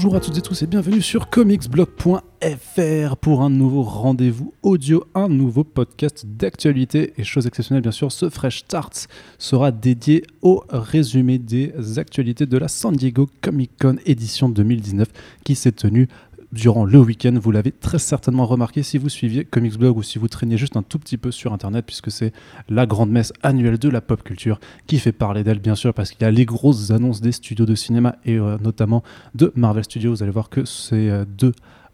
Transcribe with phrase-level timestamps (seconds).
[0.00, 5.28] Bonjour à toutes et tous et bienvenue sur comicsblog.fr pour un nouveau rendez-vous audio, un
[5.28, 9.08] nouveau podcast d'actualité et chose exceptionnelle bien sûr, ce Fresh Start
[9.38, 15.08] sera dédié au résumé des actualités de la San Diego Comic Con édition 2019
[15.42, 16.06] qui s'est tenue
[16.52, 17.34] durant le week-end.
[17.40, 20.76] Vous l'avez très certainement remarqué si vous suiviez Comics Blog ou si vous traîniez juste
[20.76, 22.32] un tout petit peu sur Internet, puisque c'est
[22.68, 26.10] la grande messe annuelle de la pop culture qui fait parler d'elle, bien sûr, parce
[26.10, 29.02] qu'il y a les grosses annonces des studios de cinéma et euh, notamment
[29.34, 30.12] de Marvel Studios.
[30.12, 31.52] Vous allez voir que ces euh, deux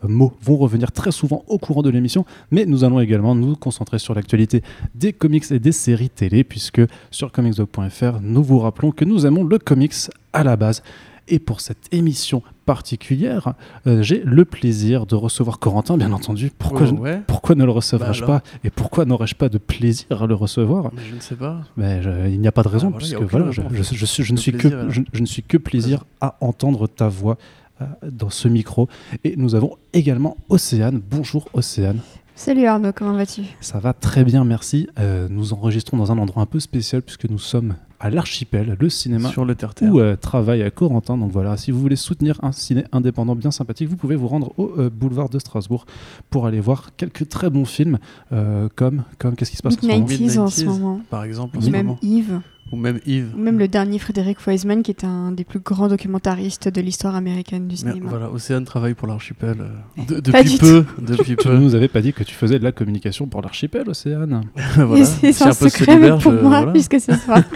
[0.08, 3.98] mots vont revenir très souvent au courant de l'émission, mais nous allons également nous concentrer
[3.98, 4.62] sur l'actualité
[4.94, 9.44] des comics et des séries télé, puisque sur comicsblog.fr, nous vous rappelons que nous aimons
[9.44, 9.94] le comics
[10.32, 10.82] à la base.
[11.28, 13.54] Et pour cette émission particulière,
[13.86, 16.50] euh, j'ai le plaisir de recevoir Corentin, bien entendu.
[16.58, 17.20] Pourquoi, Oh, ouais.
[17.26, 20.90] pourquoi ne le recevrais-je Bah pas Et pourquoi n'aurais-je pas de plaisir à le recevoir?
[20.94, 21.62] Mais je ne sais pas.
[21.76, 23.60] Mais je- Il n'y a pas de raison, voilà, il y a puisque voilà, je,
[23.62, 23.94] raison, en je- fait.
[23.96, 27.08] je suis- je ne suis plaisir que, je ne suis que plaisir à entendre ta
[27.08, 27.38] voix
[27.80, 28.88] euh, dans ce micro.
[29.24, 31.00] Et nous avons également Océane.
[31.10, 32.00] Bonjour Océane.
[32.36, 33.42] Salut Arnaud, comment vas-tu?
[33.60, 34.88] Ça va très bien, merci.
[34.98, 38.88] Euh, nous enregistrons dans un endroit un peu spécial puisque nous sommes à l'Archipel, le
[38.88, 39.92] cinéma Sur le terre-terre.
[39.92, 41.16] où euh, travaille à Corentin.
[41.16, 44.52] Donc voilà, si vous voulez soutenir un ciné indépendant bien sympathique, vous pouvez vous rendre
[44.58, 45.86] au euh, boulevard de Strasbourg
[46.30, 47.98] pour aller voir quelques très bons films
[48.32, 50.04] euh, comme, comme qu'est-ce qui se passe en ce moment?
[50.04, 50.06] En
[50.48, 50.64] ce Mid-90s.
[50.66, 51.00] moment.
[51.10, 51.98] Par exemple, en Ou ce même moment.
[52.02, 52.40] Yves,
[52.72, 53.32] Ou même Yves.
[53.36, 57.14] ou même le dernier Frédéric Weisman qui est un des plus grands documentaristes de l'histoire
[57.14, 58.08] américaine du Mais cinéma.
[58.10, 60.84] voilà, Océane travaille pour l'archipel euh, de- Pas depuis du peu.
[61.00, 61.56] Depuis Tu peu.
[61.56, 64.40] nous avais pas dit que tu faisais de la communication pour l'archipel, Océane.
[64.76, 65.04] voilà.
[65.04, 66.72] C'est un peu secret même pour je- moi, voilà.
[66.72, 67.42] puisque ce soir.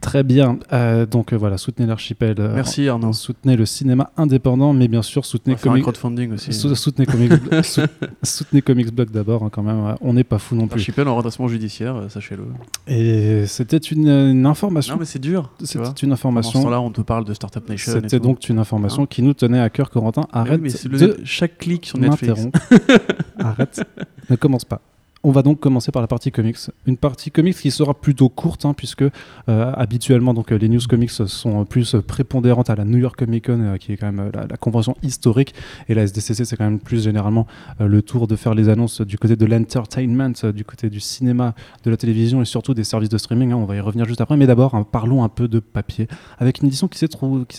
[0.00, 0.58] Très bien.
[0.72, 2.36] Euh, donc euh, voilà, soutenez l'archipel.
[2.38, 3.12] euh, Merci Arnaud.
[3.12, 6.52] Soutenez le cinéma indépendant, mais bien sûr soutenez va faire un Comic- crowdfunding aussi.
[6.52, 7.32] sou- soutenez Comics,
[7.64, 7.80] sou-
[8.22, 9.84] soutenez Comics Blog d'abord hein, quand même.
[9.84, 9.94] ouais.
[10.02, 10.78] On n'est pas fou non plus.
[10.78, 12.44] L'archipel en redressement judiciaire, sachez-le.
[12.86, 14.94] Et c'était une, une information.
[14.94, 15.50] Non mais c'est dur.
[15.64, 16.62] C'était une Pendant ce information.
[16.62, 17.92] temps-là, on te parle de Startup Nation.
[17.92, 20.22] C'était donc une information Hein qui nous tenait à cœur, Corentin.
[20.34, 22.46] Mais oui, Arrête mais le de net- chaque clic sur Netflix.
[23.38, 23.82] Arrête.
[24.30, 24.80] Ne commence pas.
[25.28, 26.56] On va donc commencer par la partie comics.
[26.86, 29.10] Une partie comics qui sera plutôt courte, hein, puisque euh,
[29.48, 33.58] habituellement donc, euh, les news comics sont plus prépondérantes à la New York Comic Con,
[33.60, 35.52] euh, qui est quand même la, convention historique.
[35.88, 37.48] Et la SDCC, c'est quand même plus généralement
[37.80, 41.90] le tour de faire les annonces du côté de l'entertainment, du côté du cinéma, de
[41.90, 43.50] la télévision et surtout des services de streaming.
[43.50, 43.56] hein.
[43.56, 44.36] on va y revenir juste après.
[44.36, 46.06] Mais d'abord, hein, parlons un peu de papier,
[46.38, 47.08] avec une édition qui s'est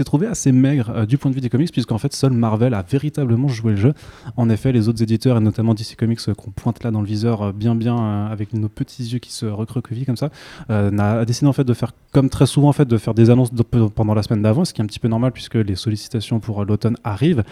[0.05, 3.49] trouvée assez maigre du point de vue des comics, puisqu'en fait, seul Marvel a véritablement
[3.49, 3.93] joué le jeu.
[4.37, 7.56] En effet, les autres éditeurs, et notamment DC Comics, qu'on pointe là dans le viseur
[7.57, 10.29] bien bien euh, avec nos petits yeux qui se recroquevillent comme ça,
[10.69, 13.29] euh, a décidé en fait de faire comme très souvent en fait de faire des
[13.29, 13.51] annonces
[13.95, 16.61] pendant la semaine d'avant, ce qui est un petit peu normal puisque les sollicitations pour
[16.61, 17.43] euh, l'automne arrivent.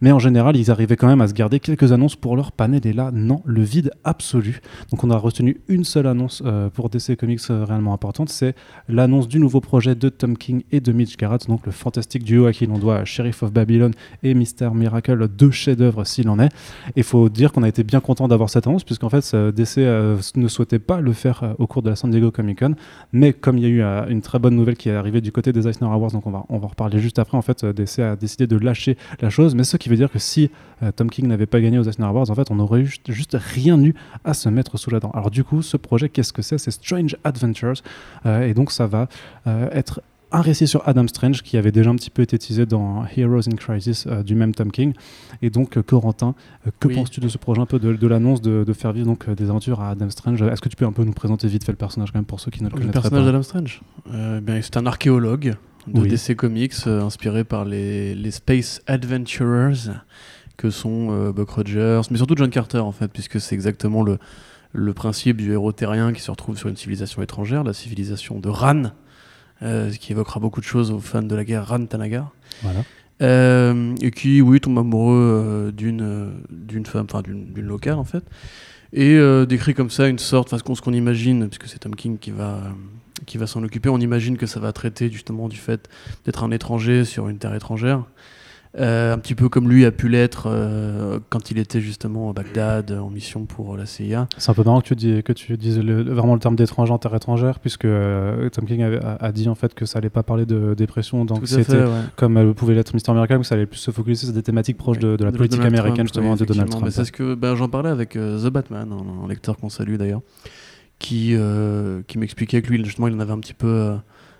[0.00, 2.86] Mais en général, ils arrivaient quand même à se garder quelques annonces pour leur panel.
[2.86, 4.60] Et là, non, le vide absolu.
[4.90, 6.42] Donc on a retenu une seule annonce
[6.74, 8.54] pour DC Comics réellement importante, c'est
[8.88, 12.46] l'annonce du nouveau projet de Tom King et de Mitch Garrett, donc le fantastique duo
[12.46, 13.90] à qui l'on doit Sheriff of Babylon
[14.22, 16.50] et Mister Miracle, deux chefs-d'œuvre s'il en est.
[16.96, 19.22] Il faut dire qu'on a été bien content d'avoir cette annonce, puisqu'en fait,
[19.54, 22.58] DC euh, ne souhaitait pas le faire euh, au cours de la San Diego Comic
[22.58, 22.74] Con.
[23.12, 25.32] Mais comme il y a eu euh, une très bonne nouvelle qui est arrivée du
[25.32, 27.64] côté des Eisner Awards, donc on va, on va en reparler juste après, en fait,
[27.64, 29.54] DC a décidé de lâcher la chose.
[29.54, 30.50] Mais ce qui veut dire que si
[30.96, 33.80] Tom King n'avait pas gagné aux Eisner Awards, en fait, on aurait juste, juste rien
[33.82, 33.94] eu
[34.24, 35.10] à se mettre sous la dent.
[35.12, 36.58] Alors, du coup, ce projet, qu'est-ce que c'est?
[36.58, 37.82] C'est Strange Adventures.
[38.26, 39.08] Et donc, ça va
[39.46, 40.00] être
[40.34, 43.48] un récit sur Adam Strange qui avait déjà un petit peu été teasé dans Heroes
[43.48, 44.92] in Crisis euh, du même Tom King.
[45.42, 46.34] Et donc, euh, Corentin,
[46.66, 46.94] euh, que Oui.
[46.94, 49.48] penses-tu de ce projet un peu de, de l'annonce de, de faire vivre donc, des
[49.50, 50.42] aventures à Adam Strange?
[50.42, 52.40] Est-ce que tu peux un peu nous présenter vite fait le personnage quand même pour
[52.40, 53.26] ceux qui ne le Le connaîtraient personnage pas?
[53.32, 53.80] d'Adam Strange
[54.42, 55.54] bien, C'est un archéologue
[55.86, 56.08] de Oui.
[56.08, 59.90] DC Comics inspiré par les, les Space Adventurers
[60.56, 64.18] que sont euh, Buck Rogers, mais surtout John Carter en fait, puisque c'est exactement le,
[64.72, 68.48] le principe du héros terrien qui se retrouve sur une civilisation étrangère, la civilisation de
[68.48, 68.84] Ran,
[69.64, 72.32] ce qui évoquera beaucoup de choses aux fans de la guerre Ran-Tanagar.
[72.62, 72.84] Voilà.
[73.22, 77.94] Euh, et qui, oui, tombe amoureux euh, d'une euh, d'une femme, enfin d'une d'une locale
[77.94, 78.24] en fait,
[78.92, 81.78] et euh, décrit comme ça une sorte, enfin ce qu'on ce qu'on imagine, puisque c'est
[81.78, 82.70] Tom King qui va euh,
[83.24, 85.88] qui va s'en occuper, on imagine que ça va traiter justement du fait
[86.24, 88.04] d'être un étranger sur une terre étrangère.
[88.76, 92.32] Euh, un petit peu comme lui a pu l'être euh, quand il était justement à
[92.32, 94.26] Bagdad en mission pour la CIA.
[94.36, 96.90] C'est un peu marrant que tu, dis, que tu dises le- vraiment le terme d'étranger
[96.92, 100.00] en terre étrangère, puisque euh, Tom King avait- a, a dit en fait que ça
[100.00, 101.86] allait pas parler de dépression, d'anxiété, ouais.
[102.16, 104.76] comme euh, pouvait l'être Mister Miracle, que ça allait plus se focaliser sur des thématiques
[104.76, 106.70] proches de, de la De politique Donald américaine, Trump, justement, oui, de Donald.
[106.70, 106.84] Trump.
[106.84, 109.94] Mais c'est ce que ben, j'en parlais avec The Batman, un, un lecteur qu'on salue
[109.94, 110.22] d'ailleurs,
[110.98, 113.94] qui, euh, qui m'expliquait que lui, justement, il en avait un petit peu euh,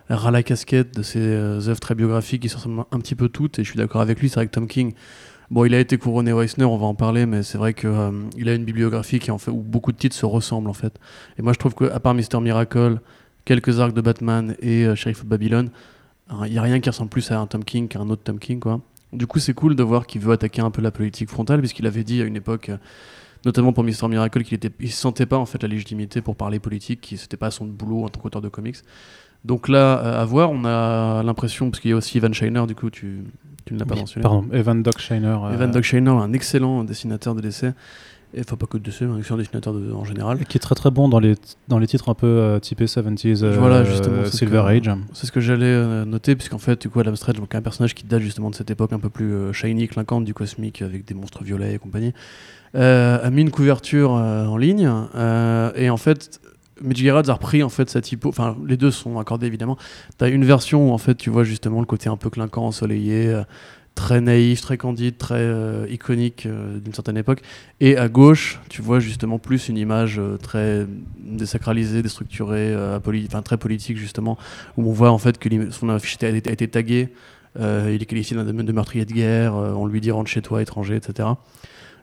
[0.08, 3.28] ras la casquette de ses euh, œuvres très biographiques qui se ressemblent un petit peu
[3.28, 4.92] toutes, et je suis d'accord avec lui, c'est vrai que Tom King,
[5.50, 7.88] bon, il a été couronné au Eisner, on va en parler, mais c'est vrai qu'il
[8.48, 10.98] a une bibliographie qui en fait, où beaucoup de titres se ressemblent en fait.
[11.38, 13.00] Et moi, je trouve qu'à part Mister Miracle,
[13.44, 15.70] quelques arcs de Batman et euh, Sheriff of Babylon,
[16.46, 18.38] il n'y a rien qui ressemble plus à un Tom King qu'à un autre Tom
[18.38, 18.80] King, quoi.
[19.12, 21.86] Du coup, c'est cool de voir qu'il veut attaquer un peu la politique frontale, puisqu'il
[21.86, 22.78] avait dit à une époque, euh,
[23.44, 26.58] notamment pour Mister Miracle, qu'il était, il sentait pas en fait la légitimité pour parler
[26.58, 28.76] politique, qui c'était pas son boulot en tant qu'auteur de comics.
[29.44, 32.64] Donc là, euh, à voir, on a l'impression, parce qu'il y a aussi Evan Shiner,
[32.67, 33.25] du coup, tu,
[33.67, 34.23] tu ne l'as pas Oui, mentionné.
[34.23, 35.37] Pardon, Evan Doc Shiner.
[35.44, 37.43] euh, Evan Doug Shiner, un excellent dessinateur de.
[38.37, 40.44] Et enfin, pas que de DC, mais un excellent dessinateur de- en général.
[40.46, 41.37] Qui est très très bon dans les,
[41.69, 44.91] dans les titres un peu euh, typés 70s, euh, Voilà, justement, Silver que- Age.
[45.12, 48.02] C'est ce que j'allais noter, puisqu'en fait, du coup, Adam Strange, donc un personnage qui
[48.05, 51.44] date justement de cette époque un peu plus shiny, clinquante du cosmique, avec des monstres
[51.44, 52.12] violets et compagnie,
[52.75, 54.91] a mis une couverture en ligne.
[55.76, 56.41] et en fait,
[56.80, 58.28] Mitch Gerrard a repris en fait sa typo.
[58.28, 59.78] Enfin, les deux sont accordés évidemment.
[60.18, 63.28] T'as une version où en fait, tu vois justement le côté un peu clinquant, ensoleillé.
[63.28, 63.44] euh,
[63.94, 67.42] Très naïf, très candide, très euh, iconique euh, d'une certaine époque.
[67.78, 70.84] Et à gauche, tu vois justement plus une image très
[71.20, 72.74] désacralisée, déstructurée,
[73.44, 74.36] très politique justement,
[74.76, 77.10] où on voit en fait que son affiche a été, a taguée,
[77.56, 80.96] il est qualifié d'un de meurtrier de guerre, on lui dit rentre chez toi étranger,
[80.96, 81.28] etc.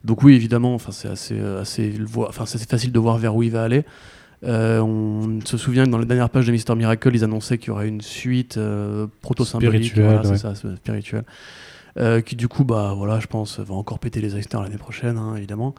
[0.05, 1.35] Donc oui, évidemment, c'est assez
[2.69, 3.83] facile de voir vers où il va aller.
[4.43, 7.67] Euh, on se souvient que dans les dernières pages de Mister Miracle, ils annonçaient qu'il
[7.67, 10.55] y aurait une suite euh, proto-symbolique, Spirituelle, voilà, c'est ouais.
[10.55, 11.25] ça, spirituelle,
[11.97, 15.17] euh, qui du coup, bah voilà, je pense, va encore péter les Eisner l'année prochaine,
[15.17, 15.75] hein, évidemment.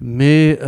[0.00, 0.58] Mais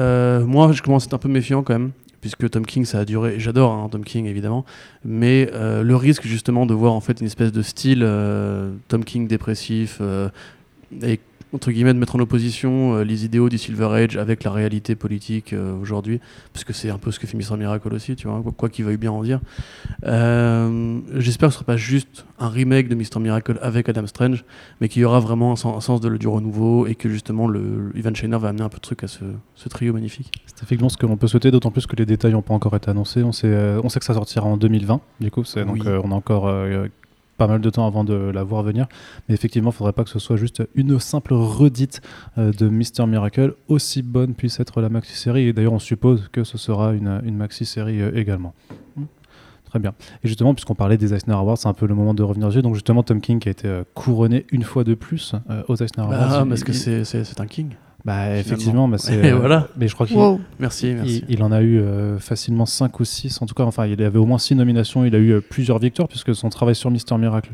[0.47, 1.91] moi, je commence à être un peu méfiant quand même,
[2.21, 3.41] puisque Tom King, ça a duré.
[3.41, 4.65] J'adore hein, Tom King, évidemment,
[5.05, 8.06] mais le risque justement de voir en fait une espèce de style
[8.89, 10.00] Tom King dépressif
[11.03, 11.19] et
[11.52, 14.94] entre guillemets de mettre en opposition euh, les idéaux du Silver Age avec la réalité
[14.94, 16.20] politique euh, aujourd'hui,
[16.52, 17.56] parce que c'est un peu ce que fait Mr.
[17.58, 19.40] Miracle aussi, tu vois, quoi- qu'il veuille bien en dire.
[20.06, 23.20] Euh, J'espère que ce sera pas juste un remake de Mr.
[23.20, 24.44] Miracle avec Adam Strange,
[24.81, 27.46] mais qu'il y aura vraiment un, sen- un sens de, du renouveau et que justement
[27.46, 29.25] le, Ivan Shiner va amener un peu de truc à ce,
[29.55, 30.31] ce trio magnifique.
[30.46, 32.75] C'est effectivement ce que l'on peut souhaiter, d'autant plus que les détails n'ont pas encore
[32.76, 33.22] été annoncés.
[33.22, 35.82] On sait, on sait que ça sortira en 2020, du coup, donc Oui.
[36.02, 36.48] on a encore
[37.47, 38.87] pas mal de temps avant de la voir venir.
[39.29, 42.00] Mais effectivement, il ne faudrait pas que ce soit juste une simple redite
[42.39, 45.49] euh, de Mister Miracle, aussi bonne puisse être la maxi-série.
[45.49, 48.55] Et d'ailleurs, on suppose que ce sera une, une maxi-série euh, également.
[48.97, 49.06] Hmm.
[49.65, 49.93] Très bien.
[50.23, 52.62] Et justement, puisqu'on parlait des Eisner Awards, c'est un peu le moment de revenir dessus.
[52.62, 55.35] Donc justement, Tom King qui a été euh, couronné une fois de plus
[55.67, 56.29] aux Eisner Awards.
[56.31, 57.71] Ah, parce que c'est un king.
[58.04, 59.69] Bah, effectivement, bah, c'est, Et euh, voilà.
[59.76, 60.40] Mais je crois qu'il Wow.
[60.58, 61.25] Merci, merci.
[61.28, 63.40] il, il en a eu euh, facilement 5 ou 6.
[63.43, 65.04] En tout cas, enfin, il avait au moins 6 nominations.
[65.04, 67.50] Il a eu euh, plusieurs victoires puisque son travail sur Mister Miracle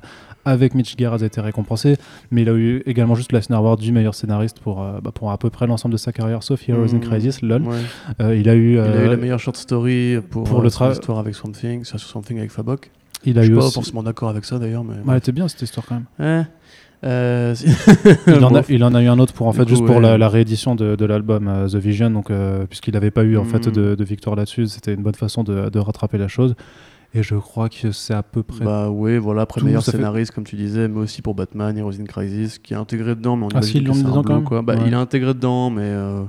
[0.46, 1.96] avec Mitch Gerrard a été récompensé.
[2.30, 5.30] Mais il a eu également juste l'Eisner Award du meilleur scénariste pour, euh, bah, pour
[5.30, 7.00] à peu près l'ensemble de sa carrière, sauf Heroes in Mm.
[7.00, 7.62] Crisis, lol.
[7.62, 7.76] Ouais.
[8.22, 10.70] Euh, il a eu, Il a eu la meilleure short story pour, pour euh, le
[10.70, 12.90] son tra- histoire avec Swamp Thing, sur Swamp Thing avec Fabok.
[13.26, 13.74] il Je a suis eu pas aussi.
[13.74, 14.94] forcément d'accord avec ça d'ailleurs, mais.
[14.94, 16.04] Ouais, elle était bien cette histoire quand même.
[16.18, 16.46] Ouais.
[17.04, 17.54] Euh,
[18.26, 18.66] Il en, a, Bon.
[18.68, 20.02] il en a eu un autre pour en Du fait coup, juste pour ouais.
[20.02, 23.36] la, la réédition de, de l'album euh, The Vision donc euh, puisqu'il n'avait pas eu
[23.36, 23.72] en fait Mhm.
[23.72, 26.56] de, de victoire là-dessus c'était une bonne façon de, de rattraper la chose
[27.14, 29.92] et je crois que c'est à peu près Bah oui, voilà, après Tout, meilleur fait-
[29.92, 33.34] scénariste, comme tu disais, mais aussi pour Batman, Heroes in Crisis, qui est intégré dedans,
[33.34, 34.60] mais on Ah, si, que c'est un même quoi.
[34.60, 34.82] Bah, Ouais.
[34.86, 36.20] Il est intégré dedans, mais euh,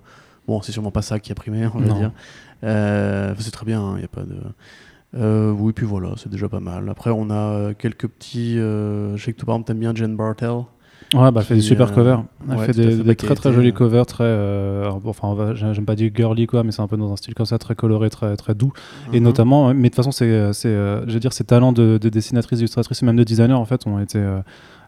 [0.48, 1.98] bon, c'est sûrement pas ça qui a primé, on va Non.
[2.00, 2.12] dire.
[2.63, 4.36] Euh, c'est très bien, il n'y a pas de...
[5.18, 6.88] Euh, oui, puis voilà, c'est déjà pas mal.
[6.89, 8.60] Après, on a euh, quelques petits...
[8.60, 10.50] euh, je sais que toi, par exemple, t'aimes bien Jen Bartel.
[11.16, 12.24] Ouais, bah, elle fait des super euh, covers.
[12.51, 14.25] Elle ouais, fait des, fait, très très euh, covers, très.
[14.25, 17.34] euh, bon, enfin, j'aime pas dire girly quoi, mais c'est un peu dans un style
[17.34, 18.72] comme ça, très coloré, très très doux.
[19.12, 19.24] Et Mhm.
[19.24, 22.60] notamment, mais de toute façon, c'est, c'est, je veux dire, ses talents de, de dessinatrice,
[22.60, 24.24] illustratrice et même de designer en fait ont été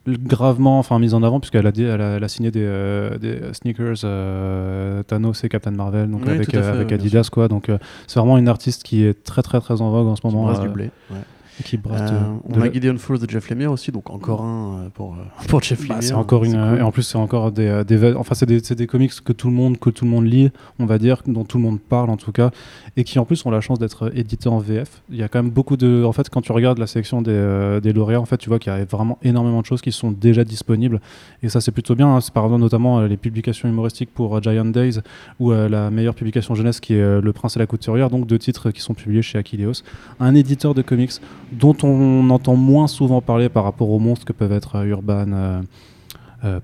[0.07, 3.39] gravement, enfin, mis en avant puisqu'elle a, elle a, elle a signé des, euh, des
[3.53, 7.47] sneakers euh, Thanos et Captain Marvel, donc Oui, avec, euh, fait, avec Adidas quoi.
[7.47, 7.77] Donc euh,
[8.07, 10.43] c'est vraiment une artiste qui est très très très en vogue en ce moment.
[10.45, 10.89] brasse du blé.
[11.11, 11.17] ouais.
[11.81, 14.41] Brasse de- Euh, de on a la- Gideon Falls de Jeff Lemire aussi, donc encore
[14.43, 15.17] un euh, pour, euh,
[15.47, 16.03] pour Jeff Bah, Lemire.
[16.03, 16.79] c'est encore une cool.
[16.79, 17.83] et en plus c'est encore des,
[18.17, 20.97] enfin c'est des, comics que tout le monde que tout le monde lit on va
[20.97, 22.51] dire dont tout le monde parle en tout cas
[22.97, 25.41] et qui en plus ont la chance d'être édités en VF il y a quand
[25.41, 28.37] même beaucoup de en fait quand tu regardes la section des, des lauréats en fait
[28.37, 30.99] tu vois qu'il y a vraiment énormément de choses qui sont déjà disponibles
[31.43, 32.21] et ça c'est plutôt bien hein.
[32.21, 34.99] c'est par exemple notamment les publications humoristiques pour Giant Days
[35.39, 38.27] ou euh, la meilleure publication jeunesse qui est euh, Le Prince et la Couturière donc
[38.27, 39.83] deux titres qui sont publiés chez Aquileos
[40.19, 41.11] un éditeur de comics
[41.51, 45.31] dont on entend moins souvent parler par rapport aux monstres que peuvent être euh, Urban
[45.33, 45.61] euh,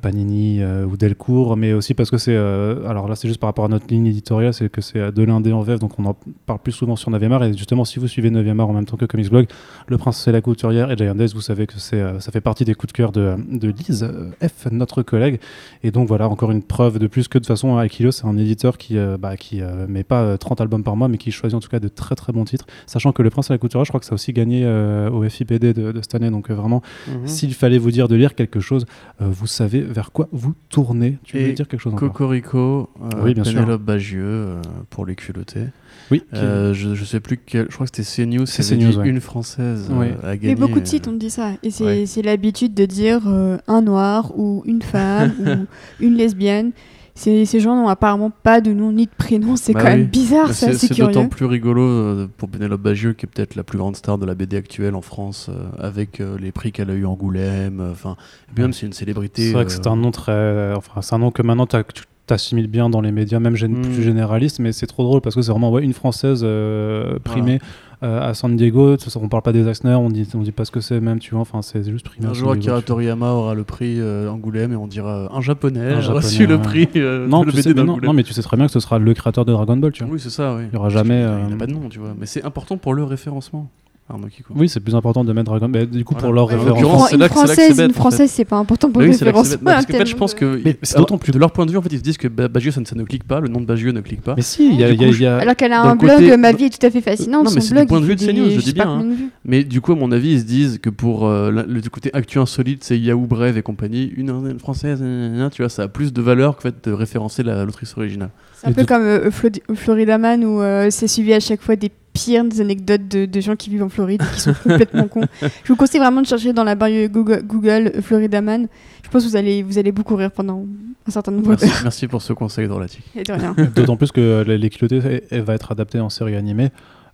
[0.02, 2.36] Panini euh, ou Delcourt, mais aussi parce que c'est.
[2.36, 5.12] euh, alors là, c'est juste par rapport à notre ligne éditoriale, c'est que c'est euh,
[5.12, 6.16] de l'indé en VF, donc on en
[6.46, 7.44] parle plus souvent sur 9 art.
[7.44, 9.48] Et justement, si vous suivez 9 art en même temps que Comics Blog,
[9.88, 12.42] Le Prince c'est la couturière et Giant Days, vous savez que c'est, euh, ça fait
[12.42, 15.40] partie des coups de cœur de, de Lise euh, F, notre collègue.
[15.84, 18.38] Et donc voilà, encore une preuve de plus que de toute façon, Akilo, c'est un
[18.38, 21.32] éditeur qui, euh, bah, qui euh, met pas euh, 30 albums par mois, mais qui
[21.32, 22.66] choisit en tout cas de très très bons titres.
[22.88, 25.10] Sachant que Le Prince et la couturière, je crois que ça a aussi gagné euh,
[25.12, 26.82] au FIPD de, de cette année, donc euh, vraiment.
[27.08, 27.28] Mhm.
[27.28, 28.86] S'il fallait vous dire de lire quelque chose,
[29.22, 31.18] euh, vous savez savez vers quoi vous tournez.
[31.24, 33.54] Tu voulais Et dire quelque chose encore Cocorico, euh, Oui, bien sûr.
[33.56, 35.66] Pénélope Bagieux euh, pour les culottés.
[36.12, 36.24] Oui.
[36.34, 39.10] Euh, je, je sais plus quel, je crois que c'était CNews, C'est CNews, ouais.
[39.10, 40.08] une française Oui.
[40.08, 40.56] euh, a Mais gagné.
[40.56, 41.52] beaucoup de sites ont dit ça.
[41.64, 42.22] Et c'est ouais.
[42.24, 45.34] l'habitude de dire euh, un noir ou une femme
[46.00, 46.72] ou une lesbienne.
[47.18, 49.56] Ces, ces gens n'ont apparemment pas de nom ni de prénom.
[49.56, 53.26] C'est Bah quand même bizarre, Bah, c'est d'autant plus rigolo euh, pour Pénélope Bagieux, qui
[53.26, 56.38] est peut-être la plus grande star de la BD actuelle en France, euh, avec euh,
[56.40, 57.86] les prix qu'elle a eu Angoulême.
[57.92, 58.16] Enfin,
[58.56, 59.48] même c'est une célébrité.
[59.48, 60.74] C'est vrai que c'est un nom très.
[60.76, 63.70] Enfin, c'est un nom que maintenant t'as- tu t'assimiles bien dans les médias, même gén-
[63.78, 63.82] Mm.
[63.82, 67.60] plus généralistes, mais c'est trop drôle parce que c'est vraiment ouais, une française euh, primée
[68.04, 68.96] euh, à San Diego.
[69.20, 71.32] On parle pas des Eisner, on dit, on dit pas ce que c'est même, tu
[71.32, 71.42] vois.
[71.42, 72.28] Enfin, c'est juste primé.
[72.28, 72.82] Un jour, Akira.
[72.82, 76.88] Toriyama aura le prix euh, Angoulême et on dira un japonais a reçu le prix
[76.96, 78.06] Non, de le tu sais, mais non, d'Angoulême.
[78.08, 80.04] non, mais tu sais très bien que ce sera le créateur de Dragon Ball, tu
[80.04, 80.14] vois.
[80.14, 80.64] Oui, c'est ça, oui.
[80.72, 82.14] Il y aura jamais, Il euh, n'a pas de nom, tu vois.
[82.20, 83.68] Mais c'est important pour le référencement,
[84.10, 84.28] Arnaud.
[84.56, 85.88] Oui, c'est plus important de mettre Dragon Ball.
[85.88, 87.10] Du coup, pour leur Ouais, référence.
[87.10, 89.20] c'est une là française, une française, c'est pas important pour oui, bête.
[89.34, 90.62] Parce qu'en fait, je pense que.
[90.82, 92.48] C'est d'autant plus- De leur point de vue, en fait, ils se disent que Ba-
[92.48, 94.36] Bagieux, ça ne, ça ne clique pas, le nom de Bagieux ne clique pas.
[94.36, 95.38] Mais si, il y a.
[95.38, 97.46] Alors qu'elle a un blog, côté- ma vie est tout à fait fascinante.
[97.46, 99.30] Non, mais son c'est du blog, point de vue de CNews, je dis bien, vues.
[99.46, 102.40] Mais du coup, à mon avis, ils se disent que pour euh, le côté actu
[102.40, 105.04] insolite, c'est Yahoo Brève et compagnie, une, une française,
[105.52, 108.30] tu vois, ça a plus de valeur que fait de référencer la- l'autrice originale.
[108.54, 111.76] C'est un peu comme euh, Flo- Florida Man où euh, c'est suivi à chaque fois
[111.76, 111.92] des
[112.26, 115.22] pires des anecdotes de, de gens qui vivent en Floride et qui sont complètement cons.
[115.42, 118.68] Je vous conseille vraiment de chercher dans la barre Google, Google euh, Florida Man.
[119.04, 120.66] Je pense que vous allez, vous allez beaucoup rire pendant
[121.08, 121.80] un certain nombre Merci, d'heures.
[121.84, 123.56] merci pour ce conseil de rien.
[123.76, 126.70] D'autant plus que les, les culottés, elle- elle va être adaptée en série animée.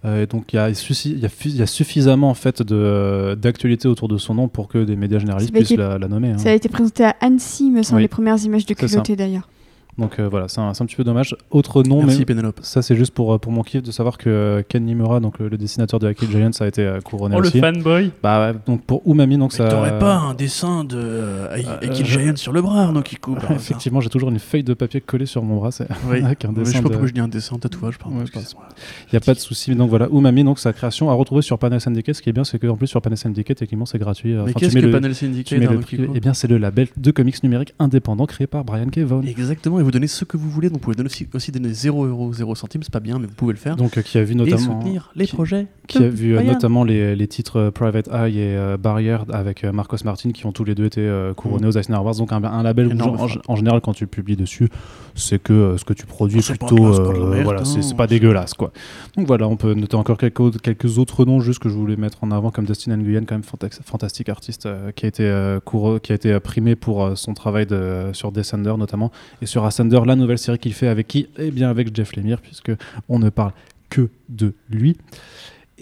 [0.05, 4.17] Euh, et donc il y, a y y suffisamment en fait de- d'actualité autour de
[4.17, 6.31] son nom pour que des médias généralistes été- puissent la, la nommer.
[6.31, 6.37] hein.
[6.39, 8.01] Ça a été présenté à Annecy, me semble, Oui.
[8.03, 9.47] les premières images de culotté d'ailleurs.
[9.97, 11.35] Donc euh, voilà, c'est un, c'est un petit peu dommage.
[11.51, 12.59] Autre nom, merci mais Pénélope.
[12.63, 15.37] ça c'est juste pour, euh, pour mon kiff de savoir que euh, Ken Nimura, donc
[15.39, 17.59] le, le dessinateur de Hacky Giants, a été euh, couronné aussi.
[17.59, 19.67] fanboy Bah ouais, donc pour Umami, donc ça.
[19.67, 23.43] T'aurais pas un dessin de euh, Akil je- Giant sur le bras, Arnaud Kiko par
[23.45, 25.71] hasard Effectivement, j'ai toujours une feuille de papier collée sur mon bras.
[25.71, 26.21] c'est- Oui.
[26.23, 28.17] avec un Mais je dessin sais pas de- pourquoi je dis un dessin, tatouage, pardon.
[28.17, 28.23] Ouais.
[28.33, 29.75] Il n'y a pas de souci.
[29.75, 32.15] Donc voilà, Umami, donc sa création à retrouver sur Panel Syndicate.
[32.15, 34.33] Ce qui est bien, c'est qu'en plus sur Panel Syndicate, techniquement, c'est gratuit.
[34.45, 35.77] Mais qu'est-ce que le- Panel Syndicate, le.
[35.77, 38.99] Kiko Eh bien, c'est le label de comics numériques indépendant créé par Brian K.
[38.99, 39.21] Vaughan.
[39.27, 41.73] Exactement, et vous donnez ce que vous voulez, donc vous pouvez donner aussi, aussi donner
[41.73, 43.75] 0 euros, 0 centimes, c'est pas bien, mais vous pouvez le faire.
[43.75, 44.57] Donc, euh, qui a vu et notamment.
[44.79, 45.67] soutenir les qui- projets.
[45.87, 49.63] qui a vu euh, notamment les, les titres euh, Private Eye et euh, Barrier avec
[49.63, 52.15] Marcos Martin qui ont tous les deux été couronnés aux Eisner Awards.
[52.15, 54.69] Donc un, un label où, en, en général quand tu publies dessus,
[55.15, 57.65] c'est que euh, ce que tu produis est plutôt c'est pas euh, voilà, hein.
[57.65, 58.71] c'est c'est pas dégueulasse quoi.
[59.15, 61.95] Donc voilà, on peut noter encore quelques autres, quelques autres noms juste que je voulais
[61.95, 65.99] mettre en avant comme Dustin Nguyen quand même fantastique artiste euh, qui a été couro-
[65.99, 70.15] qui a été primé pour son travail de, sur Descender notamment et sur Ascender la
[70.15, 71.27] nouvelle série qu'il fait avec qui?
[71.37, 72.71] Eh bien avec Jeff Lemire puisque
[73.09, 73.51] on ne parle
[73.89, 74.97] que de lui.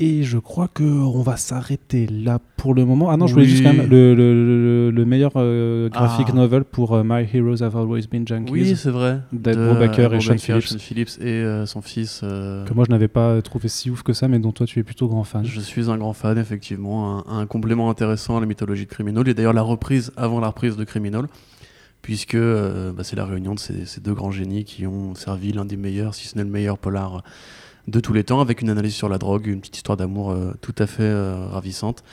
[0.03, 3.12] Et je crois que on va s'arrêter là pour le moment.
[3.12, 3.51] Ah non, je voulais Oui.
[3.51, 6.34] juste quand même le, le, le- le meilleur euh, graphic Ah.
[6.36, 8.51] novel pour euh, My Heroes Have Always Been Junkies.
[8.51, 9.20] Oui, c'est vrai.
[9.31, 10.79] D'Ed De, Brubaker et Sean Phillips.
[10.79, 12.22] Phillips et euh, son fils.
[12.24, 14.79] euh, que moi je n'avais pas trouvé si ouf que ça, mais dont toi tu
[14.79, 15.46] es plutôt grand fan.
[15.46, 17.24] Je suis un grand fan, effectivement.
[17.29, 19.27] Un, un complément intéressant à la mythologie de Criminal.
[19.29, 21.27] Et d'ailleurs, la reprise avant la reprise de Criminal,
[22.01, 25.65] puisque bah, c'est la réunion de ces, ces deux grands génies qui ont servi l'un
[25.65, 27.24] des meilleurs, si ce n'est le meilleur polar
[27.88, 30.53] de tous les temps, avec une analyse sur la drogue, une petite histoire d'amour euh,
[30.61, 32.03] tout à fait euh, ravissante.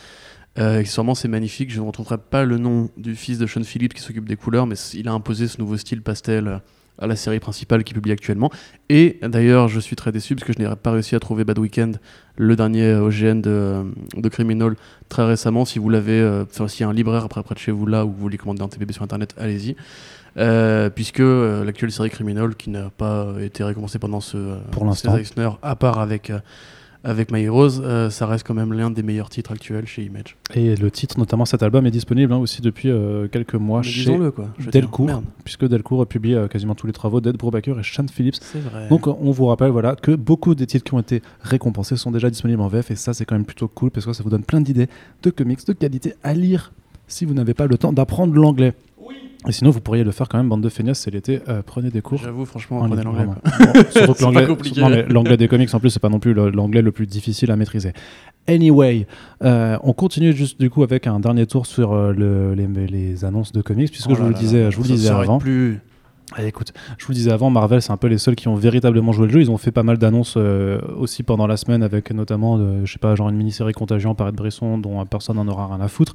[0.59, 3.95] Euh, sûrement c'est magnifique, je ne retrouverai pas le nom du fils de Sean Phillips
[3.95, 6.59] qui s'occupe des couleurs, mais il a imposé ce nouveau style pastel euh,
[6.99, 8.51] à la série principale qu'il publie actuellement.
[8.89, 11.57] Et d'ailleurs, je suis très déçu parce que je n'ai pas réussi à trouver Bad
[11.61, 12.01] Weekend,
[12.37, 14.75] le dernier OGN de, Criminal,
[15.09, 15.65] très récemment.
[15.65, 17.87] Si vous l'avez, euh, enfin, s'il y a un libraire après près de chez vous
[17.87, 19.77] là ou vous voulez commander un TPB sur internet, allez-y.
[20.39, 24.85] Euh, puisque euh, l'actuelle série Criminal, qui n'a pas été récompensée pendant ce euh, Pour
[24.85, 25.17] l'instant.
[25.17, 26.39] Eisner, à part avec, euh,
[27.05, 30.37] avec My Heroes, euh, ça reste quand même l'un des meilleurs titres actuels chez Image.
[30.55, 33.89] Et le titre, notamment cet album, est disponible hein, aussi depuis euh, quelques mois Mais
[33.89, 34.49] chez quoi.
[34.73, 38.41] Delcourt, puisque Delcourt a publié euh, quasiment tous les travaux d'Ed Brubaker et Sean Phillips.
[38.55, 38.89] Vrai.
[38.89, 42.31] Donc on vous rappelle voilà, que beaucoup des titres qui ont été récompensés sont déjà
[42.31, 44.45] disponibles en VF et ça c'est quand même plutôt cool parce que ça vous donne
[44.45, 44.89] plein d'idées
[45.23, 46.73] de comics de qualité à lire
[47.07, 48.75] si vous n'avez pas le temps d'apprendre l'anglais.
[49.47, 51.91] Et sinon vous pourriez le faire quand même, bande de feignasses, c'est l'été, euh, prenez
[51.91, 52.19] des cours.
[52.19, 53.25] J'avoue, franchement, en prenez l'anglais.
[54.81, 57.57] l'anglais- l'anglais des comics en plus c'est pas non plus l'anglais le plus difficile à
[57.57, 57.93] maîtriser.
[58.49, 59.07] Anyway,
[59.45, 63.25] euh, on continue juste du coup avec un dernier tour sur euh, le- les, les
[63.25, 65.39] annonces de comics puisque Oh je vous le disais, je vous le disais avant.
[65.39, 65.81] plus.
[66.37, 68.55] Ah, écoute, je vous le disais avant, Marvel, c'est un peu les seuls qui ont
[68.55, 69.41] véritablement joué le jeu.
[69.41, 72.93] Ils ont fait pas mal d'annonces euh, aussi pendant la semaine, avec notamment, euh, je
[72.93, 75.89] sais pas, genre une mini-série Contagion par Ed Bresson, dont personne n'en aura rien à
[75.89, 76.13] foutre.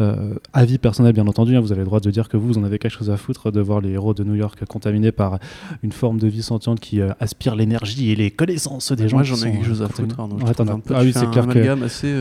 [0.00, 2.58] Euh, avis personnel, bien entendu, hein, vous avez le droit de dire que vous, vous
[2.58, 5.38] en avez quelque chose à foutre de voir les héros de New York contaminés par
[5.82, 9.16] une forme de vie sentiente qui aspire l'énergie et les connaissances des gens.
[9.16, 10.18] Moi, j'en ai quelque chose à foutre.
[10.20, 10.52] Ouais,
[10.84, 11.84] peu- ah oui, c'est clair que.
[11.84, 12.12] assez,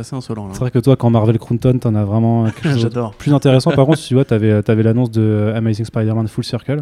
[0.00, 0.50] assez insolent.
[0.52, 3.14] C'est vrai que toi, quand Marvel Crunton, t'en as vraiment quelque chose J'adore.
[3.14, 3.70] plus intéressant.
[3.70, 6.81] Par contre, tu vois, t'avais avais, l'annonce de Amazing Spider-Man Full Circle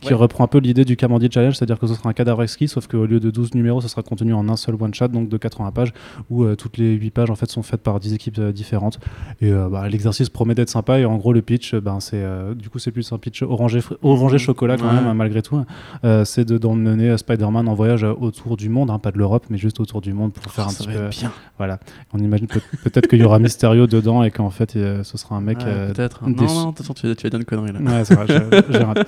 [0.00, 0.14] qui Ouais.
[0.14, 2.86] reprend un peu l'idée du Kamandi Challenge, c'est-à-dire que ce sera un cadavre exquis, sauf
[2.86, 5.70] qu'au lieu de 12 numéros, ce sera contenu en un seul one-shot, donc de 80
[5.72, 5.92] pages,
[6.30, 8.98] où euh, toutes les 8 pages en fait sont faites par 10 équipes euh, différentes.
[9.40, 12.24] Et euh, bah, l'exercice promet d'être sympa, et en gros, le pitch, ben, c'est
[12.56, 14.94] du coup, c'est plus un pitch orangé, orangé chocolat quand Ouais.
[14.94, 15.60] même, hein, malgré tout.
[16.04, 19.58] Euh, c'est de d'emmener Spider-Man en voyage autour du monde, hein, pas de l'Europe, mais
[19.58, 21.08] juste autour du monde pour faire un Oh, petit peu.
[21.08, 21.32] bien.
[21.58, 21.78] Voilà.
[22.14, 25.40] On imagine peut- peut-être qu'il y aura Mysterio dedans et qu'en fait, ce sera un
[25.40, 25.58] mec.
[25.58, 26.26] Ouais, Peut-être.
[26.28, 27.80] Non, non, tu vas dire une connerie là.
[27.80, 29.02] Ouais, c'est vrai, j'ai- j'ai raté.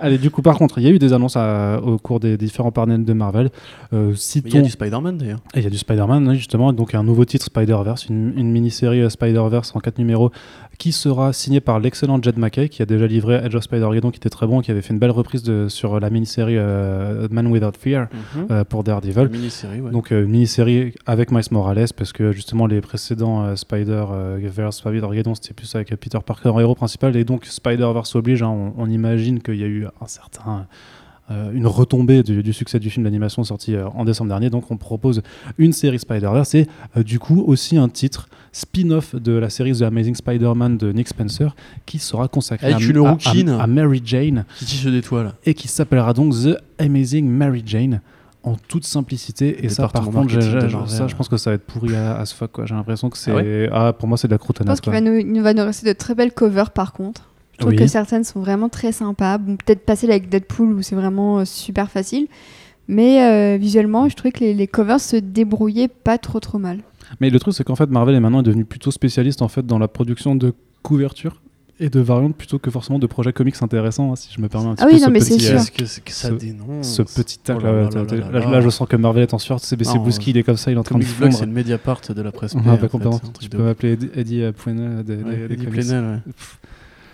[0.00, 2.36] Allez, du coup, par contre, il y a eu des annonces à- au cours des
[2.36, 3.50] différents panels de Marvel.
[3.92, 5.40] Euh, citons- Il y a du Spider-Man d'ailleurs.
[5.54, 9.08] il y a du Spider-Man, justement, donc un nouveau titre Spider-Verse, une, une mini-série euh,
[9.10, 10.30] Spider-Verse en 4 numéros
[10.78, 14.18] qui sera signée par l'excellent Jed McKay qui a déjà livré Edge of Spider-Geddon qui
[14.18, 17.46] était très bon, qui avait fait une belle reprise de, sur la mini-série euh, Man
[17.46, 18.08] Without Fear
[18.50, 19.28] euh, pour Daredevil.
[19.28, 19.90] Mini-série, ouais.
[19.90, 25.54] Donc euh, mini-série avec Miles Morales parce que justement les précédents euh, Spider-Verse, Spider-Geddon c'était
[25.54, 28.90] plus avec euh, Peter Parker en héros principal et donc Spider-Verse oblige, hein, on, on
[28.90, 30.66] imagine qu'il y a eu un certain...
[31.30, 34.48] euh, une retombée du, du succès du film d'animation sorti euh, en décembre dernier.
[34.50, 35.22] Donc on propose
[35.58, 36.66] une série Spider-Verse et
[36.96, 41.08] euh, du coup aussi un titre spin-off de la série The Amazing Spider-Man de Nick
[41.08, 41.54] Spencer
[41.84, 43.50] qui sera consacré à, une à- à- rouquine.
[43.50, 44.66] à Mary Jane Qui
[45.44, 48.00] et qui s'appellera donc The Amazing Mary Jane
[48.42, 50.40] en toute simplicité et ça par contre
[50.86, 53.10] ça je pense que ça va être pourri à, à ce fuck quoi j'ai l'impression
[53.10, 55.42] que c'est Ah ah, pour moi c'est de la Je pense qu'il va nous, il
[55.42, 57.28] va nous rester de très belles covers par contre.
[57.56, 57.76] Je trouve Oui.
[57.78, 59.38] que certaines sont vraiment très sympas.
[59.38, 62.26] Bon, peut-être passer avec Deadpool où c'est vraiment euh, super facile.
[62.86, 66.80] Mais euh, visuellement, je trouvais que les, les covers se débrouillaient pas trop trop mal.
[67.20, 69.78] mais le truc c'est qu'en fait Marvel est maintenant devenu plutôt spécialiste en fait dans
[69.78, 71.40] la production de couvertures
[71.80, 74.68] et de variantes plutôt que forcément de projets comics intéressants hein, si je me permets
[74.68, 75.60] un petit Ah oui, peu non, ce mais c'est petit, sûr.
[75.60, 78.96] euh, que, que ça ce- dénonce ce petit tacle Oh là là, je sens que
[78.96, 80.98] Marvel est en sueur c'est Non, Bouski il est comme ça il est en train
[80.98, 82.54] de fondre c'est le Mediapart de la presse.
[82.54, 83.16] Bah, complètement.
[83.16, 84.42] un tu peux m'appeler Eddie.
[84.56, 86.32] Plenel, ouais.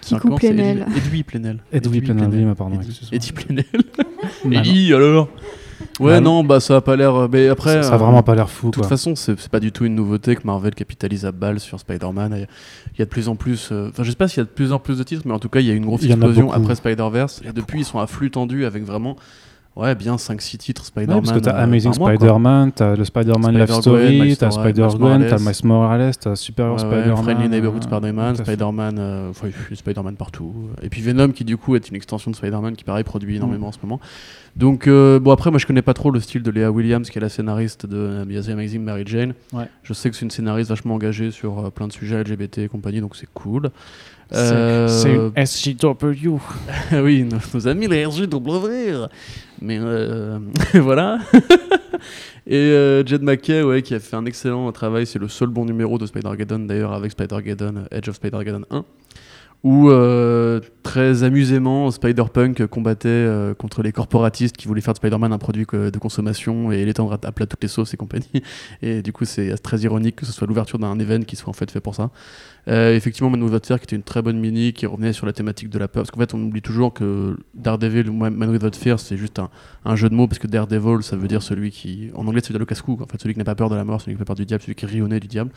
[0.02, 0.86] Qui c'est Plenel.
[0.96, 1.58] Edoui Plenel.
[1.72, 2.78] Edoui Plenel, oui, mais pardon.
[3.10, 3.64] Eddie Plenel.
[4.44, 5.28] Bah, Eddie, alors
[5.98, 7.14] Ouais, Bah, non, bah ça a pas l'air.
[7.14, 7.74] euh, Mais après.
[7.74, 9.84] ça, ça a euh, vraiment pas l'air fou De toute façon, c'est pas du tout
[9.84, 12.32] une nouveauté que Marvel capitalise à balle sur Spider-Man.
[12.36, 13.70] Il y a- de plus en plus.
[13.72, 15.32] euh, Enfin, je sais pas s'il y a de plus en plus de titres, mais
[15.32, 17.42] en tout cas, il y a une grosse explosion après Spider-Verse.
[17.48, 19.16] Et depuis, ils sont à flux tendu avec vraiment.
[19.74, 21.22] Ouais, bien 5-6 titres Ouais, Spider-Man.
[21.22, 21.94] parce que t'as euh, Amazing.
[21.94, 23.80] Spider-Man, t'as le Spider-Man Love Spider-Gwen,
[24.14, 27.16] Story, t'as Spider-Gwen, t'as Miles Morales, t'as Superior Spider-Man.
[27.22, 28.36] Friendly Neighborhood Spider-Man.
[28.36, 29.32] Spider-Man, euh,
[29.72, 30.52] Spider-Man partout.
[30.82, 33.68] Et puis Venom, qui du coup est une extension de Spider-Man, qui pareil produit énormément
[33.68, 33.98] en ce moment.
[34.56, 37.16] Donc, euh, bon, après, moi je connais pas trop le style de Léa Williams, qui
[37.16, 39.32] est la scénariste de The Amazing Mary Jane.
[39.54, 39.64] Ouais.
[39.82, 42.68] Je sais que c'est une scénariste vachement engagée sur euh, plein de sujets LGBT et
[42.68, 43.70] compagnie, donc c'est cool.
[44.30, 46.38] C'est Euh, c'est une SJW.
[47.02, 49.06] oui, nos, nos amis les RGW.
[49.62, 50.38] Mais euh,
[50.74, 51.20] voilà.
[52.46, 55.64] Et euh, Jed McKay, ouais, qui a fait un excellent travail, c'est le seul bon
[55.64, 58.84] numéro de Spider-Geddon d'ailleurs, avec Spider-Geddon, Edge of Spider-Geddon 1,
[59.62, 59.90] où
[60.82, 65.66] très amusément Spider-Punk combattait euh, contre les corporatistes qui voulaient faire de Spider-Man un produit
[65.72, 68.42] de consommation et en à plat toutes les sauces et compagnie.
[68.82, 71.52] Et du coup, c'est très ironique que ce soit l'ouverture d'un event qui soit en
[71.52, 72.10] fait fait pour ça.
[72.68, 75.32] Euh, effectivement, Man Without Fear, qui était une très bonne mini, qui revenait sur la
[75.32, 76.02] thématique de la peur.
[76.02, 79.40] Parce qu'en fait, on oublie toujours que Daredevil ou Man Without Fear, c'est juste
[79.84, 82.10] un, jeu de mots, parce que Daredevil, ça veut dire celui qui.
[82.14, 82.98] En anglais, ça veut dire le casse-cou.
[83.02, 84.36] En fait, celui qui n'a pas peur de la mort, celui qui n'a pas peur
[84.36, 85.50] du diable, celui qui rit au nez du diable.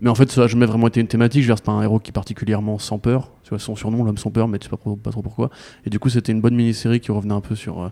[0.00, 1.42] Mais en fait, ça n'a jamais vraiment été une thématique.
[1.42, 3.30] Je veux dire, c'est pas un héros qui est particulièrement sans peur.
[3.44, 5.50] Tu vois, son surnom, l'homme sans peur, tu sais pas, trop- pourquoi.
[5.84, 7.88] Et du coup, c'était une bonne mini-série qui revenait un peu sur euh,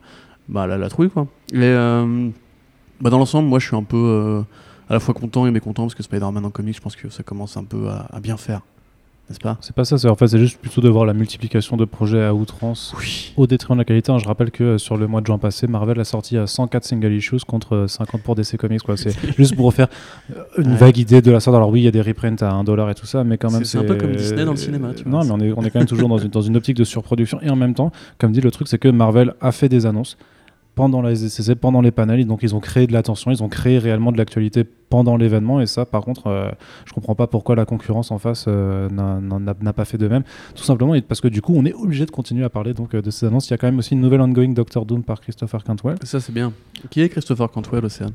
[0.48, 1.26] bah, la, la trouille, quoi.
[1.54, 2.30] Euh,
[3.00, 4.42] bah, dans l'ensemble, moi, je suis un peu euh,
[4.88, 7.22] à la fois content et mécontent, parce que Spider-Man en comics, je pense que ça
[7.22, 8.62] commence un peu à bien faire.
[9.30, 11.76] N'est-ce pas C'est pas ça, c'est en fait c'est juste plutôt de voir la multiplication
[11.76, 13.32] de projets à outrance Oui.
[13.36, 14.10] au détriment de la qualité.
[14.10, 14.18] hein.
[14.18, 16.82] Je rappelle que euh, sur le mois de juin passé, Marvel a sorti euh, 104
[16.84, 18.80] single issues contre euh, 50 pour DC Comics.
[18.96, 19.86] C'est juste pour faire
[20.36, 20.76] euh, une Ouais.
[20.76, 21.56] vague idée de la sorte.
[21.56, 23.52] Alors oui, il y a des reprints à 1$ dollar et tout ça, mais quand
[23.52, 25.24] même C'est- un peu comme Disney dans le cinéma, tu vois.
[25.24, 26.84] Non, mais on est, on est quand même toujours dans une, dans une optique de
[26.84, 27.38] surproduction.
[27.40, 30.16] Et en même temps, comme dit, le truc c'est que Marvel a fait des annonces
[30.80, 31.12] pendant la
[31.60, 34.64] pendant les panels, donc ils ont créé de l'attention, ils ont créé réellement de l'actualité
[34.64, 36.50] pendant l'événement, et ça, par contre, euh,
[36.84, 40.24] je comprends pas pourquoi la concurrence en face euh, n'a- pas fait de même.
[40.54, 43.02] Tout simplement parce que du coup, on est obligé de continuer à parler donc euh,
[43.02, 43.48] de ces annonces.
[43.48, 45.96] Il y a quand même aussi une nouvelle ongoing Doctor Doom par Christopher Cantwell.
[46.02, 46.52] Ça, c'est bien.
[46.90, 48.12] Qui est Christopher Cantwell, Océane?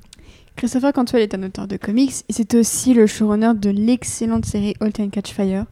[0.56, 4.74] Christopher Cantwell est un auteur de comics et c'est aussi le showrunner de l'excellente série
[4.80, 5.66] Halt and Catch Fire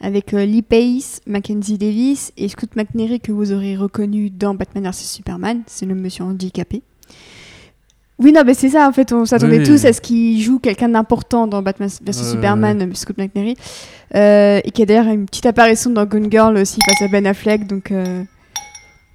[0.00, 4.84] avec euh, Lee Pace, Mackenzie Davis et Scott McNairy que vous aurez reconnu dans Batman
[4.84, 6.82] vs Superman, c'est le monsieur handicapé.
[8.20, 9.64] Oui, non, mais c'est ça, en fait, on s'attendait Oui.
[9.64, 13.56] tous à ce qu'il joue quelqu'un d'important dans Batman vs Superman, euh, Scott McNairy,
[14.14, 17.26] euh, et qui a d'ailleurs une petite apparition dans Gone Girl aussi face à Ben
[17.26, 17.92] Affleck, donc...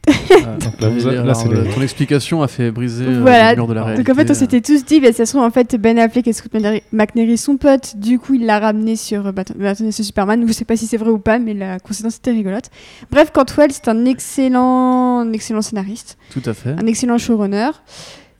[0.09, 0.11] euh,
[0.45, 3.51] Ah, Donc là, vous- alors, les- ton explication a fait briser euh, Voilà.
[3.51, 4.03] le mur de la réalité.
[4.03, 6.27] Donc en fait, on s'était tous dit, bah, ça se trouve, en fait, Ben Affleck
[6.27, 6.51] et Scott
[6.91, 7.97] McNairy sont potes.
[7.97, 10.43] Du coup, il l'a ramené sur euh, Bat- Batman vs Superman.
[10.47, 12.69] Je sais pas si c'est vrai ou pas, mais la coïncidence était rigolote.
[13.11, 16.71] Bref, Cantwell, c'est un excellent, un excellent scénariste, Tout à fait.
[16.71, 17.69] un excellent showrunner.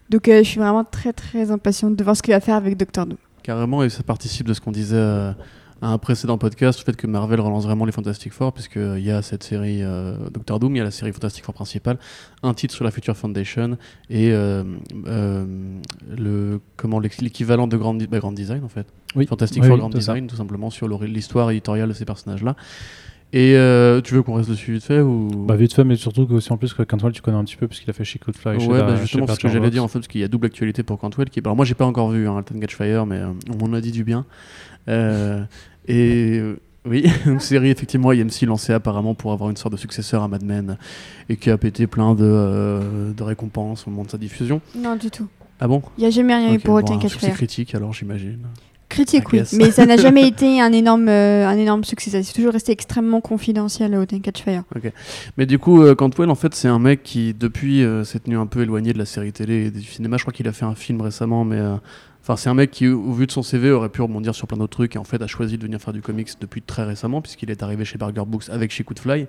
[0.10, 2.78] Donc euh, je suis vraiment très très impatiente de voir ce qu'il va faire avec
[2.78, 3.18] Doctor Doom.
[3.42, 5.32] Carrément, et ça participe de ce qu'on disait euh,
[5.84, 9.12] à un précédent podcast, le fait que Marvel relance vraiment les Fantastic Four, puisqu'il y
[9.12, 11.98] a cette série euh, Doctor Doom, il y a la série Fantastic Four principale,
[12.42, 13.78] un titre sur la Future Foundation,
[14.10, 14.64] et euh,
[15.08, 15.46] euh,
[16.18, 18.88] le comment l'ex- l'équivalent de Grand, bah, Grand Design, en fait.
[19.16, 19.28] Oui.
[19.28, 19.98] Fantastic Oui, Four oui, Grand ça.
[19.98, 22.56] Design, tout simplement, sur l'histoire éditoriale de ces personnages-là.
[23.36, 25.28] Et euh, tu veux qu'on reste dessus vite fait ou...
[25.48, 27.56] Bah, vite fait, mais surtout que, aussi en plus que Cantwell, tu connais un petit
[27.56, 29.50] peu, puisqu'il a fait Chic Fly chez Ouais, la- bah chez justement, c'est ce que
[29.50, 31.30] j'allais dire en fait, parce qu'il y a double actualité pour Cantwell.
[31.32, 31.40] Qui...
[31.40, 33.82] Alors, moi, j'ai pas encore vu hein, Alton Catch Fire, mais euh, on m'en a
[33.82, 34.26] dit du bien.
[34.88, 35.44] Euh,
[35.88, 40.24] et euh, oui, une série effectivement IMC lancée apparemment pour avoir une sorte de successeur
[40.24, 40.78] à Mad Men
[41.30, 44.62] et qui a pété plein de, euh, de récompenses au moment de sa diffusion.
[44.76, 45.28] Non, du tout.
[45.60, 45.82] Ah bon?
[45.98, 47.36] Il n'y a jamais rien eu Ok, pour bon, Catch succès Fire.
[47.36, 48.40] critique alors j'imagine.
[48.90, 52.12] Critique, oui, mais ça n'a jamais été un énorme, euh, un énorme succès.
[52.12, 54.64] Ça s'est toujours resté extrêmement confidentiel, and Catch Fire.
[55.36, 58.38] Mais du coup, euh, Cantwell, en fait, c'est un mec qui, depuis, euh, s'est tenu
[58.38, 60.18] un peu éloigné de la série télé et du cinéma.
[60.18, 61.60] Je crois qu'il a fait un film récemment, mais.
[62.24, 64.56] Enfin, c'est un mec qui, au vu de son CV, aurait pu rebondir sur plein
[64.58, 67.22] d'autres trucs et en fait a choisi de venir faire du comics depuis très récemment,
[67.22, 69.28] puisqu'il est arrivé chez Burger Books avec chez Fly.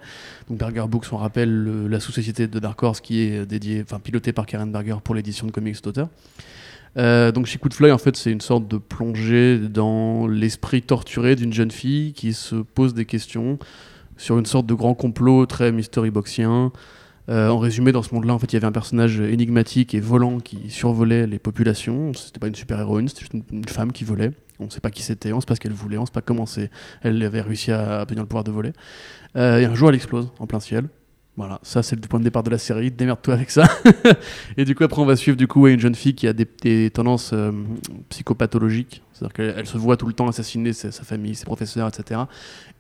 [0.49, 3.99] Donc, Burger Books, on rappelle le- la sous-société de Dark Horse qui est dédiée, enfin,
[3.99, 6.09] pilotée par Karen Berger pour l'édition de comics d'auteur.
[6.97, 11.53] Euh, donc chez Fly, en fait, c'est une sorte de plongée dans l'esprit torturé d'une
[11.53, 13.59] jeune fille qui se pose des questions
[14.17, 16.71] sur une sorte de grand complot très mystery boxien.
[17.29, 20.01] Euh, en résumé, dans ce monde-là, en fait, il y avait un personnage énigmatique et
[20.01, 22.13] volant qui survolait les populations.
[22.13, 24.33] C'était pas une super-héroïne, c'était juste une, femme qui volait.
[24.61, 26.45] On sait pas qui c'était, on sait pas ce qu'elle voulait, on sait pas comment.
[27.03, 28.73] Elle avait réussi à obtenir le pouvoir de voler.
[29.37, 30.89] Euh, et un jour, elle explose en plein ciel.
[31.37, 32.93] Voilà, ça c'est le point de départ de la série.
[32.93, 33.65] Démerde-toi avec ça.
[34.57, 36.91] et du coup, après, on va suivre du coup une jeune fille qui a des,
[36.91, 37.51] tendances euh,
[38.09, 39.03] psychopathologiques.
[39.13, 42.21] C'est-à-dire qu'elle elle se voit tout le temps assassiner sa, famille, ses professeurs, etc.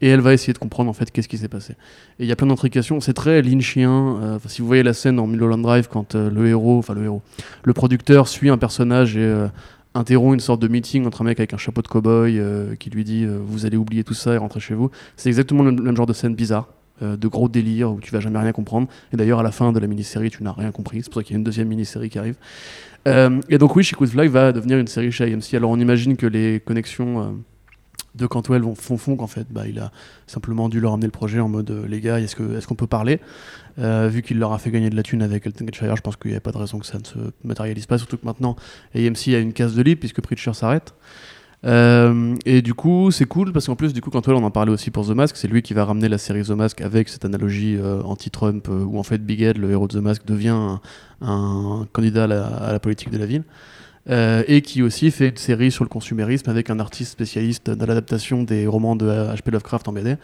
[0.00, 1.72] Et elle va essayer de comprendre en fait qu'est-ce qui s'est passé.
[2.20, 3.00] Et il y a plein d'intrications.
[3.00, 4.18] C'est très lynchien.
[4.22, 7.02] Euh, si vous voyez la scène dans Mulholland Drive, quand euh, le héros, enfin le
[7.02, 7.22] héros,
[7.64, 9.46] le producteur suit un personnage et
[9.94, 13.02] interrompt une sorte de meeting entre un mec avec un chapeau de cow-boy qui lui
[13.02, 14.90] dit Vous allez oublier tout ça et rentrer chez vous.
[15.16, 16.68] C'est exactement le même genre de scène bizarre.
[17.02, 18.86] Euh, de gros délires où tu vas jamais rien comprendre.
[19.12, 21.02] Et d'ailleurs, à la fin de la mini-série, tu n'as rien compris.
[21.02, 22.36] C'est pour ça qu'il y a une deuxième mini-série qui arrive.
[23.08, 25.54] Euh, et donc, oui, Could Fly va devenir une série chez AMC.
[25.54, 27.24] Alors, on imagine que les connexions euh,
[28.14, 29.90] de Cantwell vont, font, font qu'en fait, bah, il a
[30.28, 32.86] simplement dû leur amener le projet en mode les gars, est-ce qu'on est qu'on peut
[32.86, 33.18] parler?
[33.76, 36.30] Vu qu'il leur a fait gagner de la thune avec Elton Fire, je pense qu'il
[36.30, 38.54] n'y a pas de raison que ça ne se matérialise pas, surtout que maintenant,
[38.94, 40.94] AMC a une case de libre puisque Preacher s'arrête.
[41.64, 44.72] Euh, et du coup, c'est cool parce qu'en plus, du coup, Cantwell, on en parlait
[44.72, 47.24] aussi pour The Mask, c'est lui qui va ramener la série The Mask avec cette
[47.24, 50.78] analogie euh, anti-Trump euh, où en fait Big Ed, le héros de The Mask, devient
[51.22, 53.44] un, candidat à la, politique de la ville.
[54.10, 57.84] Euh, et qui aussi fait une série sur le consumérisme avec un artiste spécialiste de
[57.86, 59.50] l'adaptation des romans de H.P.
[59.50, 60.16] Lovecraft en BD,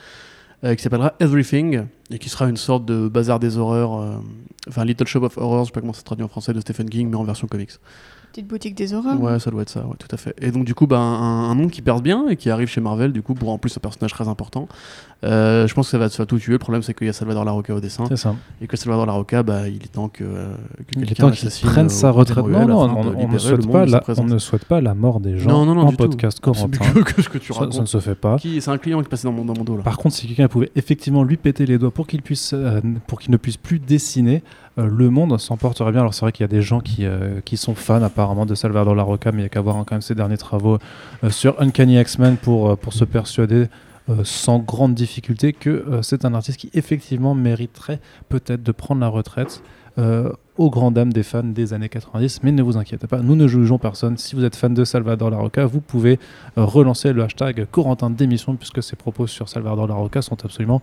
[0.62, 4.20] qui s'appellera Everything, et qui sera une sorte de bazar des horreurs,
[4.68, 6.60] enfin Little Shop of Horrors, je sais pas comment ça se traduit en français, de
[6.60, 7.70] Stephen King, mais en version comics.
[8.32, 9.20] Petite boutique des horreurs.
[9.20, 10.34] Ouais, ça doit être ça, ouais, tout à fait.
[10.40, 12.80] Et donc, du coup, bah, un, un nom qui perce bien et qui arrive chez
[12.80, 14.68] Marvel, du coup, pour en plus un personnage très important.
[15.22, 16.52] Euh, je pense que ça va, ça va tout tuer.
[16.52, 18.04] Le problème, c'est qu'il y a Salvador Larocca au dessin.
[18.08, 18.34] C'est ça.
[18.62, 20.54] Et que Salvador Larocca, bah, il est temps que, euh,
[20.86, 21.30] que quelqu'un
[21.62, 22.46] prenne euh, sa retraite.
[22.46, 25.50] Non, non, on, ne souhaite pas la, on ne souhaite pas la mort des gens
[25.50, 26.40] Non, non, non, en podcast
[26.94, 28.36] mieux que ce que tu Ça, ça ne se fait pas.
[28.38, 29.82] Qui- C'est un client qui passait dans mon, dans mon dos, là.
[29.82, 33.20] Par contre, si quelqu'un pouvait effectivement lui péter les doigts pour qu'il puisse, euh, pour
[33.20, 34.42] qu'il ne puisse plus dessiner,
[34.88, 36.00] le monde s'en porterait bien.
[36.00, 38.94] Alors c'est vrai qu'il y a des gens qui, euh, sont fans apparemment de Salvador
[38.94, 40.78] Larocca, mais il y a qu'à voir hein, quand même ses derniers travaux
[41.24, 43.66] euh, sur Uncanny X-Men pour, euh, se persuader
[44.08, 49.00] euh, sans grande difficulté que euh, c'est un artiste qui effectivement mériterait peut-être de prendre
[49.00, 49.62] la retraite.
[49.98, 53.34] euh, aux grandes dames des fans des années 90, mais ne vous inquiétez pas, nous
[53.34, 54.18] ne jugeons personne.
[54.18, 56.18] Si vous êtes fan de Salvador Larocca, vous pouvez
[56.58, 60.82] euh, relancer le hashtag Corentin d'émission puisque ses propos sur Salvador Larocca sont absolument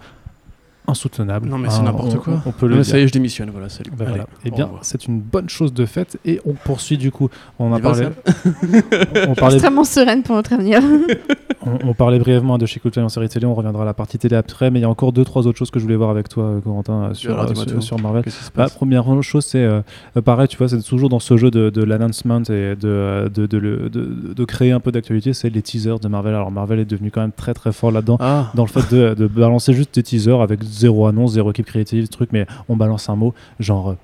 [0.87, 1.47] insoutenables.
[1.49, 2.41] Non, mais c'est Hein, n'importe quoi.
[2.45, 2.85] On, peut le dire.
[2.85, 3.91] ça y est, je démissionne, voilà, salut.
[3.97, 4.25] Ben voilà.
[4.45, 7.29] Eh bien, c'est une bonne chose de faite et on poursuit du coup.
[7.59, 8.07] On, a parlé,
[9.27, 10.81] on, parlait, Extrêmement sereine pour notre avenir.
[11.65, 14.17] on, on parlait brièvement de chez Coldplay en série télé, on reviendra à la partie
[14.17, 16.09] télé après, mais il y a encore deux, trois autres choses que je voulais voir
[16.09, 18.23] avec toi, euh, Corentin, euh, sur, Alors, euh, sur, Marvel.
[18.55, 19.81] Bah, première chose, c'est euh,
[20.23, 23.57] pareil, tu vois, c'est toujours dans ce jeu de, de l'announcement et de, de, de,
[23.57, 26.33] le- de- de créer un peu d'actualité, c'est les teasers de Marvel.
[26.35, 28.17] Alors Marvel est devenu quand même très très fort là-dedans.
[28.19, 31.65] Ah, Dans le fait de, de balancer juste des teasers avec zéro annonce, zéro équipe
[31.65, 33.95] créative, truc, mais on balance un mot, genre euh,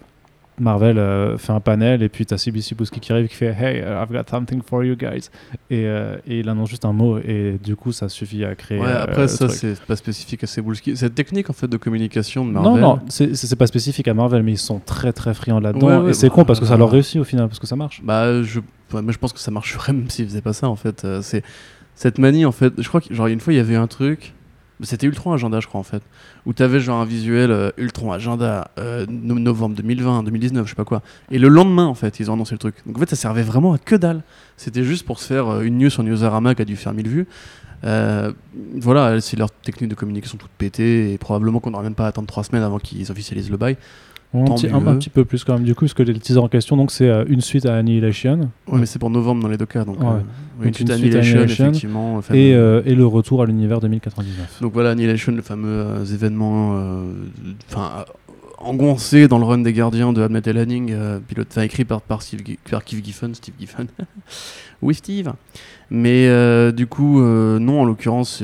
[0.60, 3.80] Marvel euh, fait un panel et puis t'as CBC Bouski qui arrive qui fait Hey,
[3.82, 5.30] I've got something for you guys.
[5.72, 8.80] Et, euh, et il annonce juste un mot et du coup ça suffit à créer.
[8.80, 10.96] ouais, après ça c'est pas spécifique à Cebulski.
[10.96, 12.82] Cette technique en fait de communication de Non, Marvel.
[12.84, 15.88] non, c'est c'est- pas spécifique à Marvel, mais ils sont très très friands là-dedans.
[15.88, 17.66] Ouais, ouais, et c'est bah, con parce que ça leur réussit au final, parce que
[17.68, 18.02] ça marche.
[18.04, 18.60] Bah, je,
[18.92, 21.04] je pense que ça marcherait même s'ils faisaient pas ça en fait.
[21.24, 21.42] C'est
[21.96, 22.74] cette manie en fait.
[22.80, 24.34] Je crois que genre une fois il y avait un truc.
[24.84, 26.04] C'était Ultron Agenda, je crois en fait,
[26.46, 30.76] où t'avais genre un visuel euh, Ultron Agenda euh, no- novembre 2020, 2019, je sais
[30.76, 31.02] pas quoi.
[31.32, 32.76] Et le lendemain en fait, ils ont annoncé le truc.
[32.86, 34.22] Donc en fait, ça servait vraiment à que dalle.
[34.58, 37.08] C'était juste pour se faire euh, une news sur Newsarama qui a dû faire 1000
[37.08, 37.28] vues.
[38.80, 42.08] Voilà, c'est leur technique de communication toute pétée et probablement qu'on n'aura même pas à
[42.10, 43.78] attendre 3 semaines avant qu'ils officialisent le bail.
[44.34, 46.44] Un, petit, un- un petit peu plus quand même, du coup, parce que les teasers
[46.44, 49.48] en question, donc c'est euh, une suite à Annihilation Ouais, mais c'est pour novembre dans
[49.50, 49.86] les deux cas.
[49.86, 50.08] Donc, Ouais.
[50.08, 50.12] euh,
[50.60, 52.20] oui, Donc une suite suite Annihilation, Annihilation effectivement.
[52.32, 54.60] et, euh, et le retour à l'univers 2099.
[54.62, 56.76] Donc voilà, Annihilation, le fameux événement
[57.70, 58.06] enfin,
[58.60, 62.22] engoncé dans le run des gardiens de et Lanning, euh, pilote, enfin, écrit par, par,
[62.22, 63.88] Steve, par Keith Giffen, Steve Giffen.
[64.82, 65.34] oui, Steve.
[65.90, 68.42] Mais euh, du coup, euh, non, en l'occurrence,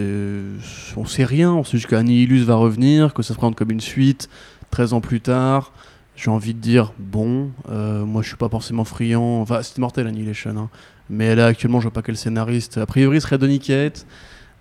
[0.98, 1.54] on sait rien.
[1.54, 4.30] On sait juste qu'Annihilus va revenir, que ça se présente comme une suite
[4.72, 5.72] 13 ans plus tard.
[6.16, 9.42] J'ai envie de dire, bon, euh, moi je suis pas forcément friand.
[9.42, 10.58] Enfin, c'est mortel Annihilation.
[10.58, 10.70] Hein.
[11.10, 12.78] Mais là, actuellement, je vois pas quel scénariste.
[12.78, 14.06] A priori, ce serait Donny Cates.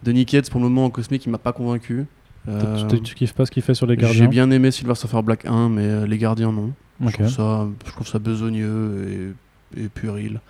[0.02, 2.06] Donny Cates, pour le moment, en cosmique, il m'a pas convaincu.
[2.48, 4.94] Euh, Tu, tu kiffes pas ce qu'il fait sur les J'ai gardiens bien aimé Silver
[4.94, 6.72] Surfer Black 1, mais euh, les gardiens, non.
[7.04, 9.34] Je, trouve ça, je trouve ça besogneux
[9.76, 10.40] et, et puéril.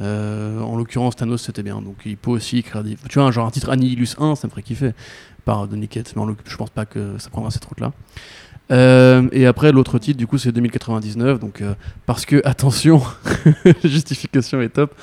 [0.00, 1.80] Euh, en l'occurrence, Thanos, c'était bien.
[1.80, 2.96] Donc, il peut aussi écrire des.
[3.08, 4.92] Tu vois, genre un titre Annihilus 1, ça me ferait kiffer.
[5.44, 7.92] Par Donny Cates, mais en je pense pas que ça prendra cette route-là.
[8.70, 11.38] Euh, et après, l'autre titre, du coup, c'est 2099.
[11.38, 11.74] Donc, euh,
[12.06, 13.02] parce que, attention,
[13.84, 14.94] justification est top.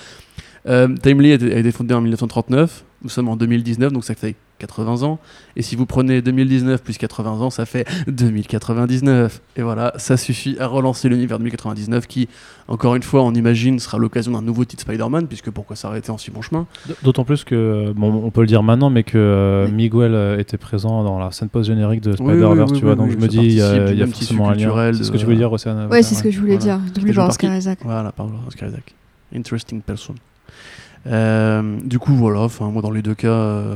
[0.68, 2.84] Euh, Timely a été, a été fondé en 1939.
[3.04, 5.20] Nous sommes en 2019, donc ça fait 80 ans.
[5.56, 9.42] Et si vous prenez 2019 plus 80 ans, ça fait 2099.
[9.58, 12.30] Et voilà, ça suffit à relancer l'univers 2099 qui,
[12.68, 16.18] encore une fois, on imagine, sera l'occasion d'un nouveau titre Spider-Man, puisque pourquoi s'arrêter en
[16.18, 16.68] si bon chemin?
[17.04, 20.40] D'autant plus que, euh, bon, on peut le dire maintenant, mais que euh, Miguel euh,
[20.40, 23.14] était présent dans la scène post-générique de Oui, Spider-Verse, oui, tu vois, oui, donc oui,
[23.14, 24.94] je me dis, il y a, y a forcément un lien.
[24.94, 26.78] C'est ce que tu veux dire, Océane Ouais, c'est ce que je voulais Voilà.
[26.80, 26.94] dire.
[26.94, 27.80] Doublé par Oscar Isaac.
[27.84, 28.94] Voilà, par Oscar Isaac.
[29.36, 30.16] Interesting person.
[31.08, 33.76] Euh, du coup, voilà, enfin, moi, dans les deux cas, euh,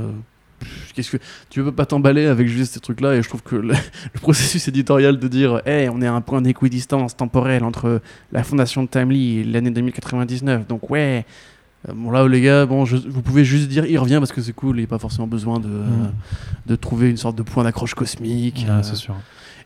[0.93, 1.17] qu'est-ce que
[1.49, 3.73] tu peux pas t'emballer avec juste ces trucs-là et je trouve que le,
[4.13, 8.43] le processus éditorial de dire, hey, on est à un point d'équidistance temporelle entre la
[8.43, 11.25] fondation de Timely et l'année 2099, donc ouais.
[11.87, 14.41] Euh, Bon là les gars, bon, je- vous pouvez juste dire il revient parce que
[14.41, 16.11] c'est cool, il n'y a pas forcément besoin de, Mm.
[16.65, 18.65] de trouver une sorte de point d'accroche cosmique.
[18.67, 19.15] Ouais, euh, c'est sûr.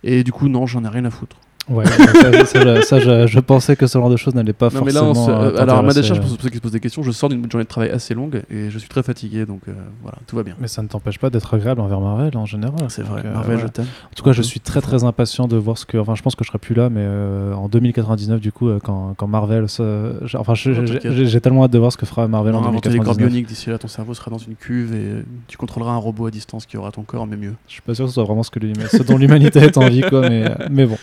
[0.04, 1.38] et du coup non, j'en ai rien à foutre.
[1.69, 4.69] Ouais, ça, ça, je- ça, je, je pensais que ce genre de choses n'allait pas
[4.73, 5.12] Non mais là, forcément.
[5.12, 7.03] on se- euh, euh, alors à ma décharge, pour ceux qui se posent des questions,
[7.03, 9.73] je sors d'une journée de travail assez longue et je suis très fatigué, donc euh,
[10.01, 10.55] voilà, tout va bien.
[10.60, 12.79] Mais ça ne t'empêche pas d'être agréable envers Marvel en général.
[12.89, 13.62] C'est vrai, euh, Marvel, ouais.
[13.63, 13.86] je t'aime.
[13.86, 14.43] En tout cas, je Mhm.
[14.45, 15.97] suis très très impatient de voir ce que.
[15.97, 18.79] Enfin, je pense que je serai plus là, mais euh, en 2099, du coup, euh,
[18.84, 19.67] quand, quand Marvel.
[19.69, 20.13] Se...
[20.38, 22.89] Enfin, Oh, j'ai- tellement hâte de voir ce que fera Marvel On en va inventer
[22.89, 23.29] les corps 2099.
[23.29, 26.32] bioniques d'ici là, ton cerveau sera dans une cuve et tu contrôleras un robot à
[26.32, 27.53] distance qui aura ton corps, mais mieux.
[27.67, 29.77] Je suis pas sûr que ce soit vraiment ce, que l'huma- ce dont l'humanité est
[29.77, 30.97] en vie, quoi, mais, mais bon,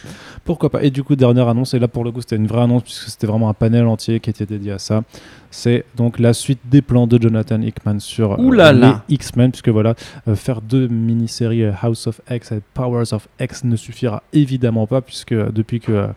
[0.56, 0.82] pourquoi pas.
[0.86, 3.10] Et du coup, dernière annonce, et là pour le coup, c'était une vraie annonce, puisque
[3.10, 5.02] c'était vraiment un panel entier qui était dédié à ça.
[5.50, 9.14] C'est donc la suite des plans de Jonathan Hickman sur euh, là les.
[9.16, 9.94] X-Men, puisque voilà,
[10.28, 14.86] euh, faire deux mini-séries euh, House of X et Powers of X ne suffira évidemment
[14.86, 16.08] pas, puisque depuis que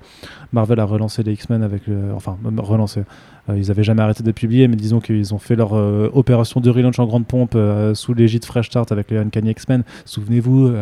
[0.53, 1.81] Marvel a relancé les X-Men avec.
[2.15, 3.01] Enfin, relancé.
[3.49, 6.59] Euh, ils avaient jamais arrêté de publier, mais disons qu'ils ont fait leur euh, opération
[6.59, 9.83] de relaunch en grande pompe euh, sous l'égide Fresh Start avec les Uncanny X-Men.
[10.05, 10.73] Souvenez-vous,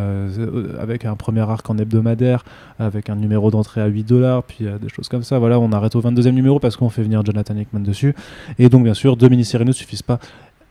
[0.80, 2.44] avec un premier arc en hebdomadaire,
[2.80, 5.40] avec un numéro d'entrée à 8 dollars, puis des choses comme ça.
[5.40, 8.14] Voilà, on arrête au 22e numéro parce qu'on fait venir Jonathan Hickman dessus.
[8.60, 10.20] Et donc, bien sûr, deux mini-séries ne suffisent pas.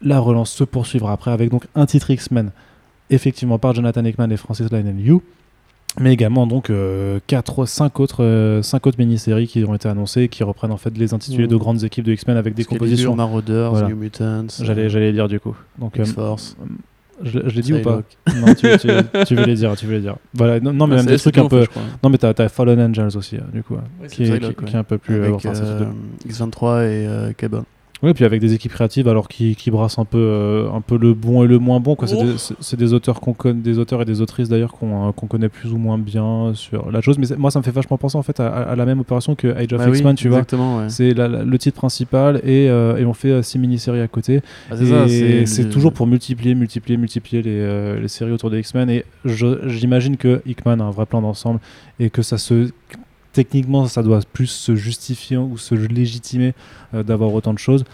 [0.02, 2.50] La relance se poursuivra après avec donc un titre X-Men,
[3.10, 5.20] effectivement par Jonathan Hickman et Francis Lionel Yu.
[6.00, 6.70] Mais également donc
[7.26, 10.96] 4, 5 autres, euh, cinq autres mini-séries qui ont été annoncées, qui reprennent en fait
[10.96, 13.14] les intitulés de grandes équipes de X-Men avec des compositions.
[13.16, 13.88] Marauders, Voilà.
[13.88, 15.56] New Mutants, J'allais, j'allais dire du coup.
[15.78, 16.04] Donc, euh,
[17.22, 18.02] je, je l'ai dit ou pas.
[18.36, 18.88] Non, tu, tu,
[19.26, 20.16] tu veux les dire, tu veux les dire.
[20.34, 21.66] Voilà, non, non, mais Ah, même des trucs un peu.
[22.02, 24.54] Non, mais t'as, t'as Fallen Angels aussi, du coup, Ouais, qui, est, qui- ouais.
[24.66, 25.14] qui est un peu plus.
[25.14, 27.62] euh, Avec enfin, c'est euh, surtout- X23 et euh, Cable.
[28.02, 30.98] Oui, puis avec des équipes créatives, alors qui, qui brassent un peu, euh, un peu
[30.98, 31.94] le bon et le moins bon.
[31.96, 32.06] quoi.
[32.06, 35.08] C'est des, c'est- c'est des auteurs qu'on connaît, des auteurs et des autrices d'ailleurs qu'on
[35.08, 37.18] euh, qu'on connaît plus ou moins bien sur la chose.
[37.18, 39.48] Mais moi, ça me fait vachement penser en fait à, à la même opération que
[39.48, 40.38] Age of Bah oui, X-Men, tu vois.
[40.38, 40.90] exactement, ouais.
[40.90, 44.40] C'est la- la- le titre principal et, euh, et on fait six mini-séries à côté.
[44.70, 44.84] Ah, c'est
[45.46, 48.90] ça, toujours pour multiplier, multiplier, multiplier les, euh, les séries autour des X-Men.
[48.90, 51.60] Et je- j'imagine que Hickman a un vrai plan d'ensemble
[51.98, 52.68] et que ça se.
[53.36, 56.54] Techniquement, ça doit plus se justifier ou se légitimer
[56.94, 57.84] euh, d'avoir autant de choses.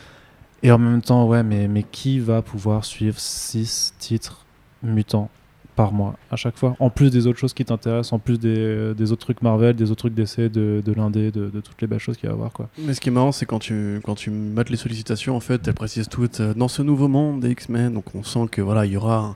[0.62, 4.46] Et en même temps, ouais, mais, mais qui va pouvoir suivre 6 titres
[4.84, 5.30] mutants
[5.74, 8.54] par mois à chaque fois En plus des autres choses qui t'intéressent, en plus des,
[8.56, 11.88] euh, des autres trucs Marvel, des autres trucs d'essai, de, de l'indé, de, toutes les
[11.88, 12.52] belles choses qu'il va y avoir.
[12.52, 12.68] Quoi.
[12.78, 15.66] Mais ce qui est marrant, c'est quand tu, quand tu mates les sollicitations, en fait,
[15.66, 17.94] elles précisent toutes euh, dans ce nouveau monde des X-Men.
[17.94, 19.34] Donc on sent que voilà, il y aura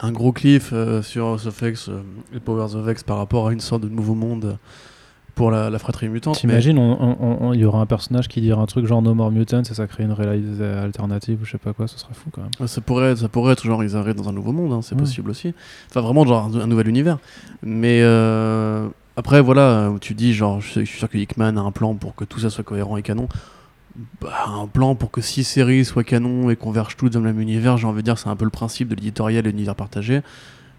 [0.00, 0.72] un, gros cliff
[1.02, 1.90] sur House of X,
[2.42, 4.56] Powers of X par rapport à une sorte de nouveau monde
[5.36, 6.38] pour la, la fratrie mutante.
[6.38, 6.78] T'imagines,
[7.54, 9.86] il y aura un personnage qui dira un truc genre No More Mutants et ça
[9.86, 12.50] crée une réalité alternative ou je sais pas quoi, ce serait fou quand même.
[12.58, 14.94] Ouais, Ça pourrait, ça pourrait être genre ils arrivent dans un nouveau monde, hein, c'est
[14.94, 15.02] Ouais.
[15.02, 15.54] possible aussi.
[15.90, 17.18] Enfin vraiment genre un, un nouvel univers.
[17.62, 21.56] Mais euh, après voilà, où tu dis genre je, suis- je suis sûr que Hickman
[21.56, 23.28] a un plan pour que tout ça soit cohérent et canon.
[24.20, 27.40] Bah, un plan pour que six séries soient canon et convergent toutes dans le même
[27.40, 30.22] univers, j'ai envie de dire c'est un peu le principe de l'éditorial et l'univers partagé.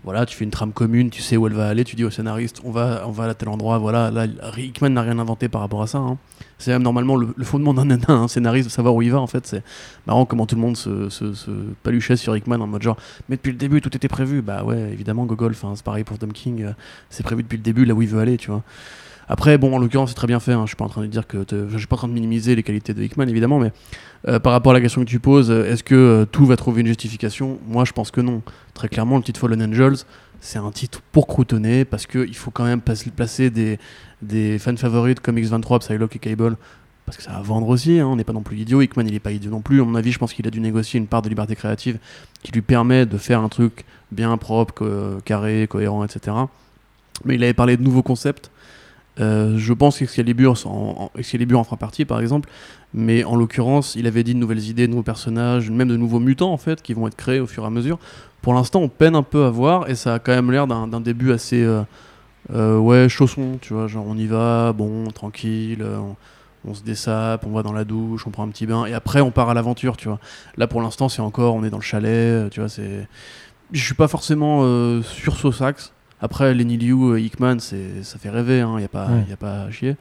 [0.07, 2.09] Voilà, tu fais une trame commune, tu sais où elle va aller, tu dis au
[2.09, 4.25] scénariste on va, on va à tel endroit, voilà, là
[4.57, 5.97] Hickman n'a rien inventé par rapport à ça.
[5.97, 6.17] hein.
[6.59, 9.45] C'est même normalement le, fondement d'un d'un scénariste de savoir où il va en fait.
[9.45, 9.63] C'est
[10.05, 11.09] marrant comment tout le monde se,
[11.83, 12.95] paluchait sur Hickman en mode genre
[13.27, 14.41] mais depuis le début tout était prévu.
[14.41, 16.71] Bah ouais, évidemment Gogol, c'est pareil pour Tom King, euh,
[17.09, 18.63] c'est prévu depuis le début là où il veut aller, tu vois.
[19.29, 20.53] Après, bon, en l'occurrence, c'est très bien fait.
[20.53, 20.61] hein.
[20.63, 21.45] Je suis pas en train de dire que.
[21.49, 23.71] Je suis pas en train de minimiser les qualités de Hickman, évidemment, mais
[24.27, 26.55] euh, par rapport à la question que tu poses, euh, est-ce que euh, tout va
[26.55, 27.59] trouver une justification?
[27.67, 28.41] Moi, je pense que non.
[28.73, 29.97] Très clairement, le titre Fallen Angels,
[30.39, 33.79] c'est un titre pour croutonner parce qu'il faut quand même placer des,
[34.21, 36.55] des fans favoris de Comics 23, Psylocke et Cable.
[37.05, 38.07] Parce que ça va vendre aussi, hein.
[38.07, 38.81] on n'est pas non plus idiot.
[38.81, 39.81] Hickman, il est pas idiot non plus.
[39.81, 41.99] À mon avis, je pense qu'il a dû négocier une part de liberté créative
[42.43, 46.35] qui lui permet de faire un truc bien propre, carré, cohérent, etc.
[47.23, 48.51] Mais il avait parlé de nouveaux concepts.
[49.19, 52.49] Euh, je pense qu'Excalibur en, en- Excalibur en fera partie, par exemple.
[52.93, 56.19] Mais en l'occurrence, il avait dit de nouvelles idées, de nouveaux personnages, même de nouveaux
[56.19, 57.97] mutants, en fait, qui vont être créés au fur et à mesure.
[58.41, 61.01] Pour l'instant, on peine un peu à voir, et ça a quand même l'air d'un
[61.01, 61.63] début assez.
[61.63, 61.81] euh,
[62.53, 63.87] euh, ouais, chausson, tu vois.
[63.87, 65.85] Genre, on y va, bon, tranquille,
[66.65, 69.19] on, se dessape, on va dans la douche, on prend un petit bain, et après,
[69.21, 70.19] on part à l'aventure, tu vois.
[70.57, 73.07] Là, pour l'instant, c'est encore, on est dans le chalet, tu vois, c'est.
[73.73, 74.61] Je suis pas forcément
[75.01, 75.91] sur Sax.
[76.21, 79.25] Après, Lenny Liu, euh, Hickman, c'est- ça fait rêver, il n'y a, pas- Ouais.
[79.29, 79.95] y a pas à chier.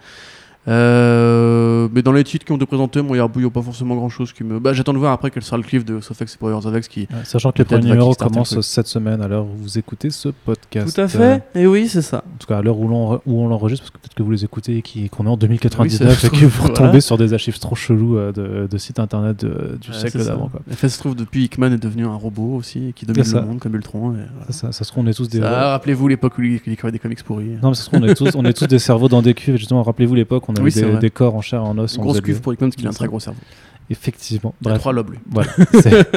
[0.69, 3.95] Euh, mais dans les titres qui ont été présentés, moi, il n'y a, pas forcément
[3.95, 4.59] grand chose qui me.
[4.59, 6.89] Bah, J'attends de voir après quel sera le cliff de Sofex et Powers of X
[6.89, 7.01] qui.
[7.01, 10.29] Ouais, sachant que les premiers numéros commencent cette semaine à l'heure où vous écoutez ce
[10.31, 10.95] podcast.
[10.95, 12.19] Tout à Euh, fait, et oui, c'est ça.
[12.27, 14.31] en tout cas, à l'heure où, l'on- où on l'enregistre, parce que peut-être que vous
[14.33, 17.01] les écoutez et qui- qu'on est en 2099 Oui, et que vous retombez voilà.
[17.01, 20.51] sur des archives trop chelous euh, de, de sites internet de- du Ouais, siècle d'avant.
[20.71, 23.41] En fait, ça se trouve, depuis Hickman est devenu un robot aussi, qui domine le
[23.43, 24.13] monde comme Ultron.
[24.13, 24.47] et voilà.
[24.51, 25.41] Ça, ça, ça se trouve, on est tous des.
[25.41, 27.57] Rappelez-vous l'époque où il écrivait des comics pourris.
[27.63, 29.35] Non, mais ça se trouve, on est, tous, on est tous des cerveaux dans des
[29.35, 29.55] cuves.
[29.55, 31.95] Et justement, rappelez-vous l'époque, on avait Oui, c'est des, des corps en chair en os.
[31.97, 33.41] Une grosse cuve des- pour Hickman parce qu'il a un très gros cerveau.
[33.89, 34.53] Effectivement.
[34.61, 34.79] Bref.
[34.81, 35.19] trois lobes, lui.
[35.31, 35.51] Voilà.
[35.81, 36.11] c'est-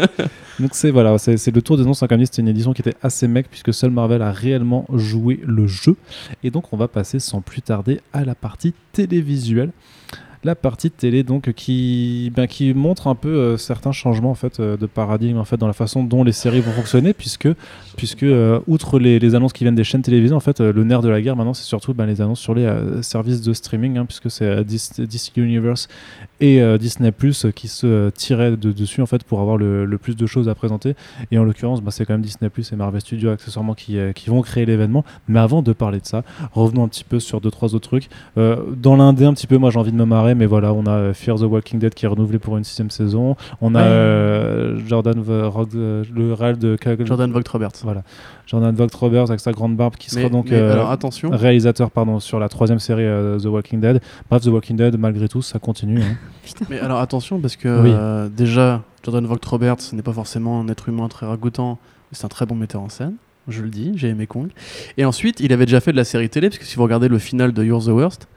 [0.60, 3.48] Donc c'est voilà, c'est le tour des 50 C'était une édition qui était assez mec
[3.50, 5.96] puisque seul Marvel a réellement joué le jeu.
[6.44, 9.72] Et donc on va passer sans plus tarder à la partie télévisuelle.
[10.46, 14.78] La partie télé donc qui, ben, qui montre un peu euh, certains changements en euh,
[14.78, 17.50] de paradigme en fait dans la façon dont les séries vont fonctionner puisque
[17.98, 21.10] puisque euh, outre les, annonces qui viennent des chaînes télévisées en fait le nerf de
[21.10, 22.72] la guerre maintenant c'est surtout ben, les annonces sur les
[23.02, 25.90] services de streaming hein, puisque c'est DC Universe
[26.42, 29.98] et euh, Disney Plus qui se tiraient de dessus en fait pour avoir le, le
[29.98, 30.96] plus de choses à présenter.
[31.32, 34.12] Et en l'occurrence bah, c'est quand même Disney Plus et Marvel Studios accessoirement qui, euh,
[34.14, 35.04] qui vont créer l'événement.
[35.28, 36.24] Mais avant de parler de ça
[36.54, 38.10] revenons un petit peu sur deux trois autres trucs.
[38.38, 40.86] Euh, dans l'indé un petit peu moi j'ai envie de me marrer mais voilà on
[40.86, 43.36] a euh, Fear the Walking Dead qui est renouvelé pour une sixième saison.
[43.62, 44.76] On a Ouais.
[44.88, 45.50] Jordan V-
[46.16, 47.72] le réal de Jordan Vogt Roberts.
[47.84, 48.04] voilà
[48.50, 51.30] Jordan Vogt Roberts avec sa grande barbe qui sera Mais, donc mais euh, alors attention,
[51.30, 55.28] réalisateur pardon sur la troisième série euh, The Walking Dead bref The Walking Dead malgré
[55.28, 56.16] tout ça continue hein.
[56.70, 57.92] mais alors attention parce que Oui.
[57.94, 61.78] euh, déjà Jordan Vogt Roberts n'est pas forcément un être humain très ragoûtant,
[62.12, 63.14] mais c'est un très bon metteur en scène.
[63.48, 64.50] Je le dis, j'ai aimé Kong.
[64.98, 67.08] Et ensuite, il avait déjà fait de la série télé, parce que si vous regardez
[67.08, 68.28] le final de You're the Worst,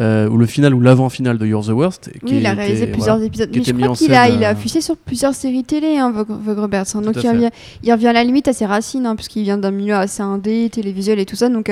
[0.00, 2.60] euh, ou le final ou l'avant-finale de You're the Worst, qui Oui, il a était-
[2.60, 2.92] réalisé voilà.
[2.92, 3.50] plusieurs épisodes.
[3.50, 5.96] qui Mais je était crois qu'il a, il a euh, affiché sur plusieurs séries télé,
[5.96, 6.84] hein, Vogue, Vogue Roberts.
[6.94, 7.00] hein.
[7.00, 7.50] donc il revient,
[7.82, 10.68] il revient à la limite à ses racines, hein, puisqu'il vient d'un milieu assez indé,
[10.70, 11.48] télévisuel et tout ça.
[11.48, 11.70] Donc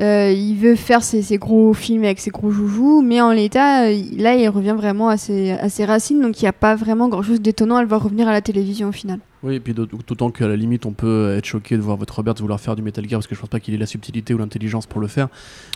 [0.00, 3.86] euh, il veut faire ses, ses gros films avec ses gros joujoux, mais en l'état,
[3.90, 6.20] là, il revient vraiment à ses, à ses racines.
[6.20, 8.88] Donc il n'y a pas vraiment grand-chose d'étonnant à le voir revenir à la télévision
[8.90, 9.18] au final.
[9.44, 12.16] Oui, et puis d'aut- d'autant qu'à la limite, on peut être choqué de voir votre
[12.16, 14.34] Robert vouloir faire du Metal Gear parce que je pense pas qu'il ait la subtilité
[14.34, 15.28] ou l'intelligence pour le faire.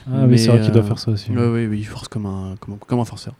[0.09, 1.31] Ah Mais, c'est vrai qu'il doit euh, faire ça aussi.
[1.31, 3.35] Oui, oui, oui, il force comme un, comme, un- comme un forceur.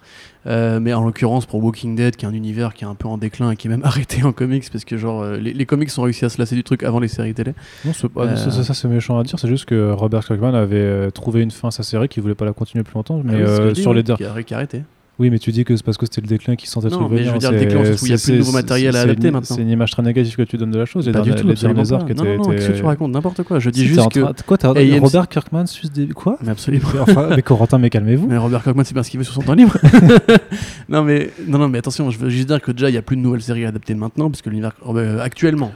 [0.47, 3.09] Euh, mais en l'occurrence, pour Walking Dead, qui est un univers qui est un peu
[3.09, 5.67] en déclin et qui est même arrêté en comics, parce que genre, euh, les, les
[5.67, 7.53] comics ont réussi à se lasser du truc avant les séries télé.
[7.85, 9.39] Non, pas- Euh, ça, c'est méchant à dire.
[9.41, 12.45] C'est juste que Robert Kirkman avait trouvé une fin à sa série qui voulait pas
[12.45, 13.21] la continuer plus longtemps.
[13.25, 14.83] Mais Ah oui, sur oui, les qui a, qui a arrêté.
[15.23, 16.99] Oui, mais tu dis que c'est parce que c'était le déclin qui sentait le Non,
[17.07, 18.51] truc mais je venir, veux dire, le déclin, où il y a plus de nouveaux
[18.51, 19.55] c'est- matériels à adapter maintenant.
[19.57, 21.09] C'est une image très négative que tu donnes de la chose.
[21.13, 21.99] Pas du tout, les absolument pas.
[21.99, 23.61] Non, non, non, qu'est-ce que tu racontes N'importe quoi.
[23.61, 24.21] Je dis juste que.
[24.45, 24.59] Quoi,
[25.01, 26.09] Robert Kirkman suce des.
[26.09, 26.89] Quoi Mais absolument.
[27.37, 28.27] Mais Corentin, mais calmez-vous.
[28.27, 29.77] Mais Robert Kirkman, c'est bien ce qu'il veut sur son temps libre.
[30.89, 33.03] non, mais, non, non, mais attention, je veux juste dire que déjà, il n'y a
[33.03, 34.73] plus de nouvelles séries adaptées maintenant, parce que l'univers.
[34.89, 35.71] euh, actuellement,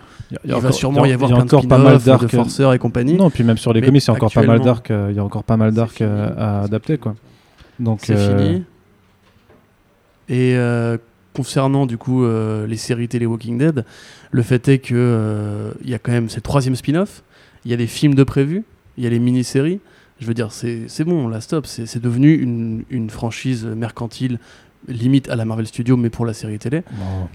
[0.45, 2.35] il, va sûrement y avoir plein de encore pas mal spin-offs, de d'arcs.
[2.35, 3.15] forceurs et compagnie.
[3.15, 4.33] Non, puis même sur les comics, il y a encore
[5.45, 6.01] pas mal d'arcs.
[6.01, 7.15] euh, euh, à adapter, quoi.
[7.79, 8.65] Donc, C'est euh, fini.
[10.29, 10.99] Et euh,
[11.35, 13.85] concernant du coup euh, les séries télé Walking Dead,
[14.31, 17.23] le fait est que euh, il y a quand même c'est le troisième spin-off,
[17.65, 18.65] il y a des films de prévus,
[18.97, 19.81] il y a les mini-séries.
[20.19, 21.67] Je veux dire, c'est c'est bon, là, stop.
[21.67, 24.39] C'est c'est devenu une, une franchise mercantile
[24.89, 26.83] limite à la Marvel Studios, mais pour la série télé.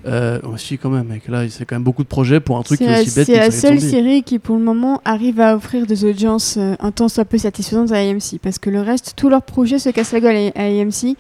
[0.05, 2.79] Euh, aussi quand même, mec, là, c'est quand même beaucoup de projets pour un truc
[2.79, 5.39] qui C'est est la, aussi bête c'est la seule série qui, pour le moment, arrive
[5.39, 8.39] à offrir des audiences euh, un tant soit peu satisfaisantes à AMC.
[8.41, 11.17] Parce que le reste, tous leurs projets se cassent la gueule à, à AMC.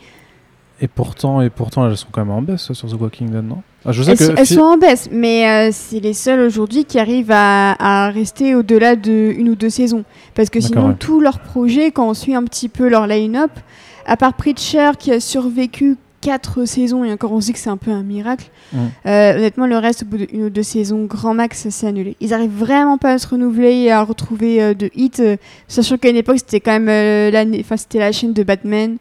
[0.83, 3.61] Et pourtant, et pourtant, elles sont quand même en baisse sur The Walking Dead, non?
[3.85, 6.39] Ah, Je sais Elles, que sont- elles sont en baisse, mais euh, c'est les seules
[6.39, 10.03] aujourd'hui qui arrivent à, à rester au-delà de une ou deux saisons.
[10.33, 10.95] Parce que sinon, ouais.
[10.97, 13.51] tous leurs projets, quand on suit un petit peu leur line-up,
[14.07, 17.69] à part Preacher qui a survécu quatre saisons, et encore on se dit que c'est
[17.69, 18.77] un peu un miracle, Mm.
[19.07, 22.15] euh, honnêtement, le reste, au bout d'une ou deux saisons, grand max, c'est annulé.
[22.21, 26.09] Ils arrivent vraiment pas à se renouveler et à retrouver euh, de hits, sachant qu'à
[26.09, 27.31] une époque, c'était quand même
[27.77, 28.97] c'était la chaîne de Batman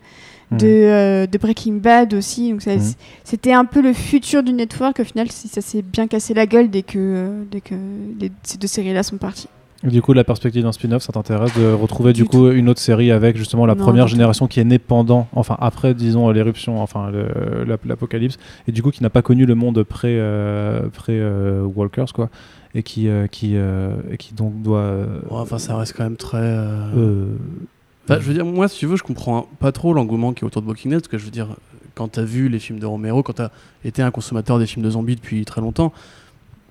[0.51, 0.57] Mm.
[0.57, 2.51] de, euh, de Breaking Bad aussi.
[2.51, 2.93] Donc ça- Mhm.
[3.25, 4.99] c'était un peu le futur du network.
[5.01, 7.75] Au final, ça s'est bien cassé la gueule dès que, euh, dès que
[8.19, 9.49] les- ces deux séries-là sont parties.
[9.83, 12.81] Du coup, la perspective d'un spin-off, ça t'intéresse de retrouver du, Du coup une autre
[12.81, 16.83] série avec justement la Non, première génération qui est née pendant, enfin après, disons l'éruption,
[16.83, 17.11] enfin
[17.87, 18.37] l'apocalypse,
[18.69, 22.29] et du coup qui n'a pas connu le monde pré, euh, pré euh, Walkers quoi,
[22.75, 24.81] et qui euh, qui euh, et qui donc doit.
[24.81, 26.37] euh, Ouais, enfin, ça reste quand même très.
[28.09, 30.63] Je veux dire, moi, si tu veux, je comprends pas trop l'engouement qui est autour
[30.63, 31.49] de Walking Dead, parce que je veux dire,
[31.95, 33.51] quand t'as vu les films de Romero, quand t'as
[33.85, 35.93] été un consommateur des films de zombies depuis très longtemps,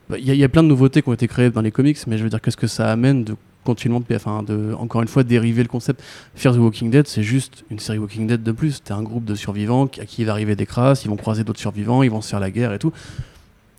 [0.09, 2.17] bah, il y, a- plein de nouveautés qui ont été créées dans les comics, mais
[2.17, 5.61] je veux dire, qu'est-ce que ça amène de continuellement, enfin, de, encore une fois, dériver
[5.61, 6.01] le concept?
[6.35, 8.81] Fear the Walking Dead, c'est juste une série Walking Dead de plus.
[8.83, 11.43] T'as un groupe de survivants à qui il va arriver des crasses, ils vont croiser
[11.43, 12.91] d'autres survivants, ils vont se faire la guerre et tout.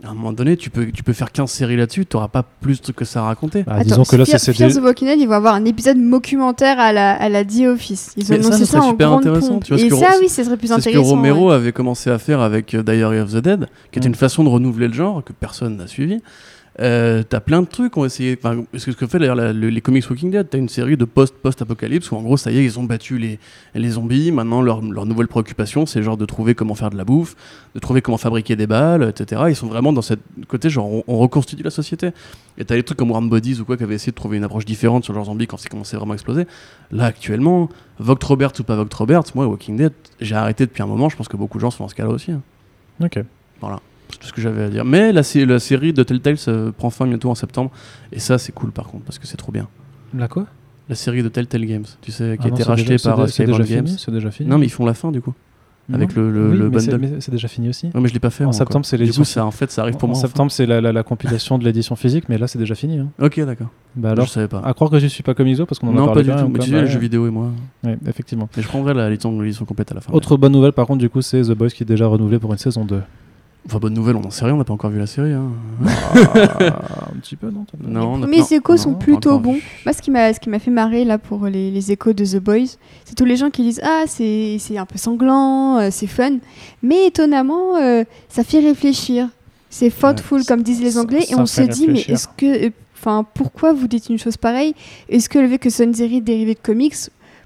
[0.03, 2.79] À un moment donné, tu peux, tu peux faire 15 séries là-dessus, t'auras pas plus
[2.79, 3.65] de trucs que ça à raconter.
[3.67, 6.81] ah, disons que là, c'est Fear the Walking Dead, ils vont avoir un épisode documentaire
[6.81, 8.13] à la, à la The Office.
[8.17, 9.65] Ils ont Mais ça, ça ça, serait en super grande intéressant, pompe.
[9.65, 11.11] tu vois, Et ça, oui, ça serait plus C'est ce que intéressant.
[11.11, 11.55] Romero ouais.
[11.55, 14.13] avait commencé à faire avec euh, Diary of the Dead, qui était Mm.
[14.13, 16.23] une façon de renouveler le genre que personne n'a suivi.
[16.79, 18.39] Euh, t'as plein de trucs ont essayé.
[18.41, 21.61] Enfin, ce que fait d'ailleurs les comics Walking Dead, t'as une série de post post
[21.61, 23.41] apocalypse où en gros ça y est ils ont battu les,
[23.75, 24.31] les zombies.
[24.31, 27.35] Maintenant leur, leur nouvelle préoccupation c'est genre de trouver comment faire de la bouffe,
[27.75, 29.43] de trouver comment fabriquer des balles, etc.
[29.49, 32.11] Ils sont vraiment dans cette côté genre on, on reconstitue la société.
[32.57, 34.45] Et t'as des trucs comme Warm Bodies ou quoi qui avaient essayé de trouver une
[34.45, 36.47] approche différente sur leurs zombies quand c'est commencé vraiment à exploser.
[36.93, 37.69] Là actuellement,
[37.99, 41.09] Vogt Roberts ou pas Vogt Roberts, moi Walking Dead j'ai arrêté depuis un moment.
[41.09, 42.31] Je pense que beaucoup de gens sont dans ce cas-là aussi.
[42.31, 42.43] hein.
[43.03, 43.15] Ok.
[43.15, 44.85] C'est tout ce que j'avais à dire.
[44.85, 47.71] Mais la, sé- la série de Telltale euh, prend fin bientôt en septembre.
[48.13, 49.69] Et ça, c'est cool par contre, parce que c'est trop bien.
[50.17, 50.47] La quoi?
[50.89, 52.99] La série de Telltale Games, tu sais, qui Ah a non, été c'est rachetée déjà-
[52.99, 53.87] c'est par euh, C'est Skybound déjà Games.
[53.87, 53.99] fini.
[54.05, 54.49] C'est déjà fini.
[54.49, 55.35] Non, mais ils font la fin du coup.
[55.93, 57.17] avec le- le- Oui, le c'est- bundle.
[57.21, 57.87] C'est déjà fini aussi.
[57.87, 58.45] Ouais, mais je l'ai pas fait.
[58.45, 60.19] En septembre, c'est Du l'édition coup, ça, en fait, ça arrive pour en moi.
[60.19, 60.29] enfin.
[60.29, 62.99] septembre, c'est la, la- la compilation de l'édition physique, mais là, c'est déjà fini.
[63.01, 63.09] hein.
[63.21, 63.67] Ok, d'accord.
[63.97, 64.61] Bah Alors, je savais pas.
[64.65, 66.35] à croire que je suis pas comme Iso parce qu'on en a non, parlé pas
[66.37, 66.47] du tout.
[66.47, 67.51] ou Mais tu sais, les jeux vidéo et moi.
[67.83, 68.49] ouais, effectivement.
[68.57, 70.13] Mais je prendrai l'édition complète à la fin.
[70.13, 72.53] Autre bonne nouvelle, par contre, du coup, c'est The Boys qui est déjà renouvelé pour
[72.53, 73.01] une saison 2.
[73.67, 75.33] Enfin, bonne nouvelle, on n'en sait rien, on n'a pas encore vu la série.
[75.33, 75.51] hein.
[75.85, 79.53] un petit peu, non Non, on Les premiers échos non, sont plutôt bons.
[79.55, 79.63] vu.
[79.85, 82.25] Moi, ce qui m'a, ce qui m'a fait marrer là pour les, les échos de
[82.25, 85.89] The Boys, c'est tous les gens qui disent ah c'est, c'est un peu sanglant, euh,
[85.91, 86.39] c'est fun,
[86.83, 89.29] mais étonnamment euh, ça fait réfléchir.
[89.69, 92.27] C'est thoughtful Ouais, comme disent les ça- Anglais et ça on se dit mais est-ce
[92.37, 94.75] que, euh, enfin pourquoi vous dites une chose pareille?
[95.09, 96.97] Est-ce que le fait que ce soit une série dérivée de comics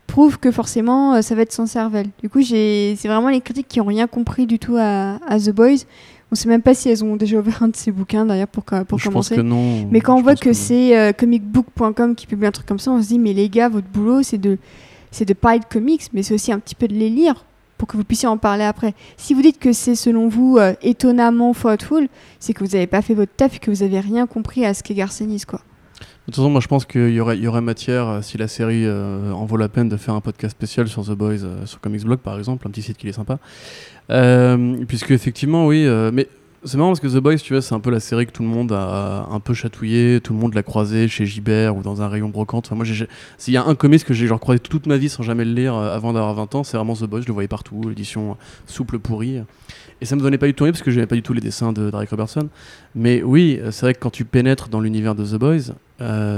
[0.06, 3.68] prouve que forcément euh, ça va être sans cervelle Du coup c'est vraiment les critiques
[3.68, 5.84] qui ont rien compris du tout à, à The Boys.
[6.32, 8.64] On sait même pas si elles ont déjà ouvert un de ces bouquins d'ailleurs pour,
[8.64, 9.36] pour Je pense commencer.
[9.36, 9.86] que non.
[9.90, 12.90] Mais quand on voit pense que, c'est euh, comicbook.com qui publie un truc comme ça,
[12.90, 14.58] on se dit mais les gars, votre boulot c'est de
[15.10, 17.44] c'est de parler de comics, mais c'est aussi un petit peu de les lire
[17.78, 18.94] pour que vous puissiez en parler après.
[19.16, 22.08] Si vous dites que c'est selon vous euh, étonnamment thoughtful,
[22.40, 24.74] c'est que vous n'avez pas fait votre taf et que vous avez rien compris à
[24.74, 25.60] ce qu'est Garcenis quoi.
[26.24, 29.30] De toute façon, moi je pense qu'il y aurait, matière, euh, si la série euh,
[29.32, 32.02] en vaut la peine, de faire un podcast spécial sur The Boys, euh, sur Comics
[32.02, 33.38] Blog par exemple, un petit site qui est sympa.
[34.88, 36.26] Puisque effectivement, oui, mais
[36.64, 38.42] C'est marrant parce que The Boys, tu vois, c'est un peu la série que tout
[38.42, 42.00] le monde a un peu chatouillé, tout le monde l'a croisé chez Gibert ou dans
[42.00, 42.66] un rayon brocante.
[42.66, 42.86] Enfin, moi,
[43.36, 45.74] s'il y a un comics que j'ai croisé toute ma vie sans jamais le lire
[45.74, 47.20] avant d'avoir 20 ans, c'est vraiment The Boys.
[47.20, 49.42] Je le voyais partout, l'édition souple pourrie.
[50.00, 51.42] Et ça me donnait pas du tout envie parce que j'aimais pas du tout les
[51.42, 52.48] dessins de Derek Robertson.
[52.94, 55.74] Mais oui, c'est vrai que quand tu pénètres dans l'univers de The Boys,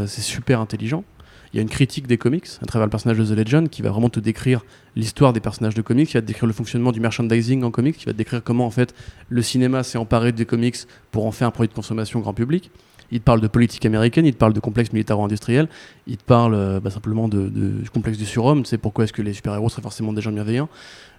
[0.07, 1.05] c'est super intelligent.
[1.53, 3.83] Il y a une critique des comics à travers le personnage de The Legend qui
[3.83, 4.65] va vraiment te décrire
[4.95, 7.97] l'histoire des personnages de comics, qui va te décrire le fonctionnement du merchandising en comics,
[7.97, 8.95] qui va te décrire comment en fait
[9.29, 10.77] le cinéma s'est emparé des comics
[11.13, 12.71] pour en faire un produit de consommation grand public.
[13.13, 15.69] Il te parle de politique américaine, il te parle de complexe militaro-industriel,
[16.09, 19.23] il te parle euh, bah, simplement de, du complexe du surhomme, sais pourquoi est-ce que
[19.23, 20.69] les super-héros seraient forcément des gens bienveillants.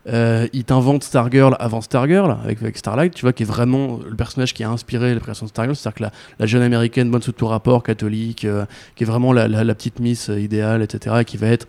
[0.07, 4.15] Euh, il t'invente Stargirl avant Stargirl, avec, avec Starlight, tu vois, qui est vraiment le
[4.15, 7.33] personnage qui a inspiré la création de Stargirl, c'est-à-dire que la, jeune américaine bonne sous
[7.33, 11.47] tout rapport, catholique, euh, qui est vraiment la, petite miss idéale, etc., et qui va
[11.47, 11.67] être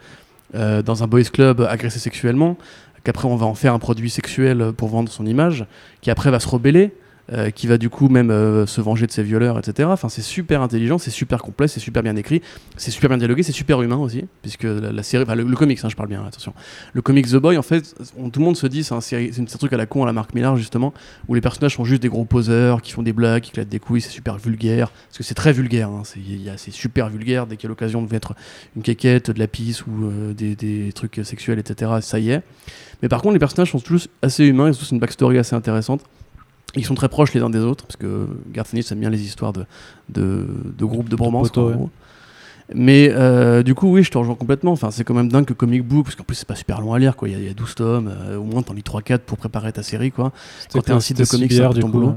[0.55, 2.57] euh, dans un boys club agressée sexuellement,
[3.03, 5.67] qu'après on va en faire un produit sexuel pour vendre son image,
[6.01, 6.93] qui après va se rebeller,
[7.33, 9.89] euh, qui va du coup même euh, se venger de ses violeurs, etc.
[9.93, 12.41] Enfin, c'est super intelligent, c'est super complet, c'est super bien écrit,
[12.77, 15.79] c'est super bien dialogué, c'est super humain aussi, puisque la, série, enfin le, le comics,
[15.83, 16.55] hein, je parle bien, attention.
[16.95, 17.95] Le comics The Boy, en fait,
[18.33, 20.35] tout le monde se dit c'est un, un truc à la con à la Marc
[20.35, 20.95] Millar justement,
[21.29, 23.79] où les personnages sont juste des gros poseurs, qui font des blagues, qui claquent des
[23.79, 26.21] couilles, c'est super vulgaire, parce que c'est très vulgaire, hein, c'est
[26.57, 28.35] c'est super vulgaire dès qu'il y a l'occasion de mettre
[28.75, 31.91] une quéquette, de la pisse ou euh, des, des trucs sexuels, etc.
[32.01, 32.43] Ça y est.
[33.03, 35.55] Mais par contre, les personnages sont tous assez humains, ils ont tous une backstory assez
[35.55, 36.03] intéressante.
[36.77, 39.23] Ils sont très proches les uns des autres, parce que Garth Ennis aime bien les
[39.23, 39.65] histoires de,
[40.11, 40.47] de,
[40.77, 41.51] de groupes de bromance.
[41.57, 41.75] ouais.
[42.75, 44.73] Mais euh, du coup, oui, je te rejoins complètement.
[44.73, 46.93] Enfin, c'est quand même dingue que comic book, parce qu'en plus, c'est pas super long
[46.93, 47.17] à lire.
[47.17, 47.29] Quoi.
[47.29, 49.39] Il, y a, il y a 12 tomes, euh, au moins t'en lis 3-4 pour
[49.39, 50.13] préparer ta série.
[50.13, 50.33] Quoi.
[50.73, 52.15] Quand t'es un site de comics, c'est ton coup, boulot.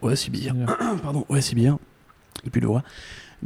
[0.00, 0.54] Ouais, c'est bien.
[1.02, 1.78] Pardon, ouais, c'est bien.
[2.46, 2.82] Et puis le roi.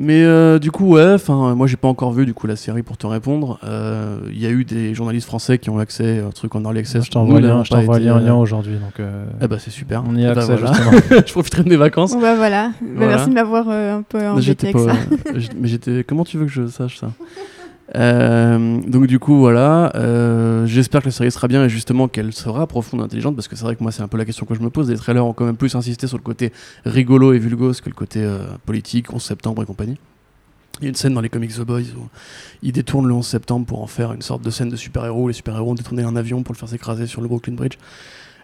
[0.00, 2.84] Mais euh, du coup, ouais, enfin, moi j'ai pas encore vu du coup la série
[2.84, 3.58] pour te répondre.
[3.64, 6.78] Euh, Il y a eu des journalistes français qui ont accès au truc en early
[6.78, 7.04] access.
[7.04, 8.74] Je t'envoie lien, je t'envoie lien, euh, lien aujourd'hui.
[8.76, 10.04] Donc, euh, Eh bah c'est super.
[10.08, 10.72] on y a bah, accès voilà.
[10.72, 11.20] justement.
[11.26, 12.12] je profiterai de mes vacances.
[12.12, 12.68] Bon, bah voilà.
[12.80, 13.12] Bah, Voilà.
[13.16, 14.92] Merci de m'avoir euh, un peu Mais embêté avec pas.
[14.94, 14.98] ça.
[15.60, 16.04] Mais j'étais.
[16.04, 17.10] Comment tu veux que je sache ça?
[17.94, 22.34] Euh, donc du coup voilà, euh, j'espère que la série sera bien et justement qu'elle
[22.34, 24.44] sera profonde et intelligente parce que c'est vrai que moi c'est un peu la question
[24.44, 24.90] que je me pose.
[24.90, 26.52] Les trailers ont quand même plus insisté sur le côté
[26.84, 29.98] rigolo et vulgose que le côté euh, politique, 11 septembre et compagnie.
[30.80, 32.08] Il y a une scène dans les comics The Boys où
[32.62, 35.26] ils détournent le 11 septembre pour en faire une sorte de scène de super-héros.
[35.26, 37.78] Les super-héros ont détourné un avion pour le faire s'écraser sur le Brooklyn Bridge.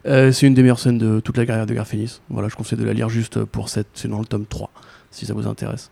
[0.07, 2.21] Euh, c'est une des meilleures scènes de toute la carrière de Garth Ennis.
[2.29, 3.87] Voilà, je conseille de la lire juste pour cette.
[3.95, 4.71] C'est dans le tome 3,
[5.11, 5.91] si ça vous intéresse.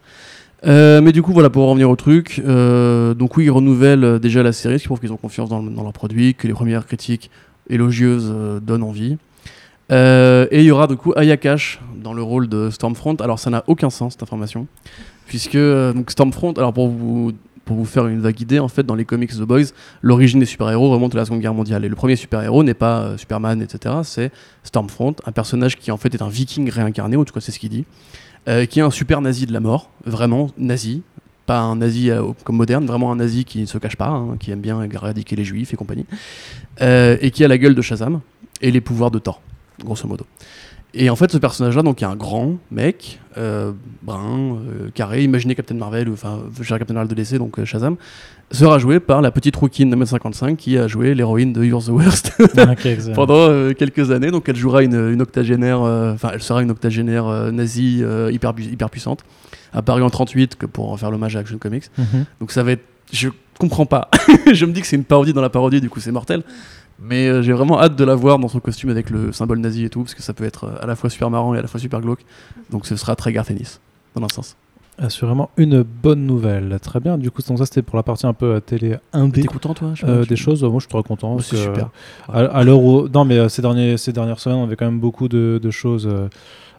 [0.64, 4.04] Euh, mais du coup, voilà, pour en revenir au truc, euh, donc oui, ils renouvellent
[4.04, 6.34] euh, déjà la série, ce qui prouve qu'ils ont confiance dans, le- dans leur produit,
[6.34, 7.30] que les premières critiques
[7.68, 8.32] élogieuses
[8.62, 9.16] donnent envie.
[9.90, 13.16] Et il y aura du coup Aya Cash dans le rôle de Stormfront.
[13.16, 14.66] Alors ça n'a aucun sens cette information,
[15.26, 15.58] puisque
[16.08, 17.32] Stormfront, alors pour vous,
[17.64, 19.66] pour vous faire une vague idée, en fait dans les comics The Boys,
[20.00, 21.84] l'origine des super-héros remonte à la Seconde Guerre mondiale.
[21.84, 23.96] Et le premier super-héros n'est pas Superman, etc.
[24.02, 24.30] C'est
[24.64, 27.52] Stormfront, un personnage qui en fait est un viking réincarné, ou en tout cas c'est
[27.52, 27.84] ce qu'il dit,
[28.48, 31.02] euh, qui est un super nazi de la mort, vraiment nazi.
[31.46, 34.36] Pas un nazi euh, comme moderne, vraiment un nazi qui ne se cache pas, hein,
[34.38, 36.06] qui aime bien éradiquer les juifs et compagnie,
[36.80, 38.20] euh, et qui a la gueule de Shazam
[38.60, 39.40] et les pouvoirs de Thor,
[39.84, 40.24] grosso modo.
[40.94, 43.72] Et en fait, ce personnage-là, donc, est un grand mec, euh,
[44.02, 47.96] brun, euh, carré, imaginez Captain Marvel, enfin, Captain Marvel de DC, donc euh, Shazam,
[48.50, 51.88] sera joué par la petite rouquine de 1m55 qui a joué l'héroïne de You're the
[51.88, 52.32] Worst
[52.84, 53.14] excellent.
[53.14, 54.30] pendant quelques années.
[54.30, 59.24] Donc, elle jouera une, une octogénaire, enfin, elle sera une octogénaire nazie hyper, hyper puissante,
[59.72, 61.84] apparue en 38 que pour faire l'hommage à Action Comics.
[61.96, 62.24] Mhm.
[62.40, 62.84] Donc ça va être.
[63.12, 63.28] Je
[63.58, 64.10] comprends pas.
[64.52, 66.42] je me dis que c'est une parodie dans la parodie, du coup c'est mortel.
[67.00, 69.84] Mais euh, j'ai vraiment hâte de la voir dans son costume avec le symbole nazi
[69.84, 71.62] et tout, parce que ça peut être euh, à la fois super marrant et à
[71.62, 72.24] la fois super glauque.
[72.70, 73.80] Donc ce sera très Garth Ennis,
[74.14, 74.56] dans un sens.
[74.98, 76.78] Assurément une bonne nouvelle.
[76.82, 77.16] Très bien.
[77.16, 79.40] Du coup, ça c'était pour la partie un peu euh, télé indé.
[79.40, 81.38] T'es content toi je Euh, des je- choses, moi je suis très content.
[81.38, 81.88] C'est super.
[82.28, 83.08] À, à l'heure où.
[83.08, 86.06] Non, mais ces, derniers, ces dernières semaines, on avait quand même beaucoup de, de choses
[86.06, 86.28] euh,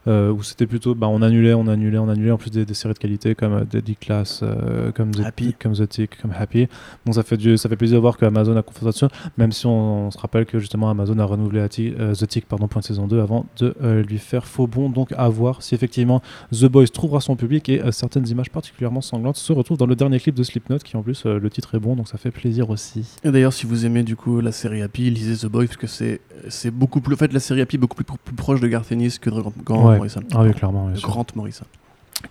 [0.08, 0.96] euh, où c'était plutôt.
[0.96, 2.32] Bah, on annulait, on annulait, on annulait.
[2.32, 5.54] En plus des, des séries de qualité comme euh, Deadly Class, euh, comme, The, Happy.
[5.54, 6.68] comme The Tick, comme Happy.
[7.06, 9.52] Donc ça fait, du, ça fait plaisir de voir que Amazon a confiance là-dessus, même
[9.52, 12.80] si on, on se rappelle que justement Amazon a renouvelé euh, The Tick pardon, pour
[12.80, 13.74] une saison 2 avant de
[14.08, 14.90] lui faire faux bon.
[14.90, 19.38] Donc à voir si effectivement The Boys trouvera son public et certaines images particulièrement sanglantes
[19.38, 21.96] se retrouvent dans le dernier clip de Slipknot qui en plus le titre est bon
[21.96, 23.06] donc ça fait plaisir aussi.
[23.24, 25.88] Et d'ailleurs, si vous aimez du coup la série Happy, lisez The Boy, parce que
[25.88, 27.16] c'est beaucoup plus.
[27.16, 29.44] En fait, la série Happy est beaucoup plus, plus proche de Garth Ennis que de
[29.74, 29.93] Ouais.
[29.98, 30.22] Morrison.
[30.34, 30.90] Ah oui, clairement.
[31.02, 31.66] Grant Morrison.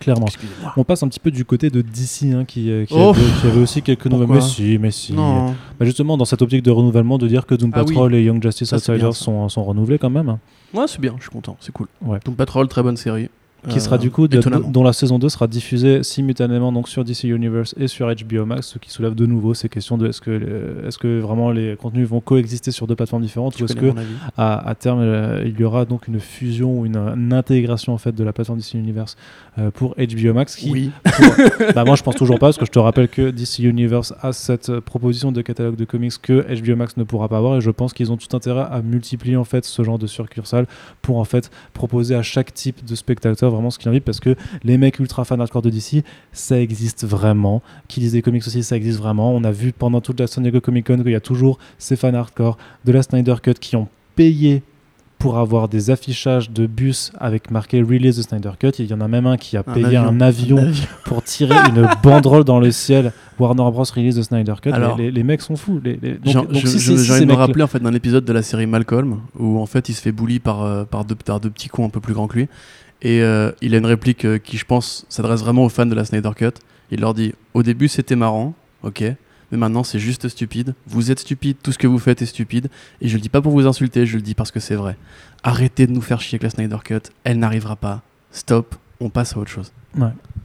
[0.01, 0.27] Clairement.
[0.77, 3.11] On passe un petit peu du côté de DC hein, qui, euh, qui, Oh.
[3.11, 4.29] avait, qui avait aussi quelques nouvelles.
[4.29, 5.13] Mais si, mais si.
[5.13, 5.49] Non.
[5.79, 7.87] Bah, justement, dans cette optique de renouvellement, de dire que Doom Ah oui.
[7.89, 10.39] Patrol et Young Justice Outsiders sont, sont renouvelés quand même.
[10.73, 11.89] Ouais, c'est bien, je suis content, c'est cool.
[12.01, 12.19] Ouais.
[12.25, 13.29] Doom Patrol, très bonne série.
[13.69, 17.25] Qui sera du coup de- dont la saison 2 sera diffusée simultanément donc sur DC
[17.25, 20.85] Universe et sur HBO Max ce qui soulève de nouveau ces questions de est-ce que
[20.87, 23.93] est-ce que vraiment les contenus vont coexister sur deux plateformes différentes Tu ou est-ce que
[24.37, 27.99] à, à terme euh, il y aura donc une fusion ou une, une intégration en
[27.99, 29.17] fait de la plateforme DC Universe
[29.59, 30.91] euh, pour HBO Max qui Oui.
[31.75, 34.33] bah moi je pense toujours pas parce que je te rappelle que DC Universe a
[34.33, 37.61] cette euh, proposition de catalogue de comics que HBO Max ne pourra pas avoir et
[37.61, 40.67] je pense qu'ils ont tout intérêt à multiplier en fait ce genre de succursale
[41.01, 44.35] pour en fait proposer à chaque type de spectateur vraiment ce qu'il envie parce que
[44.65, 48.63] les mecs ultra fans hardcore de DC ça existe vraiment qui lisent des comics aussi
[48.63, 51.15] ça existe vraiment on a vu pendant toute la San Diego Comic Con qu'il y
[51.15, 54.63] a toujours ces fans hardcore de la Snyder Cut qui ont payé
[55.19, 58.71] pour avoir des affichages de bus avec marqué Release the Snyder Cut.
[58.81, 60.03] Il y en a même un qui a Un payé avion.
[60.09, 60.87] un avion Un avion.
[61.05, 63.13] pour tirer une banderole dans le ciel.
[63.39, 63.85] Warner Bros.
[63.95, 64.71] Release the Snyder Cut.
[64.73, 65.81] Alors- les, mecs sont fous.
[65.85, 68.67] Les, les- donc- si- j'ai- si- me rappeler en fait d'un épisode de la série
[68.67, 71.69] Malcolm où en fait il se fait bully par, euh, par, deux, par deux petits
[71.69, 72.49] cons un peu plus grands que lui
[73.03, 75.95] et euh, il a une réplique euh, qui je pense s'adresse vraiment aux fans de
[75.95, 76.53] la Snyder Cut.
[76.91, 79.03] Il leur dit au début c'était marrant, ok,
[79.51, 80.75] mais maintenant c'est juste stupide.
[80.87, 82.69] Vous êtes stupide, tout ce que vous faites est stupide
[83.01, 84.97] et je le dis pas pour vous insulter, je le dis parce que c'est vrai.
[85.43, 88.03] Arrêtez de nous faire chier avec la Snyder Cut, elle n'arrivera pas.
[88.31, 89.73] Stop, on passe à autre chose.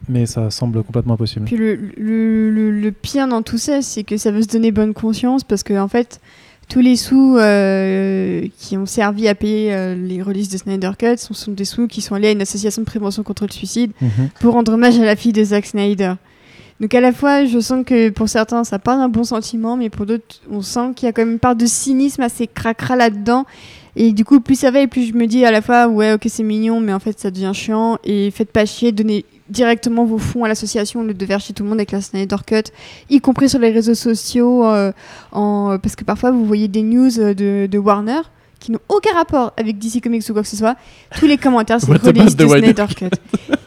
[0.09, 1.45] Mais ça semble complètement impossible.
[1.45, 4.71] Puis le, le, le- le pire dans tout ça, c'est que ça veut se donner
[4.71, 6.19] bonne conscience parce que en fait,
[6.69, 11.17] tous les sous euh, qui ont servi à payer euh, les releases de Snyder Cut
[11.17, 13.91] sont, sont des sous qui sont allés à une association de prévention contre le suicide
[14.01, 14.29] Mhm.
[14.41, 16.13] pour rendre hommage à la fille de Zack Snyder.
[16.79, 19.89] Donc à la fois, je sens que pour certains, ça part d'un bon sentiment, mais
[19.89, 22.95] pour d'autres, on sent qu'il y a quand même une part de cynisme assez cracra
[22.95, 23.45] là-dedans.
[23.95, 26.13] Et du coup, plus ça va, et plus je me dis à la fois, ouais,
[26.13, 27.97] ok, c'est mignon, mais en fait, ça devient chiant.
[28.03, 31.63] Et faites pas chier, donnez directement vos fonds à l'association au lieu de chier tout
[31.63, 32.71] le monde avec la Snyder Cut,
[33.09, 34.91] y compris sur les réseaux sociaux, euh,
[35.31, 35.77] en...
[35.81, 38.21] parce que parfois, vous voyez des news euh, de, de Warner
[38.59, 40.75] qui n'ont aucun rapport avec DC Comics ou quoi que ce soit.
[41.19, 43.09] Tous les commentaires, c'est release de Snyder Cut.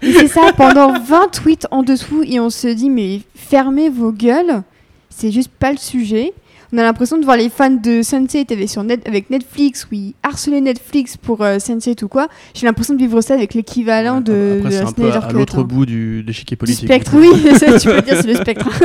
[0.02, 4.12] Et c'est ça pendant 20 tweets en dessous et on se dit mais fermez vos
[4.12, 4.62] gueules,
[5.08, 6.32] c'est juste pas le sujet.
[6.72, 9.94] On a l'impression de voir les fans de Sense8 avec, sur net, avec Netflix, où
[9.94, 12.28] ils harcelaient Netflix pour euh, Sense8 ou quoi.
[12.54, 15.32] J'ai l'impression de vivre ça avec l'équivalent Ouais, de, Après de la un peu à,
[15.32, 15.62] l'autre hein.
[15.64, 16.84] bout du, l'échiquier Du politique.
[16.84, 18.68] spectre, oui, ça, tu peux dire c'est le spectre.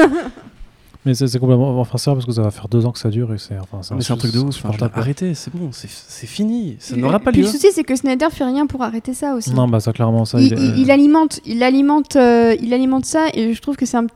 [1.05, 1.79] Mais c'est complètement.
[1.79, 3.53] Enfin, c'est vrai parce que ça va faire deux ans que ça dure et c'est.
[3.59, 4.65] Enfin, c'est un truc de ouf.
[4.65, 6.77] Enfin, arrêtez, c'est bon, c'est fini.
[6.79, 7.45] Ça n'aura pas Puis lieu.
[7.45, 9.53] le souci, c'est que Snyder fait rien pour arrêter ça aussi.
[9.53, 10.41] Non, bah ça, clairement, ça.
[10.41, 13.85] il, est- il- il alimente, il alimente, euh, il alimente ça et je trouve que
[13.85, 14.07] c'est un.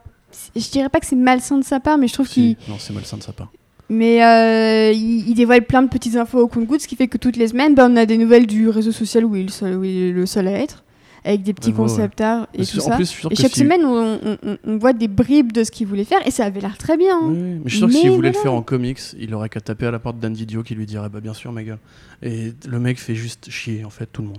[0.56, 2.56] Je dirais pas que c'est malsain de sa part, mais je trouve qu'il.
[2.68, 3.50] Non, c'est malsain de sa part.
[3.88, 7.18] Mais euh, il, il dévoile plein de petites infos au compte-gouttes, ce qui fait que
[7.18, 9.50] toutes les semaines, bah, on a des nouvelles du réseau social où il est le
[9.50, 10.84] seul, où il est le seul à être,
[11.24, 11.74] avec des petits Ouais,
[12.20, 12.94] art et tout ça.
[12.94, 15.72] plus, Et que chaque si- semaine, on, on- on- on voit des bribes de ce
[15.72, 17.16] qu'il voulait faire et ça avait l'air très bien.
[17.16, 17.26] hein.
[17.30, 19.48] Oui, oui, mais je suis sûr que s'il voulait le faire en comics, il aurait
[19.48, 21.78] qu'à taper à la porte d'Andy Dio qui lui dirait Bah, bien sûr, ma gueule.
[22.22, 24.38] Et le mec fait juste chier, en fait, tout le monde.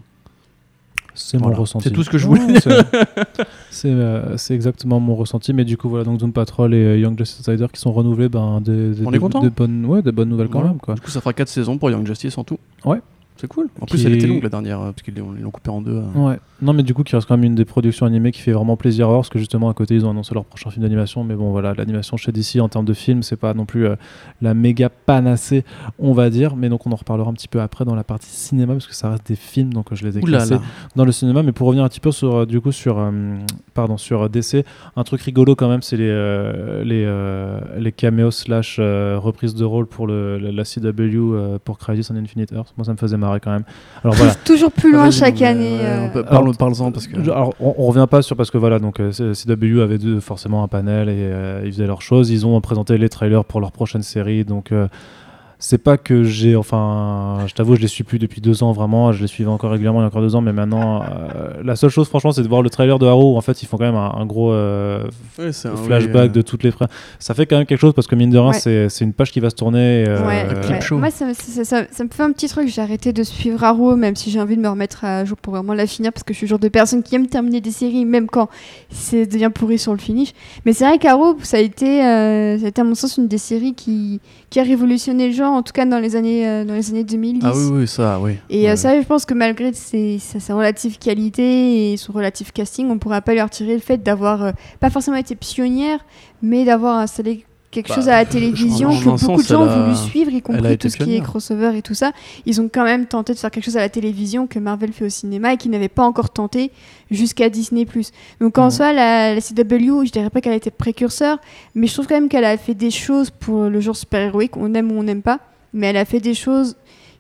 [1.14, 1.88] C'est mon ressenti.
[1.90, 2.60] C'est tout ce que je Ouais, voulais.
[3.70, 5.54] c'est- euh, c'est exactement mon ressenti.
[5.54, 8.30] Mais du coup, voilà, donc Doom Patrol et euh, Young Justice Outsider qui sont renouvelés,
[8.30, 9.42] ben, des, des, On est des- content.
[9.42, 10.70] des bonnes, ouais, des bonnes nouvelles quand Voilà.
[10.70, 10.80] même.
[10.80, 10.96] Quoi.
[10.96, 12.60] Du coup, ça fera 4 saisons pour Young Justice en tout.
[12.86, 13.00] Ouais.
[13.42, 13.70] C'est cool.
[13.82, 15.96] En plus, elle était longue la dernière, euh, parce qu'ils l'ont coupée en deux.
[15.96, 16.20] euh.
[16.30, 16.38] Ouais.
[16.62, 18.78] Non, mais du coup, qui reste quand même une des productions animées qui fait vraiment
[18.78, 21.24] plaisir à voir, parce que justement, à côté, ils ont annoncé leur prochain film d'animation.
[21.24, 23.96] Mais bon, voilà, l'animation chez DC en termes de film, c'est pas non plus euh,
[24.44, 25.66] la méga panacée,
[25.98, 26.56] on va dire.
[26.56, 28.94] Mais donc, on en reparlera un petit peu après dans la partie cinéma, parce que
[28.94, 30.58] ça reste des films, donc euh, je les ai classés
[30.96, 31.42] dans le cinéma.
[31.42, 33.04] Mais pour revenir un petit peu sur, euh, du coup, sur,
[33.74, 34.64] pardon, sur DC,
[34.96, 37.12] un truc rigolo quand même, c'est les, les,
[37.80, 42.52] les caméos slash reprises de rôle pour le, la, la CW pour Crisis on Infinite
[42.52, 42.74] Earth.
[42.78, 43.64] Moi, ça me faisait marrer quand même.
[44.04, 44.34] Alors voilà.
[44.46, 45.78] Toujours plus loin chaque année.
[45.82, 46.08] euh.
[46.14, 47.20] Alors, parle- Parle-en parce que.
[47.22, 50.64] Alors, on, on revient pas sur parce que voilà, donc euh, CW avait deux- forcément
[50.64, 52.30] un panel et euh, ils faisaient leurs choses.
[52.32, 54.88] Ils ont présenté les trailers pour leur prochaine série, donc euh,
[55.64, 59.12] c'est pas que j'ai, enfin, je t'avoue, je les suis plus depuis deux ans vraiment.
[59.12, 61.76] Je les suivais encore régulièrement il y a encore deux ans, mais maintenant, euh, la
[61.76, 63.78] seule chose, franchement, c'est de voir le trailer de Arrow où en fait ils font
[63.78, 65.04] quand même un, un gros euh,
[65.38, 66.88] Ouais, c'est un- flashback oui, euh, de toutes les frères.
[67.20, 68.60] Ça fait quand même quelque chose parce que mine de rien, Ouais.
[68.60, 70.04] c'est c'est une page qui va se tourner.
[70.08, 70.46] euh, Ouais.
[70.92, 72.68] Moi, ça, me- ça, ça- ça me fait un petit truc.
[72.68, 75.54] J'ai arrêté de suivre Arrow, même si j'ai envie de me remettre à jour pour
[75.54, 77.72] vraiment la finir, parce que je suis le genre de personne qui aime terminer des
[77.72, 78.50] séries, même quand
[78.90, 80.34] c'est devient pourri sur le finish.
[80.66, 83.28] Mais c'est vrai qu'Arrow, ça a été, euh, ça a été à mon sens une
[83.28, 86.66] des séries qui, qui a révolutionné le genre, en tout cas dans les années, euh,
[86.66, 87.42] dans les années 2010.
[87.46, 88.38] Ah oui, oui, ça, oui.
[88.50, 88.76] Et euh, Ouais.
[88.76, 92.98] ça, je pense que malgré ses, sa, sa relative qualité et son relatif casting, on
[93.00, 96.00] pourra pas lui retirer le fait d'avoir euh, pas forcément été pionnière,
[96.42, 99.96] mais d'avoir installé quelque Bah, chose à la télévision que beaucoup de gens ont voulu
[99.96, 102.12] suivre, y compris tout ce qui est crossover et tout ça.
[102.46, 105.06] Ils ont quand même tenté de faire quelque chose à la télévision que Marvel fait
[105.06, 106.72] au cinéma et qu'ils n'avaient pas encore tenté
[107.10, 107.88] jusqu'à Disney+.
[108.40, 108.72] Donc en Mhm.
[108.72, 111.40] soi, la, la CW, je dirais pas qu'elle a été précurseur,
[111.74, 114.74] mais je trouve quand même qu'elle a fait des choses pour le genre super-héroïque, on
[114.74, 115.40] aime ou on n'aime pas,
[115.74, 116.76] mais elle a fait des choses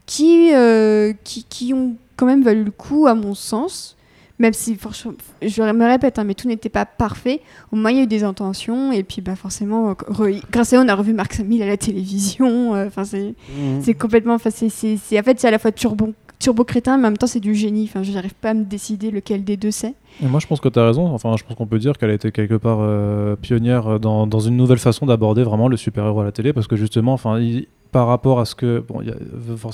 [0.05, 3.95] qui, euh, qui, qui ont quand même valu le coup, à mon sens.
[4.41, 7.39] Même si, franchement, je me répète, hein, mais tout n'était pas parfait.
[7.71, 10.77] Au moins, il y a eu des intentions, et puis, bah, forcément, re- grâce à
[10.77, 12.75] eux, on a revu Marc Hamill à la télévision.
[12.75, 14.33] euh, Enfin, c'est complètement.
[14.33, 17.11] Enfin, c'est, c'est, c'est- en fait, c'est à la fois turbo, turbo crétin, mais en
[17.11, 17.83] même temps, c'est du génie.
[17.89, 19.93] Enfin, je n'arrive pas à me décider lequel des deux c'est.
[20.21, 21.07] Et moi, je pense que tu as raison.
[21.13, 24.39] Enfin, je pense qu'on peut dire qu'elle a été quelque part euh, pionnière dans, dans
[24.39, 27.67] une nouvelle façon d'aborder vraiment le super-héros à la télé, parce que justement, enfin, il-
[27.91, 29.15] par rapport à ce que bon, y a-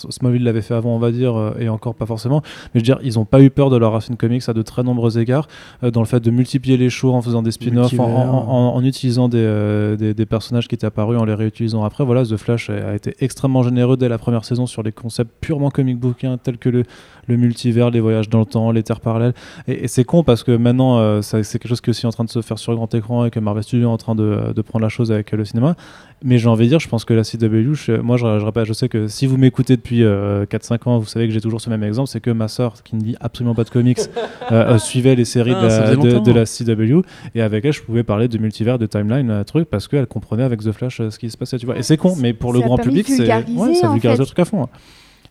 [0.09, 2.41] Smallville l'avait fait avant, on va dire, euh, et encore pas forcément.
[2.73, 4.61] Mais je veux dire, ils n'ont pas eu peur de leur racine comics à de
[4.61, 5.47] très nombreux égards,
[5.83, 8.07] euh, dans le fait de multiplier les shows en faisant des spin-offs, en, Multivers.
[8.33, 11.83] en- en- en utilisant des, euh, des, des personnages qui étaient apparus, en les réutilisant
[11.83, 12.03] après.
[12.05, 15.31] Voilà, The Flash a, a été extrêmement généreux dès la première saison sur les concepts
[15.41, 16.83] purement comic bookiens tels que le,
[17.27, 19.33] le multivers, les voyages dans le temps, les terres parallèles.
[19.67, 22.11] Et, et c'est con parce que maintenant, euh, c'est quelque chose qui est aussi en
[22.11, 24.53] train de se faire sur grand écran et que Marvel Studios est en train de,
[24.55, 25.75] de prendre la chose avec le cinéma.
[26.23, 28.65] Mais j'ai envie de dire, je pense que la CW, je- moi je, je, rappelle-
[28.65, 31.61] je sais que si vous m'écoutez depuis euh, 4-5 ans, vous savez que j'ai toujours
[31.61, 33.99] ce même exemple, c'est que ma soeur, qui ne lit absolument pas de comics,
[34.51, 36.23] euh, euh, suivait les séries Ah, de, la, faisait de- longtemps.
[36.23, 37.01] de la CW
[37.35, 40.61] et avec elle, je pouvais parler de multivers, de timeline, truc, parce qu'elle comprenait avec
[40.61, 41.77] The Flash ce qui se passait, tu vois.
[41.77, 44.45] Et c'est con, mais pour le grand public, c'est ouais, ça vulgarise le truc à
[44.45, 44.63] fond.
[44.63, 44.69] hein.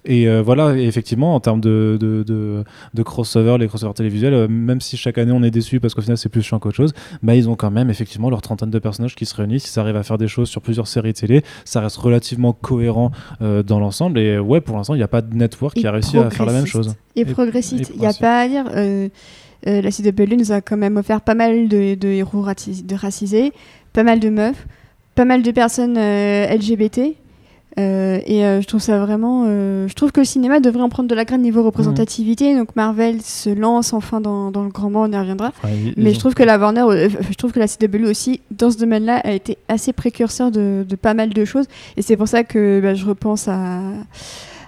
[0.09, 2.63] Et euh, voilà, et effectivement, en termes de, de, de,
[2.95, 6.01] de crossover, les crossovers télévisuels, euh, même si chaque année on est déçu parce qu'au
[6.03, 6.93] final c'est plus chiant qu'autre chose,
[7.25, 9.75] bah, ils ont quand même effectivement leur trentaine de personnages qui se réunissent.
[9.75, 11.43] Ils arrivent à faire des choses sur plusieurs séries télé.
[11.65, 13.11] Ça reste relativement cohérent
[13.43, 14.19] euh, dans l'ensemble.
[14.21, 16.47] Et ouais, pour l'instant, il n'y a pas de network qui a réussi à faire
[16.47, 16.95] la même chose.
[17.17, 17.91] Et, Et- progressiste.
[17.95, 18.65] Il n'y a pas à dire.
[18.75, 19.09] euh,
[19.67, 23.53] euh, la CW nous a quand même offert pas mal de, de héros racisés,
[23.93, 24.67] pas mal de meufs,
[25.17, 27.17] pas mal de personnes euh, LGBT.
[27.79, 29.45] Euh, et euh, je trouve ça vraiment.
[29.47, 32.53] euh, je trouve que le cinéma devrait en prendre de la graine niveau représentativité.
[32.53, 32.59] Mhm.
[32.61, 35.49] Donc Marvel se lance enfin dans, dans le grand bain, on y reviendra.
[35.49, 36.85] Enfin, ils- Mais ils je ont- trouve que la Warner,
[37.31, 40.97] je trouve que la CW aussi, dans ce domaine-là, a été assez précurseur de, de
[40.97, 41.67] pas mal de choses.
[41.99, 43.81] Et c'est pour ça que bah, je repense à,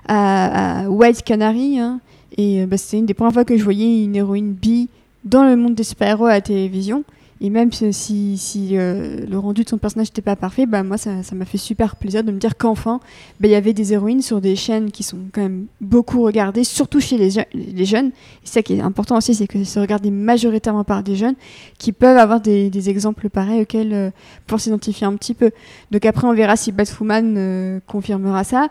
[0.06, 1.78] à, à White Canary.
[1.78, 2.00] hein.
[2.36, 4.88] et bah, c'était une des premières fois que je voyais une héroïne bi
[5.24, 7.04] dans le monde des super-héros à la télévision.
[7.40, 10.98] Et même si, si, euh, le rendu de son personnage n'était pas parfait, bah, moi
[10.98, 13.00] ça m'a fait super plaisir de me dire qu'enfin,
[13.38, 16.64] bah, il y avait des héroïnes sur des chaînes qui sont quand même beaucoup regardées,
[16.64, 18.08] surtout chez les, je- les jeunes.
[18.08, 21.36] Et ça qui est important aussi, c'est que c'est regardé majoritairement par des jeunes
[21.78, 24.10] qui peuvent avoir des, exemples pareils auxquels euh,
[24.46, 25.50] pour s'identifier un petit peu.
[25.90, 28.68] Donc après, on verra si Batwoman euh, confirmera ça.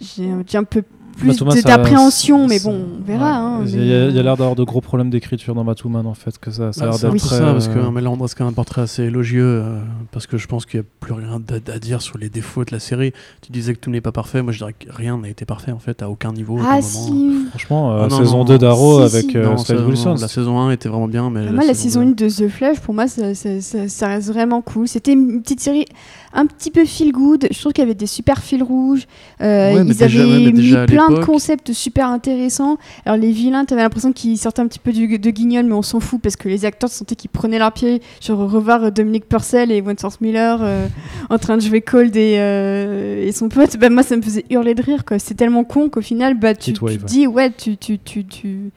[0.00, 0.82] J'ai un peu
[1.20, 3.24] plus ça- d'appréhension, mais bon, on verra.
[3.24, 3.62] ouais.
[3.62, 5.64] hein, Il y a, mais, y a euh, l'air d'avoir de gros problèmes d'écriture dans
[5.64, 7.52] Batwoman en fait, que ça, ça a Bah, l'air c'est un d'être peu très, ça,
[7.52, 9.80] parce que euh, Mel reste quand même un portrait assez élogieux, euh,
[10.12, 12.64] parce que je pense qu'il n'y a plus rien à, à dire sur les défauts
[12.64, 13.12] de la série.
[13.42, 15.72] Tu disais que tout n'est pas parfait, moi je dirais que rien n'a été parfait
[15.72, 16.58] en fait, à aucun niveau.
[16.58, 16.82] à Ah aucun moment.
[16.82, 19.36] si Franchement, euh, Ah non, saison non, 2 d'Arrow si, avec si.
[19.36, 19.56] euh, Non,
[19.88, 20.16] Wilson.
[20.20, 22.80] la saison 1 était vraiment bien, mais Moi, la saison 1 deux- de The Flash,
[22.80, 24.88] pour moi, ça, ça- ça- ça reste vraiment cool.
[24.88, 25.84] C'était une petite série
[26.32, 27.48] un petit peu feel good.
[27.50, 29.06] Je trouve qu'il y avait des super fils rouges.
[29.40, 32.76] Euh, Ouais, ils déjà- avaient ouais, mis plein de concepts super intéressants.
[33.04, 35.82] Alors, les vilains, t'avais l'impression qu'ils sortaient un petit peu du, de guignol, mais on
[35.82, 38.00] s'en fout parce que les acteurs sentaient qu'ils prenaient leur pied.
[38.20, 40.86] Genre, revoir euh, Dominique Purcell et Wentworth Miller euh,
[41.30, 43.76] en train de jouer Cold et, euh, et son pote.
[43.78, 45.02] Bah, moi, ça me faisait hurler de rire.
[45.18, 46.96] C'est tellement con qu'au final, bah, tu, tu te ouais.
[46.96, 48.70] dis, ouais, tu, tu, tu, tu,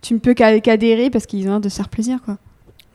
[0.00, 2.18] tu ne peux qu'adhérer parce qu'ils ont l'air de se faire plaisir.
[2.24, 2.38] quoi.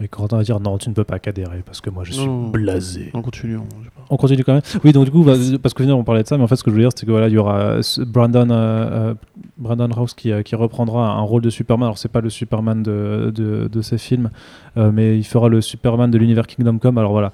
[0.02, 2.26] Et Corentin va dire non, tu ne peux pas cadérer parce que moi je suis
[2.26, 2.50] Non.
[2.50, 3.12] blasé.
[3.14, 3.56] On continue.
[3.58, 3.64] on-.
[4.10, 4.62] On continue quand même.
[4.84, 6.64] Oui, donc du coup, bah, parce que on parlait de ça, mais en fait ce
[6.64, 9.14] que je voulais dire, c'est que voilà, il y aura euh, Brandon, euh, euh,
[9.58, 11.88] Brandon House qui, qui reprendra un rôle de Superman.
[11.88, 14.30] Alors c'est pas le Superman de, de, ses films,
[14.76, 16.98] mais il fera le Superman de l'univers Kingdom Come.
[16.98, 17.32] Alors voilà,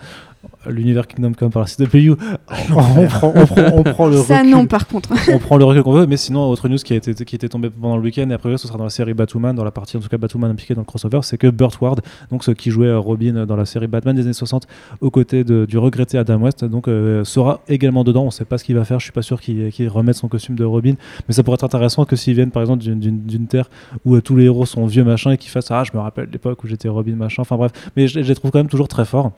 [0.67, 2.11] l'univers Kingdom Come par la CW,
[2.69, 4.51] on, prend, on, prend, on prend le Ça, recul.
[4.51, 5.09] non, par contre.
[5.33, 7.49] on prend le recul qu'on veut, mais sinon, autre news qui, a été, qui était
[7.49, 9.97] tombée pendant le week-end, et après, ce sera dans la série Batwoman, dans la partie,
[9.97, 12.69] en tout cas, Batwoman impliquée dans le crossover, c'est que Burt Ward, donc ce qui
[12.71, 14.67] jouait euh, Robin dans la série Batman des années 60,
[15.01, 18.23] aux côtés de- du regretté Adam West, donc euh, sera également dedans.
[18.25, 20.55] On sait pas ce qu'il va faire, je suis pas sûr qu'il remette son costume
[20.55, 20.93] de Robin,
[21.27, 23.69] mais ça pourrait être intéressant que s'ils viennent, par exemple, d'une- d'une d'une terre
[24.05, 26.29] où euh, tous les héros sont vieux machin et qu'ils fassent Ah, je me rappelle
[26.31, 28.87] l'époque où j'étais Robin machin, enfin bref, mais je, je les trouve quand même toujours
[28.87, 29.31] très forts.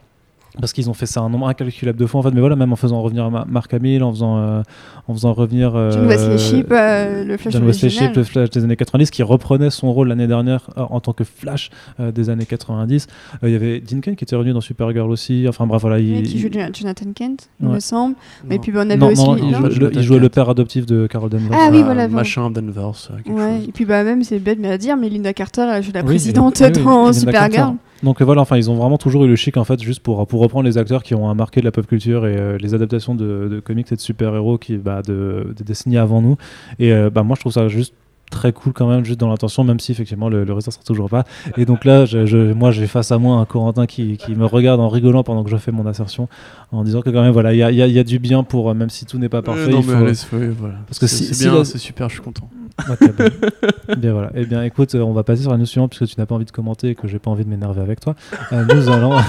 [0.60, 2.72] Parce qu'ils ont fait ça un nombre incalculable de fois en fait, mais voilà, même
[2.72, 4.62] en faisant revenir Ma- Mark Hamill, en faisant, euh,
[5.08, 8.08] en faisant revenir euh, John Wesley Shipp, euh, le Flash John Wesley original.
[8.10, 11.14] Shipp, le Flash des années 90, qui reprenait son rôle l'année dernière euh, en tant
[11.14, 13.08] que Flash euh, des années 90.
[13.44, 15.46] Euh, Il y avait Dean qui était revenu dans Supergirl aussi.
[15.50, 15.96] Enfin bref, voilà.
[15.98, 17.74] Oui, Il, qui joue Jonathan Kent, il Ouais.
[17.74, 18.16] me semble.
[18.48, 19.24] Mais puis bon, on avait non, aussi.
[19.26, 21.50] non, non il, le, jouait le père adoptif de Carol Danvers.
[21.60, 22.08] Ah oui, Euh, voilà.
[22.08, 25.68] Machin Danvers, Ouais, et puis bah même c'est bête mais à dire mais Linda Carter
[25.74, 27.76] elle joue la Oui, présidente oui, oui, dans Linda Supergirl.
[28.04, 30.28] Donc euh, voilà, enfin, ils ont vraiment toujours eu le chic en fait, juste pour,
[30.28, 32.74] pour reprendre les acteurs qui ont euh, marqué de la pop culture et euh, les
[32.74, 36.36] adaptations de, de comics et de super-héros qui bah, de, de décennies avant nous.
[36.80, 37.94] Et euh, bah, moi, je trouve ça juste
[38.30, 41.08] très cool quand même, juste dans l'intention, même si effectivement le, le résultat sort toujours
[41.08, 41.24] pas.
[41.56, 44.46] Et donc là, je, je- moi j'ai face à moi un Corentin qui, qui me
[44.48, 46.28] regarde en rigolant pendant que je fais mon assertion,
[46.72, 48.42] en disant que quand même voilà, il y y a- il y a du bien
[48.44, 49.62] pour, même si tout n'est pas parfait.
[49.68, 50.76] Euh, non, il faut- allez, voilà.
[50.88, 52.50] Parce que C'est- si- c'est si bien, la- c'est super, je suis content.
[52.90, 53.96] Ok, bon.
[53.98, 54.32] bien voilà.
[54.36, 56.36] Eh bien, écoute, euh, on va passer sur la news suivante puisque tu n'as pas
[56.36, 58.16] envie de commenter et que j'ai pas envie de m'énerver avec toi.
[58.52, 59.18] Euh, nous allons.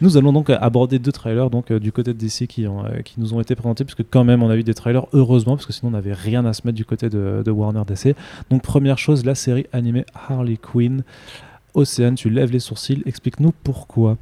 [0.00, 3.00] Nous allons donc aborder deux trailers donc euh, du côté de DC qui, ont, euh,
[3.04, 5.66] qui nous ont été présentés puisque quand même on a eu des trailers heureusement parce
[5.66, 8.14] que sinon on n'avait rien à se mettre du côté de, de Warner DC.
[8.50, 11.02] Donc première chose, la série animée Harley Quinn.
[11.74, 14.18] Océane, tu lèves les sourcils, explique-nous pourquoi.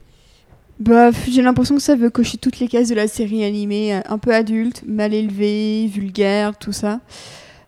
[0.78, 4.18] Bah, j'ai l'impression que ça veut cocher toutes les cases de la série animée, un
[4.18, 7.00] peu adulte, mal élevé, vulgaire, tout ça.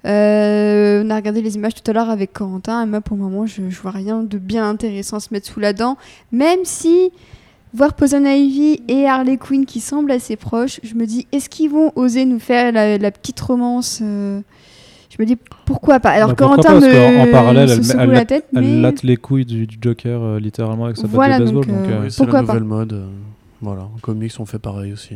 [0.05, 3.23] Euh, on a regardé les images tout à l'heure avec Corentin, et moi pour le
[3.23, 5.97] moment je, je vois rien de bien intéressant à se mettre sous la dent,
[6.33, 7.11] même si
[7.73, 11.71] voir Poison Ivy et Harley Quinn qui semblent assez proches, je me dis est-ce qu'ils
[11.71, 14.41] vont oser nous faire la, la petite romance euh,
[15.09, 15.37] Je me dis
[15.67, 16.11] pourquoi pas?
[16.11, 18.81] Alors Bah, pourquoi Corentin pas, me qu'en parallèle, se elle- elle- la tête, Elle mais
[18.81, 21.67] latte les couilles du, du Joker euh, littéralement avec sa batte Voilà, de baseball.
[21.67, 23.03] donc, donc, Oui, c'est la pourquoi pas nouvelle mode.
[23.61, 25.15] voilà, en comics on fait pareil aussi.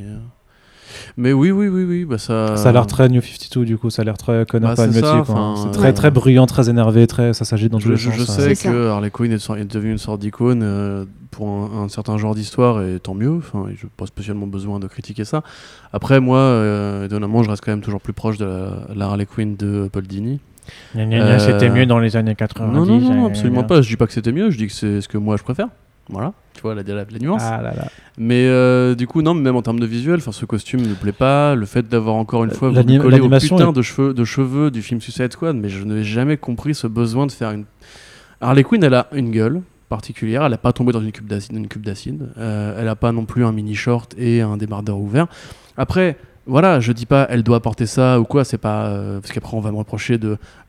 [0.97, 1.13] Euh.
[1.17, 2.57] Mais oui, oui, oui, oui, bah ça.
[2.57, 5.03] Ça a l'air très New 52 du coup, ça a l'air très Connor Bah, c'est
[5.03, 5.71] ouais.
[5.73, 8.37] très très bruyant, très énervé, très ça s'agit dans tous Je, les je- sens.
[8.37, 8.49] je euh.
[8.49, 8.71] sais ça.
[8.71, 12.35] que Harley Quinn est, est devenue une sorte d'icône euh, pour un, un certain genre
[12.35, 13.37] d'histoire et tant mieux.
[13.39, 15.43] Enfin, je n'ai pas spécialement besoin de critiquer ça.
[15.93, 19.27] Après, moi, euh, étonnamment, je reste quand même toujours plus proche de la, la Harley
[19.27, 20.41] Quinn de Paul Dini.
[20.97, 22.75] Euh, C'était mieux dans les années 90.
[22.75, 23.83] non, non, non, gna, absolument pas.
[23.83, 25.69] Je dis pas que c'était mieux, je dis que c'est ce que moi je préfère.
[26.09, 27.43] Voilà, tu vois la, la, la nuance.
[27.45, 27.87] Ah là là.
[28.19, 30.95] Mais euh, du coup, non, mais même en termes de visuel, ce costume ne me
[30.95, 31.55] plaît pas.
[31.55, 34.71] Le fait d'avoir encore une fois voulu coller au putain est- de cheveux, de cheveux
[34.71, 37.65] du film Suicide Squad, mais je n'ai jamais compris ce besoin de faire une.
[38.41, 40.45] Harley Quinn, elle a une gueule particulière.
[40.45, 41.57] Elle n'a pas tombé dans une cube d'acide.
[41.57, 42.29] Une cube d'acide.
[42.39, 45.27] Euh, elle n'a pas non plus un mini short et un débardeur ouvert.
[45.77, 46.17] Après.
[46.49, 49.57] Voilà, je dis pas elle doit porter ça ou quoi, c'est pas euh, parce qu'après
[49.57, 50.17] on va me reprocher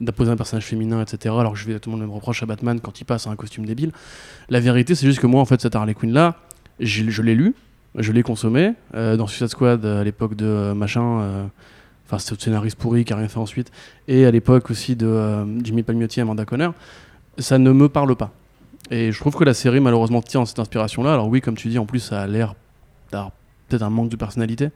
[0.02, 1.36] d'apposer un personnage féminin, etc.
[1.38, 3.36] Alors que je vais tout le monde me reproche à Batman quand il passe un
[3.36, 3.92] costume débile.
[4.50, 6.36] La vérité, c'est juste que moi, en fait, cette Harley Quinn là,
[6.80, 7.54] je l'ai lu,
[7.96, 11.50] je l'ai consommé euh, dans Suicide Squad à l'époque de euh, machin.
[12.08, 13.72] Enfin, c'est le scénariste pourri qui a rien fait ensuite.
[14.08, 16.70] Et à l'époque aussi de Jimmy Palmiotti et Amanda Conner.
[17.38, 18.32] Ça ne me parle pas.
[18.90, 21.14] Et je trouve que la série, malheureusement, tient cette inspiration-là.
[21.14, 22.56] Alors, oui, comme tu dis, en plus, ça a l'air
[23.12, 23.32] d'avoir
[23.68, 24.70] peut-être un manque de personnalité.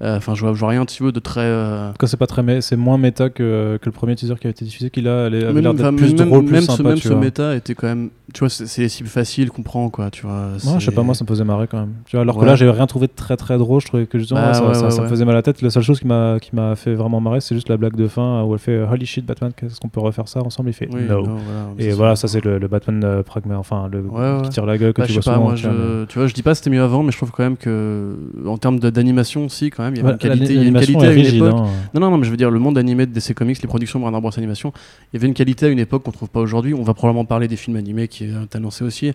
[0.00, 1.40] Euh, Enfin, je, vois, je vois rien, tu veux, de très.
[1.42, 4.50] euh, cas, c'est pas très, c'est moins méta que, que le premier teaser qui a
[4.50, 6.76] été diffusé, qui là, elle avait même l'air d'être plus même- drôle, plus même sympa.
[6.78, 7.20] ce, même tu ce vois.
[7.20, 8.10] méta était quand même.
[8.34, 10.10] Tu vois, c'est les cibles faciles qu'on prend, quoi.
[10.10, 11.92] Tu vois, Ouais, je sais pas, moi ça me faisait marrer quand même.
[12.06, 13.80] Tu vois, alors que là, j'ai rien trouvé de très très drôle.
[13.80, 15.60] Je trouvais que justement, Bah, ça, ouais, ça- me faisait mal à la tête.
[15.62, 18.08] La seule chose qui m'a qui m'a fait vraiment marrer, c'est juste la blague de
[18.08, 20.70] fin euh, où elle fait Holy shit, Batman, qu'est-ce qu'on peut refaire ça ensemble?
[20.70, 21.22] Il fait Oui, No.
[21.24, 21.38] voilà,
[21.78, 24.02] Et voilà, ça c'est le, le Batman euh, pragma, enfin le
[24.42, 25.40] qui tire la gueule que Bah, tu vois souvent.
[25.40, 28.16] moi, tu vois, je, dis pas c'était mieux avant, mais je trouve quand même que
[28.46, 30.74] en termes d'animation aussi, quand même, il y avait une qualité, il y a une
[30.74, 31.54] qualité à une rigide, époque.
[31.58, 31.66] hein.
[31.94, 34.00] Non, non, non, mais je veux dire, le monde animé de DC Comics, les productions
[34.02, 34.72] Warner Bros Animation,
[35.12, 36.74] il y avait une qualité à une époque qu'on trouve pas aujourd'hui.
[36.74, 39.12] On va probablement parler des films animés qui est annoncé aussi.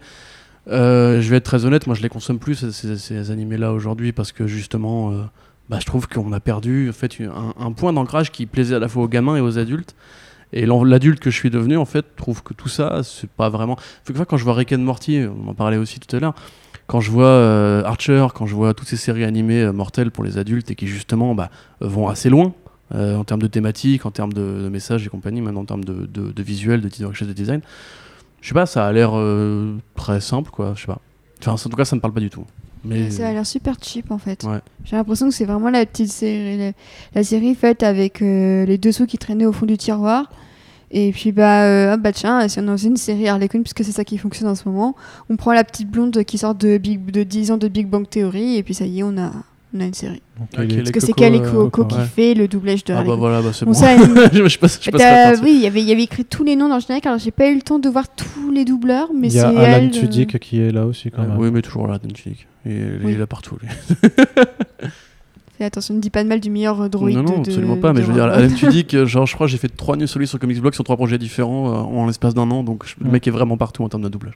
[0.70, 3.72] Euh, je vais être très honnête, moi je les consomme plus ces, ces- ces animés-là
[3.72, 5.22] aujourd'hui parce que justement, euh,
[5.70, 8.80] bah, je trouve qu'on a perdu en fait un, un point d'ancrage qui plaisait à
[8.80, 9.95] la fois aux gamins et aux adultes.
[10.53, 13.76] Et l'adulte que je suis devenu, en fait, trouve que tout ça, c'est pas vraiment.
[14.05, 16.34] Fait que, quand je vois Rick and Morty, on en parlait aussi tout à l'heure,
[16.88, 20.24] quand je vois euh, Archer, quand je vois toutes ces séries animées euh, mortelles pour
[20.24, 21.50] les adultes et qui justement bah,
[21.82, 22.54] vont assez loin
[22.96, 25.84] euh, en termes de thématiques, en termes de, de messages et compagnie, même en termes
[25.84, 26.88] de, de, de visuel, de
[27.34, 27.62] design,
[28.42, 30.74] je sais pas, ça a l'air euh, très simple, quoi.
[30.76, 31.00] Je sais pas.
[31.42, 32.46] Enfin, en tout cas, ça me parle pas du tout.
[32.86, 34.44] Mais Ça a l'air super cheap en fait.
[34.44, 34.60] Ouais.
[34.86, 36.72] J'ai l'impression que c'est vraiment la petite série, la,
[37.16, 40.32] la série faite avec euh, les dessous qui traînaient au fond du tiroir.
[40.92, 43.62] Et puis bah, euh, ah bah tiens, si on en faisait une série Harley Quinn,
[43.62, 44.96] puisque c'est ça qui fonctionne en ce moment,
[45.30, 48.08] on prend la petite blonde qui sort de, Big, de 10 ans de Big Bang
[48.10, 49.32] Theory, et puis ça y est, on a,
[49.76, 50.22] on a une série.
[50.40, 52.06] Donc, il est- les Parce que c'est euh, Coco Coco, qui ouais.
[52.06, 53.20] fait le doublage de ah Harley bah Quinn.
[53.20, 53.78] voilà, bah, c'est Bon, bon.
[53.78, 54.00] ça, il-
[54.34, 55.44] je je passe, je passe la partie.
[55.44, 57.20] oui, il y avait- il y avait écrit tous les noms dans le générique, alors
[57.20, 59.50] j'ai pas eu le temps de voir tous les doubleurs, mais Il c'est y a
[59.50, 61.38] Alan elle, euh, Tudyk qui est là aussi quand Euh, même.
[61.38, 62.48] oui, mais toujours là, Dan Tudyk.
[62.66, 63.12] Il est- Oui.
[63.12, 63.58] il est là partout.
[63.62, 63.68] lui.
[65.58, 67.78] Fais attention, ne dis pas de mal du meilleur euh, droïde non, non, de- absolument
[67.78, 67.91] pas.
[67.93, 68.26] Mais je veux dire.
[68.26, 70.84] Alan Tudyk, euh, genre, je crois que j'ai fait trois news sur Comics Blog sur
[70.84, 72.64] trois projets différents euh, en l'espace d'un an.
[72.64, 74.36] Donc je- le mec est vraiment partout en termes de doublage.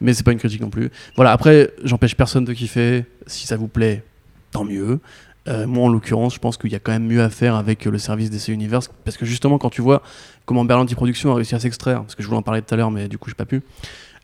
[0.00, 0.90] Mais c'est pas une critique non plus.
[1.14, 3.04] Voilà, après, j'empêche personne de kiffer.
[3.26, 4.02] Si ça vous plaît,
[4.50, 4.98] tant mieux.
[5.48, 7.86] Euh, moi, en l'occurrence, je pense qu'il y a quand même mieux à faire avec
[7.86, 8.90] euh, le service DC Universe.
[9.04, 10.02] Parce que justement, quand tu vois
[10.44, 12.76] comment Berlanti Productions a réussi à s'extraire, parce que je voulais en parler tout à
[12.76, 13.62] l'heure, mais du coup, j'ai pas pu,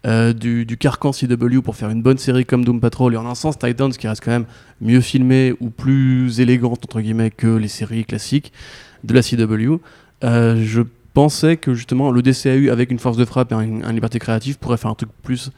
[0.06, 3.26] euh, du, du carcan CW pour faire une bonne série comme Doom Patrol, et en
[3.26, 4.46] un sens, Titans qui reste quand même
[4.80, 8.52] mieux filmée ou plus élégante, entre guillemets, que les séries classiques
[9.04, 9.76] de la CW.
[10.24, 10.82] Euh, je
[11.14, 14.58] pensais que justement le DCAU avec une force de frappe et un, un liberté créative
[14.58, 15.50] pourrait faire un truc plus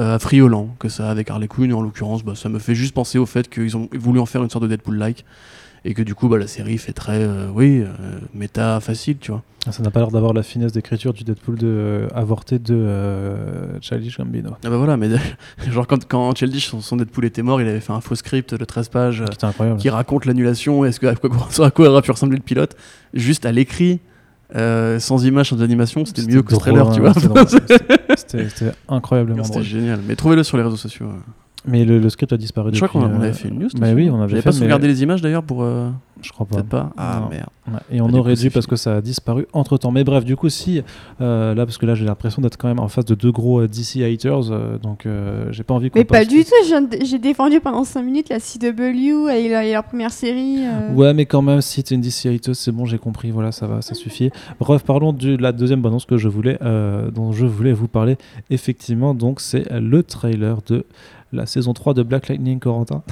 [0.00, 1.72] euh, friolant que ça avec Harley Quinn.
[1.72, 4.42] En l'occurrence, bah, ça me fait juste penser au fait qu'ils ont voulu en faire
[4.42, 5.24] une sorte de Deadpool-like.
[5.84, 9.30] Et que du coup, bah, la série fait très, euh, oui, euh, méta facile, tu
[9.32, 9.42] vois.
[9.66, 12.86] Ah, Ça n'a pas l'air d'avoir la finesse d'écriture du Deadpool de euh, avorté de
[13.80, 14.50] Childish Gambino.
[14.64, 15.08] Ah bah voilà, mais
[15.70, 18.54] genre quand, quand Childish, son, son Deadpool était mort, il avait fait un faux script
[18.54, 19.78] de 13 pages incroyable.
[19.80, 21.30] qui raconte l'annulation, est-ce que, à quoi,
[21.66, 22.76] à quoi aurait pu ressembler le pilote,
[23.14, 24.00] juste à l'écrit,
[24.54, 27.14] euh, sans images, sans animation, c'était mieux que ce trailer, tu hein, vois.
[27.14, 27.46] c'était drôle.
[28.16, 30.00] C'était- incroyablement C'était génial.
[30.06, 31.06] Mais trouvez-le sur les réseaux sociaux.
[31.06, 31.12] ouais.
[31.66, 33.58] Mais le, le script a disparu Je crois depuis, qu'on on euh, avait fait une
[33.60, 33.68] news.
[33.78, 35.62] bah oui, on avait J'avais fait, pas mais- sauvegardé les images d'ailleurs pour.
[35.62, 35.88] euh,
[36.22, 36.56] Je crois pas.
[36.56, 36.90] Peut-être pas.
[36.96, 37.28] Ah Non.
[37.30, 37.46] merde.
[37.66, 38.70] Ouais, Et on Bah, du aurait coup, dû parce fini.
[38.70, 39.90] que ça a disparu entre temps.
[39.90, 40.82] Mais bref, du coup, si
[41.22, 43.60] euh, là, parce que là, j'ai l'impression d'être quand même en face de deux gros
[43.60, 47.04] euh, DC haters, euh, donc euh, j'ai pas envie qu'on Mais pas du tout, je
[47.06, 50.58] j'ai défendu pendant 5 minutes la CW et leur, et leur première série.
[50.66, 50.92] euh.
[50.92, 53.66] Ouais, mais quand même, si t'es une DC hateuse, c'est bon, j'ai compris, voilà, ça
[53.66, 54.30] va, ça suffit.
[54.60, 58.18] Bref, parlons de la deuxième bande-annonce que je voulais, euh, dont je voulais vous parler.
[58.50, 60.84] Effectivement, donc, c'est le trailer de
[61.34, 63.02] la saison 3 de Black Lightning, Corentin.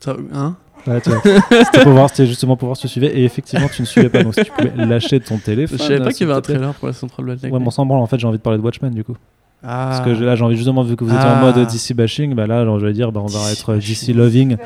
[0.00, 0.56] Ça, hein?
[0.86, 3.86] Ouais, C'était pour voir, c'était justement pour voir si tu suivais, et effectivement, tu ne
[3.86, 5.78] suivais pas, donc si tu pouvais lâcher ton Je téléphone.
[5.78, 7.70] savais pas euh, qu'il y avait un trailer pour la Central Black Ouais, mais on
[7.70, 9.16] s'en branle, en fait, j'ai envie de parler de Watchmen, du coup.
[9.62, 9.88] Ah.
[9.90, 11.38] Parce que là, j'ai envie justement, vu que vous étiez Ah.
[11.38, 13.74] en mode DC bashing, bah là, genre, je vais dire, bah, on va DC être
[13.74, 14.16] DC bashing.
[14.16, 14.56] loving.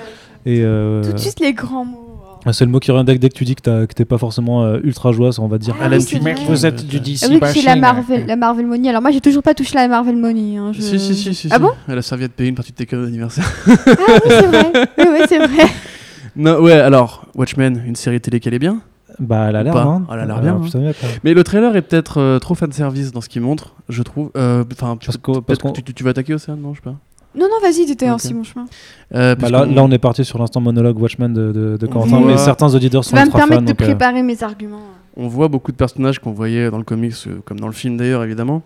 [0.47, 2.14] Et euh, Tout de suite les grands mots.
[2.53, 4.63] C'est le mot qui revient dès, que- tu dis que t'as- que t'es pas forcément
[4.65, 5.75] euh, ultra joyeuse, on va dire.
[5.81, 6.35] Ah oui, c'est vrai.
[6.47, 7.77] Vous êtes du DC Ah oui, que c'est la.
[7.77, 8.89] Marvel, la Marvel Money.
[8.91, 10.57] Alors moi, j'ai toujours pas touché la Marvel Money.
[10.57, 11.49] hein, je- Si, si, si, si.
[11.51, 11.61] Ah si.
[11.63, 13.51] bon Elle a servi à te payer une partie de tes cadeaux d'anniversaire.
[13.67, 14.73] Ah oui, c'est vrai.
[14.99, 15.67] Oui, oui, c'est vrai.
[16.37, 18.81] non, ouais, alors, Watchmen, une série télé qui allait bien.
[19.21, 20.05] Bah, elle a l'air, pas hein.
[20.13, 21.09] Elle a l'air bien, putain, mec, ouais.
[21.23, 24.31] Mais le trailer est peut-être euh, trop fanservice dans ce qu'il montre, je trouve.
[24.37, 26.81] Euh, Enfin, Parce qu'au- parce peut-être que tu, tu- tu vas attaquer Océane, non, je
[26.81, 26.97] sais pas.
[27.37, 28.21] Non, non, vas-y, t'étais en Ok.
[28.21, 28.67] si bon chemin.
[29.15, 32.21] Euh, Bah, là, là, on est parti sur l'instant monologue Watchmen de, de, de voit-
[32.21, 33.39] mais certains auditeurs Ça sont va me fans.
[33.39, 34.81] permettre de euh, préparer mes arguments.
[35.17, 37.97] on voit beaucoup de personnages qu'on voyait dans le comics, euh, comme dans le film
[37.97, 38.63] d'ailleurs, évidemment.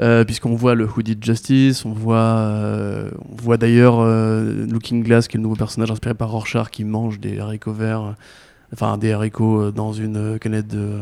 [0.00, 5.26] Euh, Puisqu'on voit le Hooded Justice, on voit, euh, on voit d'ailleurs euh, Looking Glass,
[5.26, 8.12] qui est le nouveau personnage inspiré par Rorschach, qui mange des haricots verts, euh,
[8.74, 10.98] enfin des haricots euh, dans une euh, canette de.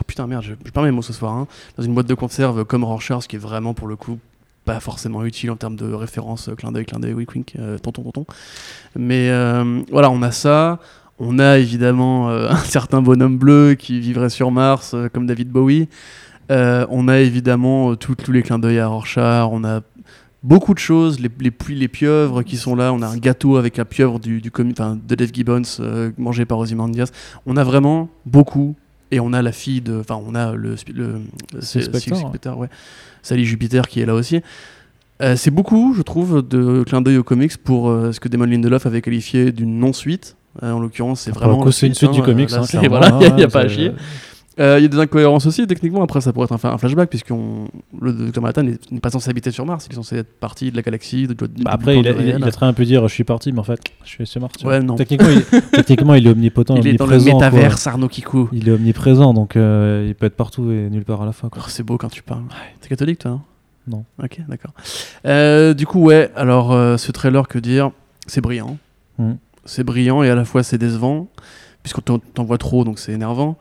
[0.00, 1.34] Ah putain, merde, je, je perds mes mots ce soir.
[1.34, 1.46] hein.
[1.76, 4.18] Dans une boîte de conserve comme Rorschach, ce qui est vraiment pour le coup
[4.68, 7.78] pas forcément utile en termes de référence, euh, clin d'œil, clin d'œil, wink wink, euh,
[7.78, 8.26] tonton tonton.
[8.94, 10.78] Mais euh, voilà, on a ça.
[11.18, 15.88] On a évidemment euh, un certain bonhomme bleu qui vivrait sur Mars, comme David Bowie.
[16.50, 19.48] On a évidemment tout- tous les clins d'œil à Rorschach.
[19.50, 19.80] On a
[20.42, 22.92] beaucoup de choses, les, les les pieuvres qui sont là.
[22.92, 25.62] On a un gâteau avec la pieuvre du, du de Dave Gibbons
[26.18, 27.10] mangé par Ozymandias.
[27.46, 28.76] On a vraiment beaucoup.
[29.10, 29.98] Et on a la fille de.
[30.00, 30.76] Enfin, on a le.
[31.60, 32.68] c'est- Spector, ouais.
[33.22, 34.40] Sally Jupiter qui est là aussi.
[35.20, 38.44] Euh, c'est beaucoup, je trouve, de clins d'œil aux comics pour euh, ce que Damon
[38.44, 40.36] Lindelof avait qualifié d'une non-suite.
[40.62, 41.70] Euh, en l'occurrence, c'est le vraiment.
[41.70, 42.52] c'est une suite du hein, comics.
[42.52, 43.92] hein, voilà, il n'y a, ouais, pas à c'est-
[44.60, 46.02] Euh, Il y a des incohérences aussi, techniquement.
[46.02, 48.40] Après, ça pourrait être un, flashback, puisque le Dr.
[48.42, 49.86] Manhattan n'est pas censé habiter sur Mars.
[49.88, 51.26] Il est censé être partie de la galaxie.
[51.26, 52.38] De, de- Bah, après, il a, du il, réel.
[52.40, 54.40] il a très bien pu dire je suis parti, mais en fait, je suis sur
[54.40, 54.54] Mars.
[54.64, 54.96] Ouais, non.
[54.96, 57.38] Techniquement, il, techniquement, il est omnipotent, Il est dans le omniprésent.
[57.38, 57.50] quoi.
[57.50, 58.48] métaverse, Arnaud Kikou.
[58.52, 61.50] Il est omniprésent, donc euh, il peut être partout et nulle part à la fois.
[61.56, 62.42] Oh, c'est beau quand tu parles.
[62.80, 63.40] T'es catholique, toi, non?
[63.86, 64.04] Non.
[64.22, 64.72] Ok, d'accord.
[65.24, 67.90] Euh, du coup, ouais, alors ce trailer, que dire?
[68.26, 68.76] C'est brillant.
[69.18, 69.32] Mm.
[69.64, 71.28] C'est brillant et à la fois c'est décevant,
[71.82, 73.56] puisqu'on t'en- vois trop, donc c'est énervant.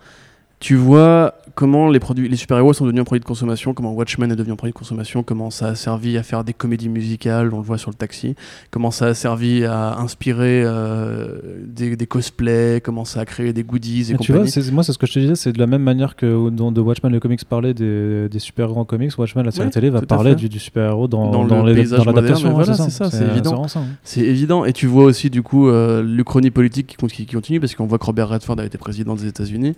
[0.60, 4.32] Tu vois comment les, produits, les super-héros sont devenus un produit de consommation, comment Watchmen
[4.32, 7.52] est devenu un produit de consommation, comment ça a servi à faire des comédies musicales,
[7.54, 8.36] on le voit sur le taxi,
[8.72, 13.64] comment ça a servi à inspirer euh, des, des cosplays, comment ça a créé des
[13.64, 15.68] goodies et tu vois, c'est- moi, c'est ce que je te disais, c'est de la
[15.68, 19.46] même manière que dans de Watchmen, le comics parlait des, des super-héros en comics, Watchmen,
[19.46, 22.52] la série Ouais, télé, va parler du, du super-héros dans, Dans dans, l'adaptation.
[22.54, 23.64] voilà, c'est ça, c'est évident.
[23.66, 23.82] hein.
[24.04, 24.64] C'est évident.
[24.66, 27.98] Et tu vois aussi, du coup, euh, l'Uchronie politique qui, qui continue, parce qu'on voit
[28.00, 29.76] que Robert Redford a été président des États-Unis.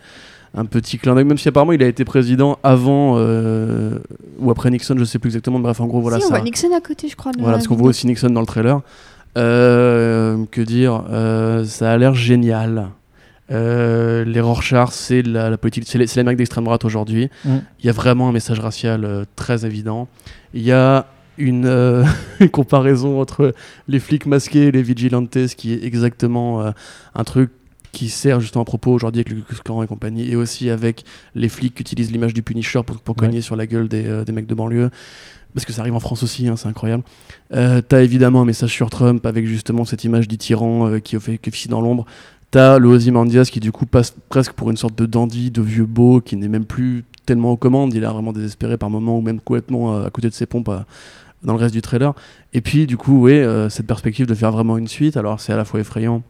[0.55, 3.99] Un petit clin d'œil, même si apparemment il a été président avant euh,
[4.39, 5.59] ou après Nixon, je sais plus exactement.
[5.59, 6.35] mais Bref, en gros, voilà si, on ça.
[6.35, 7.31] voit Nixon à côté, je crois.
[7.37, 8.81] Voilà, parce qu'on voit aussi Nixon dans le trailer.
[9.37, 12.89] Euh, que dire euh, Ça a l'air génial.
[13.51, 17.29] Euh, les Rorschach, c'est la, la politique, c'est les- c'est l'Amérique d'extrême droite aujourd'hui.
[17.45, 17.57] Mm.
[17.79, 20.07] Il y a vraiment un message racial euh, très évident.
[20.53, 22.03] Il y a une, euh,
[22.39, 23.53] une comparaison entre
[23.87, 26.71] les flics masqués et les vigilantes, ce qui est exactement euh,
[27.15, 27.49] un truc
[27.91, 31.03] qui sert justement à propos aujourd'hui avec Klux Klan et compagnie, et aussi avec
[31.35, 33.27] les flics qui utilisent l'image du Punisher pour, pour Ouais.
[33.27, 34.89] cogner sur la gueule des, euh, des mecs de banlieue.
[35.55, 37.03] Parce que ça arrive en France aussi, hein, c'est incroyable.
[37.53, 41.15] Euh, T'as évidemment un message sur Trump avec justement cette image du tyran euh, qui,
[41.17, 42.05] officie dans l'ombre.
[42.51, 45.85] T'as le Ozymandias qui du coup passe presque pour une sorte de dandy, de vieux
[45.85, 47.93] beau, qui n'est même plus tellement aux commandes.
[47.95, 50.69] Il est vraiment désespéré par moments ou même complètement euh, à côté de ses pompes
[51.43, 52.13] dans le reste du trailer.
[52.53, 55.57] Et puis du coup, euh, cette perspective de faire vraiment une suite, alors c'est à
[55.57, 56.21] la fois effrayant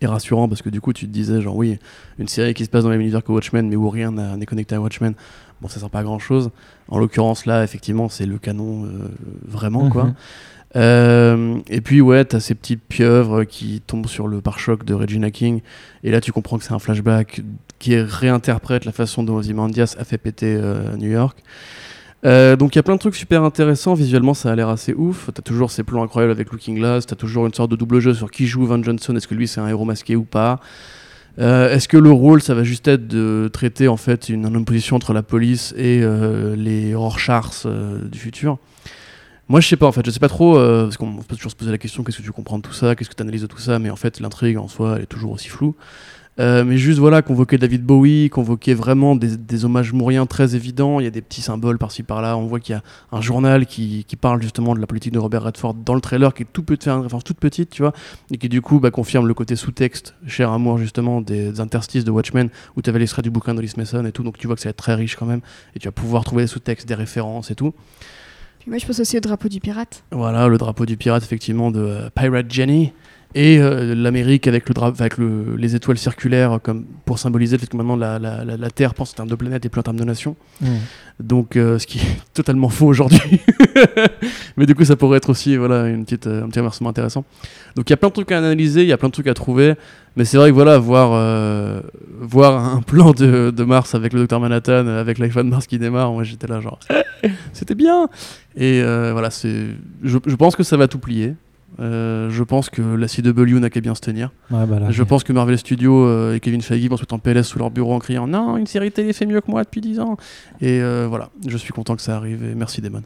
[0.00, 1.78] et rassurant parce que du coup tu te disais genre oui,
[2.18, 4.46] une série qui se passe dans le même univers que Watchmen mais où rien n'est
[4.46, 5.14] connecté à Watchmen,
[5.60, 6.50] bon ça sert pas à grand chose.
[6.88, 9.08] En l'occurrence là, effectivement, c'est le canon euh,
[9.46, 10.04] vraiment quoi.
[10.04, 10.14] Mhm.
[10.76, 15.30] Euh, et puis ouais, t'as ces petites pieuvres qui tombent sur le pare-choc de Regina
[15.30, 15.62] King,
[16.04, 17.42] et là tu comprends que c'est un flashback
[17.78, 21.42] qui réinterprète la façon dont Ozymandias a fait péter euh, New York.
[22.24, 24.92] Euh, donc il y a plein de trucs super intéressants, visuellement ça a l'air assez
[24.92, 28.00] ouf, t'as toujours ces plans incroyables avec Looking Glass, t'as toujours une sorte de double
[28.00, 30.58] jeu sur qui joue Van Johnson, est-ce que lui c'est un héros masqué ou pas?
[31.38, 34.96] Euh, est-ce que le rôle, ça va juste être de traiter en fait une, opposition
[34.96, 38.58] entre la police et euh, les Rorschachs euh, du futur?
[39.46, 41.56] Moi, je sais pas en fait, je sais pas trop parce qu'on peut toujours se
[41.56, 43.46] poser la question qu'est-ce que tu comprends de tout ça, qu'est-ce que tu analyses de
[43.46, 45.74] tout ça, mais en fait, l'intrigue en soi, elle est toujours aussi floue.
[46.40, 51.00] Euh, mais juste voilà, convoquer David Bowie, convoquer vraiment des, hommages mouriens très évidents.
[51.00, 52.36] Il y a des petits symboles par-ci par-là.
[52.36, 55.44] On voit qu'il y a un journal qui, parle justement de la politique de Robert
[55.44, 57.92] Redford dans le trailer, qui est tout peut faire une référence toute petite, tu vois,
[58.32, 62.10] et qui du coup bah, confirme le côté sous-texte, cher amour justement, des, interstices de
[62.10, 64.22] Watchmen, où tu avais l'extrait du bouquin d'Olice Mason et tout.
[64.22, 65.40] Donc tu vois que ça va être très riche quand même,
[65.74, 67.74] et tu vas pouvoir trouver des sous-textes, des références et tout.
[68.66, 70.04] moi je pense aussi au drapeau du pirate.
[70.10, 72.92] Voilà, le drapeau du pirate effectivement de euh, Pirate Jenny
[73.34, 77.66] et euh, l'Amérique avec, le, avec le, les étoiles circulaires comme pour symboliser le fait
[77.66, 79.98] que maintenant la, la, la, Terre pense en termes de planète et plus en termes
[79.98, 80.34] de nation.
[80.62, 80.66] Mmh.
[81.20, 83.40] Donc euh, ce qui est totalement faux aujourd'hui.
[84.56, 87.26] Mais du coup ça pourrait être aussi voilà, une petite, euh, un petit inversement intéressant.
[87.76, 89.28] Donc il y a plein de trucs à analyser, il y a plein de trucs
[89.28, 89.74] à trouver.
[90.16, 91.10] Mais c'est vrai que voilà, voir,
[92.18, 96.10] voir un plan de, de, Mars avec le docteur Manhattan, avec l'iPhone Mars qui démarre,
[96.12, 96.80] moi j'étais là genre
[97.52, 98.08] c'était bien.
[98.56, 99.66] Et voilà, c'est,
[100.02, 101.34] je, je pense que ça va tout plier.
[101.80, 104.32] Euh, je pense que la CW n'a qu'à bien se tenir.
[104.50, 107.44] Bah je pense que Marvel Studios euh, et Kevin Feige vont se mettre en PLS
[107.44, 110.00] sous leur bureau en criant Non, une série télé fait mieux que moi depuis 10
[110.00, 110.16] ans.
[110.60, 113.02] Et euh, voilà, je suis content que ça arrive et merci Damon.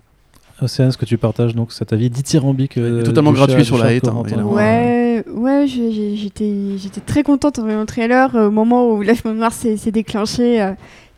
[0.60, 4.08] Océane, est-ce que tu partages donc cet avis dithyrambique Totalement gratuit sur la hate.
[4.08, 8.34] Hein, ouais, ouais j'étais très contente en voyant le trailer.
[8.34, 10.72] Au moment où l'âge Mars s'est déclenché,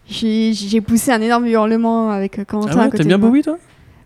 [0.08, 2.70] j'ai poussé un énorme hurlement avec Quentin.
[2.72, 3.58] Ah ouais, t'aimes bien Bowie toi?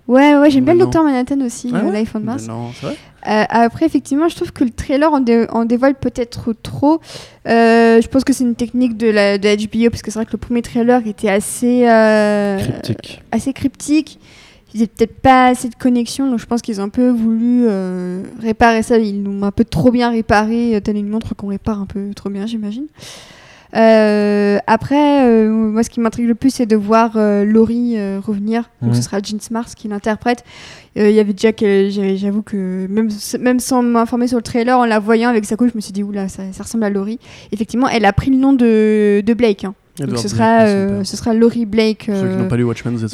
[0.08, 2.48] Ouais, ouais, j'aime bien le Docteur Manhattan aussi, ah l'iPhone Mars.
[2.48, 2.96] Non, c'est vrai?
[3.28, 7.00] Euh, après, effectivement, je trouve que le trailer en, dévoile peut-être trop.
[7.46, 10.26] Euh, je pense que c'est une technique de la de HBO, parce que c'est vrai
[10.26, 13.22] que le premier trailer était assez euh, cryptique.
[13.30, 14.18] Assez cryptique.
[14.72, 17.08] Il n'y avait peut-être pas assez de connexion, donc je pense qu'ils ont un peu
[17.08, 17.66] voulu
[18.40, 18.98] réparer ça.
[18.98, 22.28] Ils l'ont un peu trop bien réparé, tel une montre qu'on répare un peu trop
[22.28, 22.86] bien, j'imagine.
[23.76, 28.70] Euh, après, euh, moi, ce qui m'intrigue le plus, c'est de voir euh, Laurie revenir.
[28.82, 30.44] Donc, ce sera Jean Smart qui l'interprète.
[30.96, 33.08] Il y avait déjà que j'avoue que même,
[33.40, 35.92] même sans m'informer sur le trailer, en la voyant avec sa couche, je me suis
[35.92, 37.20] dit, oula, ça, ça ressemble à Laurie.
[37.52, 39.64] Effectivement, elle a pris le nom de, de Blake.
[39.64, 39.74] Hein.
[39.98, 40.66] Donc, ce sera,
[41.04, 42.10] ce sera Laurie Blake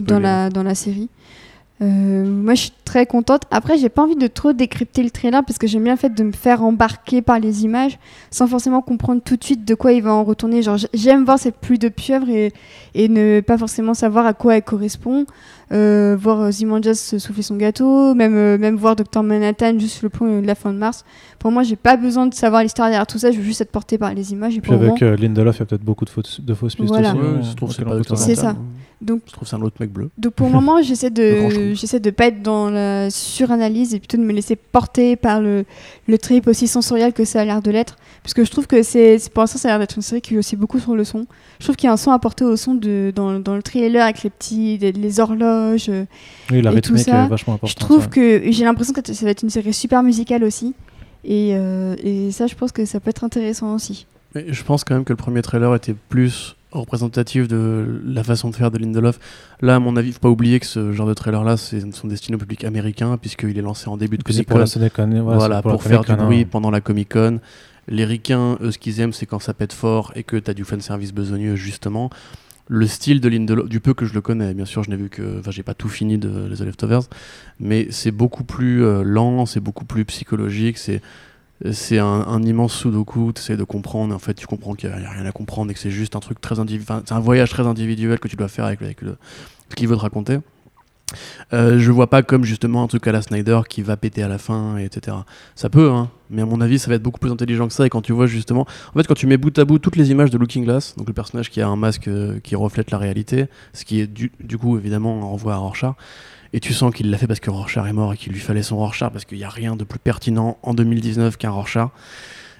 [0.06, 1.08] dans, la, dans la série.
[1.84, 3.42] Euh, moi, je suis très contente.
[3.50, 6.14] Après, j'ai pas envie de trop décrypter le trailer parce que j'aime bien le fait
[6.14, 7.98] de me faire embarquer par les images
[8.30, 10.62] sans forcément comprendre tout de suite de quoi il va en retourner.
[10.62, 12.52] Genre, j'aime voir cette pluie de pieuvre et,
[12.94, 15.26] et, ne pas forcément savoir à quoi elle correspond.
[15.72, 20.40] Euh, voir Zimandias souffler son gâteau, même, euh, même voir Dr Manhattan juste le pont
[20.40, 21.04] de la fin de mars.
[21.38, 23.70] Pour moi, j'ai pas besoin de savoir l'histoire derrière tout ça, je veux juste être
[23.70, 24.56] porté par les images.
[24.56, 27.14] Et Puis avec Lindelof, il y a peut-être beaucoup de, fausses, de fausses pistes voilà.
[27.14, 27.50] aussi.
[27.50, 27.72] je trouve
[28.16, 28.54] c'est ça.
[29.00, 30.10] Donc, je trouve c'est un autre mec bleu.
[30.18, 34.16] Donc pour le moment, j'essaie de, j'essaie de pas être dans la suranalyse et plutôt
[34.16, 35.64] de me laisser porter par le,
[36.08, 37.96] le trip aussi sensoriel que ça a l'air de l'être.
[38.24, 40.32] Parce que je trouve que c'est, pour l'instant, ça a l'air d'être une série qui
[40.32, 41.26] joue aussi beaucoup sur le son.
[41.58, 44.02] Je trouve qu'il y a un son apporté au son de, dans, dans le trailer
[44.02, 45.90] avec les petits, les, horloges.
[46.50, 47.26] Oui, la et tout ça.
[47.26, 47.78] est vachement importante.
[47.78, 50.74] Je trouve que j'ai l'impression que ça va être une série super musicale aussi.
[51.22, 54.06] Et, euh, et ça, je pense que ça peut être intéressant aussi.
[54.34, 58.50] Mais je pense quand même que le premier trailer était plus représentatif de la façon
[58.50, 59.18] de faire de Lindelof.
[59.60, 62.08] Là, à mon avis, il faut pas oublier que ce genre de trailer-là, c'est sont
[62.08, 64.64] destinés au public américain, puisqu'il est lancé en début de Comic Con.
[65.24, 67.38] Voilà, pour, faire du bruit pendant la Comic Con.
[67.88, 70.54] Les ricains, eux, ce qu'ils aiment, c'est quand ça pète fort et que tu as
[70.54, 72.10] du fan service besogneux, justement.
[72.66, 75.10] Le style de Lindelof, du peu que je le connais, bien sûr, je n'ai vu
[75.10, 75.40] que.
[75.40, 77.02] Enfin, j'ai pas tout fini de The Leftovers,
[77.60, 81.02] mais c'est beaucoup plus euh, lent, c'est beaucoup plus psychologique, c'est
[81.70, 85.10] c'est un, immense sudoku, tu essaies de comprendre, en fait tu comprends qu'il n'y a,
[85.10, 87.66] rien à comprendre et que c'est juste un truc très individuel, c'est un voyage très
[87.66, 90.38] individuel que tu dois faire avec, avec ce qu'il veut te raconter.
[91.52, 94.28] Euh, je vois pas comme justement un truc à la Snyder qui va péter à
[94.28, 95.16] la fin, etc.
[95.54, 97.86] Ça peut, hein, mais à mon avis, ça va être beaucoup plus intelligent que ça.
[97.86, 100.10] Et quand tu vois justement, en fait, quand tu mets bout à bout toutes les
[100.10, 102.98] images de Looking Glass, donc le personnage qui a un masque euh, qui reflète la
[102.98, 105.94] réalité, ce qui est du, coup évidemment un renvoi à Rorschach,
[106.52, 108.62] et tu sens qu'il l'a fait parce que Rorschach est mort et qu'il lui fallait
[108.62, 111.88] son Rorschach parce qu'il n'y a rien de plus pertinent en 2019 qu'un Rorschach.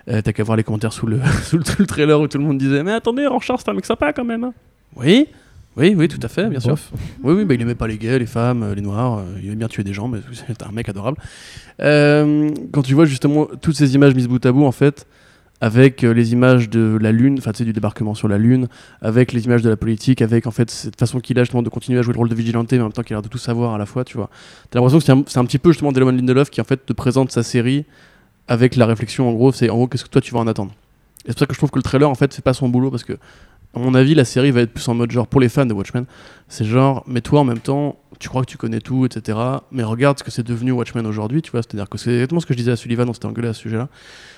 [0.09, 2.59] Euh, T'as qu'à voir les commentaires sous le, sous le, trailer où tout le monde
[2.59, 4.45] disait Mais attendez, Rorschach, c'est un mec sympa quand même.
[4.45, 4.53] Hein.
[4.97, 5.29] Oui,
[5.77, 6.77] oui, oui, tout à fait, bien sûr.
[7.23, 9.19] Oui, oui, bah, il aimait pas les gays, les femmes, euh, les noirs.
[9.19, 11.19] Euh, il aimait bien tuer des gens, mais c'était un mec adorable.
[11.81, 15.07] Euh, quand tu vois justement toutes ces images mises bout à bout, en fait,
[15.61, 18.69] avec euh, les images de la Lune, enfin tu sais, du débarquement sur la Lune,
[19.01, 21.69] avec les images de la politique, avec en fait cette façon qu'il a justement de
[21.69, 23.29] continuer à jouer le rôle de vigilante, mais en même temps qu'il a l'air de
[23.29, 24.31] tout savoir à la fois, tu vois.
[24.71, 26.85] T'as l'impression que c'est un, c'est un petit peu justement Delon Lindelof qui en fait
[26.85, 27.85] te présente sa série
[28.47, 30.73] avec la réflexion en gros, c'est en gros qu'est-ce que toi tu vas en attendre.
[31.25, 32.69] Et c'est pour ça que je trouve que le trailer en fait fait pas son
[32.69, 33.15] boulot parce que
[33.75, 35.75] à mon avis la série va être plus en mode genre pour les fans de
[35.75, 36.05] Watchmen,
[36.49, 39.39] c'est genre mais toi en même temps tu crois que tu connais tout etc.
[39.73, 42.47] Mais regarde ce que c'est devenu Watchmen aujourd'hui, tu vois, c'est-à-dire que c'est exactement ce
[42.47, 43.89] que je disais à Sullivan, on s'était engueulé à ce sujet-là.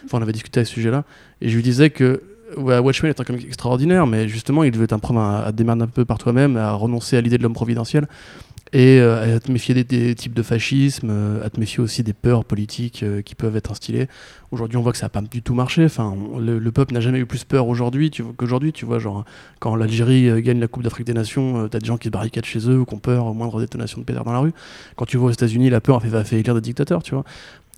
[0.04, 1.04] Enfin on avait discuté à ce sujet-là
[1.40, 2.22] et je lui disais que
[2.56, 5.88] Watchmen est un comic extraordinaire, mais justement, il devait t'apprendre à, à te démerder un
[5.88, 8.06] peu par toi-même, à renoncer à l'idée de l'homme providentiel
[8.76, 12.12] et euh, à te méfier des, types de fascisme, euh, à te méfier aussi des
[12.12, 14.06] peurs politiques euh, qui peuvent être instillées.
[14.50, 15.86] Aujourd'hui, on voit que ça n'a pas du tout marché.
[15.86, 18.74] Enfin, le, le peuple n'a jamais eu plus peur aujourd'hui qu'aujourd'hui.
[18.74, 19.24] Tu vois, genre,
[19.60, 22.68] quand l'Algérie gagne la Coupe d'Afrique des Nations, t'as des gens qui se barricadent chez
[22.68, 24.52] eux ou qui ont peur au moindre détonation de pétard dans la rue.
[24.96, 27.14] Quand tu vois aux États-Unis, la peur a fait, va faire élire des dictateurs, tu
[27.14, 27.24] vois.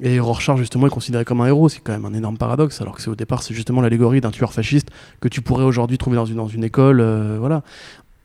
[0.02, 1.68] Et Rorschach, justement, est considéré comme un héros.
[1.68, 4.32] C'est quand même un énorme paradoxe, alors que c'est au départ, c'est justement l'allégorie d'un
[4.32, 4.88] tueur fasciste
[5.20, 7.00] que tu pourrais aujourd'hui trouver dans une, dans une école.
[7.38, 7.62] voilà.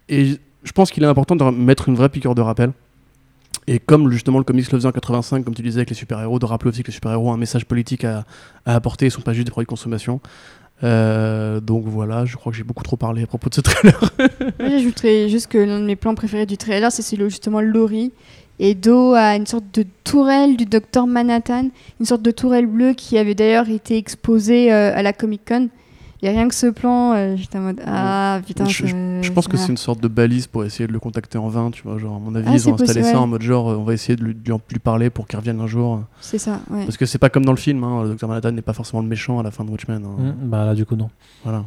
[0.10, 2.72] Et je pense qu'il est important de mettre une vraie piqûre de rappel.
[3.68, 6.40] Et comme justement le comics le faisait en 85, comme tu disais avec les super-héros,
[6.40, 8.26] de rappeler aussi que les super-héros ont un message politique à,
[8.65, 10.19] à apporter, ils sont pas juste des produits de consommation.
[10.84, 13.99] Euh, donc voilà, je crois que j'ai beaucoup trop parlé à propos de ce trailer.
[14.60, 18.11] Moi, j'ajouterais juste que l'un de mes plans préférés du trailer, c'est celui justement Laurie
[18.60, 21.69] et dos à une sorte de tourelle du docteur Manhattan,
[21.99, 25.69] une sorte de tourelle bleue qui avait d'ailleurs été exposée euh, à la Comic Con.
[26.26, 29.68] Et rien que ce plan, euh, j'étais en mode Ah putain, Je- pense que c'est
[29.68, 31.98] une sorte de balise pour essayer de le contacter en vain, tu vois.
[31.98, 33.16] Genre, à mon avis, Ah, ils ont installé possible, ça ouais.
[33.18, 34.40] en mode genre, euh, on va essayer de lui, de
[34.72, 36.02] lui- parler pour qu'il revienne un jour.
[36.22, 36.86] C'est ça, ouais.
[36.86, 38.28] Parce que c'est pas comme dans le film, hein, le Dr.
[38.30, 40.02] Manhattan n'est pas forcément le méchant à la fin de Watchmen.
[40.06, 40.22] hein.
[40.41, 41.10] Mm, bah là, du coup, non.
[41.44, 41.66] Voilà.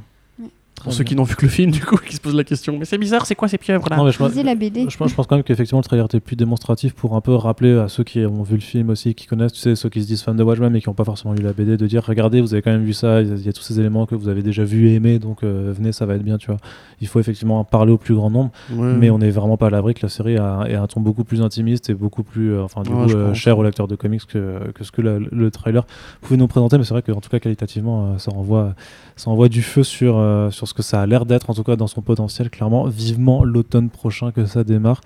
[0.82, 2.76] Pour ceux qui n'ont vu que le film, du coup, qui se posent la question,
[2.78, 3.96] mais c'est bizarre, c'est quoi ces pieuvres là?
[3.96, 4.86] Non, mais je, pense- la BD.
[4.88, 7.34] je pense, je pense quand même qu'effectivement le trailer était plus démonstratif pour un peu
[7.34, 10.02] rappeler à ceux qui ont vu le film aussi, qui connaissent, tu sais, ceux qui
[10.02, 12.04] se disent fans de Watchmen mais qui n'ont pas forcément lu la BD, de dire
[12.06, 14.14] regardez, vous avez quand même vu ça, il y a- a tous ces éléments que
[14.14, 16.58] vous avez déjà vus et aimés, donc euh, venez, ça va être bien, tu vois.
[17.00, 18.92] Il faut effectivement en parler au plus grand nombre, Ouais.
[18.94, 21.24] mais on n'est vraiment pas à l'abri que la série a, ait un ton beaucoup
[21.24, 23.96] plus intimiste et beaucoup plus, euh, enfin, du Ouais, coup, euh, cher aux lecteurs de
[23.96, 25.84] comics que, que ce que la- le trailer
[26.20, 28.74] pouvait nous présenter, mais c'est vrai qu'en tout cas, qualitativement, euh, ça renvoie
[29.18, 31.62] ça envoie du feu sur, euh, sur ce que ça a l'air d'être, en tout
[31.62, 32.86] cas dans son potentiel, clairement.
[32.86, 35.00] Vivement l'automne prochain que ça démarre,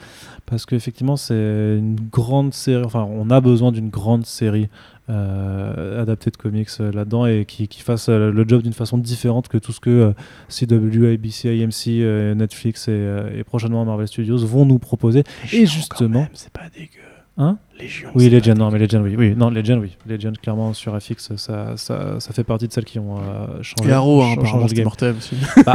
[0.46, 1.34] parce qu'effectivement, c'est
[1.78, 4.68] une grande série, enfin, on a besoin d'une grande série
[5.10, 8.96] euh, adaptée de comics euh, là-dedans et qui, qui fasse euh, le job d'une façon
[8.96, 10.14] différente que tout ce que
[10.48, 15.24] CW, ABC, AMC, Netflix et, et prochainement Marvel Studios vont nous proposer.
[15.52, 17.09] Et justement, c'est pas dégueu.
[17.42, 18.10] Hein Légion.
[18.14, 19.14] oui, Legend, non, mais Legend, oui.
[19.16, 19.34] oui.
[19.34, 19.96] Non, Legend, oui.
[20.06, 23.88] Legend, clairement, sur FX, ça, ça, ça fait partie de celles qui ont euh, changé,
[23.88, 24.34] Et Arrow, hein,
[24.66, 24.84] c'était game.
[24.84, 25.36] mortel aussi.
[25.64, 25.72] Bah,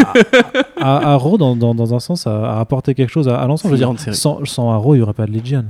[0.77, 3.75] à- Arrow, dans, dans, dans un sens, a, apporté quelque chose à, à l'ensemble.
[3.75, 5.65] Je veux dire, sans, sans Arrow, il n'y aurait pas de Legion.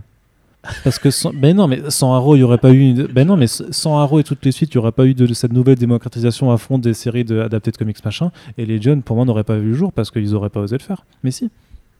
[0.84, 2.94] Parce que sans, ben non, mais sans Arrow, il aurait pas eu.
[3.08, 5.34] Ben non, mais sans Arrow et toutes les suites, il n'y aurait pas eu de,
[5.34, 8.32] cette nouvelle démocratisation à fond des séries de, adaptées de comics machin.
[8.58, 10.84] Et Legion, pour moi, n'aurait pas vu le jour parce qu'ils n'auraient pas osé le
[10.84, 11.06] faire.
[11.24, 11.50] Mais si.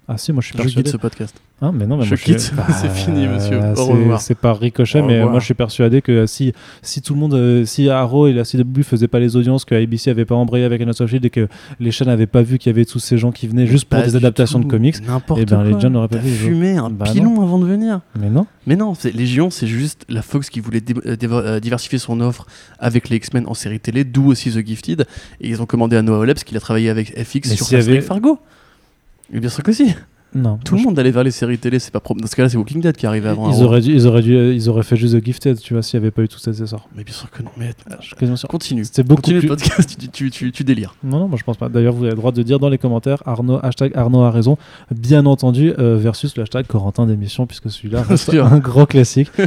[0.08, 0.90] Ah si, moi je suis Je quitte persuadé.
[0.92, 1.36] ce podcast.
[1.62, 2.40] Hein, mais non, mais Je moi, quitte.
[2.40, 3.60] suis- C'est fini, monsieur.
[3.76, 4.22] Au revoir.
[4.22, 5.32] C'est par ricochet, Au mais revoir.
[5.32, 6.54] moi je suis persuadé que si,
[6.84, 9.74] si tout le monde, euh, si Arrow et la CW faisaient pas les audiences, que
[9.74, 11.48] ABC avait pas embrayé avec Agents of Shield et que
[11.80, 14.00] les chaînes n'avaient pas vu qu'il y avait tous ces gens qui venaient juste pour
[14.04, 14.66] des adaptations tout.
[14.68, 15.72] de comics, N'importe eh ben, quoi.
[15.72, 18.02] Legion n'aurait pas vu fumé un Bah pilon avant de venir.
[18.20, 18.46] mais non.
[18.68, 22.46] Mais non, c'est- Légion, c'est juste la Fox qui voulait euh, euh, diversifier son offre
[22.78, 25.06] avec les X-Men en série télé, d'où aussi The Gifted.
[25.42, 28.02] Et ils ont commandé à Noah Oleb, qu'il a travaillé avec FX Mais sur avait-
[28.02, 28.38] Fargo.
[29.36, 29.94] Et bien sûr que si.
[30.36, 30.60] Non.
[30.64, 32.58] Tout le monde allait vers les séries télé, c'est pas pro- Dans ce cas-là, c'est
[32.58, 33.50] Walking Dead qui arrivait avant.
[33.52, 36.00] Ils auraient, dû, ils, auraient dû, ils auraient fait juste The Gifted, tu vois, s'il
[36.00, 36.90] n'y avait pas eu tous ces essors.
[36.96, 37.50] Mais bien sûr que non.
[37.58, 37.72] Mais
[38.02, 38.48] Je sûr.
[38.50, 38.84] continue.
[38.84, 39.48] C'était beaucoup Continue plus...
[39.48, 40.96] le podcast, tu, tu, tu, tu délires.
[41.04, 41.70] Non, non, moi je pense pas.
[41.70, 44.58] D'ailleurs, vous avez le droit de dire dans les commentaires Arnaud, hashtag Arnaud a raison,
[44.94, 49.30] bien entendu, euh, versus le hashtag Corentin d'émission, puisque celui-là reste un grand classique.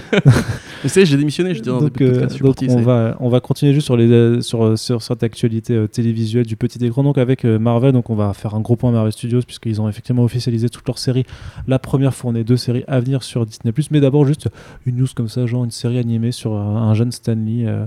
[0.85, 3.41] Mais c'est, j'ai démissionné, je dis dans donc, euh, donc parti, on, va, on va
[3.41, 7.03] continuer juste sur, les, sur, sur cette actualité euh, télévisuelle du petit écran.
[7.03, 9.89] Donc avec euh, Marvel, donc on va faire un gros point Marvel Studios puisqu'ils ont
[9.89, 11.27] effectivement officialisé toutes leurs séries.
[11.67, 13.73] La première fournée deux séries à venir sur Disney+.
[13.91, 14.49] Mais d'abord juste
[14.87, 17.85] une news comme ça, genre une série animée sur euh, un jeune Stanley euh,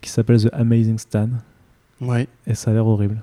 [0.00, 1.28] qui s'appelle The Amazing Stan.
[2.00, 3.22] Ouais, Et ça a l'air horrible.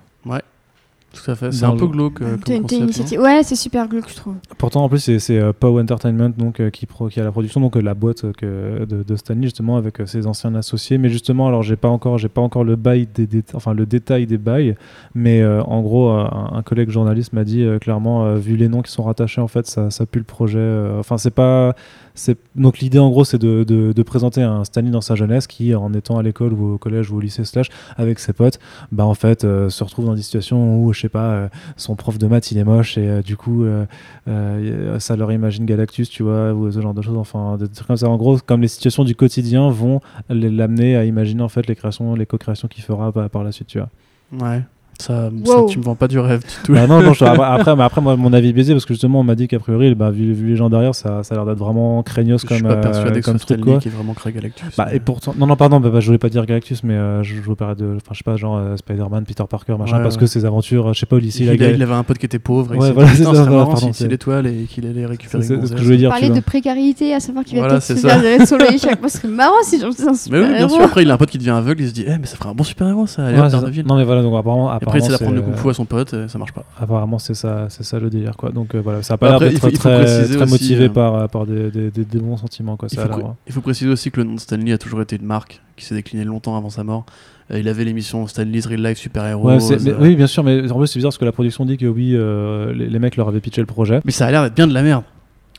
[1.13, 1.51] Tout à fait.
[1.51, 3.17] C'est un peu glauque euh, T'as comme concept.
[3.19, 4.35] Ouais, c'est super glauque, je trouve.
[4.57, 7.31] Pourtant, en plus, c'est- c'est euh, Pow Entertainment donc, euh, qui, pro- qui a la
[7.31, 10.55] production, donc euh, la boîte euh, que, de, de Stanley, justement, avec euh, ses anciens
[10.55, 10.97] associés.
[10.97, 13.85] Mais justement, alors, j'ai pas encore, j'ai pas encore le bail des, dé- enfin, le
[13.85, 14.75] détail des bails,
[15.13, 18.55] mais euh, en gros, euh, un, un collègue journaliste m'a dit euh, clairement, euh, vu
[18.55, 20.59] les noms qui sont rattachés, en fait, ça, ça pue le projet.
[20.59, 21.75] euh, Enfin, c'est pas.
[22.55, 25.93] Donc, l'idée, en gros, c'est de, de- présenter un Stanley dans sa jeunesse qui, en
[25.93, 28.59] étant à l'école ou au collège ou au lycée, slash, avec ses potes,
[28.91, 32.17] bah, en fait, euh, se retrouve dans des situations où je sais pas, son prof
[32.17, 33.65] de maths il est moche et du coup
[34.99, 37.17] ça leur imagine Galactus, tu vois, ou ce genre de choses.
[37.17, 38.09] Enfin, des trucs comme ça.
[38.09, 42.15] En gros, comme les situations du quotidien vont l'amener à imaginer en fait les créations,
[42.15, 43.89] les co-créations qu'il fera par la suite, tu vois.
[44.47, 44.61] Ouais.
[45.01, 46.73] Ça, ça, tu me vends pas du rêve du tout.
[46.73, 49.23] Bah non, non, après, mais après moi, mon avis est biaisé parce que justement, on
[49.23, 51.57] m'a dit qu'a priori, bah, vu, vu, les gens derrière, ça, ça a l'air d'être
[51.57, 53.61] vraiment craignos comme, je suis pas persuadé euh, comme truc.
[53.61, 53.79] Quoi.
[53.79, 54.75] qui est vraiment Craig Galactus.
[54.77, 57.23] Bah, et pourtant, non, non, pardon, bah, bah, je voulais pas dire Galactus, mais euh,
[57.23, 59.97] je, je voulais parler de, enfin, je sais pas, genre euh, Spider-Man, Peter Parker, machin,
[59.97, 60.21] ouais, parce ouais.
[60.21, 62.39] que ses aventures, je sais pas, ici, il, il, il avait un pote qui était
[62.39, 62.75] pauvre.
[62.75, 63.91] Ouais, voilà, c'est ça.
[63.93, 65.43] C'est l'étoile et qu'il allait récupérer.
[65.43, 66.09] C'est ce que je voulais dire.
[66.09, 69.27] Parler de précarité, à savoir qu'il va peut-être se faire soleil chaque mois, ce serait
[69.27, 70.81] marrant si j'en faisais un Mais super oui, bien sûr.
[70.81, 72.49] Après, il a un pote qui devient aveugle, il se dit, eh, mais ça ferait
[72.49, 73.23] un bon super héros, ça.
[73.31, 75.73] Non, mais voilà, donc apparemment, Et Après, il essaie d'apprendre le c'est- kung fu à
[75.73, 76.63] son pote, et ça marche pas.
[76.79, 78.51] Apparemment, c'est ça, c'est ça le délire, quoi.
[78.51, 81.29] Donc euh, voilà, ça a Bah, pas l'air il faut- d'être très, motivé euh, par,
[81.29, 82.87] par des, des, des- des bons sentiments, quoi.
[82.91, 83.23] Il faut, ouais.
[83.47, 85.85] il faut préciser aussi que le nom de Stanley a toujours été une marque qui
[85.85, 87.05] s'est déclinée longtemps avant sa mort.
[87.51, 89.47] Euh, il avait l'émission Stanley's Real Life Super Heroes.
[89.47, 91.65] Ouais, mais- euh, oui, bien sûr, mais en plus, c'est bizarre parce que la production
[91.65, 93.99] dit que oui, euh, les, les mecs leur avaient pitché le projet.
[94.05, 95.03] mais ça a l'air d'être bien de la merde.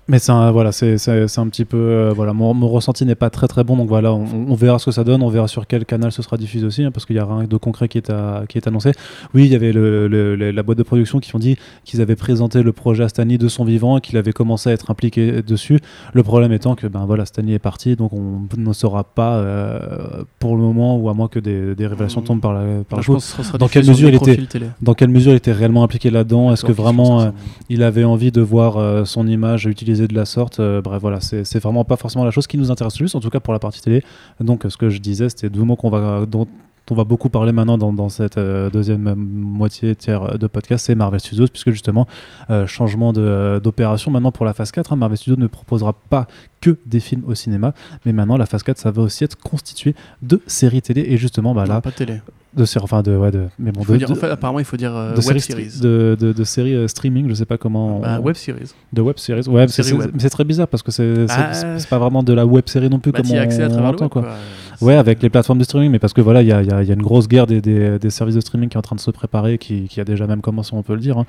[0.09, 1.77] Mais c'est un, voilà, c'est, un petit peu.
[1.77, 4.79] euh, voilà, mon, mon ressenti n'est pas très très bon, donc voilà, on, on verra
[4.81, 7.07] ce que ça donne, on verra sur quel canal ce sera diffusé aussi, hein, parce
[7.07, 8.93] qu'il y a rien de concret qui est, à- qui est annoncé.
[9.33, 12.01] Oui, il y avait le, le- le- la boîte de production qui ont dit qu'ils
[12.01, 14.91] avaient présenté le projet à Stanley de son vivant et qu'il avait commencé à être
[14.91, 15.79] impliqué dessus.
[16.15, 20.25] Le problème étant que ben, voilà, Stanley est parti, donc on ne saura pas euh,
[20.41, 22.25] pour le moment, ou à moins que des, des révélations Mm.
[22.25, 24.67] tombent par la, par sera Dans quelle sur mesure il était- télé.
[24.83, 26.53] dans quelle mesure il était réellement impliqué là-dedans?
[26.53, 27.21] Est-ce que vraiment.
[27.23, 27.31] euh,
[27.69, 30.61] il avait envie de voir son image utilisée de la sorte.
[30.61, 33.21] Euh, bref, voilà, c'est vraiment pas forcément la chose qui nous intéresse le plus, en
[33.21, 34.03] tout cas pour la partie télé.
[34.41, 36.47] Donc, ce que je disais, c'était deux mots qu'on va, dont
[36.91, 40.87] on va beaucoup parler maintenant dans, dans cette euh, deuxième euh, moitié tiers de podcast,
[40.87, 42.07] c'est Marvel Studios, puisque justement,
[42.51, 44.93] euh, changement de, euh, d'opération maintenant pour la phase 4.
[44.93, 46.27] hein, Marvel Studios ne proposera pas
[46.61, 47.73] que des films au cinéma,
[48.05, 51.55] mais maintenant la phase 4, ça va aussi être constitué de séries télé, et justement,
[51.55, 52.21] bah Non, là, pas de télé.
[52.55, 54.65] De séries, enfin, de, ouais, de, mais bon, de, dire- de- en fait, apparemment, il
[54.65, 55.81] faut dire euh, de web séries, series.
[55.81, 58.01] de, de, de séries euh, streaming, je sais pas comment.
[58.01, 58.73] Bah, on- web series.
[58.93, 62.33] de web series, ouais, c'est, Série très bizarre parce que c'est, c'est pas vraiment de
[62.33, 64.23] la web série non plus Bah, comme on, accès à le entend, quoi.
[64.23, 64.33] quoi.
[64.81, 66.83] Ouais, avec les plateformes de streaming, mais parce que voilà, il y a, y a-
[66.83, 68.97] y a une grosse guerre des, des- des services de streaming qui est en train
[68.97, 71.19] de se préparer, qui, qui a déjà même commencé, on peut le dire.
[71.19, 71.27] hein.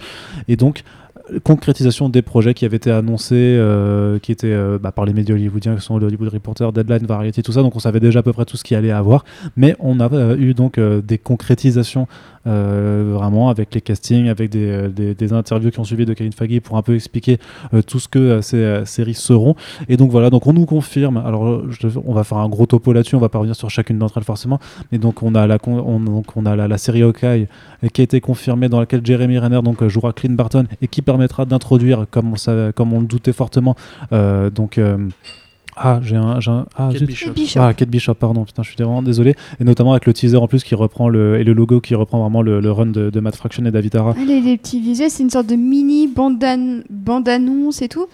[0.48, 0.84] Et donc,
[1.44, 5.36] concrétisation des projets qui avaient été annoncés, euh, qui étaient euh, bah, par les médias
[5.36, 7.62] hollywoodiens, qui sont le Hollywood Reporter, Deadline, Variety, tout ça.
[7.62, 9.24] Donc, on savait déjà à peu près tout ce qu'il allait avoir.
[9.56, 12.08] Mais on a euh, eu donc des concrétisations
[12.46, 16.34] vraiment avec les castings, avec des, euh, des- des interviews qui ont suivi de Kevin
[16.34, 17.40] Feige pour un peu expliquer
[17.74, 19.56] euh, tout ce que euh, ces euh, séries seront.
[19.90, 21.18] Et donc voilà, donc on nous confirme.
[21.18, 21.70] Alors euh,
[22.06, 24.24] on va faire un gros topo là-dessus, on va pas revenir sur chacune d'entre elles
[24.24, 24.60] forcément.
[24.92, 27.48] Mais donc on a la, donc on a la, série Hawkeye
[27.84, 30.88] euh, qui a été confirmée dans laquelle Jeremy Renner donc euh, jouera Clint Barton et
[30.88, 33.76] qui permettra d'introduire, comme on comme on le doutait fortement,
[34.12, 34.98] euh, donc euh,
[35.76, 37.04] ah j'ai un, j'ai un- ah, Kate.
[37.04, 37.32] Bishop.
[37.34, 37.60] Bishop.
[37.62, 39.36] Ah, Kate Bishop, pardon, putain, je suis vraiment désolé.
[39.60, 42.20] Et notamment avec le teaser en plus qui reprend le, et le logo qui reprend
[42.22, 44.16] vraiment le, le run de, de Matt Fraction et David Ara.
[44.18, 48.06] Ah, les, les petits visuels, c'est une sorte de mini bande-an- bande-annonce et tout.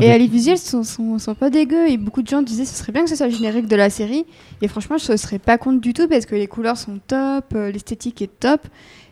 [0.00, 1.88] Et Avec- euh, les visuels sont, sont, sont pas dégueux.
[1.90, 3.76] Et beaucoup de gens disaient que ce serait bien que ce soit le générique de
[3.76, 4.24] la série.
[4.62, 7.46] Et franchement, je ne serais pas contre du tout parce que les couleurs sont top,
[7.54, 8.60] euh, l'esthétique est top.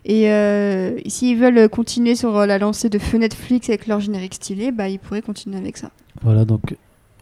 [0.05, 4.35] Et euh, s'ils veulent continuer sur euh, la lancée de feu Netflix avec leur générique
[4.35, 5.91] stylé, bah, ils pourraient continuer avec ça.
[6.23, 6.77] Voilà, donc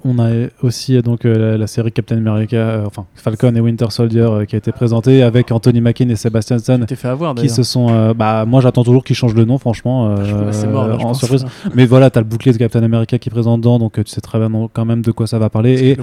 [0.05, 0.29] on a
[0.61, 4.27] aussi euh, donc euh, la, la série Captain America, euh, enfin Falcon et Winter Soldier
[4.47, 6.79] qui a été présentée avec Anthony Mackie et Sebastian Stan.
[6.87, 8.13] Fait avoir Qui se sont.
[8.13, 10.15] bah, moi j'attends toujours qu'ils changent le nom, franchement.
[10.51, 11.19] c'est mort là, je en pense.
[11.19, 11.45] surprise.
[11.73, 14.21] Mais voilà, t'as le bouclier de Captain America qui est présent dedans, donc tu sais
[14.21, 15.89] très bien quand même de quoi ça va parler.
[15.91, 15.97] Et.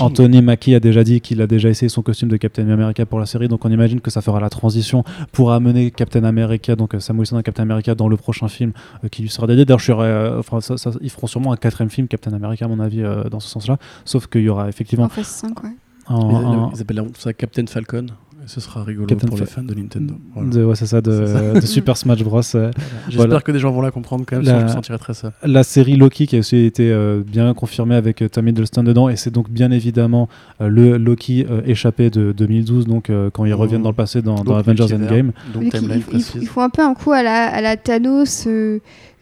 [0.00, 3.18] Anthony Mackie a déjà dit qu'il a déjà essayé son costume de Captain America pour
[3.18, 6.94] la série, donc on imagine que ça fera la transition pour amener Captain America, donc
[6.98, 8.72] Sam Wilson et Captain America dans le prochain film
[9.04, 9.64] euh, qui lui sera dédié.
[9.64, 12.64] D'ailleurs, je serais, euh, enfin, ça- ça- ils feront sûrement un quatrième film Captain America,
[12.64, 13.78] à mon avis, euh, dans ce sens-là.
[14.04, 15.70] Sauf qu'il y aura effectivement En phase 5, ouais.
[16.08, 18.06] un, Ils, un- ils appellent ça Captain Falcon.
[18.44, 20.14] Et ce sera rigolo Captain pour les Fa- fans de Nintendo.
[20.32, 20.48] Voilà.
[20.48, 22.40] de, ouais, c'est ça, de, Super Smash Bros.
[22.54, 22.70] euh.
[23.08, 23.40] J'espère Voilà.
[23.40, 25.32] que des gens vont la comprendre quand même, La- sinon je me sentirais très seul.
[25.42, 29.08] La série Loki qui a aussi été euh, bien confirmée avec euh, Tom Hiddleston dedans,
[29.08, 30.28] et c'est donc bien évidemment
[30.60, 33.54] euh, le Loki euh, échappé de 2012, donc euh, quand ils Mmh.
[33.54, 35.32] reviennent dans le passé dans, Avengers Endgame.
[35.52, 38.46] Donc Donc, ils font un peu un coup à la, à la Thanos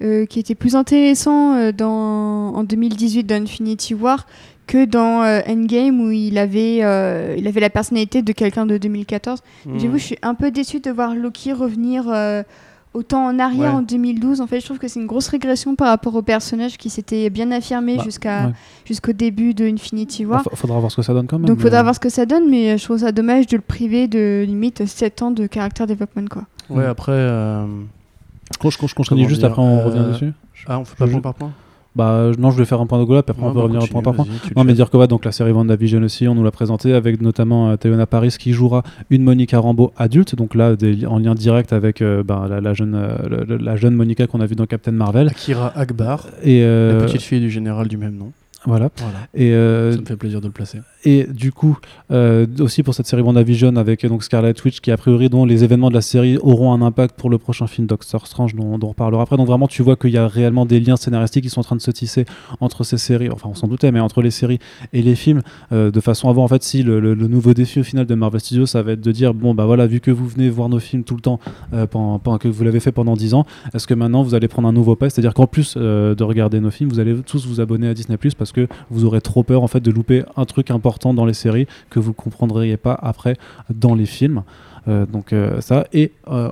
[0.02, 4.26] euh, qui était plus intéressant euh, dans, en 2018 dans Infinity War
[4.66, 8.78] que dans euh, Endgame où il avait, euh, il avait la personnalité de quelqu'un de
[8.78, 9.40] 2014.
[9.66, 9.78] Mmh.
[9.78, 12.42] J'avoue, je suis un peu déçue de voir Loki revenir euh,
[12.92, 13.78] autant en arrière Ouais.
[13.78, 14.40] en 2012.
[14.40, 17.30] En fait, je trouve que c'est une grosse régression par rapport au personnage qui s'était
[17.30, 18.52] bien affirmé Bah, jusqu'à ouais.
[18.84, 20.42] jusqu'au début de Infinity Bah, War.
[20.42, 21.46] fa- faudra voir ce que ça donne quand même.
[21.46, 23.62] Donc, faudra mais- voir ce que ça donne, mais je trouve ça dommage de le
[23.62, 26.42] priver de limite 7 ans de character development, quoi.
[26.70, 27.12] Ouais, après.
[27.12, 27.64] euh,
[28.62, 30.32] Je, je, continue juste après, on euh, revient dessus.
[30.66, 31.52] Ah, on fait pas point par point
[31.94, 33.80] Bah non, je voulais faire un point de puis après Ouais, on peut bah, revenir
[33.80, 34.26] continue, point par point.
[34.56, 37.20] Non, mais dire que ouais, donc la série WandaVision aussi, on nous l'a présenté avec
[37.20, 41.34] notamment euh, Théona Paris qui jouera une Monica Rambeau adulte, donc là des- en lien
[41.34, 44.66] direct avec euh, ben, la, la jeune, euh, la jeune Monica qu'on a vue dans
[44.66, 45.28] Captain Marvel.
[45.28, 48.32] Akira Akbar, Et euh, la petite fille du général du même nom.
[48.64, 48.90] Voilà.
[48.96, 49.18] Voilà.
[49.34, 50.78] Et euh, Ça me fait plaisir de le placer.
[51.04, 51.78] Et du coup,
[52.10, 55.44] euh, aussi pour cette série WandaVision avec euh, donc Scarlet Witch, qui a priori, dont
[55.44, 58.76] les événements de la série auront un impact pour le prochain film Doctor Strange, dont,
[58.78, 59.36] dont on reparlera après.
[59.36, 61.76] Donc vraiment, tu vois qu'il y a réellement des liens scénaristiques qui sont en train
[61.76, 62.24] de se tisser
[62.60, 64.58] entre ces séries, enfin on s'en doutait, mais entre les séries
[64.92, 65.42] et les films,
[65.72, 68.04] euh, de façon à voir en fait si le, le- le nouveau défi au final
[68.06, 70.48] de Marvel Studios, ça va être de dire, bon bah voilà, vu que vous venez
[70.50, 71.38] voir nos films tout le temps,
[71.90, 74.66] pendant, pendant que vous l'avez fait pendant 10 ans, est-ce que maintenant vous allez prendre
[74.66, 75.08] un nouveau pas?
[75.08, 78.34] C'est-à-dire qu'en plus de regarder nos films, vous allez tous vous abonner à Disney Plus
[78.46, 81.34] parce que vous aurez trop peur en fait de louper un truc important dans les
[81.34, 83.36] séries que vous comprendriez pas après
[83.70, 84.44] dans les films.
[84.86, 86.50] Euh, donc euh, ça et euh,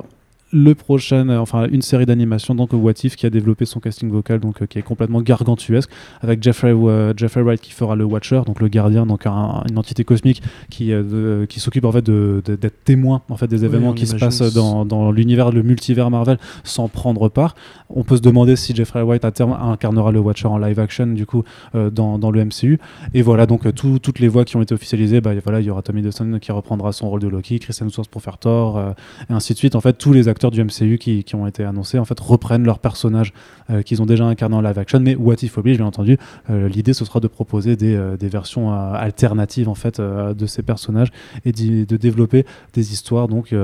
[0.55, 4.09] le prochain, euh, enfin une série d'animation donc What If qui a développé son casting
[4.11, 5.91] vocal donc euh, qui est complètement gargantuesque
[6.23, 9.79] avec Jeffrey euh, Jeffrey Wright qui fera le Watcher donc le gardien donc un- une
[9.79, 14.07] entité cosmique qui de- qui s'occupe en fait d'être témoin en fait des événements qui
[14.07, 17.55] se passent dans, dans l'univers le multivers Marvel sans prendre part.
[17.91, 21.07] On peut se demander si Jeffrey Wright à terme incarnera le Watcher en live action
[21.09, 21.43] du coup
[21.75, 22.79] euh, dans, dans le MCU
[23.13, 25.71] et voilà donc tout- toutes les voix qui ont été officialisées bah, voilà il y
[25.71, 28.91] aura Tommy Hiddleston qui reprendra son rôle de Loki, Christian Hemsworth pour faire Thor euh,
[29.29, 29.75] et ainsi de suite.
[29.75, 32.65] En fait tous les acteurs du MCU qui, qui ont été annoncés en fait reprennent
[32.65, 33.33] leurs personnages
[33.71, 35.01] euh, qu'ils ont déjà incarnés en live action.
[35.01, 36.19] Mais What If oblige bien entendu
[36.51, 40.63] euh, l'idée ce sera de proposer des, euh, des versions alternatives en fait de ces
[40.63, 41.11] personnages
[41.45, 43.29] et de développer des histoires.
[43.29, 43.55] Donc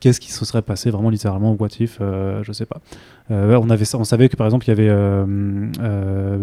[0.00, 2.80] qu'est-ce qui se serait passé vraiment littéralement What If je sais pas.
[3.30, 5.24] On avait on savait que par exemple il y avait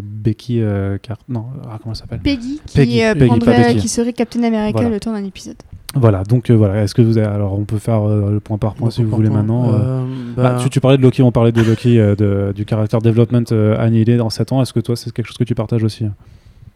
[0.01, 0.61] Becky
[1.01, 2.19] Car- non ah, comment elle s'appelle?
[2.19, 4.89] Peggy qui, Peggy, Peggy, serait Captain America Voilà.
[4.89, 5.57] le temps d'un épisode.
[5.95, 8.57] Voilà donc euh, voilà est-ce que vous avez alors on peut faire euh, le point
[8.57, 10.03] par point si vous voulez maintenant euh.
[10.35, 13.51] Bah, bah, tu, tu parlais de Loki, on parlait de Loki, de- du caractère development
[13.77, 14.61] annihilé dans 7 ans.
[14.63, 16.05] Est-ce que toi, c'est quelque chose que tu partages aussi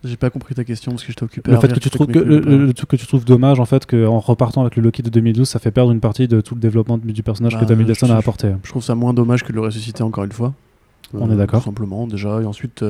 [0.03, 1.49] J'ai pas compris ta question parce que j'étais occupé.
[1.49, 4.19] Le fait que tu trouves que le, le- que tu trouves dommage en fait qu'en
[4.19, 6.99] repartant avec le Loki de 2012, ça fait perdre une partie de tout le développement
[6.99, 8.51] du personnage Bah, que Tommy Hiddleston je- a apporté.
[8.63, 10.53] Je trouve ça moins dommage que de le ressusciter encore une fois.
[11.15, 11.63] On est d'accord.
[11.63, 12.41] Simplement, déjà.
[12.41, 12.85] Et ensuite,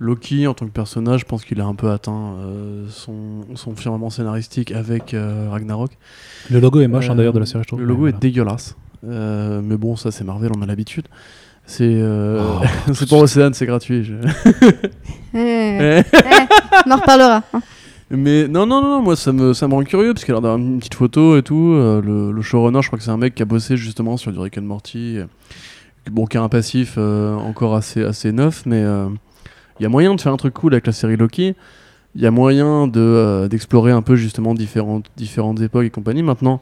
[0.00, 3.74] Loki, en tant que personnage, je pense qu'il a un peu atteint euh, son, son
[3.76, 5.92] firmament scénaristique avec euh, Ragnarok.
[6.50, 7.80] Le logo est moche hein, Euh, d'ailleurs de la série, je trouve.
[7.80, 8.76] Le logo est dégueulasse.
[9.06, 11.06] Euh, mais bon, ça, c'est Marvel, on a l'habitude.
[11.66, 14.04] C'est euh, Oh, c'est pour Océane, c'est gratuit.
[14.04, 14.14] je-
[15.34, 16.02] Eh, eh,
[16.86, 17.42] on en reparlera.
[17.52, 17.60] hein.
[18.10, 20.42] Mais non, non, non, moi ça me, ça me rend curieux parce qu'il a l'air
[20.42, 21.72] d'avoir une petite photo et tout.
[21.74, 24.30] euh, le, le showrunner, je crois que c'est un mec qui a bossé justement sur
[24.30, 25.18] du Rick and Morty.
[26.10, 29.06] bon, qui a un passif euh, encore assez, assez neuf, mais euh,
[29.78, 31.54] il y a moyen de faire un truc cool avec la série Loki.
[32.14, 36.22] Il y a moyen euh, d'explorer un peu justement différentes, différentes époques et compagnie.
[36.22, 36.60] Maintenant,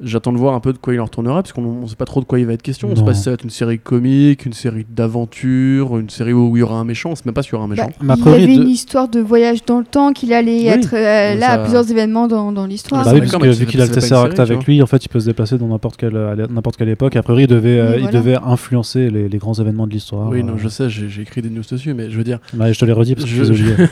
[0.00, 2.04] j'attends de voir un peu de quoi il en retournera parce qu'on ne sait pas
[2.04, 2.88] trop de quoi il va être question.
[2.88, 4.84] On ne sait pas si ça va être une série comique, une série
[5.20, 7.10] d'aventure, une série où il y aura un méchant.
[7.10, 7.90] On ne sait même pas s'il y aura un méchant.
[8.02, 10.66] Bah, il y avait de- une histoire de voyage dans le temps qu'il allait Oui.
[10.66, 13.04] être euh, là ça- à plusieurs événements dans, dans l'histoire.
[13.04, 15.08] Bah oui, parce que ça vu qu'il a le Tesseract avec lui, en fait, il
[15.08, 17.16] peut se déplacer dans n'importe quelle, à n'importe quelle époque.
[17.16, 20.28] A priori, il devait, euh, il devait influencer les, les grands événements de l'histoire.
[20.28, 20.42] Oui, euh.
[20.42, 22.78] non, je sais, j'ai j'ai écrit des news dessus, mais je veux dire, Bah, je
[22.78, 23.86] te l'ai redit parce que Je-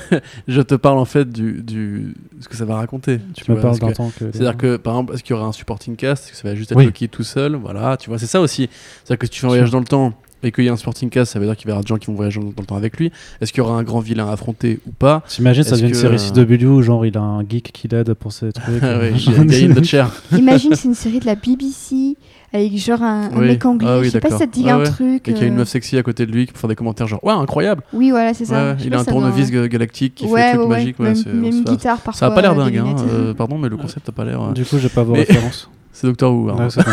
[0.48, 3.20] les te parle en fait du, du ce que ça va raconter.
[3.34, 4.30] Tu me parles d'un temps que.
[4.32, 6.72] C'est-à-dire que, par exemple, est-ce qu'il y aura un supporting cast que ça va juste
[6.72, 6.86] être Oui.
[6.86, 8.68] Loki tout seul Voilà, tu vois, c'est ça aussi.
[9.04, 10.12] C'est-à-dire que si tu fais un voyage dans le temps
[10.42, 11.88] et qu'il y a un supporting cast, ça veut dire qu'il va y avoir des
[11.88, 13.10] gens qui vont voyager dans le temps avec lui.
[13.40, 15.22] Est-ce qu'il y aura un grand vilain à affronter ou pas?
[15.26, 18.12] T'imagines, ça devient une série euh, CW où genre il a un geek qui l'aide
[18.14, 18.66] pour ses trucs.
[18.82, 19.10] Ah euh.
[20.36, 22.16] Imagine, c'est une série de la BBC
[22.52, 23.88] avec genre un, mec anglais.
[23.90, 24.84] Ah oui, je sais pas si ça te dit un ouais.
[24.84, 25.26] truc.
[25.28, 26.68] Et qu'il y a une euh, meuf sexy à côté de lui qui peut faire
[26.68, 28.74] des commentaires genre, ouais, incroyable Oui, voilà, c'est ça.
[28.74, 30.76] ouais, Il a un tournevis ga- galactique qui ouais, fait des trucs ouais.
[30.76, 30.98] magiques.
[31.00, 32.12] ouais, Même, c'est- même guitare parfois.
[32.18, 34.40] Ça a pas l'air euh, dingue, hein, euh, pardon, mais le concept a pas l'air.
[34.42, 35.70] euh, Du coup, j'ai pas vos Mais- références.
[35.94, 36.50] C'est Doctor Who.
[36.50, 36.56] hein.
[36.58, 36.82] Ouais, ça.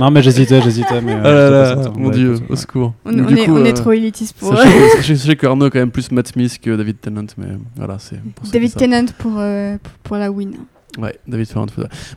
[0.00, 1.00] non, mais j'hésitais, j'hésitais.
[1.00, 1.98] Mais, euh, Ah là j'étais là, certain.
[1.98, 2.94] mon Ouais, dieu, au secours.
[3.04, 4.50] On, est, coup, on est euh, trop élitiste pour.
[4.54, 7.46] Que, je sais que Arnaud est quand même plus Matt Smith que David Tennant, mais
[7.76, 8.20] voilà, c'est.
[8.34, 10.52] pour ça que David ça- Tennant pour, euh, pour, pour la win.
[10.98, 11.66] Ouais, David Tennant.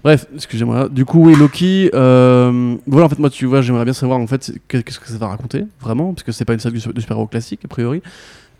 [0.03, 0.89] Bref, excusez-moi.
[0.89, 1.89] Du coup, oui, Loki.
[1.93, 5.17] euh, voilà, en fait, moi, tu vois, j'aimerais bien savoir en fait qu'est-ce que ça
[5.17, 8.01] va raconter, vraiment, parce que c'est pas une série de de super-héros classique, a priori.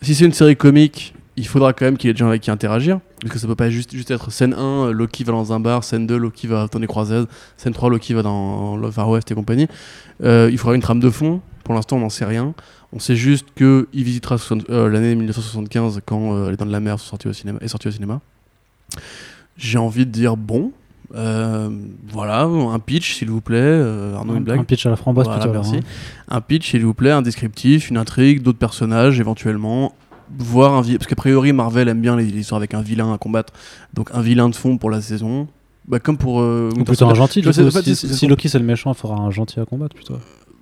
[0.02, 2.42] Si c'est une série comique, il faudra quand même qu'il y ait des gens avec
[2.42, 5.32] qui interagir, parce que ça peut pas juste, juste être scène 1, euh, Loki va
[5.32, 7.28] dans un bar, scène 2, Loki va dans les croisades,
[7.58, 9.68] scène 3, Loki va dans le Far West et compagnie.
[10.24, 11.42] Euh, il faudra une trame de fond.
[11.64, 12.54] Pour l'instant, on n'en sait rien.
[12.92, 16.80] On sait juste qu'il visitera 60 euh, l'année 1975 quand euh, Les Dents de la
[16.82, 18.20] Mer sont sorties au cinéma, est sortie au cinéma.
[19.58, 20.72] J'ai envie de dire bon.
[21.14, 23.82] voilà, un pitch s'il vous plaît.
[24.16, 24.60] Arnaud, une Un, blague.
[24.60, 25.54] un pitch à la framboise Voilà, plutôt.
[25.54, 25.78] merci.
[25.78, 25.80] hein.
[26.30, 29.94] Un pitch, s'il vous plaît, un descriptif, une intrigue, d'autres personnages éventuellement.
[30.40, 33.18] Voir un parce qu'a priori Marvel aime bien les les histoires avec un vilain à
[33.18, 33.54] combattre,
[33.94, 35.48] donc un vilain de fond pour la saison.
[35.88, 37.42] Bah, comme pour euh, Ou plutôt un gentil.
[37.44, 39.96] Sais coup, si, si- si Loki c'est le méchant, il faudra un gentil à combattre
[39.96, 40.16] plutôt.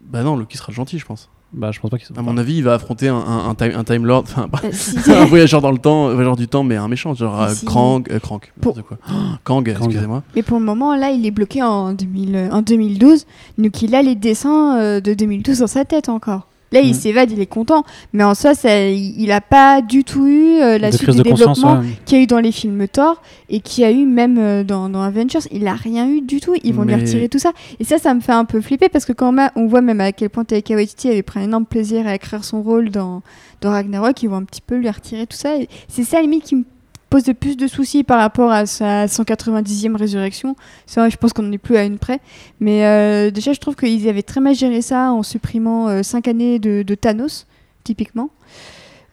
[0.10, 1.30] Bah non, Loki sera gentil, je pense.
[1.52, 2.16] Bah, je pense pas qu'ils sont.
[2.16, 4.62] À mon avis, il va affronter un, un, un time, un Time Lord, enfin, pas-
[4.64, 7.50] Euh, si- un voyageur dans le temps, voyageur du temps, mais un méchant, genre euh,
[7.50, 7.66] Si.
[7.66, 8.40] Krang, euh, Pour-
[8.76, 8.98] n'importe quoi.
[9.44, 10.24] Kang, excusez-moi.
[10.36, 13.26] Mais pour le moment, là, il est bloqué en, 2000, euh, en 2012.
[13.58, 16.48] Donc, il a les dessins euh, de 2012 dans sa tête encore.
[16.72, 16.94] Là, il Mm.
[16.94, 17.84] s'évade, il est content.
[18.14, 21.24] Mais en soi, ça, il n'a pas du tout eu euh, la de suite de
[21.24, 21.86] développement ouais.
[22.06, 24.64] qu'il y a eu dans les films Thor et qu'il y a eu même euh,
[24.64, 25.40] dans, dans Avengers.
[25.52, 26.54] Il n'a rien eu du tout.
[26.64, 27.52] Ils vont Mais- lui retirer tout ça.
[27.80, 29.82] Et ça, ça me fait un peu flipper parce que quand on, a- on voit
[29.82, 32.90] même à quel point Taika Waititi avait pris un énorme plaisir à écrire son rôle
[32.90, 33.22] dans,
[33.62, 35.58] dans Ragnarok, ils vont un petit peu lui retirer tout ça.
[35.58, 36.64] Et C'est ça, à la limite, qui me
[37.10, 40.56] pose le plus de soucis par rapport à sa 190e résurrection.
[40.86, 42.20] C'est vrai, je pense qu'on n'en est plus à une près.
[42.60, 46.60] Mais euh, déjà, je trouve qu'ils avaient très mal géré ça en supprimant 5 années
[46.60, 47.48] de, de Thanos,
[47.84, 48.30] typiquement.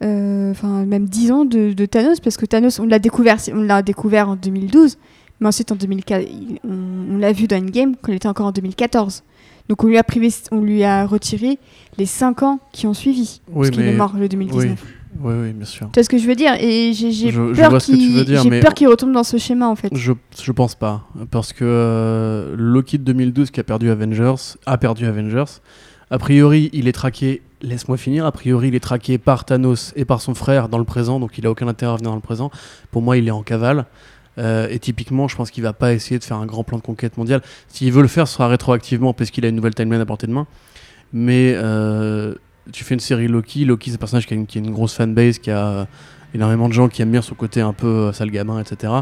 [0.03, 3.63] Euh, Enfin, même 10 ans de, de Thanos, parce que Thanos, on l'a découvert, on
[3.63, 4.99] l'a découvert en 2012,
[5.41, 8.47] mais ensuite en 2004, il- on, on l'a vu dans Endgame quand il était encore
[8.47, 9.23] en 2014.
[9.69, 11.59] Donc on lui a privé, on lui a retiré
[11.99, 14.65] les 5 ans qui ont suivi, Oui, parce qu'il est mort le 2019.
[14.71, 14.91] Oui,
[15.23, 15.87] oui, bien sûr.
[15.93, 19.37] Tu vois ce que je veux dire Et j'ai peur qu'il qu'il retombe dans ce
[19.37, 19.89] schéma en fait.
[19.93, 21.07] Je, je pense pas.
[21.31, 25.61] Parce que euh, Loki de 2012 qui a perdu Avengers, a perdu Avengers.
[26.11, 27.43] A priori, il est traqué.
[27.63, 28.27] Laisse-moi finir.
[28.27, 31.39] A priori, il est traqué par Thanos et par son frère dans le présent, donc
[31.39, 32.51] il a aucun intérêt à venir dans le présent.
[32.91, 33.87] Pour moi, il est en cavale.
[34.39, 36.83] Euh, et typiquement, je pense qu'il va pas essayer de faire un grand plan de
[36.83, 37.41] conquête mondiale.
[37.69, 40.27] S'il veut le faire, ce sera rétroactivement parce qu'il a une nouvelle timeline à portée
[40.27, 40.47] de main.
[41.13, 42.35] Mais euh,
[42.73, 43.65] tu fais une série Loki.
[43.65, 45.87] Loki, c'est un personnage qui a une, grosse fanbase, qui a
[46.35, 48.93] énormément de gens qui aiment bien son côté un peu euh, sale gamin, etc.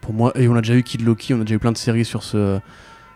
[0.00, 1.78] Pour moi, et on a déjà eu Kid Loki, on a déjà eu plein de
[1.78, 2.60] séries sur ce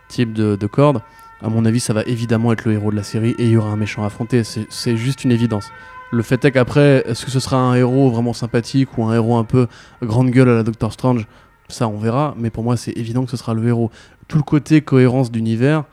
[0.08, 1.00] type de, de corde.
[1.40, 3.56] À mon avis, ça va évidemment être le héros de la série et il y
[3.56, 4.42] aura un méchant à affronter.
[4.42, 5.70] C'est c'est juste une évidence.
[6.10, 9.36] Le fait est qu'après, est-ce que ce sera un héros vraiment sympathique ou un héros
[9.36, 9.66] un peu
[10.02, 11.26] grande gueule à la Doctor Strange?
[11.68, 12.34] Ça, on verra.
[12.38, 13.90] Mais pour moi, c'est évident que ce sera le héros.
[14.26, 15.84] Tout le côté cohérence d'univers,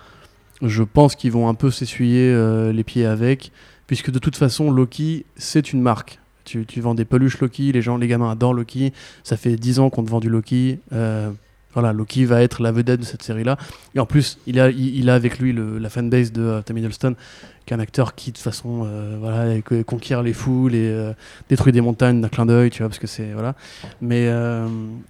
[0.61, 3.51] je pense qu'ils vont un peu s'essuyer euh, les pieds avec,
[3.88, 6.20] puisque de toute façon, Loki, c'est une marque.
[6.44, 8.94] Tu, tu vends des peluches Loki, les gens, les gamins adorent Loki.
[9.24, 10.80] Ça fait 10 ans qu'on te vend du Loki.
[10.94, 11.32] Euh,
[11.74, 13.57] voilà, Loki va être la vedette de cette série-là.
[13.95, 17.16] Et en plus, il a, il, a avec lui la fanbase de euh, Tom
[17.65, 20.87] qui est un acteur qui, de toute façon, euh, voilà, co- conquiert les foules et
[20.87, 21.13] euh,
[21.49, 23.31] détruit des montagnes d'un clin d'œil, tu vois, parce que c'est.
[23.33, 23.55] Voilà.
[24.01, 24.67] Mais euh,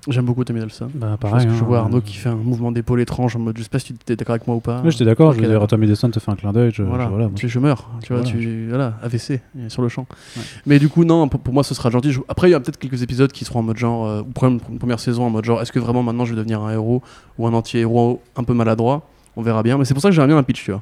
[0.07, 0.90] j'aime beaucoup Tom Hiddleston.
[0.94, 1.48] Bah, Parce pareil.
[1.48, 1.65] que je hein.
[1.68, 4.14] vois Arnaud qui fait un mouvement d'épaule étrange en mode je sais pas si tu
[4.14, 4.82] es d'accord avec moi ou pas.
[4.84, 5.32] Oui, j'étais d'accord.
[5.34, 5.68] Je veux dire, d'accord.
[5.68, 6.72] Tom Hiddleston te fait un clin d'œil.
[6.73, 8.38] Je, Voilà, je- voilà, tu, je meurs, tu vois, Voilà.
[8.38, 10.06] tu, voilà, AVC sur le champ.
[10.38, 10.44] Ouais.
[10.65, 12.11] Mais du coup, non, pour, pour moi, ce sera gentil.
[12.11, 14.60] Je- Après, il y a peut-être quelques épisodes qui seront en mode genre, ou première,
[14.80, 17.02] première saison en mode genre, est-ce que vraiment maintenant je vais devenir un héros
[17.38, 19.07] ou un anti-héros un peu maladroit?
[19.38, 19.77] On verra bien.
[19.77, 20.82] Mais c'est pour ça que j'aimerais bien un pitch, tu vois.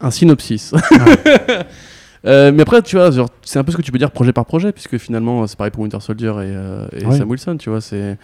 [0.00, 0.72] Un synopsis.
[2.26, 3.10] Euh, mais après, tu vois,
[3.42, 5.70] c'est un peu ce que tu peux dire projet par projet, puisque finalement, c'est pareil
[5.70, 7.00] pour Winter Soldier et, euh, et.
[7.14, 7.82] Sam Wilson, tu vois.
[7.82, 8.16] C'est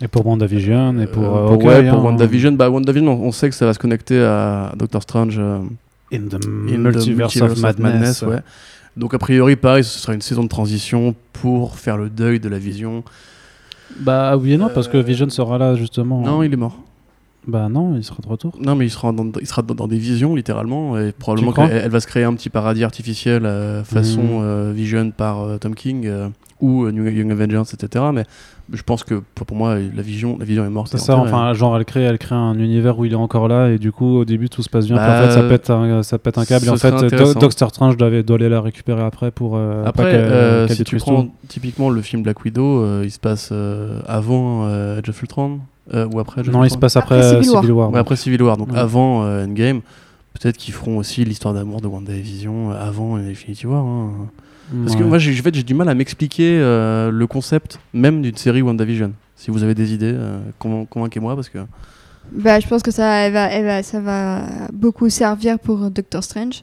[0.00, 2.02] Et pour WandaVision et pour, euh, euh, pour, ouais, pour hein.
[2.02, 2.52] WandaVision.
[2.52, 5.36] Bah, WandaVision, on, on sait que ça va se connecter à Doctor Strange.
[5.38, 5.58] euh,
[6.14, 8.22] In the In the Multiverse, of Madness.
[8.22, 8.38] ouais.
[8.96, 12.48] Donc a priori, pareil, ce sera une saison de transition pour faire le deuil de
[12.48, 13.04] la vision.
[14.00, 16.22] Bah oui et non, parce que Euh, Vision sera là justement.
[16.22, 16.78] Non, il est mort.
[17.46, 18.56] Bah non, il sera de retour.
[18.60, 21.72] Non, mais il sera dans, il sera dans, dans des visions, littéralement, et probablement qu'elle
[21.72, 24.40] elle va se créer un petit paradis artificiel euh, façon Mhm.
[24.42, 26.08] euh, Vision par euh, Tom King
[26.60, 28.04] ou New Young Avengers, etc.
[28.14, 28.22] Mais
[28.72, 30.86] je pense que pour, moi, la vision, la vision est morte.
[30.92, 33.70] C'est ça, enfin, genre elle crée, elle crée un univers où il est encore là
[33.70, 36.02] et du coup au début tout se passe bien, Bah, en fait ça pète un,
[36.04, 37.34] ça pète un câble et en fait Do-.
[37.34, 41.32] Doctor Strange doit, doit aller la récupérer après pour Après, si tu prends tout.
[41.48, 43.52] typiquement le film Black Widow, il se passe
[44.06, 45.58] avant Age of Ultron
[45.92, 47.60] euh, ou après Non, il se passe après, Après Civil War.
[47.62, 47.90] Civil War.
[47.92, 48.78] Ouais, après Civil War, donc Ouais.
[48.78, 49.80] avant euh, Endgame.
[50.40, 53.84] Peut-être qu'ils feront aussi l'histoire d'amour de WandaVision euh, avant Infinity War.
[53.84, 54.10] hein.
[54.84, 58.22] Parce que moi, j'ai en fait, j'ai du mal à m'expliquer euh, le concept même
[58.22, 59.12] d'une série WandaVision.
[59.36, 61.58] Si vous avez des idées, euh, convain- convainquez-moi parce que.
[62.32, 64.42] Bah, je pense que ça, elle va, elle va- ça va
[64.72, 66.62] beaucoup servir pour euh, Doctor Strange.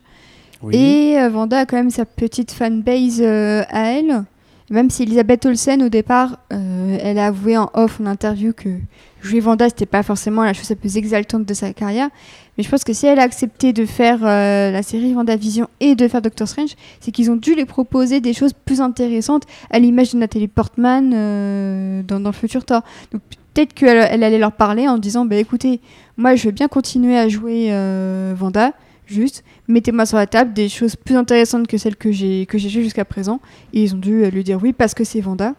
[0.64, 0.76] Oui.
[0.76, 4.24] Et euh, Vanda a quand même sa petite fanbase euh, à elle.
[4.70, 8.70] Même si Elisabeth Olsen, au départ, euh, elle a avoué en off, en interview, que
[9.22, 12.10] jouer Vanda, c'était pas forcément la chose la plus exaltante de sa carrière.
[12.58, 15.96] Mais je pense que si elle a accepté de faire euh, la série WandaVision et
[15.96, 19.80] de faire Doctor Strange, c'est qu'ils ont dû lui proposer des choses plus intéressantes à
[19.80, 22.84] l'image de Nathalie Portman euh, dans, le futur Thor.
[23.12, 23.22] Donc
[23.54, 25.82] peut-être qu'elle elle allait leur parler en disant bah, écoutez,
[26.16, 27.74] moi je veux bien continuer à jouer
[28.36, 28.74] Vanda,
[29.08, 32.68] juste mettez-moi sur la table des choses plus intéressantes que celles que j'ai que j'ai
[32.70, 33.40] jouées jusqu'à présent.
[33.74, 35.54] Et ils ont dû euh, lui dire oui parce que c'est Vanda,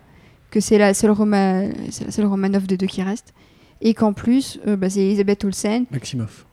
[0.51, 3.33] que c'est la seule Roma, c'est la seule Romanov des deux qui reste,
[3.81, 6.45] et qu'en plus euh, bah, c'est Elisabeth Olsen, Maximoff.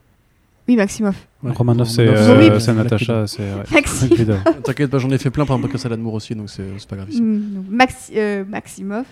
[0.69, 1.51] oui Maximoff, Ouais.
[1.51, 2.49] Romanoff, c'est euh, Oui.
[2.59, 3.41] c'est Natacha, c'est.
[3.43, 3.63] ouais.
[3.71, 4.35] Maxi- Black Widow.
[4.63, 6.89] T'inquiète pas, j'en ai fait plein par un podcast à l'amour aussi, donc c'est c'est
[6.89, 7.09] pas grave.
[7.11, 9.05] Mm, Maxi- euh, Maximoff,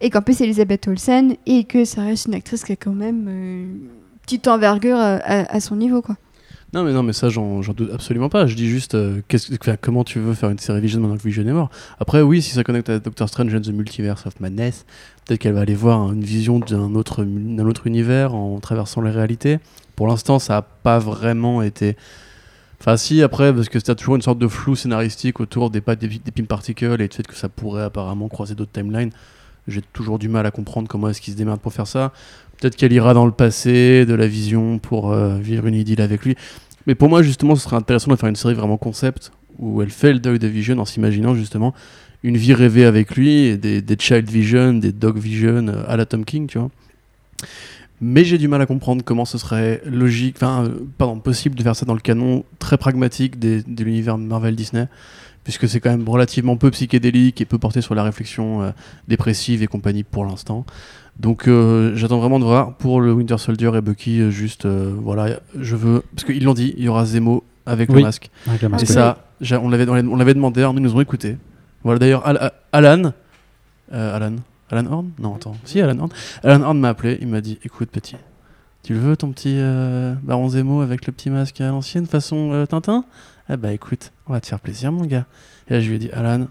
[0.00, 2.92] et qu'en plus c'est Elisabeth Olsen, et que ça reste une actrice qui a quand
[2.92, 3.88] même euh, une
[4.22, 6.16] petite envergure à, à son niveau quoi.
[6.74, 8.46] Non, mais non, mais ça, j'en doute absolument pas.
[8.46, 9.20] Je dis juste, euh,
[9.82, 11.70] comment tu veux faire une série Vision maintenant que Vision est mort?
[12.00, 14.86] Après, oui, si ça connecte à Doctor Strange and the Multiverse of Madness,
[15.26, 19.10] peut-être qu'elle va aller voir une vision d'un autre, d'un autre univers en traversant les
[19.10, 19.58] réalités.
[19.96, 21.94] Pour l'instant, ça a pas vraiment été.
[22.80, 25.94] Enfin, si, après, parce que c'était toujours une sorte de flou scénaristique autour des, pa-
[25.94, 26.08] des,
[26.48, 29.10] particles et du fait que ça pourrait apparemment croiser d'autres timelines.
[29.68, 32.12] J'ai toujours du mal à comprendre comment est-ce qu'ils se démerdent pour faire ça.
[32.62, 36.24] Peut-être qu'elle ira dans le passé de la vision pour euh, vivre une idylle avec
[36.24, 36.36] lui.
[36.86, 39.90] Mais pour moi, justement, ce serait intéressant de faire une série vraiment concept où elle
[39.90, 41.74] fait le deuil de Vision en s'imaginant justement
[42.22, 46.24] une vie rêvée avec lui, des, Child Vision, des Dog Vision euh, à la Tom
[46.24, 46.70] King, tu vois.
[48.00, 51.64] Mais j'ai du mal à comprendre comment ce serait logique, enfin, euh, pardon, possible de
[51.64, 54.86] faire ça dans le canon très pragmatique de l'univers Marvel Disney,
[55.42, 58.72] puisque c'est quand même relativement peu psychédélique et peu porté sur la réflexion
[59.08, 60.64] dépressive et compagnie pour l'instant.
[61.22, 64.92] Donc euh, j'attends vraiment de voir pour le Winter Soldier et Bucky, euh, juste, euh,
[65.00, 67.98] voilà, je veux, parce qu'ils l'ont dit, il y aura Zemo avec Oui.
[67.98, 68.28] le masque.
[68.48, 68.86] Avec la Et masque.
[68.88, 69.18] ça,
[69.62, 71.36] on l'avait, on l'avait- demandé, alors nous nous ont écouté.
[71.84, 73.12] Voilà d'ailleurs, Al- Al- Alan,
[73.92, 74.34] euh, Alan,
[74.68, 75.10] Alan Horn?
[75.20, 76.10] Non, attends, si Alan Horn.
[76.42, 78.16] Alan Horn m'a appelé, il m'a dit, écoute petit,
[78.82, 79.60] tu le veux ton petit
[80.24, 83.04] Baron Zemo avec le petit masque à l'ancienne façon Tintin?
[83.48, 85.26] Ah bah écoute, on va te faire plaisir mon gars.
[85.68, 86.48] Et là je lui ai dit, Alan,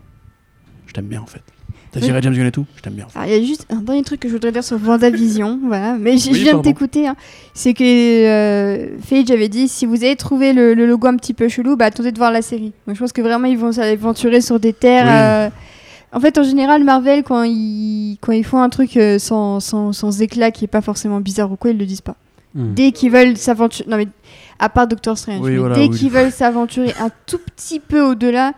[0.87, 1.43] je t'aime bien en fait.
[1.91, 2.05] T'as Oui.
[2.05, 3.07] viré James Gunn et tout Je t'aime bien.
[3.15, 5.97] Alors, il y a juste un dernier truc que je voudrais dire sur WandaVision, voilà.
[5.99, 7.07] Mais je Oui, je viens de t'écouter.
[7.07, 7.15] hein.
[7.53, 11.33] C'est que euh, Feige avait dit si vous avez trouvé le, le logo un petit
[11.33, 12.71] peu chelou, bah attendez de voir la série.
[12.87, 15.05] Donc je pense que vraiment ils vont s'aventurer sur des terres.
[15.05, 15.11] Oui.
[15.13, 19.59] euh, En fait, en général, Marvel, quand ils, quand ils font un truc euh, sans,
[19.59, 22.15] sans, sans éclat qui est pas forcément bizarre ou quoi, ils le disent pas.
[22.55, 22.73] Hmm.
[22.73, 23.89] Dès qu'ils veulent s'aventurer.
[23.89, 24.07] Non, mais
[24.59, 25.39] à part Doctor Strange.
[25.41, 25.97] Oui, mais voilà, dès oui.
[25.97, 28.53] qu'ils veulent s'aventurer un tout petit peu au-delà,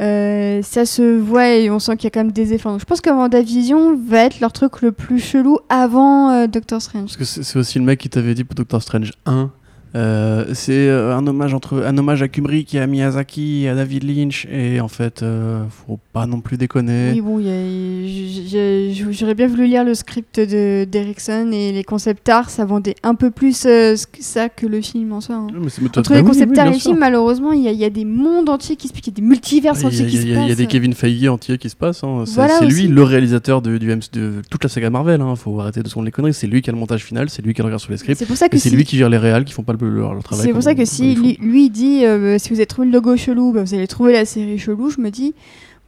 [0.00, 2.72] euh, ça se voit et on sent qu'il y a quand même des efforts.
[2.72, 6.82] Donc je pense que WandaVision va être leur truc le plus chelou avant euh, Doctor
[6.82, 7.04] Strange.
[7.04, 9.50] Parce que c'est aussi le mec qui t'avait dit pour Doctor Strange 1.
[9.96, 13.74] Euh, c'est euh, un hommage entre un hommage à Kubrick et à Miyazaki et à
[13.74, 19.34] David Lynch et en fait euh, faut pas non plus déconner Oui, bon, a- j'aurais
[19.34, 23.30] bien voulu lire le script de d'Erickson et les concept art, ça vendait un peu
[23.30, 25.36] plus euh, ça que le film en soi.
[25.36, 25.46] hein.
[25.52, 25.66] Mais
[25.96, 27.84] Entre les bah oui, concept oui, art bien et films, malheureusement, il y, a- y
[27.84, 30.16] a des mondes entiers qui se piquent, il y a des multivers a- entiers qui
[30.16, 30.56] y, a- se a- il y a passent.
[30.56, 32.04] des Kevin Feige entiers qui se passent.
[32.04, 32.24] hein.
[32.26, 35.20] C'est Voilà lui le réalisateur de, du MC de toute la saga Marvel.
[35.20, 35.34] Hein.
[35.36, 36.34] Faut arrêter de se les conneries.
[36.34, 38.18] C'est lui qui a le montage final, c'est lui qui regarde sur les scripts.
[38.18, 39.78] C'est pour ça que c'est si- lui qui gère les réals qui font pas le,
[39.88, 40.44] leur, leur travail.
[40.46, 43.16] C'est pour ça que si lui, lui dit euh, si vous avez trouvé le logo
[43.16, 45.34] chelou, bah, vous allez trouver la série chelou, je me dis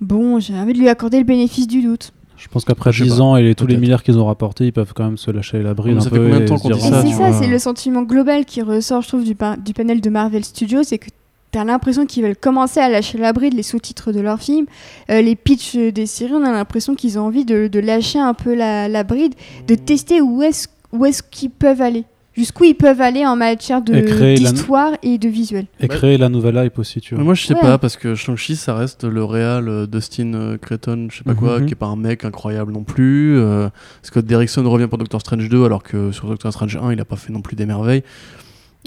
[0.01, 2.13] bon, j'ai envie de lui accorder le bénéfice du doute.
[2.37, 4.27] Je pense qu'après Je sais 10 pas, ans et les- tous les milliards qu'ils ont
[4.27, 6.17] rapportés, ils peuvent quand même se lâcher la bride ça peu.
[6.17, 8.63] fait combien de temps qu'on dit Et ça, c'est ça, c'est le sentiment global qui
[8.63, 9.35] ressort, je trouve, du,
[9.65, 11.09] du panel de Marvel Studios, c'est que
[11.51, 14.67] t'as l'impression qu'ils veulent commencer à lâcher la bride, les sous-titres de leurs films,
[15.11, 18.35] euh, les pitchs des séries, on a l'impression qu'ils ont envie de, de lâcher un
[18.35, 19.35] peu la, la bride,
[19.67, 22.05] de tester où est-ce où est-ce qu'ils peuvent aller,
[22.39, 25.67] jusqu'où ils peuvent aller en matière de- Et d'histoire et de visuel.
[25.81, 27.25] Et créer la nouvelle hype aussi, tu Mais vois.
[27.27, 27.61] moi je sais Ouais.
[27.61, 31.35] pas parce que Shang-Chi ça reste le réal euh, Dustin euh, Creighton, je sais pas
[31.35, 31.67] quoi, Mhm.
[31.67, 33.39] qui est pas un mec incroyable non plus.
[33.39, 33.69] euh,
[34.03, 37.05] Scott Derrickson revient pour Doctor Strange 2 alors que sur Doctor Strange 1 il a
[37.05, 38.03] pas fait non plus des merveilles.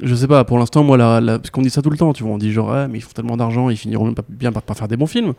[0.02, 2.14] Je sais pas, pour l'instant, moi, la, la- parce qu'on dit ça tout le temps,
[2.14, 4.24] tu vois, on dit genre, ah, mais ils font tellement d'argent, ils finiront même pas,
[4.28, 5.34] bien par, par faire des bons films.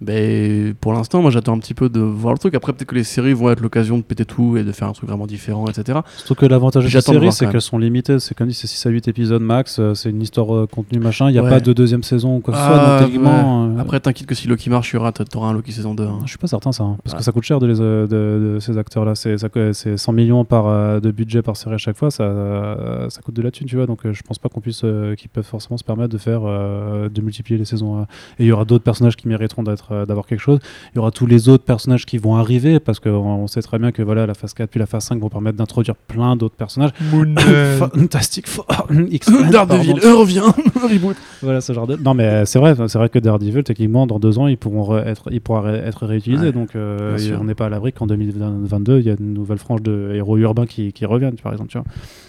[0.00, 2.54] Mais pour l'instant, moi, j'attends un petit peu de voir le truc.
[2.54, 4.92] Après, peut-être que les séries vont être l'occasion de péter tout et de faire un
[4.92, 6.00] truc vraiment différent, etc.
[6.18, 8.18] Surtout que l'avantage de ces séries, c'est qu'elles sont limitées.
[8.18, 9.78] C'est comme dit, c'est 6 à 8 épisodes max.
[9.78, 11.30] euh, C'est une histoire euh, contenu machin.
[11.30, 11.48] Il n'y a Ouais.
[11.50, 12.76] pas de deuxième saison ou quoi que ce soit.
[12.78, 15.52] Ah, Donc, techniquement, euh, Après, t'inquiète que si Loki marche, il y aura, t'auras un
[15.54, 16.04] Loki saison 2.
[16.04, 16.18] hein.
[16.24, 17.18] Je suis pas certain ça, hein, parce Ouais.
[17.18, 19.14] que ça coûte cher de, les, euh, de, de ces acteurs-là.
[19.14, 22.10] C'est ça co- c'est 100 millions par, euh, de budget par série à chaque fois,
[22.10, 23.86] ça, ça coûte de la thune, tu vois.
[23.86, 24.84] Donc je pense pas qu'on puisse,
[25.16, 28.00] qu'ils peuvent forcément se permettre de faire, de multiplier les saisons.
[28.00, 28.02] euh.
[28.38, 30.58] Et il y aura d'autres personnages qui mériteront d'être, euh, d'avoir quelque chose.
[30.92, 33.78] Il y aura tous les autres personnages qui vont arriver, parce qu'on on sait très
[33.78, 36.54] bien que voilà, la phase 4 puis la phase 5 vont permettre d'introduire plein d'autres
[36.56, 36.90] personnages.
[37.78, 38.66] Fantastic Four,
[39.10, 40.40] X-Men, Daredevil, euh, revient,
[40.82, 41.16] reboot.
[41.42, 41.96] Voilà ce genre de.
[41.96, 45.04] Non mais c'est vrai, c'est vrai que Daredevil techniquement dans deux ans ils pourront re-
[45.06, 48.98] être, il pourra être réutilisé Ouais, donc euh, on n'est pas à l'abri qu'en 2022
[49.00, 51.78] il y a une nouvelle frange de héros urbains qui, qui reviennent par exemple tu
[51.78, 51.86] vois.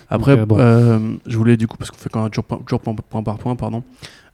[0.10, 1.18] Après, Donc, bon.
[1.26, 3.38] je voulais du coup, parce qu'on fait quand même toujours, point- toujours point, point par
[3.38, 3.84] point, pardon.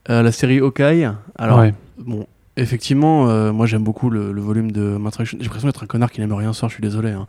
[0.08, 1.74] Euh, la série Hawkeye, alors, Ouais.
[1.98, 2.26] bon,
[2.56, 5.36] effectivement, euh, moi j'aime beaucoup le, le volume de Matt Fraction.
[5.40, 7.10] J'ai l'impression d'être un connard qui n'aime rien sort, je suis désolé.
[7.10, 7.26] hein.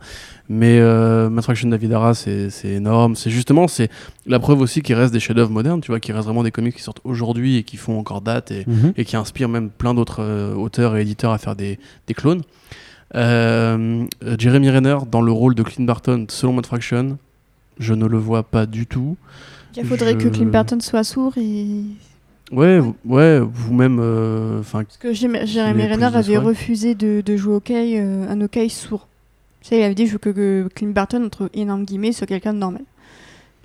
[0.48, 3.16] Mais euh, Matt Fraction David Ara, c'est c'est énorme.
[3.16, 3.90] C'est justement, c'est
[4.26, 6.74] la preuve aussi qu'il reste des chefs-d'œuvre modernes, tu vois, qui restent vraiment des comics
[6.76, 8.92] qui sortent aujourd'hui et qui font encore date et, Mhm.
[8.96, 12.42] et qui inspirent même plein d'autres euh, auteurs et éditeurs à faire des, des clones.
[13.14, 14.04] Euh,
[14.38, 17.18] Jeremy Renner dans le rôle de Clint Barton, selon Matt Fraction,
[17.78, 19.16] je ne le vois pas du tout.
[19.76, 21.66] Il faudrait Je- que Clint Barton soit sourd et.
[22.52, 27.54] Ouais, ouais, vous-même, euh, enfin, Parce que Jérém- Jérémy de avait refusé de, de jouer
[27.54, 29.08] au hockey, euh, un hockey sourd.
[29.62, 32.54] Sais, il avait dit je veux que, que Clint Barton, entre énormes guillemets, soit quelqu'un
[32.54, 32.82] de normal.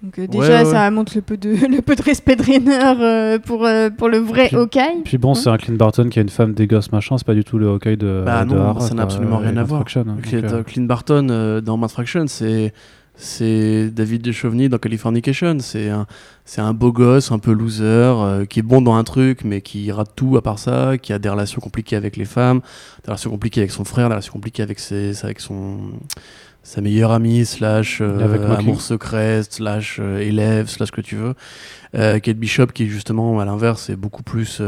[0.01, 0.65] Donc euh, déjà, ouais, ouais.
[0.65, 4.09] ça montre le peu de, le peu de respect de Rainer euh, pour, euh, pour
[4.09, 5.01] le vrai Puis- Hawkeye.
[5.05, 7.27] Puis bon, Hein c'est un Clint Barton qui a une femme des gosses machin, c'est
[7.27, 8.23] pas du tout le Hawkeye de.
[8.25, 9.81] Bah de non, Hara, ça n'a absolument rien à voir.
[9.83, 12.73] Construction, donc, Clint, euh, Clint Barton euh, dans Mass Fraction, c'est
[13.23, 15.57] c'est David Duchovny dans Californication.
[15.59, 16.07] C'est un
[16.43, 19.61] c'est un beau gosse, un peu loser, euh, qui est bon dans un truc, mais
[19.61, 22.61] qui rate tout à part ça, qui a des relations compliquées avec les femmes,
[23.03, 25.77] des relations compliquées avec son frère, des relations compliquées avec ses avec son
[26.63, 31.15] sa meilleure amie slash euh, Avec amour secret slash euh, élève slash ce que tu
[31.15, 31.33] veux.
[31.93, 34.61] Kate Bishop qui justement à l'inverse est beaucoup plus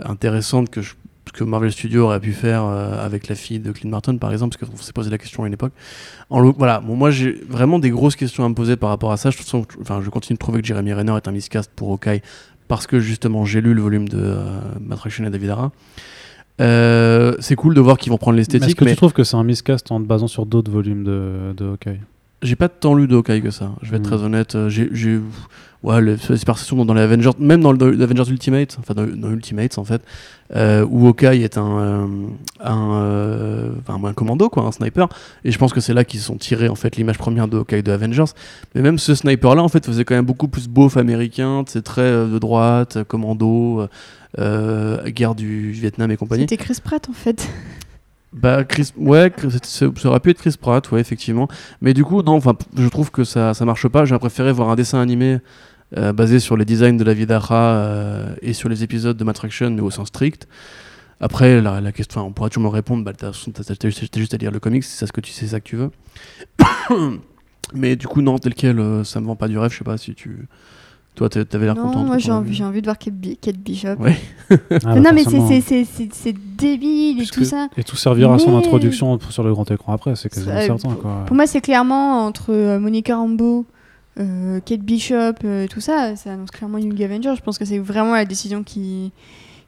[0.00, 0.94] intéressante que je-
[1.28, 4.32] ce que Marvel Studios aurait pu faire euh, avec la fille de Clint Barton par
[4.32, 5.72] exemple parce qu'on s'est posé la question à une époque.
[6.30, 6.80] En voilà.
[6.80, 9.30] Bon, moi j'ai vraiment des grosses questions à me poser par rapport à ça.
[9.30, 12.22] Je, trouve- enfin, je continue de trouver que Jeremy Renner est un miscast pour Hawkeye
[12.66, 15.70] parce que justement j'ai lu le volume de euh, Matt Fraction et David Hara
[16.60, 19.12] Euh, c'est cool de voir qu'ils vont prendre mais Est-ce l'esthétique que mais tu trouves
[19.12, 22.00] que c'est un miscast en te basant sur d'autres volumes de, de Hawkeye?
[22.42, 24.06] J'ai pas tant lu de Hawkeye que ça je vais être Mm.
[24.06, 25.20] très honnête Euh, j'ai j'ai-
[25.82, 29.30] ouais les séparation dans, dans les Avengers même dans le- l'Avengers Ultimate enfin dans, dans
[29.30, 30.02] Ultimates en fait
[30.56, 32.06] euh, où Hawkeye est un euh,
[32.60, 35.08] un, euh, enfin, un commando quoi un sniper
[35.44, 37.82] et je pense que c'est là qu'ils sont tirés en fait l'image première de Hawkeye
[37.82, 38.24] de Avengers
[38.74, 41.82] mais même ce sniper là en fait faisait quand même beaucoup plus beauf américain c'est
[41.82, 43.86] très euh, de droite commando
[44.38, 47.48] guerre du Vietnam et compagnie C'était Chris Pratt en fait.
[48.32, 49.32] Bah, Chris, ouais,
[49.62, 51.48] ça aurait pu être Chris Pratt, ouais, effectivement.
[51.80, 54.04] Mais du coup, non, enfin, je trouve que ça, ça marche pas.
[54.04, 55.38] J'aurais préféré voir un dessin animé
[55.96, 59.24] euh, basé sur les designs de la vie d'Ara euh, et sur les épisodes de
[59.24, 60.46] Matraction, mais au sens strict.
[61.20, 64.60] Après, la, la question, on pourra toujours me répondre, bah, t'as juste à lire le
[64.60, 65.90] comics, c'est ça, ce que tu, c'est ça que tu veux.
[67.74, 69.84] mais du coup, non, tel quel, euh, ça me vend pas du rêve, je sais
[69.84, 70.46] pas si tu.
[71.18, 72.04] Toi, t'avais l'air Non, content.
[72.04, 73.96] moi j'ai envie, j'ai envie de voir Kate, Bi- Kate Bishop.
[73.98, 74.16] Ouais.
[74.50, 75.48] Ah, Mais bah, non, mais c'est- forcément.
[75.48, 77.68] c'est- c'est c'est- c'est débile et Parce tout ça.
[77.76, 80.94] Et tout servira à son introduction sur le grand écran après, c'est quasiment Ça- certain.
[80.94, 81.24] Quoi.
[81.26, 83.66] Pour moi, c'est clairement entre euh, Monica Rambeau,
[84.20, 85.14] euh, Kate Bishop,
[85.44, 87.34] euh, tout ça, ça annonce clairement Young Avenger.
[87.36, 89.12] Je pense que c'est vraiment la décision qui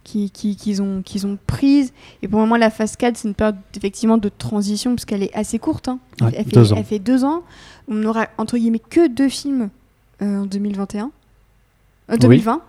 [0.03, 1.93] qui- qui- qu'ils ont, qu'ils ont prise.
[2.23, 5.23] Et pour le moment, la phase 4, c'est une période effectivement de transition, parce qu'elle
[5.23, 5.89] est assez courte.
[5.89, 5.99] hein.
[6.21, 6.77] Elle, Ouais, elle fait, deux ans.
[6.79, 7.43] elle fait deux ans.
[7.87, 9.69] On aura, entre guillemets, que deux films
[10.23, 11.11] euh, en 2021.
[12.11, 12.61] Euh, 2020.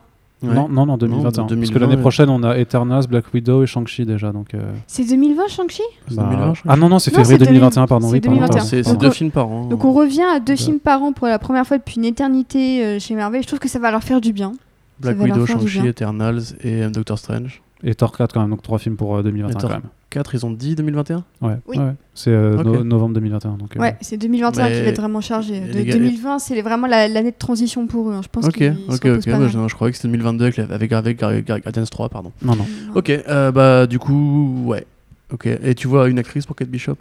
[0.44, 0.56] Ouais.
[0.56, 1.32] Non, non, non, 2021.
[1.44, 2.02] Parce 2020, que l'année ouais.
[2.02, 4.32] prochaine, on a Eternals, Black Widow et Shang-Chi déjà.
[4.32, 7.38] Donc, euh, C'est 2020, Shang-Chi C'est bah, 2020, je Ah non, non, c'est Non, février
[7.38, 8.08] c'est 2021, pardon.
[8.08, 8.56] c'est Oui, pardon, 2021.
[8.56, 9.00] pardon, C'est c'est pardon.
[9.08, 9.66] deux films par an.
[9.66, 10.58] Donc on revient à deux Ouais.
[10.58, 13.44] films par an pour la première fois depuis une éternité euh, chez Marvel.
[13.44, 14.54] Je trouve que ça va leur faire du bien.
[15.00, 15.86] Black Widow, Shang-Chi.
[15.86, 17.62] Eternals et euh, Doctor Strange.
[17.84, 19.90] Et Thor 4 quand même, donc trois films pour euh, 2021 Et Thor- quand même.
[20.12, 21.78] 4, ils ont dit 2021 Ouais, Oui.
[21.80, 21.94] ouais.
[22.14, 23.54] c'est euh, no- novembre 2021.
[23.58, 25.56] Donc, euh, Ouais, c'est 2021 qui va être vraiment chargé.
[25.58, 28.14] et De- les gars- 2020, c'est vraiment la- l'année de transition pour eux.
[28.14, 28.22] hein.
[28.22, 29.26] Je pense Ok, ok, ok.
[29.32, 30.60] pas je, non, je croyais que c'était 2022 avec,
[30.92, 30.92] avec,
[31.24, 32.32] avec Guardians 3, pardon.
[32.44, 32.66] Non, non.
[32.94, 34.86] Ok, euh, bah du coup, ouais.
[35.34, 36.96] Ok, et tu vois une actrice pour Kate Bishop?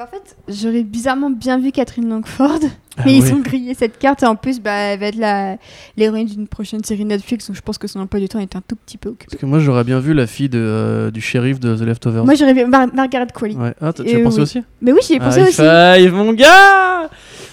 [0.00, 2.58] Bah, en fait, j'aurais bizarrement bien vu Catherine Langford,
[2.96, 5.58] Ah mais ils ont grillé cette carte et en plus, bah, elle va être
[5.98, 8.62] l'héroïne d'une prochaine série Netflix, donc je pense que son emploi du temps est un
[8.66, 9.26] tout petit peu occupé.
[9.30, 12.24] Parce que moi j'aurais bien vu la fille de, euh, du shérif de The Leftovers.
[12.24, 13.54] Moi, j'aurais vu Mar- Margaret Qualley.
[13.56, 13.74] Ouais.
[13.80, 14.42] Ah, tu as pensé oui.
[14.42, 15.56] aussi Mais oui, j'y ai pensé High aussi.
[15.56, 17.10] five, mon gars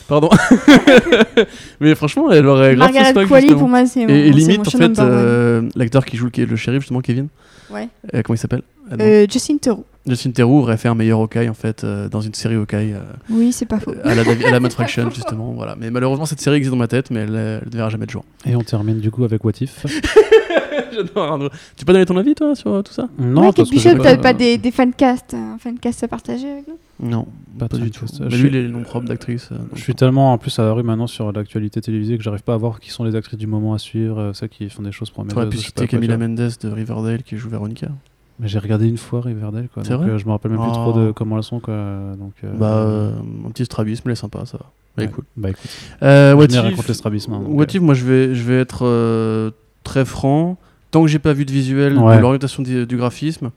[0.07, 0.29] Pardon.
[1.81, 3.59] Mais franchement, elle aurait grave Margaret swag, Qualley, justement.
[3.59, 6.45] pour moi, c'est mon, Et, et limite, mon en fait, euh, l'acteur qui joue le,
[6.45, 7.27] le shérif, justement, Kevin,
[7.69, 7.89] Ouais.
[8.15, 8.61] euh, comment il s'appelle?
[8.89, 8.95] Ah,
[9.29, 9.83] Justin Theroux.
[10.07, 12.93] Justin Theroux aurait fait un meilleur Hawkeye, en fait, euh, dans une série Hawkeye.
[12.93, 13.93] euh, Oui, c'est pas faux.
[14.03, 16.87] à la, à la Matt Fraction justement voilà mais malheureusement cette série existe dans ma
[16.87, 19.43] tête mais elle, elle ne verra jamais de jour Et on termine du coup avec
[19.43, 19.85] What If.
[20.93, 23.09] J'adore tu peux donner ton avis toi sur euh, tout ça?
[23.19, 26.07] Non, ouais, parce Kate que Bishop, j'ai t'avais pas des, des fancasts, un fancast à
[26.07, 26.77] partager avec nous?
[26.99, 27.27] Non
[27.59, 28.05] Pas pas, du tout.
[28.19, 30.33] Mais Je lui suis- il est le nom propre d'actrice euh, donc Je suis tellement
[30.33, 32.89] en plus à la rue maintenant sur l'actualité télévisée que j'arrive pas à voir qui
[32.89, 35.49] sont les actrices du moment à suivre, euh, ceux qui font des choses pour t'aurais
[35.49, 36.17] pu citer pas Camila.
[36.17, 37.87] Mendes de Riverdale qui joue Véronica
[38.39, 39.83] Mais j'ai regardé une fois Riverdale quoi.
[39.83, 40.73] C'est Donc vrai euh, je me rappelle même plus Oh.
[40.73, 41.73] trop de comment elles sont quoi.
[42.19, 43.11] Donc euh, bah euh,
[43.45, 44.69] un petit strabisme est sympa ça va ouais.
[44.97, 45.69] Elle est cool Bah écoute,
[46.03, 49.51] euh, je What If- hein, What euh, If, moi je vais, je vais être euh,
[49.83, 50.57] très franc
[50.91, 52.17] tant que j'ai pas vu de visuel Ouais.
[52.17, 53.49] de l'orientation du, du graphisme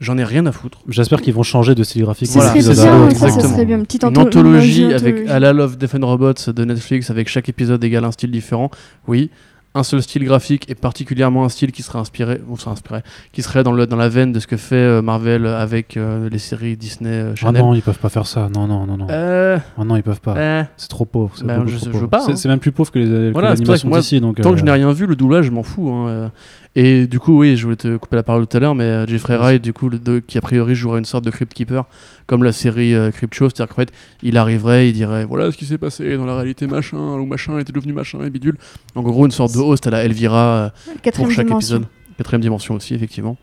[0.00, 2.28] j'en ai rien à foutre J'espère qu'ils vont changer de style graphique.
[2.28, 3.78] Ça Voilà, serait c'est ça, ça, serait bien.
[3.78, 5.32] Une petite anthologie une avec anthologie.
[5.32, 8.70] à la Love Death and Robots de Netflix avec chaque épisode égale un style différent.
[9.08, 9.30] Oui,
[9.74, 13.00] un seul style graphique et particulièrement un style qui serait inspiré, ou inspiré,
[13.32, 16.28] qui serait dans, le, dans la veine de ce que fait euh, Marvel avec euh,
[16.30, 18.48] les séries Disney euh, Ah non, ils peuvent pas faire ça.
[18.52, 19.06] Non, non, non, non.
[19.10, 20.66] Euh, Ah non, ils peuvent pas.
[20.76, 21.32] C'est trop pauvre.
[21.36, 22.06] c'est Bah, beaucoup je je pauvre.
[22.08, 22.36] pas, hein.
[22.36, 24.20] c'est même plus pauvre que les Voilà, que moi, d'ici.
[24.20, 25.90] Donc tant que je n'ai rien vu, le doublage, je m'en fous.
[25.90, 26.32] hein.
[26.80, 29.04] Et du coup, oui, je voulais te couper la parole tout à l'heure, mais euh,
[29.04, 31.84] Jeffrey Wright, du coup, le, de- qui a priori jouerait une sorte de Crypt Keeper,
[32.28, 33.90] comme la série euh, Crypt Show, c'est-à-dire qu'en fait,
[34.22, 37.58] il arriverait, il dirait voilà ce qui s'est passé dans la réalité, machin, ou machin
[37.58, 38.56] était devenu machin et bidule.
[38.94, 40.72] Donc en gros, une sorte de host à la Elvira
[41.04, 41.78] euh, pour chaque dimension.
[41.78, 41.86] épisode.
[42.16, 43.36] Quatrième dimension aussi, effectivement.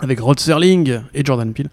[0.00, 1.70] avec Rod Serling et Jordan Peele.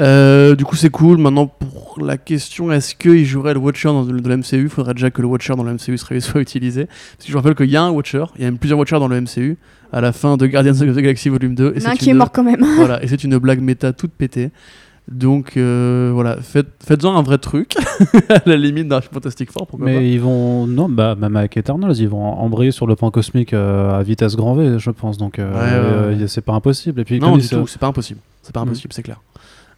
[0.00, 1.18] Euh, du coup, c'est cool.
[1.18, 5.10] Maintenant, pour la question, est-ce qu'il jouerait le Watcher dans le, MCU Il faudrait déjà
[5.10, 6.86] que le Watcher dans le MCU soit utilisé.
[6.86, 9.00] Parce que je rappelle qu'il y a un Watcher, il y a même plusieurs Watchers
[9.00, 9.56] dans le MCU
[9.92, 11.74] à la fin de Guardians of the Galaxy Volume 2.
[11.76, 12.64] Et un qui est mort quand même.
[12.76, 14.50] voilà, et c'est une blague méta toute pétée.
[15.10, 17.74] Donc euh, voilà, faites, faites-en un vrai truc,
[18.28, 19.66] à la limite d'un Fantastic Four.
[19.78, 20.02] Mais pas.
[20.02, 23.98] ils vont, non, bah, même avec Eternals, ils vont embrayer sur le plan cosmique euh,
[23.98, 25.16] à vitesse grand V, je pense.
[25.16, 27.00] Donc euh, c'est pas impossible.
[27.00, 28.20] Et puis, non, du tout, c'est pas impossible.
[28.42, 28.68] C'est pas mm.
[28.68, 29.22] impossible, c'est clair.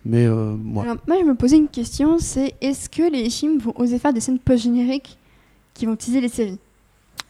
[0.04, 0.84] Mais moi.
[1.06, 4.20] moi, je me posais une question c'est est-ce que les films vont oser faire des
[4.20, 5.16] scènes post-génériques
[5.74, 6.58] qui vont teaser les séries?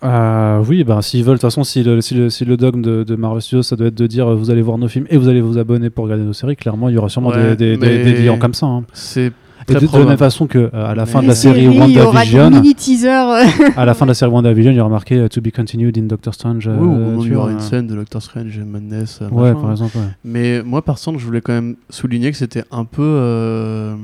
[0.02, 2.80] Euh, oui, ben, s'ils veulent, de toute façon, si le, si le, si le dogme
[2.80, 5.06] de, de, Marvel Studios, ça doit être de dire euh, vous allez voir nos films
[5.10, 7.54] et vous allez vous abonner pour regarder nos séries, clairement, il y aura sûrement des,
[7.56, 8.66] des, des, liens comme ça.
[8.66, 8.84] Hein.
[8.94, 9.32] C'est
[9.68, 12.50] de, de, la même façon que euh, à la fin de la série WandaVision,
[13.76, 16.04] à la fin de la série WandaVision, il y aura marqué To be continued in
[16.04, 16.66] Doctor Strange.
[16.66, 19.20] Oui, ou il y aura une scène de Doctor Strange et Madness.
[19.30, 19.98] ouais, par exemple.
[20.24, 23.96] Mais moi, par contre, je voulais quand même souligner que c'était un peu.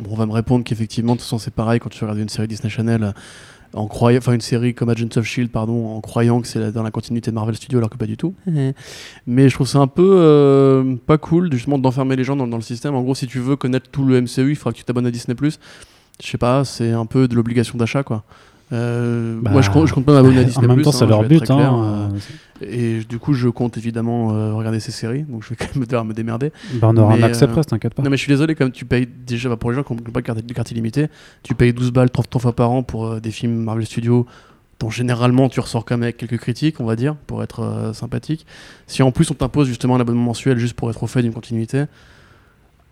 [0.00, 2.28] Bon, on va me répondre qu'effectivement, de toute façon, c'est pareil quand tu regardes une
[2.28, 3.14] série Disney Channel
[3.76, 6.82] en croyant, enfin une série comme Agents of Shield, pardon, en croyant que c'est dans
[6.82, 8.34] la continuité de Marvel Studios, alors que pas du tout.
[9.26, 12.62] Mais je trouve ça un peu euh, pas cool, justement, d'enfermer les gens dans, le
[12.62, 12.94] système.
[12.94, 15.10] En gros, si tu veux connaître tout le MCU, il faudra que tu t'abonnes à
[15.10, 15.36] Disney+.
[15.38, 18.24] Je sais pas, c'est un peu de l'obligation d'achat, quoi.
[18.72, 20.66] Euh, moi, je compte, je compte pas m'abonner à Disney+.
[20.66, 21.50] En même temps, c'est hein, leur but.
[21.50, 22.08] Hein,
[22.60, 25.84] et du coup, je compte évidemment euh, regarder ces séries, donc je vais quand même
[25.84, 26.52] devoir me démerder.
[26.74, 28.02] Bah, on aura un accès presse, t'inquiète pas.
[28.02, 30.00] Non, mais je suis désolé, comme tu payes déjà, bah, pour les gens qui n'ont
[30.00, 31.08] pas de carte, illimitée,
[31.42, 34.26] tu payes 12 balles 3, fois par an pour euh, des films Marvel Studios
[34.78, 38.44] dont généralement tu ressors quand même avec quelques critiques, on va dire, pour être sympathique.
[38.86, 41.32] Si en plus on t'impose justement un abonnement mensuel juste pour être au fait d'une
[41.32, 41.86] continuité,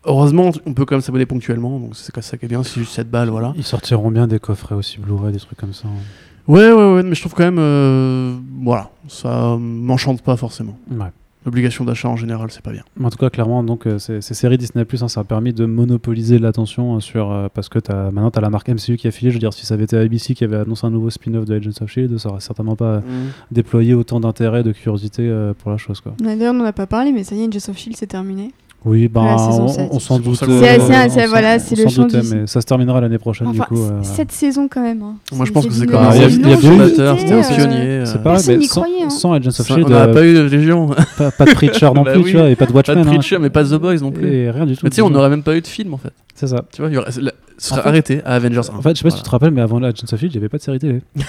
[0.06, 2.92] Heureusement, on peut quand même s'abonner ponctuellement, donc c'est ça qui est bien, c'est juste
[2.92, 3.54] 7 balles, voilà.
[3.56, 5.88] Ils sortiront bien des coffrets aussi Blu-ray, des trucs comme ça.
[5.88, 6.02] Hein.
[6.46, 10.76] Ouais, ouais, ouais, mais je trouve quand même, euh, voilà, ça m'enchante pas forcément.
[10.90, 11.06] Ouais.
[11.46, 12.84] L'obligation d'achat en général, c'est pas bien.
[13.02, 15.66] En tout cas, clairement, donc euh, ces, séries Disney Plus, hein, ça a permis de
[15.66, 19.08] monopoliser l'attention hein, sur euh, parce que as, maintenant tu as la marque MCU qui
[19.08, 19.30] a filé.
[19.30, 21.54] Je veux dire, si ça avait été ABC qui avait annoncé un nouveau spin-off de
[21.54, 23.02] Agents of Shield, ça aurait certainement pas mm.
[23.50, 26.00] déployé autant d'intérêt, de curiosité pour la chose.
[26.00, 26.14] Quoi.
[26.18, 28.52] D'ailleurs, on n'en a pas parlé, mais ça y est, Agents of Shield, c'est terminé.
[28.84, 30.36] Oui, ben, on, s'en doute.
[30.36, 33.82] C'est voilà, c'est le champ mais ça se terminera l'année prochaine du coup.
[33.82, 34.00] Euh...
[34.02, 35.02] Cette saison quand même.
[35.02, 35.16] Hein.
[35.32, 36.28] Moi je pense que c'est quand même.
[36.28, 38.02] Il y a bien c'était un pionnier.
[38.04, 38.58] C'est pareil, mais
[39.02, 39.10] hein.
[39.10, 39.86] sans Agents of Shield.
[39.86, 40.88] On n'a pas eu de Légion.
[41.16, 42.96] Pas de Preacher non bah plus, tu vois, et pas de Watchmen.
[42.96, 44.32] Pas de Preacher, mais pas The Boys non plus.
[44.32, 44.80] Et rien du tout.
[44.84, 46.12] Mais tu sais, on n'aurait même pas eu de film en fait.
[46.34, 46.64] C'est ça.
[46.72, 47.12] Tu vois, il y aurait,
[47.58, 48.76] serait arrêté à Avengers 1.
[48.76, 50.34] En fait, je sais pas si tu te rappelles, mais avant la Agents of Shield,
[50.34, 51.00] il n'y avait pas de série télé.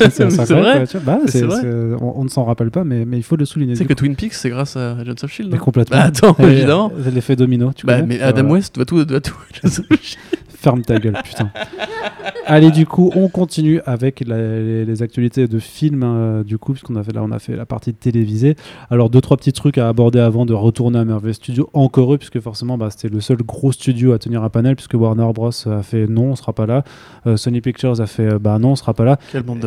[0.00, 0.24] c'est
[0.54, 0.84] vrai.
[1.04, 1.18] Bah,
[2.00, 3.74] on, ne s'en rappelle pas, mais, mais il faut le souligner.
[3.74, 5.50] C'est que Twin Peaks, c'est grâce à Agents of Shield.
[5.50, 5.96] Mais complètement.
[5.96, 6.92] Bah, attends, évidemment.
[7.12, 7.72] L'effet domino.
[7.74, 9.36] Tu bah, mais Adam West doit tout, doit tout.
[10.62, 11.50] Ferme ta gueule, putain.
[12.46, 17.02] Allez, du coup, on continue avec les, actualités de films, euh, du coup, puisqu'on a
[17.02, 18.54] fait là, on a fait la partie télévisée.
[18.90, 21.68] Alors, deux, trois petits trucs à aborder avant de retourner à Marvel Studios.
[21.72, 24.94] Encore eux, puisque forcément, bah, c'était le seul gros studio à tenir un panel, puisque
[24.94, 25.50] Warner Bros.
[25.66, 26.84] a fait non, on sera pas là.
[27.26, 29.18] Euh, Sony Pictures a fait bah non, on sera pas là.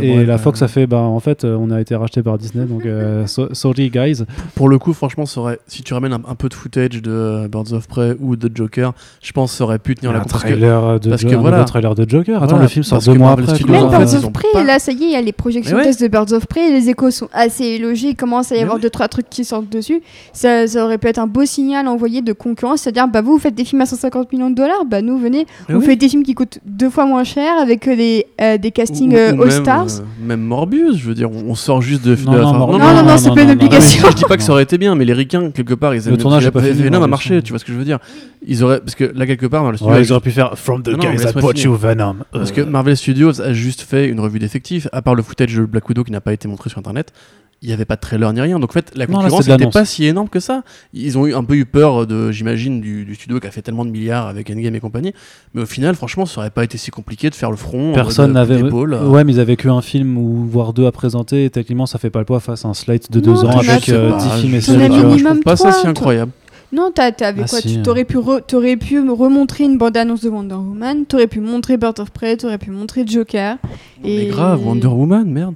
[0.02, 2.86] Et la Fox a fait bah en fait, on a été racheté par Disney, donc
[2.86, 4.24] euh, sorry guys.
[4.56, 7.74] Pour le coup, franchement, ça aurait, si tu ramènes un, peu de footage de Birds
[7.74, 11.10] of Prey ou de Joker, je pense que ça aurait pu tenir la trailer de
[11.10, 12.42] parce que voilà, trailer de Joker.
[12.42, 13.54] Attends, le film sort deux mois après.
[13.68, 16.08] Même Birds of Prey, là, ça y est, il y a les projections test de
[16.08, 16.72] Birds of Prey.
[16.72, 18.12] Les échos sont assez logiques.
[18.12, 20.02] Il commence à y avoir deux trois trucs qui sortent dessus.
[20.34, 23.40] Ça, ça, aurait pu être un beau signal envoyé de concurrence, c'est-à-dire, bah vous, vous
[23.40, 26.24] faites des films à 150 millions de dollars, bah nous, venez, vous faites des films
[26.24, 30.00] qui coûtent deux fois moins cher avec des, euh, des castings euh, All Stars.
[30.00, 32.16] Euh, même Morbius, je veux dire, on sort juste de.
[32.26, 34.08] Non, non, non, non, c'est pas une obligation.
[34.10, 36.18] Je dis pas que ça aurait été bien, mais les ricains, quelque part, ils le
[36.18, 36.74] tournage a pas fait.
[36.74, 38.00] Venom a marché, tu vois ce que je veux dire.
[38.48, 39.96] Ils auraient, parce que là, quelque part, dans le studio.
[39.98, 42.24] Ils auraient pu faire From the guys that brought you Venom.
[42.32, 45.66] Parce que Marvel Studios a juste fait une revue d'effectifs, à part le footage de
[45.66, 47.14] Black Widow qui n'a pas été montré sur internet.
[47.62, 49.86] Il n'y avait pas de trailer ni rien, donc en fait la concurrence n'était pas
[49.86, 50.64] si énorme que ça.
[50.94, 53.86] Ils ont eu un peu eu peur de, j'imagine, du, studio qui a fait tellement
[53.86, 55.14] de milliards avec Endgame et compagnie,
[55.54, 57.94] mais au final, franchement, ça aurait pas été si compliqué de faire le front.
[57.94, 58.62] Personne n'avait.
[58.62, 61.46] Ouais, mais ils avaient qu'un film ou voire deux à présenter.
[61.46, 63.86] Et techniquement, ça fait pas le poids face à un slate de deux ans avec
[63.86, 65.18] 10 euh, films et séries.
[65.18, 66.32] Je trouve pas ça si incroyable.
[66.72, 71.06] Non, t'avais ah, quoi Tu t'aurais pu, aurais pu remontrer une bande-annonce de Wonder Woman,
[71.06, 73.58] t'aurais pu montrer Bird of Prey, t'aurais pu montrer Joker.
[74.04, 74.18] Et...
[74.18, 75.56] Mais grave, Wonder Woman, merde.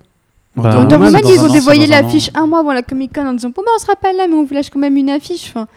[0.56, 3.50] Bah, Wonder, Woman, ils ont dévoyé l'affiche un mois avant la Comic Con en disant
[3.50, 5.50] bon, bah, on sera pas là, mais on vous lâche quand même une affiche.
[5.50, 5.68] Enfin,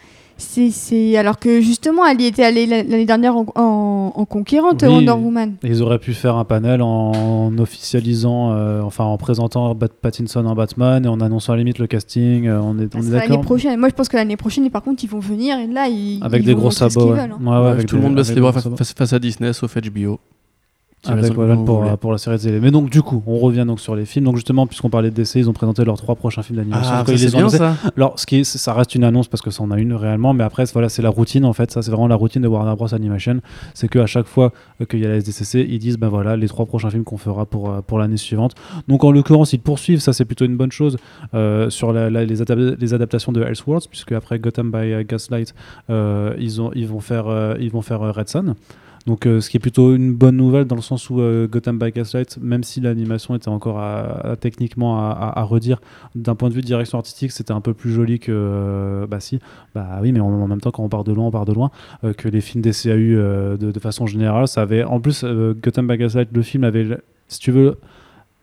[0.43, 5.55] c'est alors que justement elle y était allée l'année dernière en, conquérante Wonder Woman.
[5.63, 11.05] Ils auraient pu faire un panel en officialisant, euh, enfin en présentant Pattinson en Batman
[11.05, 12.47] et en annonçant à la limite le casting.
[12.47, 13.79] Euh, on est, on est L'année prochaine.
[13.79, 16.45] Moi je pense que l'année prochaine, par contre, ils vont venir et là ils avec
[16.45, 17.13] des gros sabots.
[17.13, 17.21] Ouais.
[17.21, 17.77] Hein.
[17.87, 20.19] tout le monde baisse les bras face, à Disney sauf HBO.
[21.11, 22.61] Avec Wolverine pour, pour la série de télé.
[22.61, 24.25] Mais donc du coup, on revient donc sur les films.
[24.27, 26.93] Donc justement, puisqu'on parlait de DC, ils ont présenté leurs trois prochains films d'animation.
[26.95, 27.75] Ah, c'est bien ça.
[27.97, 30.33] Alors, ce qui est, ça reste une annonce parce que ça en a une réellement,
[30.35, 31.71] mais après, voilà, c'est la routine en fait.
[31.73, 32.95] Ça, c'est vraiment la routine de Warner Bros.
[32.95, 33.41] Animation.
[33.75, 34.53] C'est qu'à chaque fois
[34.89, 37.47] qu'il y a la SDCC, ils disent ben voilà, les trois prochains films qu'on fera
[37.47, 38.55] pour, euh, pour l'année suivante.
[38.87, 40.01] Donc, en l'occurrence, ils poursuivent.
[40.01, 40.99] Ça, c'est plutôt une bonne chose
[41.35, 45.55] euh, sur la- la- les, adap- les adaptations de Elseworlds, puisque après Gotham by Gaslight,
[45.91, 48.55] euh, ils, ont, ils vont faire, euh, ils vont faire Red Sun.
[49.07, 51.79] Donc, euh, ce qui est plutôt une bonne nouvelle dans le sens où euh, Gotham
[51.79, 55.81] by Gaslight, même si l'animation était encore à- techniquement à, à- redire,
[56.15, 58.31] d'un point de vue de direction artistique, c'était un peu plus joli que.
[58.33, 59.41] euh, bah si,
[59.75, 61.71] bah oui, mais en, même temps, quand on part de loin, on part de loin.
[62.17, 64.85] que les films des CAU de, de façon générale, ça avait.
[64.85, 66.87] En plus, Gotham by Gaslight, le film avait,
[67.29, 67.79] si tu veux,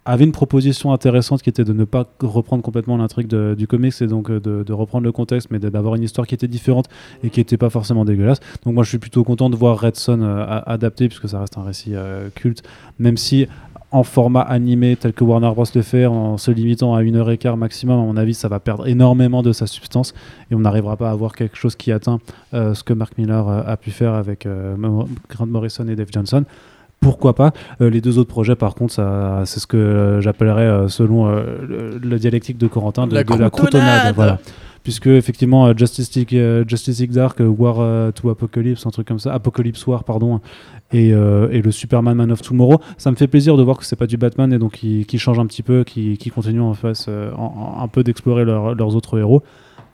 [0.05, 4.07] avait une proposition intéressante qui était de ne pas reprendre complètement l'intrigue du comics et
[4.07, 6.88] donc euh, de, reprendre le contexte, mais d'avoir une histoire qui était différente
[7.23, 8.39] et qui n'était pas forcément dégueulasse.
[8.63, 11.57] Donc moi, je suis plutôt content de voir Red Son euh, adapté puisque ça reste
[11.57, 12.63] un récit euh, culte,
[12.97, 13.47] même si
[13.91, 17.31] en format animé tel que Warner Bros le fait, en se limitant à une heure
[17.31, 20.13] et quart maximum, à mon avis, ça va perdre énormément de sa substance
[20.51, 22.19] et on n'arrivera pas à avoir quelque chose qui atteint
[22.53, 24.47] ce que Mark Miller a pu faire avec
[25.27, 26.45] Grant Morrison et Dave Johnson.
[26.99, 30.63] Pourquoi pas Euh, Les deux autres projets, par contre, ça, c'est ce que euh, j'appellerais,
[30.67, 34.15] euh, selon euh, le, le dialectique de Corentin, de La de la croutonnade.
[34.15, 34.39] Voilà.
[34.84, 39.34] Puisque, effectivement, euh, Justice League, Justice League Dark, War to Apocalypse, un truc comme ça,
[39.34, 40.41] Apocalypse War, pardon,
[40.91, 43.95] et, et le Superman Man of Tomorrow, ça me fait plaisir de voir que c'est
[43.97, 46.73] pas du Batman et donc qui, qui change un petit peu, qui, qui continue en
[46.73, 47.41] face en-
[47.77, 49.43] en- un peu d'explorer leur- leurs autres héros.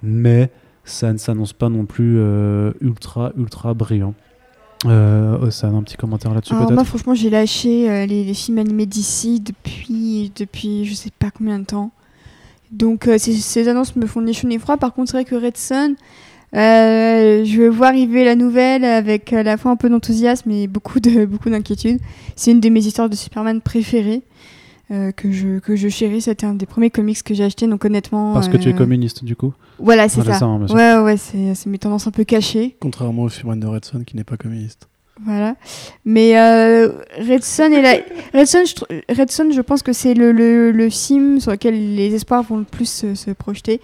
[0.04, 0.52] Mais
[0.86, 2.20] ça ne s'annonce pas non plus
[2.82, 4.14] ultra, ultra brillant.
[4.86, 8.34] Euh, ça a un petit commentaire là-dessus peut-être moi franchement j'ai lâché euh, les, les
[8.34, 11.92] films animés d'ici depuis, depuis je sais pas combien de temps.
[12.72, 14.78] Donc euh, ces, ces annonces me font ni chaud ni froid.
[14.78, 15.96] Par contre c'est vrai que Red Sun,
[16.56, 21.00] euh, je vois arriver la nouvelle avec à la fois un peu d'enthousiasme et beaucoup
[21.00, 22.00] de beaucoup d'inquiétude.
[22.36, 24.24] C'est une de mes histoires de Superman préférées.
[24.92, 27.84] Euh, que je que je chéris, c'était un des premiers comics que j'ai acheté, donc
[27.86, 28.34] honnêtement.
[28.34, 30.46] Parce que tu es euh, communiste du coup Voilà, c'est Voilà, ça.
[30.46, 32.76] hein, ouais, ouais, c'est c'est mes tendances un peu cachées.
[32.80, 34.88] Contrairement au Superman de Red Son qui n'est pas communiste.
[35.24, 35.56] Voilà.
[36.04, 37.94] Mais euh, Red Son et la...
[38.38, 41.52] Red Son, je, tr- Red Son, je pense que c'est le, le, le film sur
[41.52, 43.80] lequel les espoirs vont le plus se, se projeter.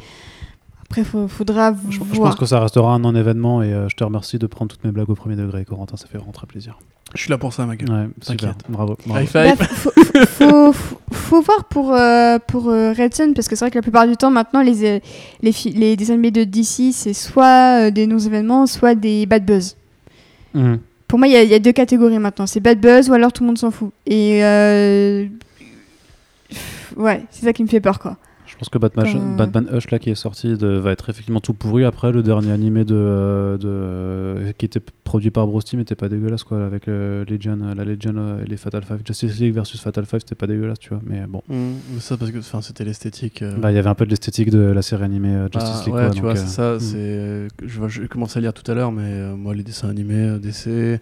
[0.83, 2.31] Après, il faudra Je, je voir.
[2.31, 4.91] pense que ça restera un non-événement et euh, je te remercie de prendre toutes mes
[4.91, 6.77] blagues au premier degré, Corentin, ça fait vraiment très plaisir.
[7.15, 7.89] Je suis là pour ça, ma gueule.
[7.89, 8.63] Ouais, super, T'inquiète.
[8.69, 8.97] bravo.
[9.05, 9.21] bravo.
[9.21, 9.57] High five.
[9.59, 12.93] Bah, faut, faut, faut, faut voir pour, euh, pour euh,
[13.35, 14.99] parce que c'est vrai que la plupart du temps, maintenant, les, euh,
[15.41, 19.75] les, les dessins animés de DC, c'est soit euh, des non-événements, soit des bad buzz.
[20.53, 20.79] Mhm.
[21.07, 22.47] Pour moi, il y, a- il y a deux catégories maintenant.
[22.47, 23.91] C'est bad buzz ou alors tout le monde s'en fout.
[24.05, 25.25] Et euh,
[26.95, 28.15] ouais, c'est ça qui me fait peur, quoi.
[28.61, 29.35] Je pense que Batman, Euh.
[29.37, 31.83] Batman Hush là qui est sorti de- va être effectivement tout pourri.
[31.83, 36.43] Après, le dernier animé de, de qui était produit par Bros Team était pas dégueulasse
[36.43, 38.99] quoi, avec euh, Legion, euh, la Legion et les Fatal Five.
[39.03, 41.01] Justice League versus Fatal Five, c'était pas dégueulasse, tu vois.
[41.03, 41.55] Mais bon, Mmh,
[41.95, 43.41] mais ça parce que enfin, c'était l'esthétique.
[43.41, 45.71] euh, bah il y avait un peu de l'esthétique de la série animée euh, Justice
[45.73, 45.95] ah, League.
[45.95, 46.75] ouais, quoi, tu donc, vois, euh, c'est ça.
[46.75, 46.79] hmm.
[46.79, 50.37] C'est, je, je commençais à lire tout à l'heure, mais euh, moi, les dessins animés
[50.39, 51.01] DC.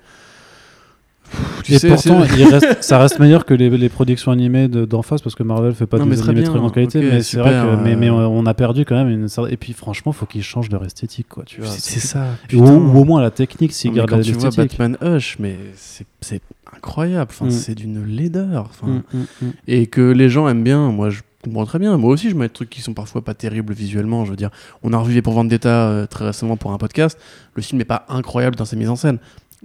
[1.63, 4.67] Tu et sais, pourtant, c'est- il reste- ça reste meilleur que les, les productions animées
[4.67, 7.01] de- d'en face parce que Marvel fait pas Non, des mais animés bien, très qualité.
[7.01, 10.11] mais c'est vrai que mais, mais on a perdu quand même une Et puis franchement,
[10.11, 11.43] faut qu'ils changent leur esthétique quoi.
[11.45, 12.25] Tu vois, c'est, ça.
[12.53, 14.49] ou, au moins la technique s'ils gardent quand tu vois.
[14.49, 16.41] Batman Hush, mais c'est,
[16.75, 17.31] incroyable.
[17.31, 17.51] Enfin, Mm.
[17.51, 18.67] c'est d'une laideur.
[18.69, 19.49] Enfin, mm, mm.
[19.67, 20.91] et que les gens aiment bien.
[20.91, 21.97] Moi, je comprends très bien.
[21.97, 24.25] Moi aussi, je mets des trucs qui sont parfois pas terribles visuellement.
[24.25, 24.49] Je veux dire,
[24.83, 27.17] on a revu pour Vendetta euh, très récemment pour un podcast.
[27.55, 29.17] Le film n'est pas incroyable dans sa mise en scène.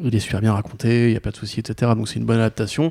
[0.03, 1.93] Il est super bien raconté, il n'y a pas de souci, etc.
[1.97, 2.91] Donc c'est une bonne adaptation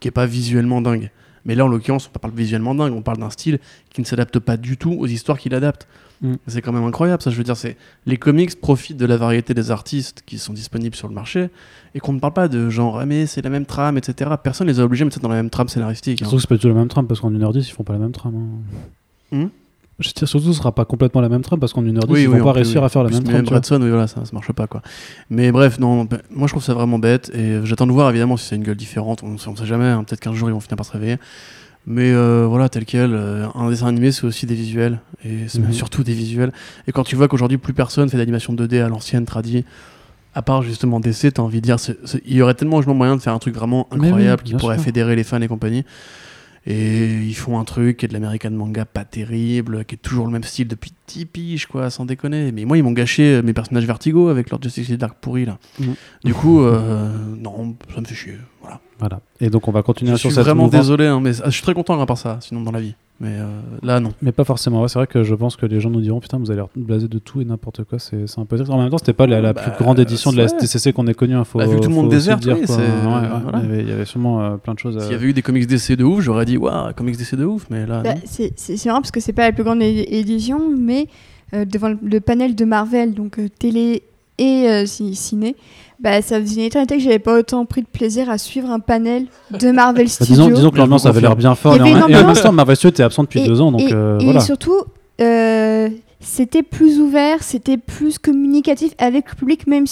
[0.00, 1.10] qui est pas visuellement dingue.
[1.46, 2.94] Mais là, en l'occurrence, on parle visuellement dingue.
[2.94, 3.58] On parle d'un style
[3.90, 5.86] qui ne s'adapte pas du tout aux histoires qu'il adapte.
[6.22, 6.34] Mm.
[6.46, 7.30] C'est quand même incroyable, ça.
[7.30, 7.76] Je veux dire, c'est
[8.06, 11.50] les comics profitent de la variété des artistes qui sont disponibles sur le marché
[11.94, 14.30] et qu'on ne parle pas de genre, ah, mais c'est la même trame, etc.
[14.42, 16.22] Personne les a obligés de mettre ça dans la même trame scénaristique.
[16.22, 16.24] hein.
[16.24, 17.92] Surtout que c'est pas du tout la même trame parce qu'en 1h10 ils font pas
[17.92, 18.36] la même trame.
[19.32, 19.36] hein.
[19.36, 19.48] Hmm?
[20.00, 22.28] Je dire, surtout ce sera pas complètement la même trame parce qu'en 1h10 Oui, ils
[22.28, 22.86] oui, vont pas réussir oui.
[22.86, 23.36] à faire la Plus, même trame.
[23.36, 23.44] Même.
[23.44, 24.82] Bradson, oui, voilà, ça, ça marche pas quoi.
[25.30, 28.36] Mais bref, non, ben, moi je trouve ça vraiment bête et j'attends de voir évidemment
[28.36, 29.22] si c'est une gueule différente.
[29.22, 31.16] On, on sait jamais, hein, peut-être qu'un jour ils vont finir par se réveiller.
[31.86, 35.58] Mais euh, voilà, tel quel, euh, un dessin animé c'est aussi des visuels et c'est
[35.60, 35.72] Mhm.
[35.72, 36.50] surtout des visuels.
[36.88, 39.64] Et quand tu vois qu'aujourd'hui plus personne fait d'animation 2D à l'ancienne, tradie,
[40.34, 41.76] à part justement DC, t'as envie de dire,
[42.24, 44.84] il y aurait tellement moyen de faire un truc vraiment incroyable qui pourrait sûr.
[44.86, 45.84] fédérer les fans et compagnie.
[46.66, 50.24] Et ils font un truc qui est de l'American manga pas terrible, qui est toujours
[50.26, 52.52] le même style depuis 10 piges, quoi, sans déconner.
[52.52, 55.44] Mais moi, ils m'ont gâché euh, mes personnages Vertigo avec leur Justice League Dark pourri,
[55.44, 55.58] là.
[55.78, 55.94] Mhm.
[56.24, 58.38] Du coup, euh, non, ça me fait chier.
[58.62, 58.80] Voilà.
[58.98, 59.20] Voilà.
[59.40, 60.80] Et donc on va continuer Je sur suis cette vraiment mouvance.
[60.80, 62.94] désolé, hein, mais je suis très content à part ça, sinon dans la vie.
[63.20, 63.44] Mais euh,
[63.82, 64.12] là, non.
[64.22, 64.82] Mais pas forcément.
[64.82, 66.68] Ouais, c'est vrai que je pense que les gens nous diront putain, vous allez l'air
[66.74, 67.98] blasé de tout et n'importe quoi.
[68.00, 68.72] C'est c'est un peu triste.
[68.72, 70.48] En même temps, c'était pas la, la Bah, plus grande édition de la.
[70.48, 71.34] STCC qu'on ait connue.
[71.36, 73.60] hein, faut- Bah, vu que tout le monde déserte, oui, Ouais, voilà.
[73.62, 74.96] Il, y avait, il y avait sûrement euh, plein de choses.
[74.96, 77.36] à- S'il y avait eu des comics DC de ouf, j'aurais dit waouh, comics DC
[77.36, 79.62] de ouf, mais là, Bah, c'est c'est- c'est marrant parce que c'est pas la plus
[79.64, 81.06] grande édition, mais
[81.54, 84.02] euh, devant le, le panel de Marvel, donc euh, télé
[84.38, 85.54] et euh, ci- ciné,
[86.04, 88.78] bah, ça faisait une éternité que j'avais pas autant pris de plaisir à suivre un
[88.78, 89.24] panel
[89.58, 90.34] de Marvel Bah, Studios.
[90.36, 92.42] disons, disons que l'ambiance avait l'air bien y avait Et en, et en même ambiance-
[92.42, 93.72] temps, Marvel Studios était absent depuis et, deux ans.
[93.72, 94.40] Donc et- euh, et voilà.
[94.40, 94.82] surtout,
[95.20, 95.88] euh,
[96.24, 99.84] c'était plus ouvert, c'était plus communicatif avec le public, même,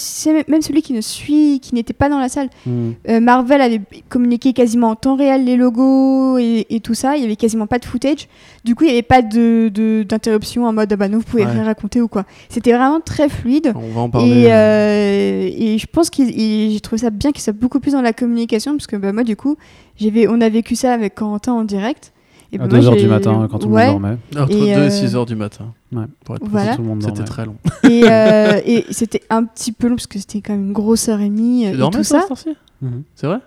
[0.47, 2.49] même celui qui ne suit, qui n'était pas dans la salle.
[2.65, 2.91] Hmm.
[3.07, 7.15] Euh, Marvel avait communiqué quasiment en temps réel les logos et, et tout ça.
[7.15, 8.27] Il y avait quasiment pas de footage.
[8.65, 11.23] Du coup, il n'y avait pas de- de- d'interruption en mode ah bah non, vous
[11.23, 11.51] pouvez Ouais.
[11.51, 12.25] rien raconter ou quoi.
[12.49, 13.71] C'était vraiment très fluide.
[13.75, 14.43] On va en parler.
[14.43, 18.01] Et, euh, et je pense que j'ai trouvé ça bien qu'il soit beaucoup plus dans
[18.01, 19.55] la communication parce que bah, moi, du coup,
[20.01, 22.11] on a vécu ça avec Corentin en direct.
[22.53, 23.91] Et À bah, moi, 2h du matin, quand tout le Ouais.
[23.91, 24.17] monde dormait.
[24.43, 25.73] Entre et, 2 et euh, 6 heures du matin.
[25.91, 26.03] Ouais.
[26.23, 26.75] Pour être Voilà.
[26.75, 27.55] Tout le monde C'était très long.
[27.83, 31.09] Et, euh, et c'était un petit peu long parce que c'était quand même une grosse
[31.09, 31.65] heure et demie.
[31.65, 32.21] euh, Tu et dormais tout ça, ça.
[32.21, 32.49] cette heure-ci?
[32.83, 33.03] Mhm.
[33.15, 33.37] C'est vrai?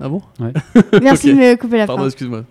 [0.00, 0.22] Ah bon?
[1.02, 1.36] Merci Ok.
[1.36, 2.44] de me couper la Pardon, excuse-moi.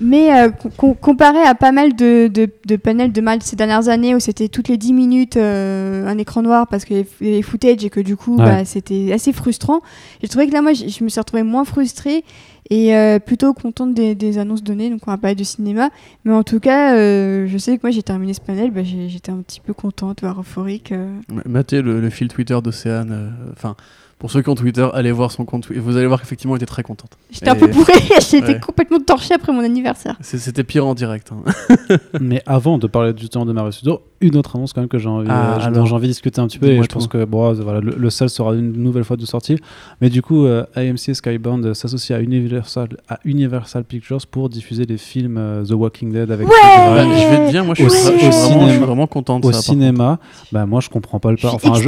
[0.00, 3.88] Mais euh, com- comparé à pas mal de, de, de panels de mal ces dernières
[3.88, 7.08] années où c'était toutes les 10 minutes euh, un écran noir parce qu'il y avait
[7.20, 8.44] les footage et que du coup Ouais.
[8.44, 9.80] bah, c'était assez frustrant,
[10.20, 12.24] j'ai trouvé que là moi je me suis retrouvée moins frustrée
[12.70, 14.88] et euh, plutôt contente des, des annonces données.
[14.90, 15.90] Donc on va parler de cinéma.
[16.24, 19.30] Mais en tout cas, euh, je sais que moi j'ai terminé ce panel, bah, j'étais
[19.30, 20.90] un petit peu contente, voire euphorique.
[20.92, 21.06] euh.
[21.44, 23.10] Matez le, le fil Twitter d'Océane.
[23.12, 23.76] euh, Enfin,
[24.24, 25.68] pour ceux qui ont Twitter, allez voir son compte.
[25.70, 27.10] Vous allez voir qu'effectivement, elle était très contente.
[27.30, 27.92] J'étais un peu bourrée,
[28.30, 28.58] j'étais Ouais.
[28.58, 30.16] complètement torchée après mon anniversaire.
[30.22, 31.30] C'était pire en direct.
[31.30, 31.96] hein.
[32.22, 34.96] Mais avant de parler du temps de Marvel Studios, une autre annonce quand même que
[34.98, 37.06] j'ai envie, Ah, euh, dont j'ai envie de discuter un petit peu et je pense
[37.06, 39.58] que bon, voilà, le, le seul sera une nouvelle fois de sortie.
[40.00, 44.86] Mais du coup, euh, AMC Skybound euh, s'associent à Universal, à Universal Pictures pour diffuser
[44.86, 47.86] les films euh, The Walking Dead avec Ouais Ouais, je vais te dire, moi, je
[47.86, 49.60] suis, Au- je suis au vraiment, je suis vraiment content de au ça.
[49.60, 50.18] cinéma.
[50.50, 51.82] Bah moi, je comprends pas le suis Enfin, je,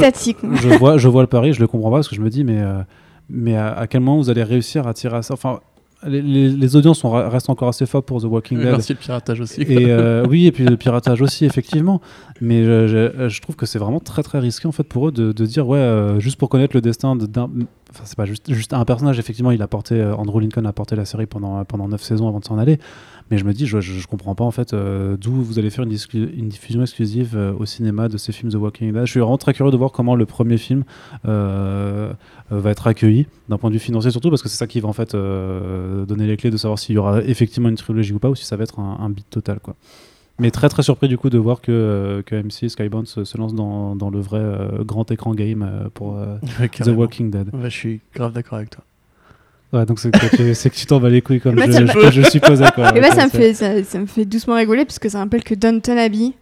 [0.60, 2.44] je vois, je vois le pari, je le comprends pas parce que je me dis,
[2.44, 2.82] mais, euh,
[3.30, 5.34] mais à, à quel moment vous allez réussir à tirer à ça?
[5.34, 5.60] Enfin,
[6.06, 8.58] les, les- les audiences sont, restent encore assez fortes pour The Walking.
[8.58, 8.66] Dead.
[8.68, 9.62] Merci le piratage aussi.
[9.62, 12.00] Et euh, oui, et puis le piratage aussi, effectivement.
[12.40, 15.12] Mais je, je- je trouve que c'est vraiment très très risqué en fait pour eux
[15.12, 17.48] de, de dire ouais, euh, juste pour connaître le destin de- d'un.
[17.90, 19.18] Enfin, c'est pas juste, juste un personnage.
[19.18, 22.40] Effectivement, il a porté Andrew Lincoln a porté la série pendant pendant neuf saisons avant
[22.40, 22.78] de s'en aller.
[23.30, 25.70] Mais je me dis, je, je, je comprends pas en fait euh, d'où vous allez
[25.70, 29.04] faire une, diffusion exclusive euh, au cinéma de ces films The Walking Dead.
[29.04, 30.84] Je suis vraiment très curieux de voir comment le premier film
[31.26, 32.12] euh,
[32.50, 34.88] va être accueilli d'un point de vue financier surtout parce que c'est ça qui va
[34.88, 38.30] en fait donner les clés de savoir s'il y aura effectivement une trilogie ou pas
[38.30, 39.74] ou si ça va être un, un beat total quoi.
[40.38, 43.38] Mais très très surpris du coup de voir que, euh, que MC Skybound se, se
[43.38, 46.12] lance dans, dans le vrai euh, grand écran game euh, pour
[46.60, 46.88] Ouais, The.
[46.88, 47.54] Walking Dead.
[47.54, 48.84] Ouais, je suis grave d'accord avec toi.
[49.72, 52.96] Ouais, donc c'est que, tu- t'en bats les couilles comme je, je, supposais quoi.
[52.96, 55.18] Et bah, Ouais, ça me, fait, ça, ça me fait doucement rigoler parce que ça
[55.18, 56.32] rappelle que Downton Abbey,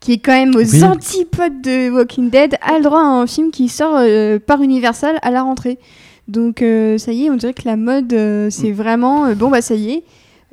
[0.00, 0.82] qui est quand même aux Oui.
[0.84, 5.16] antipodes de Walking Dead, a le droit à un film qui sort euh, par Universal
[5.22, 5.78] à la rentrée.
[6.26, 8.74] Donc euh, ça y est, on dirait que la mode, euh, c'est Mm.
[8.74, 10.04] vraiment bon bah ça y est,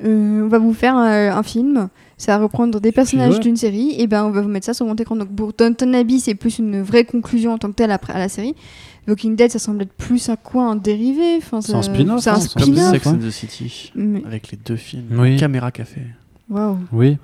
[0.04, 1.88] on va vous faire un film,
[2.18, 4.84] ça va reprendre des personnages d'une série, et ben on va vous mettre ça sur
[4.86, 5.16] grand écran.
[5.16, 8.18] Donc pour Downton Abbey, c'est plus une vraie conclusion en tant que telle après à
[8.18, 8.54] la série.
[9.08, 11.36] Walking Dead, ça semble être plus un quoi, un dérivé.
[11.38, 12.76] Enfin, C'est un spin-off, C'est un hein, c'est un Comme.
[12.76, 13.12] Sex ouais.
[13.12, 15.06] and the City, Mais- avec les deux films.
[15.12, 15.36] Oui.
[15.36, 16.02] Caméra café.
[16.50, 16.78] Waouh.
[16.92, 17.08] Oui.
[17.08, 17.16] Ouais.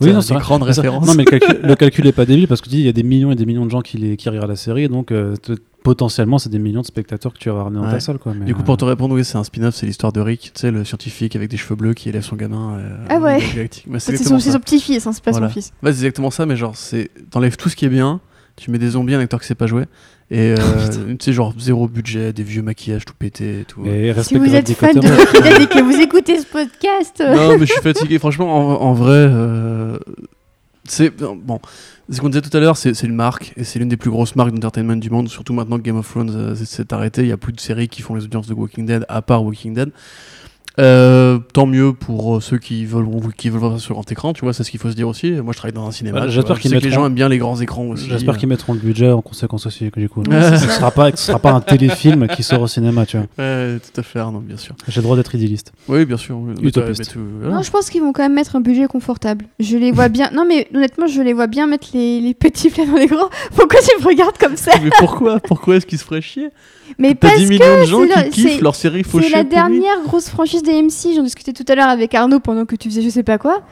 [0.00, 0.42] Oui, c'est vrai.
[0.42, 1.06] grande référence.
[1.06, 2.88] Non, mais le calcul, le calcul est pas débile parce que tu dis il y
[2.88, 4.88] a des millions et des millions de gens qui, les, qui regardent la série, et
[4.88, 5.52] donc euh, te-
[5.84, 8.00] potentiellement c'est des millions de spectateurs que tu vas ramener dans ta Ouais.
[8.00, 8.18] salle.
[8.18, 10.20] Quoi, mais, Du coup, euh, pour te répondre, oui, c'est un spin-off, c'est l'histoire de
[10.20, 12.78] Rick, tu sais, le scientifique avec des cheveux bleus qui élève son gamin.
[12.78, 13.38] euh, Ah ouais.
[13.86, 14.52] Bah, c'est son, c'est ça.
[14.54, 15.48] son petit-fils, hein, c'est pas Voilà.
[15.48, 15.72] son fils.
[15.82, 18.20] Ouais, c'est exactement ça, mais genre, c'est t'enlèves tout ce qui est bien,
[18.56, 19.84] tu mets des zombies, un acteur qui sait pas jouer,
[20.30, 23.84] et euh, tu sais, genre zéro budget, des vieux maquillages tout pété et tout.
[23.86, 25.00] Et Si vous êtes fan de
[25.42, 28.18] Dead et que vous écoutez ce podcast, euh, non, mais je suis fatigué.
[28.18, 29.98] Franchement, en, en vrai, euh,
[30.86, 31.60] c'est bon.
[32.10, 34.10] Ce qu'on disait tout à l'heure, c'est c'est une marque et c'est l'une des plus
[34.10, 35.28] grosses marques d'entertainment du monde.
[35.28, 37.60] Surtout maintenant que Game of Thrones euh, s'est- s'est arrêté, il y a plus de
[37.60, 39.90] séries qui font les audiences de Walking Dead à part Walking Dead.
[40.80, 43.06] Euh, tant mieux pour euh, ceux qui veulent,
[43.36, 45.06] qui veulent voir ça sur grand écran, tu vois, c'est ce qu'il faut se dire
[45.06, 45.30] aussi.
[45.30, 46.20] Moi, je travaille dans un cinéma.
[46.22, 48.08] Bah, j'espère qu'ils sais que les mettront- gens aiment bien les grands écrans aussi.
[48.08, 49.88] J'espère qu'ils mettront le budget en conséquence aussi.
[49.96, 53.16] Du coup, ce sera pas, ce sera pas un téléfilm qui sort au cinéma, tu
[53.18, 53.26] vois.
[53.38, 54.74] Ouais, tout à fait, non, bien sûr.
[54.88, 55.72] J'ai le droit d'être idéaliste.
[55.88, 56.38] Oui, bien sûr.
[56.60, 57.12] Utopiste.
[57.12, 57.54] tout- voilà.
[57.56, 59.44] non, je pense qu'ils vont quand même mettre un budget confortable.
[59.60, 60.30] Je les vois bien.
[60.34, 63.30] Non, mais honnêtement, je les vois bien mettre les, les petits plats dans les grands.
[63.54, 64.72] Pourquoi tu me regardes comme ça?
[64.82, 66.48] Mais pourquoi Pourquoi est-ce qu'ils se feraient chier?
[66.98, 69.28] Mais T'as parce 10 millions de gens qui kiffent leur série fauchée.
[69.28, 71.14] c'est la dernière grosse franchise d'AMC.
[71.14, 73.62] J'en discutais tout à l'heure avec Arnaud pendant que tu faisais je sais pas quoi.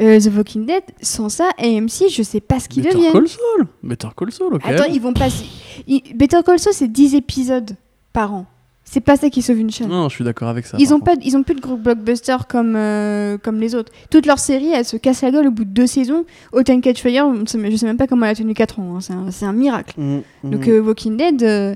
[0.00, 3.12] Euh, The Walking Dead, sans ça, AMC, je sais pas ce qu'ils Better deviennent.
[3.12, 4.62] Call Saul Better Call Saul, ok.
[4.64, 5.44] Attends, ils vont passer.
[5.86, 7.72] ils- Better Call Saul, c'est 10 épisodes
[8.12, 8.46] par an.
[8.84, 9.88] C'est pas ça qui sauve une chaîne.
[9.88, 10.76] Non, je suis d'accord avec ça.
[10.78, 11.16] Ils ont, contre.
[11.16, 13.90] pas, ils ont plus de gros blockbusters comme, euh, comme les autres.
[14.10, 16.26] Toutes leurs séries, elles se cassent la gueule au bout de deux saisons.
[16.52, 18.98] Autant Catch Fire, je sais même pas comment elle a tenu 4 ans.
[18.98, 19.30] hein.
[19.30, 19.94] C'est un, miracle.
[19.98, 20.50] Mm, mm.
[20.50, 21.74] Donc euh, Walking Dead, euh,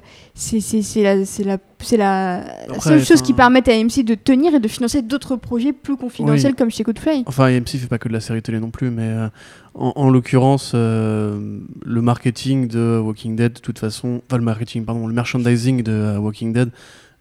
[0.96, 2.38] la, c'est la, c'est la,
[2.68, 5.72] Après, seule chose qui enfin- permet à AMC de tenir et de financer d'autres projets
[5.72, 7.22] plus confidentiels comme chez Coldplay.
[7.26, 9.28] Enfin, AMC fait pas que de la série télé non plus, mais euh,
[9.74, 14.84] en, en l'occurrence, euh, le marketing de Walking Dead, de toute façon, enfin le marketing,
[14.84, 16.70] pardon, le merchandising de euh, Walking Dead,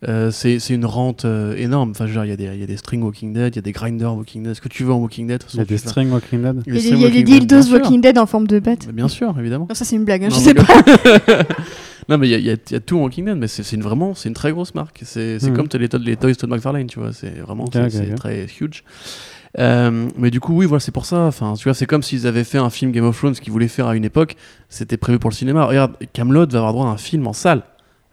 [0.07, 1.91] euh, c'est c'est une rente euh, énorme.
[1.91, 3.53] Enfin, je veux dire, il y, a des- il y a des strings Walking Dead,
[3.53, 5.39] il y a des grinders Walking Dead, ce que tu veux en Walking Dead?
[5.39, 6.63] de toute Il y a des strings Walking Dead.
[6.67, 7.71] Il y a des, dildos.
[7.71, 8.87] Walking Dead en forme de bête.
[8.93, 9.65] Bien sûr, évidemment.
[9.69, 11.43] Non, ça c'est une blague, hein, je Non, sais mais- pas.
[12.09, 14.29] non, mais il y a, y y tout en Walking Dead, mais c'est vraiment c'est
[14.29, 14.99] une très grosse marque.
[15.03, 15.53] C'est Mhm.
[15.55, 17.13] comme les, to- les Toys Todd McFarlane, tu vois.
[17.13, 18.15] C'est vraiment Ok, c'est- ok, c'est ok.
[18.15, 18.83] très huge.
[19.57, 21.21] Euh, mais du coup, oui, voilà, c'est pour ça.
[21.21, 23.67] Enfin, tu vois, c'est comme s'ils avaient fait un film Game of Thrones qu'ils voulaient
[23.69, 24.35] faire à une époque.
[24.69, 25.65] C'était prévu pour le cinéma.
[25.65, 27.63] Regarde, Camelot va avoir droit à un film en salle.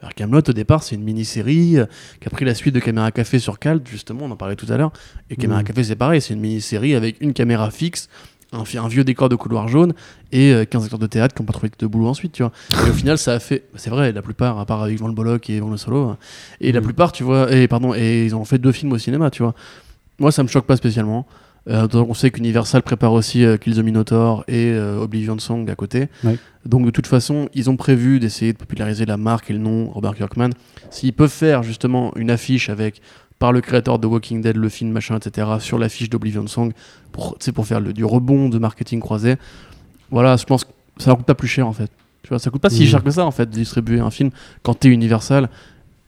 [0.01, 1.85] Alors Camelot au départ c'est une mini-série euh,
[2.19, 4.65] qui a pris la suite de Caméra Café sur Calt justement on en parlait tout
[4.69, 4.91] à l'heure
[5.29, 5.67] et Caméra Mhm.
[5.67, 8.09] Café c'est pareil c'est une mini-série avec une caméra fixe
[8.53, 9.93] un, vieux décor de couloir jaune
[10.31, 12.51] et euh, 15 acteurs de théâtre qui n'ont pas trouvé de boulot ensuite tu vois
[12.85, 15.13] et au final ça a fait c'est vrai la plupart à part avec Jean Le
[15.13, 16.17] Bolloc et Yvon Le Solo hein,
[16.61, 16.85] et la Mhm.
[16.85, 19.53] plupart tu vois et pardon et ils ont fait deux films au cinéma tu vois
[20.19, 21.27] moi ça me choque pas spécialement
[21.69, 25.69] euh, donc on sait qu'Universal prépare aussi euh, Kill the Minotaur et euh, Oblivion Song
[25.69, 26.09] à côté.
[26.25, 26.37] Ouais.
[26.65, 29.89] Donc de toute façon, ils ont prévu d'essayer de populariser la marque et le nom
[29.89, 30.49] Robert Kirkman.
[30.89, 33.01] S'ils peuvent faire justement une affiche avec
[33.43, 36.71] par le créateur de Walking Dead, le film, machin, etc., sur l'affiche d'Oblivion Song,
[37.11, 39.35] pour, pour faire le, du rebond de marketing croisé,
[40.11, 41.91] voilà, je pense que ça leur coûte pas plus cher en fait.
[42.21, 42.87] Tu vois, ça coûte pas si Mhm.
[42.87, 44.29] cher que ça en fait de distribuer un film
[44.61, 45.49] quand t'es Universal.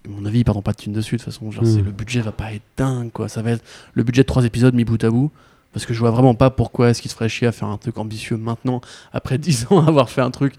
[0.05, 1.51] À mon avis, ils perdront pas de thunes dessus de toute façon.
[1.51, 3.27] Genre, c'est- le budget va pas être dingue quoi.
[3.27, 3.63] Ça va être
[3.95, 5.29] le budget de trois épisodes mis bout à bout.
[5.73, 7.77] Parce que je vois vraiment pas pourquoi est-ce qu'il se ferait chier à faire un
[7.77, 8.79] truc ambitieux maintenant,
[9.11, 10.53] après 10 ans, avoir fait un truc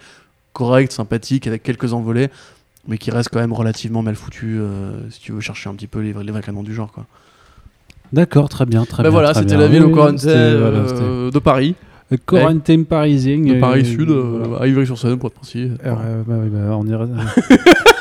[0.53, 2.29] correct, sympathique, avec quelques envolées,
[2.89, 5.87] mais qui reste quand même relativement mal foutu euh, si tu veux chercher un petit
[5.87, 6.93] peu les, vrais- les vrais canons du genre.
[6.93, 7.07] Quoi.
[8.13, 9.19] D'accord, très bien, très Bah bien.
[9.19, 11.75] voilà, c'était la ville au quarantaine euh, de Paris,
[12.11, 13.39] c'était- Quarantine parisien.
[13.41, 15.71] de euh, Paris Sud, euh, à Ivry-sur-Seine pour être précis.
[15.85, 17.07] Euh, bah bah, on irait-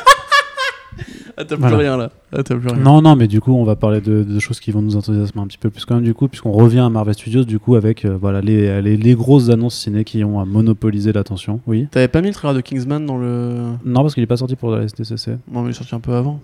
[1.37, 1.77] Ah, t'as plus voilà.
[1.77, 2.11] rien là.
[2.31, 2.77] Ah, t'as plus rien.
[2.81, 5.41] Non, non, mais du coup, on va parler de, de choses qui vont nous enthousiasmer
[5.41, 7.75] un petit peu plus quand même, du coup, puisqu'on revient à Marvel Studios, du coup,
[7.75, 11.59] avec euh, voilà, les, les, les grosses annonces ciné qui ont euh, monopolisé l'attention.
[11.67, 11.87] Oui.
[11.91, 13.55] T'avais pas mis le trailer de Kingsman dans le.
[13.83, 15.31] Non, parce qu'il est pas sorti pour la SDCC.
[15.51, 16.39] Non, mais il est sorti un peu avant.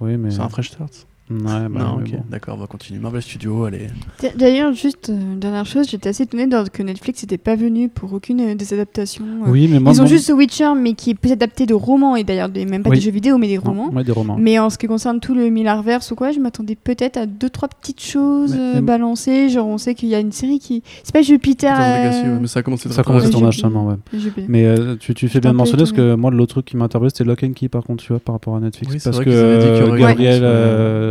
[0.00, 0.30] Oui, mais.
[0.30, 1.06] C'est un fresh start.
[1.28, 2.10] Ouais, bah, non, mais ok.
[2.12, 2.22] bon.
[2.30, 3.00] D'accord, on va continuer.
[3.00, 3.88] Marvel Studios, allez.
[4.36, 7.88] D'ailleurs, juste euh, une dernière chose, j'étais assez étonnée de- que Netflix n'était pas venu
[7.88, 9.24] pour aucune euh, des adaptations.
[9.44, 9.50] euh.
[9.50, 9.92] Oui, mais moi.
[9.92, 12.84] Ils ont juste The Witcher, mais qui est plus adapté de romans, et d'ailleurs même
[12.84, 12.96] pas Oui.
[12.98, 13.90] des jeux vidéo, mais des romans.
[13.92, 14.36] ouais, des romans.
[14.38, 17.50] Mais en ce qui concerne tout le Millarverse ou quoi, je m'attendais peut-être à deux
[17.50, 19.48] trois petites choses Mais- euh, mais- balancées.
[19.48, 20.84] Genre, on sait qu'il y a une série qui.
[21.02, 21.76] C'est pas Jupiter.
[21.76, 23.96] Euh, ouais, mais ça a commencé Ça commence tournage seulement, ouais.
[24.14, 24.44] Jupiter.
[24.48, 26.84] Mais euh, tu, tu fais bien de mentionner parce que moi, l'autre truc qui m'a
[26.84, 28.92] interpellé, c'était Lock and Key, par contre, tu vois, par rapport à Netflix.
[28.94, 30.44] Oui, parce que Gabriel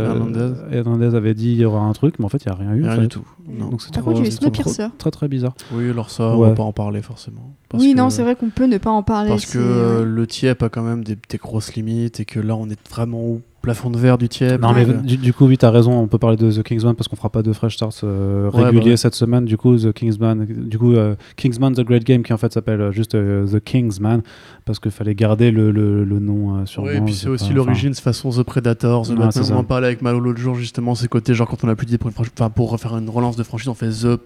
[0.06, 0.52] Hernandez.
[0.72, 2.74] Hernandez avait dit il y aura un truc, mais en fait, il n'y a rien
[2.74, 2.84] eu.
[2.86, 3.24] en Rien du tout.
[3.48, 3.68] Non.
[3.70, 4.86] Donc c'est Par trop, contre, Snowpiercer.
[4.98, 5.54] très très bizarre.
[5.72, 7.54] Oui, alors ça, on va pas en parler forcément.
[7.68, 9.28] Parce oui, que- non, c'est vrai qu'on peut ne pas en parler.
[9.30, 12.54] Parce que euh, le TIEP a quand même des, des grosses limites et que là,
[12.56, 14.60] on est vraiment au plafond de verre du TIEP.
[14.62, 15.92] Non, mais euh, du, du coup, oui, t'as raison.
[15.98, 18.64] On peut parler de The Kingsman parce qu'on fera pas de fresh starts euh, Ouais,
[18.66, 18.96] réguliers bah ouais.
[18.96, 19.44] cette semaine.
[19.44, 22.80] Du coup, The Kingsman, du coup, euh, Kingsman The Great Game qui en fait s'appelle
[22.80, 24.22] euh, juste euh, The Kingsman
[24.66, 27.52] parce qu'il fallait garder le, le, le nom euh, sur Ouais, et puis c'est aussi
[27.54, 29.44] l'origine, de façon The Predator, The Ouais, Batman.
[29.52, 31.86] On en parlait avec Malo l'autre jour, justement, ces côtés, genre quand on a plus
[31.86, 34.18] d'idées pour, une enfin, pour refaire une relance de franchise, on fait The,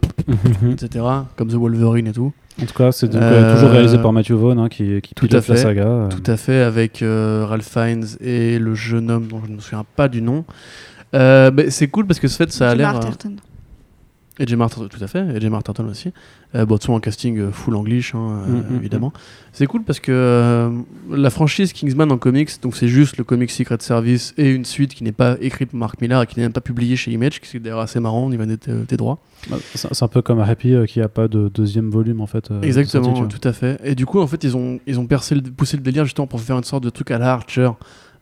[0.73, 1.05] etc.
[1.37, 2.33] Comme The Wolverine et tout.
[2.61, 5.27] en tout cas, c'est Euh, euh, toujours réalisé par Matthew Vaughn hein, qui, qui tout
[5.27, 5.87] pilote à la fait, saga.
[5.87, 6.09] euh.
[6.09, 9.61] Tout à fait, avec euh, Ralph Fiennes et le jeune homme dont je ne me
[9.61, 10.45] souviens pas du nom.
[11.15, 12.99] Euh, c'est cool parce que ce fait, ça a l'air.
[14.41, 16.13] Et Jim Arterton, tout à fait, et Jim Arterton aussi.
[16.55, 19.13] Euh, façon, un casting euh, full English, hein, euh, Mm, mm, évidemment.
[19.53, 20.71] C'est cool parce que euh,
[21.11, 24.95] la franchise Kingsman en comics, donc c'est juste le comic Secret Service et une suite
[24.95, 27.41] qui n'est pas écrite par Mark Millar et qui n'est même pas publiée chez Image,
[27.41, 28.57] qui est d'ailleurs assez marrant au niveau des,
[28.89, 29.19] des droits.
[29.51, 32.51] Bah, C'est un peu comme Happy euh, qui a pas de deuxième volume en fait.
[32.51, 33.79] euh, Exactement, tout à fait.
[33.85, 36.27] Et du coup, en fait, ils ont, ils ont percé le, poussé le délire justement
[36.27, 37.71] pour faire une sorte de truc à la Archer,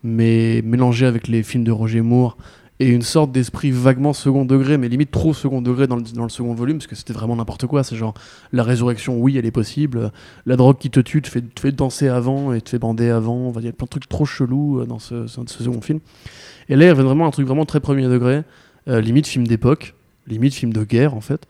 [0.03, 2.37] mais mélangé avec les films de Roger Moore
[2.81, 6.23] et une sorte d'esprit vaguement second degré, mais limite trop second degré dans le, dans
[6.23, 7.83] le second volume, parce que c'était vraiment n'importe quoi.
[7.83, 8.15] C'est genre
[8.53, 10.13] la résurrection, oui, elle est possible.
[10.47, 13.11] La drogue qui te tue te fait, te fait danser avant et te fait bander
[13.11, 13.53] avant.
[13.57, 15.99] Il y a plein de trucs trop chelous euh, dans ce, second film.
[16.69, 18.43] Et là, il y avait vraiment un truc vraiment très premier degré,
[18.89, 19.95] euh, limite film d'époque,
[20.29, 21.49] limite film de guerre en fait.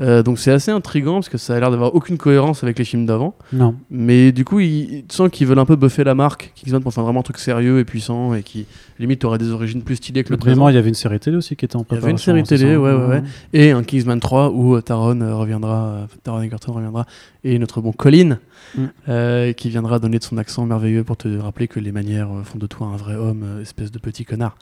[0.00, 2.84] Euh, donc c'est assez intriguant parce que ça a l'air d'avoir aucune cohérence avec les
[2.84, 3.34] films d'avant.
[3.52, 3.74] Non.
[3.90, 6.92] Mais du coup, ils, tu sens qu'ils veulent un peu buffer la marque Kingsman pour
[6.92, 8.66] faire vraiment un truc sérieux et puissant et qui
[8.98, 10.68] limite aurait des origines plus stylées que le présent.
[10.68, 12.42] il y avait une série télé aussi qui était en Il y avait une série
[12.42, 13.22] préparation, télé, ouais, ouais, ouais.
[13.52, 17.06] Et un Kingsman 3 où euh, Taron euh, reviendra, euh, Taron Egerton reviendra,
[17.44, 18.38] et notre bon Colin
[18.76, 18.84] Mm.
[19.08, 22.58] euh, qui viendra donner de son accent merveilleux pour te rappeler que les manières font
[22.58, 24.56] de toi un vrai homme, espèce de petit connard.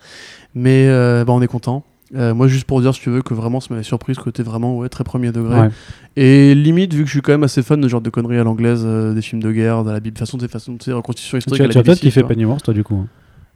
[0.54, 1.84] Mais bah, on est content.
[2.16, 4.42] Euh, moi, juste pour dire, si tu veux, que vraiment, ça m'avait surpris ce côté
[4.42, 5.60] vraiment ouais, très premier degré.
[5.60, 5.68] Ouais.
[6.16, 8.38] Et limite, vu que je suis quand même assez fan de ce genre de conneries
[8.38, 10.92] à l'anglaise, euh, des films de guerre, de la Bible, façon, des façons, tu sais,
[10.92, 11.70] reconstitution Tu, historique.
[11.72, 12.28] tu as peut-être kiffé vois.
[12.30, 13.06] Pennyworth, toi, du coup.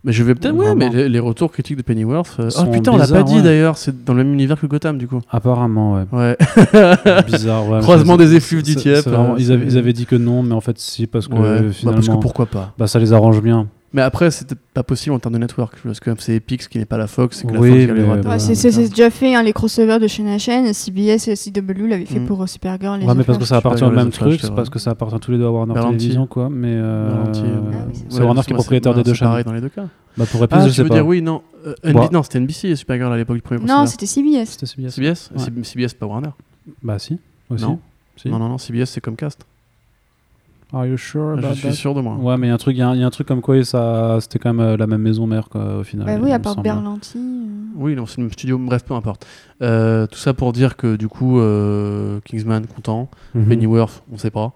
[0.05, 2.37] Mais je vais peut-être, ouais, mais les, les retours critiques de Pennyworth.
[2.41, 3.43] euh, Oh putain, on l'a pas dit ouais.
[3.43, 5.21] d'ailleurs, c'est dans le même univers que Gotham, du coup.
[5.31, 6.05] Apparemment, ouais.
[6.11, 6.37] Ouais.
[7.27, 7.81] Bizarre, ouais.
[7.81, 8.63] Croisement des effluves
[9.07, 11.29] vraiment- euh, Ils avaient, c'est- ils avaient dit que non, mais en fait, si, parce
[11.29, 12.01] que Ouais, euh, bah finalement.
[12.03, 12.75] parce que pourquoi pas.
[12.79, 13.69] bah, ça les arrange bien.
[13.95, 16.87] Mais après, c'était pas possible en termes de network, parce que c'est Epix qui n'est
[16.87, 18.29] pas la Fox, c'est que la Oui, Fox qui a les mais droits de- Ouais,
[18.33, 20.73] Ouais, c'est c'est déjà fait, hein, les crossovers de chaîne à chaîne.
[20.73, 22.27] CBS et CW l'avaient fait Mm.
[22.27, 23.01] pour euh, Supergirl.
[23.01, 25.21] les Ouais, mais parce que ça appartient au même truc, c'est parce que ça appartient
[25.21, 26.17] tous les deux à Warner Berlanti.
[26.31, 26.49] Quoi.
[26.51, 27.29] Mais euh, euh, Ah
[27.87, 29.29] oui, c'est ouais, Warner qui est propriétaire des deux c'est chaînes.
[29.29, 29.85] pareil dans les deux cas.
[30.17, 30.95] Bah, pour Epix, Ah, je tu sais veux pas.
[30.97, 31.43] dire, oui, non.
[31.67, 32.09] euh, Bah.
[32.13, 34.47] Non, c'était NBC et Supergirl à l'époque du premier Non, c'était CBS.
[34.51, 34.91] C'était CBS.
[34.95, 35.31] CBS
[35.65, 36.29] CBS, pas Warner.
[36.83, 37.19] Bah, si.
[37.51, 37.63] Aussi.
[37.65, 37.79] Non.
[38.17, 38.29] Si.
[38.31, 39.41] Non, non, non, CBS, c'est Comcast.
[40.75, 41.75] Are you sure Je about suis that?
[41.75, 42.17] sûr de moi.
[42.17, 43.11] Ouais, mais il y a un truc, il y, a un- il y a un
[43.11, 46.07] truc comme quoi ça, c'était quand même euh, la même maison mère, quoi, au final.
[46.07, 46.65] Bah oui, à part semble.
[46.65, 47.19] Berlanti.
[47.19, 47.49] euh.
[47.77, 49.27] Oui, non, c'est le même studio, bref, peu importe.
[49.63, 53.49] Euh, tout ça pour dire que du coup, euh, Kingsman content, Mhm.
[53.49, 54.53] Pennyworth, on sait pas.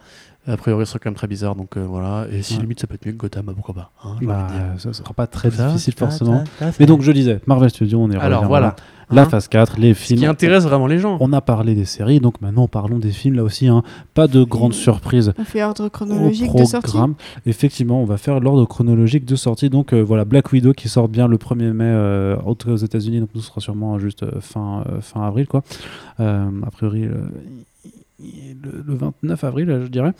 [0.48, 2.26] A priori, ce serait quand même très bizarre, donc euh, voilà.
[2.30, 2.60] Et si Ouais.
[2.62, 4.46] limite ça peut être mieux que Gotham, bah, pourquoi pas hein, Bah,
[4.78, 6.44] ça sera pas très Ça, difficile ça, forcément.
[6.58, 8.76] ça, ça, Mais donc je disais, Marvel Studios, on est alors revient, voilà.
[9.08, 10.18] La Hein phase 4, les Ce films.
[10.18, 11.16] qui intéresse vraiment les gens.
[11.20, 13.68] On a parlé des séries, donc maintenant parlons des films là aussi.
[13.68, 13.84] hein.
[14.14, 16.96] Pas de grandes surprises On fait ordre au chronologique de sortie.
[17.44, 19.70] Effectivement, on va faire l'ordre chronologique de sortie.
[19.70, 23.20] Donc euh, voilà, Black Widow qui sort bien le 1er mai euh, aux États-Unis.
[23.20, 25.62] Donc nous ce sera sûrement juste euh, fin, euh, fin avril, quoi.
[26.18, 27.14] Euh, a priori, euh,
[28.20, 30.12] le, le 29 avril, je dirais.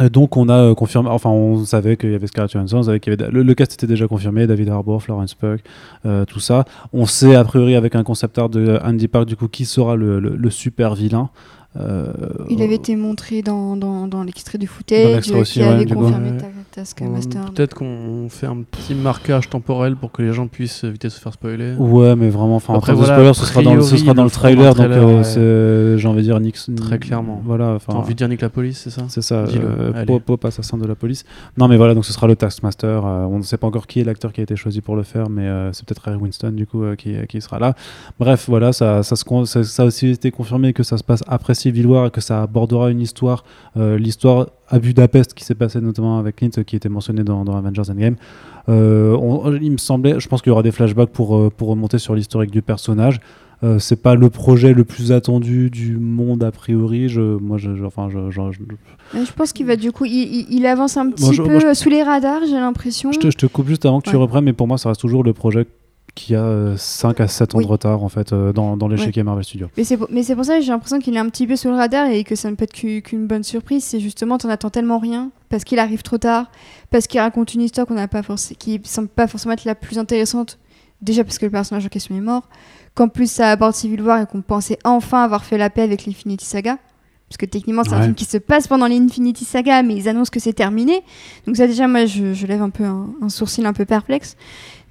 [0.00, 2.82] Euh, donc on a euh, confirmé, enfin on savait qu'il y avait Scarlett Johansson, on
[2.82, 5.60] savait qu'il y avait le, cast était déjà confirmé, David Harbour, Florence Pugh,
[6.04, 6.64] euh, tout ça.
[6.92, 9.94] On sait a priori avec un concept art de Andy Park du coup qui sera
[9.94, 11.30] le- le super vilain.
[11.76, 12.12] Euh,
[12.50, 15.60] Il avait été montré dans, dans, dans l'extrait du Dans footage l'extrait euh, aussi, qui
[15.60, 16.36] ouais, avait confirmé Ouais.
[16.36, 17.38] ta, ta Euh, Skamaster.
[17.54, 21.20] Peut-être qu'on fait un petit marquage temporel pour que les gens puissent éviter de se
[21.20, 21.74] faire spoiler.
[21.78, 24.14] Ouais, mais vraiment, enfin, en Après, de voilà, spoiler, ce sera dans, le- ce sera
[24.14, 25.24] dans le dans trailer, le donc euh, ouais.
[25.24, 26.74] c'est- j'ai envie de dire Nixon.
[26.76, 27.42] Très clairement.
[27.44, 30.04] Voilà, T'as envie de dire Nick la police, c'est ça C'est ça, euh.
[30.04, 31.24] Pop, Pop, assassin de la police.
[31.58, 33.04] Non, mais voilà, donc ce sera le Taskmaster.
[33.04, 35.02] euh, on ne sait pas encore qui est l'acteur qui a été choisi pour le
[35.02, 37.74] faire, mais euh, c'est peut-être Ray Winston, du coup, euh, qui, qui sera là.
[38.20, 41.54] Bref, voilà, ça, ça, se, ça a aussi été confirmé que ça se passe après
[41.64, 43.42] Civil War et que ça abordera une histoire,
[43.76, 47.56] euh, l'histoire à Budapest qui s'est passée notamment avec Clint, qui était mentionné dans, dans
[47.56, 48.16] Avengers Endgame.
[48.68, 51.68] Euh, on- il me semblait, je pense qu'il y aura des flashbacks pour, euh, pour
[51.68, 53.18] remonter sur l'historique du personnage.
[53.62, 57.08] Euh, c'est pas le projet le plus attendu du monde a priori.
[57.08, 61.10] Je, moi, je, je- enfin, je, je- pense qu'il va du coup, il, avance un
[61.10, 63.10] petit Moi, peu moi, sous les radars, j'ai l'impression.
[63.12, 65.00] Je te, je te coupe juste avant que tu reprennes, mais pour moi, ça reste
[65.00, 65.66] toujours le projet
[66.14, 67.64] qui a 5 à 7 ans Oui.
[67.64, 69.68] de retard en fait euh, dans, dans l'échiquier Marvel Studios.
[69.76, 72.08] Mais c'est pour, ça que j'ai l'impression qu'il est un petit peu sous le radar
[72.08, 73.82] et que ça ne peut être qu'u- qu'une bonne surprise.
[73.84, 76.50] C'est justement, t'en attends tellement rien parce qu'il arrive trop tard,
[76.90, 79.74] parce qu'il raconte une histoire qu'on n'a pas forcément, qui semble pas forcément être la
[79.74, 80.58] plus intéressante.
[81.02, 82.48] Déjà parce que le personnage en question est mort,
[82.94, 86.06] qu'en plus ça aborde Civil War et qu'on pensait enfin avoir fait la paix avec
[86.06, 86.78] l'Infinity Saga.
[87.28, 88.02] Parce que techniquement, c'est un Ouais.
[88.04, 91.02] film qui se passe pendant l'Infinity Saga, mais ils annoncent que c'est terminé.
[91.46, 94.36] Donc ça déjà, moi, je, je lève un peu un, un sourcil un peu perplexe.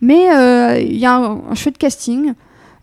[0.03, 2.33] Mais euh, il y a un, un chouette casting.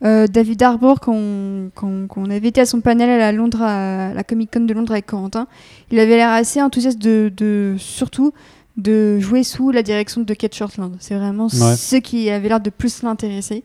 [0.03, 4.25] Euh, David Harbour, qu'on qu'on- qu'on avait été à son panel à Londres, à la
[4.25, 5.47] Comic Con de Londres avec Corentin,
[5.91, 8.33] il avait l'air assez enthousiaste de, de- surtout
[8.79, 10.97] de jouer sous la direction de Kate Shortland.
[11.01, 11.77] C'est vraiment Ouais.
[11.77, 13.63] ce qui avait l'air de plus l'intéresser.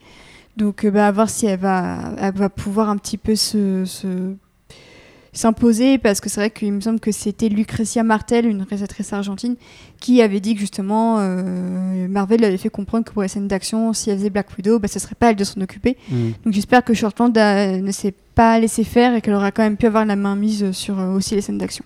[0.57, 3.85] Donc, euh, bah, à voir si elle va, elle va pouvoir un petit peu se,
[3.85, 4.33] se-
[5.37, 9.55] s'imposer, parce que c'est vrai qu'il me semble que c'était Lucretia Martel, une réalisatrice argentine,
[9.99, 13.93] qui avait dit que justement euh, Marvel avait fait comprendre que pour les scènes d'action,
[13.93, 15.97] si elle faisait Black Widow, bah, ce serait pas elle de s'en occuper.
[16.43, 19.77] Donc j'espère que Shortland euh, ne s'est pas laissé faire et qu'elle aura quand même
[19.77, 21.85] pu avoir la main mise sur euh, aussi les scènes d'action.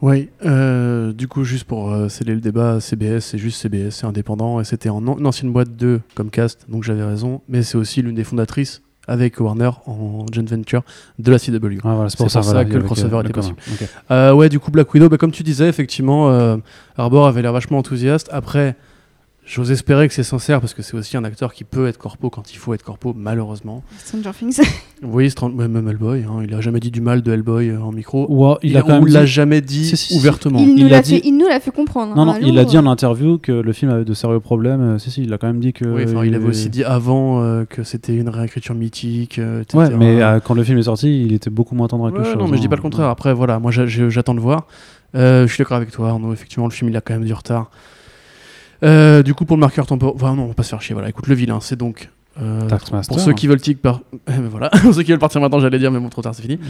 [0.00, 4.06] Oui, euh, du coup, juste pour euh, sceller le débat, CBS, c'est juste CBS, c'est
[4.06, 7.76] indépendant, et c'était en an- une ancienne boîte de Comcast, donc j'avais raison, mais c'est
[7.76, 10.82] aussi l'une des fondatrices avec Warner en joint venture
[11.18, 11.78] de la CW.
[11.82, 13.56] Ah, voilà, c'est pour ça, pour ça voilà, que le avait crossover était possible.
[13.72, 13.88] ok.
[14.10, 16.56] Euh, ouais, du coup, Black Widow, bah, comme tu disais, effectivement, euh,
[16.96, 18.28] Arbor avait l'air vachement enthousiaste.
[18.32, 18.76] Après,
[19.50, 22.28] J'ose espérer que c'est sincère parce que c'est aussi un acteur qui peut être corpo
[22.28, 23.82] quand il faut être corpo, malheureusement.
[23.98, 24.60] Stranger Things.
[25.02, 27.80] Oui, Stran- ouais, même Hellboy, hein, il a jamais dit du mal de Hellboy euh,
[27.80, 28.26] en micro.
[28.28, 30.18] Ou, il a quand on même l'a dit- jamais dit Si, si, si.
[30.18, 30.58] ouvertement.
[30.58, 32.16] il, nous Il a l'a dit- fait, il comprendre.
[32.16, 32.38] Non, non, hein.
[32.42, 34.80] il a dit en euh, interview que le film avait de sérieux problèmes.
[34.80, 35.84] Euh, Si, si, il a quand même dit que.
[35.84, 39.78] Oui, il avait aussi dit avant euh, que c'était une réécriture mythique, euh, etc.
[39.78, 42.24] Ouais, mais euh, quand le film est sorti, il était beaucoup moins tendre avec Ouais,
[42.24, 42.36] le chose.
[42.42, 42.70] non, mais je dis hein.
[42.70, 43.06] pas le contraire.
[43.08, 44.66] Après, voilà, moi j'attends de voir.
[45.14, 46.32] Euh, je suis d'accord avec toi, Arnaud.
[46.32, 47.70] Effectivement, le film il a quand même du retard.
[48.84, 50.92] Euh, du coup, pour le marqueur temporel, enfin, non, on va pas se faire chier.
[50.94, 52.10] Voilà, écoute, le vilain, c'est donc.
[52.40, 52.68] euh,
[53.08, 54.02] pour ceux qui veulent tic par...
[54.28, 56.32] Eh ben voilà, pour ceux qui veulent partir maintenant, j'allais dire, mais bon, trop tard,
[56.36, 56.56] c'est fini.
[56.58, 56.62] Non,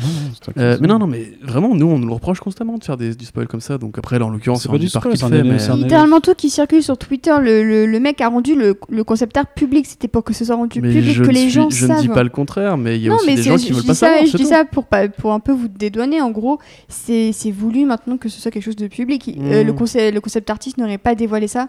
[0.56, 0.62] non.
[0.62, 3.14] Euh, mais non, non, mais vraiment, nous, on nous le reproche constamment de faire des,
[3.14, 3.76] du spoil comme ça.
[3.76, 6.32] Donc après, là, en l'occurrence, C'est pas un du spoil, qui c'est mais- Littéralement tout
[6.34, 9.84] qui circule sur Twitter, le, le, le mec a rendu le, le concept art public.
[9.84, 11.96] C'était pour que ce soit rendu mais public, je que les suis- gens je savent.
[11.98, 13.62] ne dis pas le contraire, mais il y a non, aussi mais des gens je,
[13.64, 14.26] qui je veulent dis pas ça, savoir.
[14.26, 16.22] je dis ça pour, pas- pour un peu vous dédouaner.
[16.22, 16.58] En gros,
[16.88, 19.36] c'est c'est voulu maintenant que ce soit quelque chose de public.
[19.38, 19.66] Euh, Mm.
[19.66, 21.68] le, concept, le concept artiste n'aurait pas dévoilé ça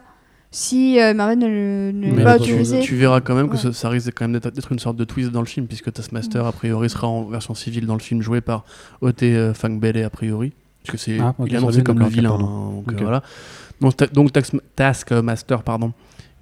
[0.52, 2.80] si euh, Marvel ne le- ne pas tu- autorisé.
[2.80, 3.60] Tu verras quand même que Ouais.
[3.62, 6.46] ça, ça risque quand même d'être une sorte de twist dans le film, puisque Taskmaster,
[6.46, 8.64] a priori, sera en version civile dans le film, joué par
[9.02, 10.54] Ote euh, Fangbele, a priori.
[10.84, 12.30] Parce que c'est, Ah, il est annoncé comme le vilain.
[12.30, 12.46] pardon.
[12.46, 13.24] hein, donc, euh, voilà.
[13.82, 15.94] Donc, ta- donc Tax- Taskmaster, pardon,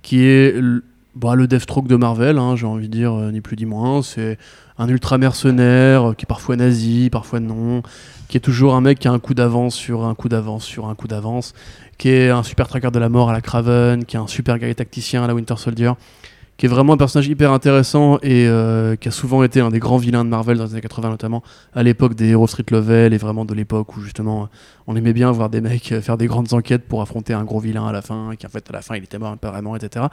[0.01, 0.83] qui est le,
[1.15, 4.01] bah, le Deathstroke de Marvel, hein, j'ai envie de dire, euh, ni plus ni moins.
[4.03, 4.37] C'est
[4.77, 7.81] un ultra mercenaire qui est parfois nazi, parfois non,
[8.27, 10.87] qui est toujours un mec qui a un coup d'avance sur un coup d'avance sur
[10.87, 11.53] un coup d'avance,
[11.97, 14.57] qui est un super tracker de la mort à la Craven, qui est un super
[14.59, 15.91] guerrier tacticien à la Winter Soldier,
[16.57, 19.79] qui est vraiment un personnage hyper intéressant et euh, qui a souvent été un des
[19.79, 21.43] grands vilains de Marvel dans les années 80 notamment,
[21.73, 24.49] à l'époque des héros street level et vraiment de l'époque où justement
[24.87, 27.59] on aimait bien voir des mecs euh, faire des grandes enquêtes pour affronter un gros
[27.59, 29.75] vilain à la fin, et qui en fait à la fin il était mort apparemment,
[29.75, 30.05] etc.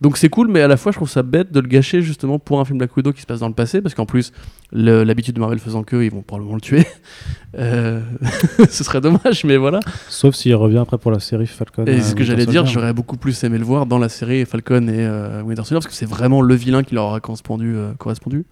[0.00, 2.38] Donc c'est cool, mais à la fois je trouve ça bête de le gâcher justement
[2.38, 4.32] pour un film Black Widow qui se passe dans le passé, parce qu'en plus
[4.72, 6.84] l'habitude de Marvel faisant que ils vont probablement le tuer.
[7.58, 8.02] Euh,
[8.68, 9.80] ce serait dommage, mais voilà.
[10.10, 11.86] Sauf s'il revient après pour la série Falcon.
[11.86, 14.44] Et euh, ce que j'allais dire, j'aurais beaucoup plus aimé le voir dans la série
[14.44, 17.94] Falcon et euh, Winter Soldier, parce que c'est vraiment le vilain qui leur correspondu, euh,
[17.94, 18.44] correspondu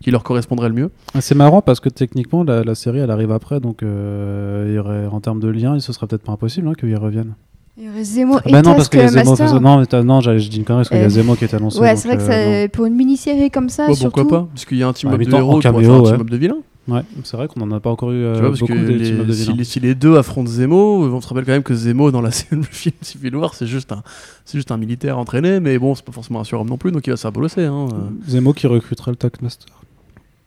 [0.00, 0.90] qui leur correspondrait le mieux.
[1.14, 4.78] Ah, C'est marrant parce que techniquement, la, la série elle arrive après, donc il y
[4.78, 7.34] aurait, en termes de lien, ce serait peut-être pas impossible hein, qu'ils reviennent.
[7.76, 9.30] Il y aurait Zemo et bah non, parce qu'il y a Zemo.
[9.34, 9.60] Taskmaster.
[9.60, 11.44] Non, mais non, j'allais- je dis une connerie parce qu'il y a Euh, Zemo qui
[11.44, 11.80] est annoncé.
[11.80, 12.30] Ouais, donc, c'est vrai que
[12.66, 14.20] euh, pour une mini-série comme ça, Ouais, surtout.
[14.20, 16.12] pourquoi pas Parce qu'il y a un team-up En de même temps, héros, un ouais.
[16.12, 16.58] team-up de vilains.
[16.86, 18.78] Ouais, c'est vrai qu'on en a pas encore eu euh, tu vois, parce beaucoup que
[18.78, 19.56] des les- team-up de si, vilains.
[19.56, 22.30] les, si les deux affrontent Zemo, on se rappelle quand même que Zemo dans la
[22.30, 24.02] scène du film Civil War, c'est juste un,
[24.44, 27.04] c'est juste un militaire entraîné, mais bon, c'est pas forcément un surhomme non plus, donc
[27.06, 27.64] il va se faire bolosser.
[27.64, 27.88] Hein.
[27.92, 27.96] euh.
[28.30, 29.66] Zemo qui recruterait le Taskmaster.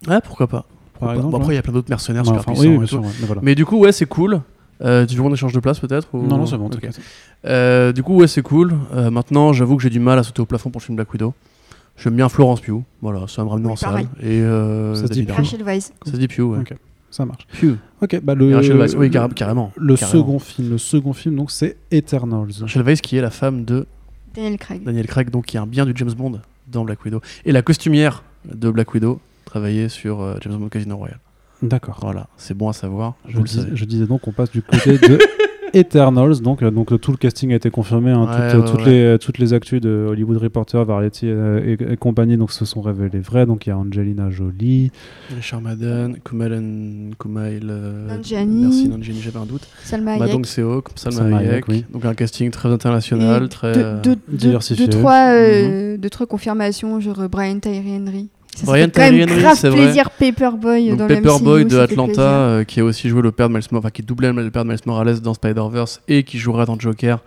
[0.08, 0.64] Ouais, pourquoi pas.
[0.98, 1.54] Par Bon, exemple, après, il ouais.
[1.56, 2.68] y a plein d'autres mercenaires Ouais, super enfin, puissants.
[2.68, 2.86] oui, et bien tout.
[2.86, 3.40] sûr, ouais, mais voilà.
[3.44, 4.40] Mais du coup, ouais, c'est cool.
[4.82, 6.72] Euh, tu veux qu'on échange de place peut-être ou- Non, non, c'est bon, Ok.
[6.74, 7.00] t'inquiète.
[7.44, 8.74] Euh, du coup, ouais, c'est cool.
[8.94, 11.12] Euh, maintenant, j'avoue que j'ai du mal à sauter au plafond pour le film Black
[11.12, 11.34] Widow.
[11.96, 12.82] J'aime bien Florence Pugh.
[13.02, 13.90] Voilà, ça va me ramener Oui, en salle.
[13.90, 14.06] pareil.
[14.22, 15.34] Et euh, Ça se dit Pugh.
[15.36, 15.92] Rachel Weisz.
[16.04, 16.58] Ça se dit Pugh, ouais.
[16.60, 16.74] Ok.
[17.10, 17.46] Ça marche.
[17.58, 17.76] Pugh.
[18.02, 19.72] Ok, bah le, Rachel Weisz, oui, carré- carrément.
[19.76, 20.20] le carrément.
[20.20, 22.50] second film, le second film, donc c'est Eternals.
[22.60, 23.86] Rachel Weisz qui est la femme de
[24.34, 24.84] Daniel Craig.
[24.84, 26.38] Daniel Craig, donc qui est un bien du James Bond
[26.70, 27.20] dans Black Widow.
[27.46, 31.18] Et la costumière de Black Widow travaillait sur euh, James Bond Casino Royale.
[31.62, 31.98] D'accord.
[32.00, 33.14] Voilà, c'est bon à savoir.
[33.26, 33.70] Je, vous le dis- savez.
[33.74, 35.18] je disais donc qu'on passe du côté de
[35.74, 38.70] Eternals, donc, euh, donc euh, tout le casting a été confirmé, hein, Ouais, toutes, ouais,
[38.70, 38.90] toutes ouais.
[38.90, 42.64] Les, euh, toutes les actus de Hollywood Reporter, Variety euh, et, et compagnie donc se
[42.64, 43.44] sont révélées vraies.
[43.44, 44.90] Donc il y a Angelina Jolie,
[45.34, 48.62] Richard Madden, Kumail, Kumail euh, Nanjiani.
[48.62, 49.68] merci Nanjiani, j'avais un doute.
[49.84, 50.22] Salma Hayek.
[50.26, 51.84] Madong Seo, Salma Salma Hayek, Hayek, oui.
[51.92, 54.86] donc un casting très international, Et très euh, diversifié.
[54.86, 58.30] deux, trois, euh, deux, trois confirmations, genre euh, Brian Tyree Henry.
[58.64, 59.84] Ça, Brian quand même Henry, grave c'est vrai.
[59.84, 63.48] plaisir Paperboy Donc dans le Paperboy de Atlanta, euh, qui a aussi joué le père
[63.48, 66.38] de Miles Morales, enfin qui doublait le père de Miles Morales dans Spider-Verse et qui
[66.38, 67.18] jouera dans Joker.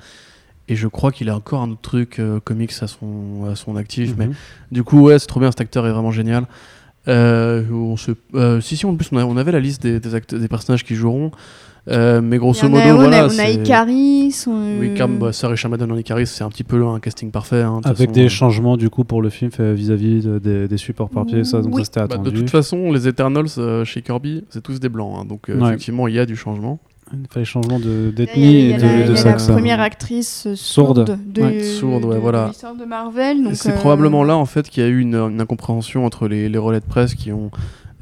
[0.68, 3.76] Et je crois qu'il a encore un autre truc euh, comics à son, à son
[3.76, 4.14] actif.
[4.18, 4.34] Mais Mhm.
[4.72, 6.46] du coup, ouais, c'est trop bien, cet acteur est vraiment génial.
[7.08, 10.00] Euh, on se, euh, si, si, en plus, on, a- on avait la liste des,
[10.00, 11.32] des, acteurs- des personnages qui joueront.
[11.88, 13.26] Euh, mais grosso a- modo, on a- voilà.
[13.28, 14.44] on a Icaris.
[14.48, 17.62] on- Oui, Cam, bah, Richard Madden en Icaris, c'est un petit peu un casting parfait.
[17.64, 18.30] hein, Avec façon, des euh.
[18.30, 21.82] changements du coup pour le film vis-à-vis de- des, des supports papier, ça, donc Oui.
[21.82, 22.30] ça c'était Bah, attendu.
[22.32, 25.16] de toute façon, les Eternals euh, chez Kirby, c'est tous des blancs.
[25.20, 25.70] hein, donc, euh, Ouais.
[25.70, 26.80] effectivement, il y a du changement.
[27.14, 29.48] Il fallait changement d'ethnie et de, la, de a la sexe.
[29.48, 31.06] première actrice Sourde.
[31.08, 31.64] sourde de, Ouais.
[31.64, 32.48] Sourde, ouais, de- voilà.
[32.50, 33.50] l'histoire de Marvel.
[33.54, 36.48] C'est euh, probablement là en fait qu'il y a eu une, une incompréhension entre les,
[36.48, 37.52] les relais de presse qui ont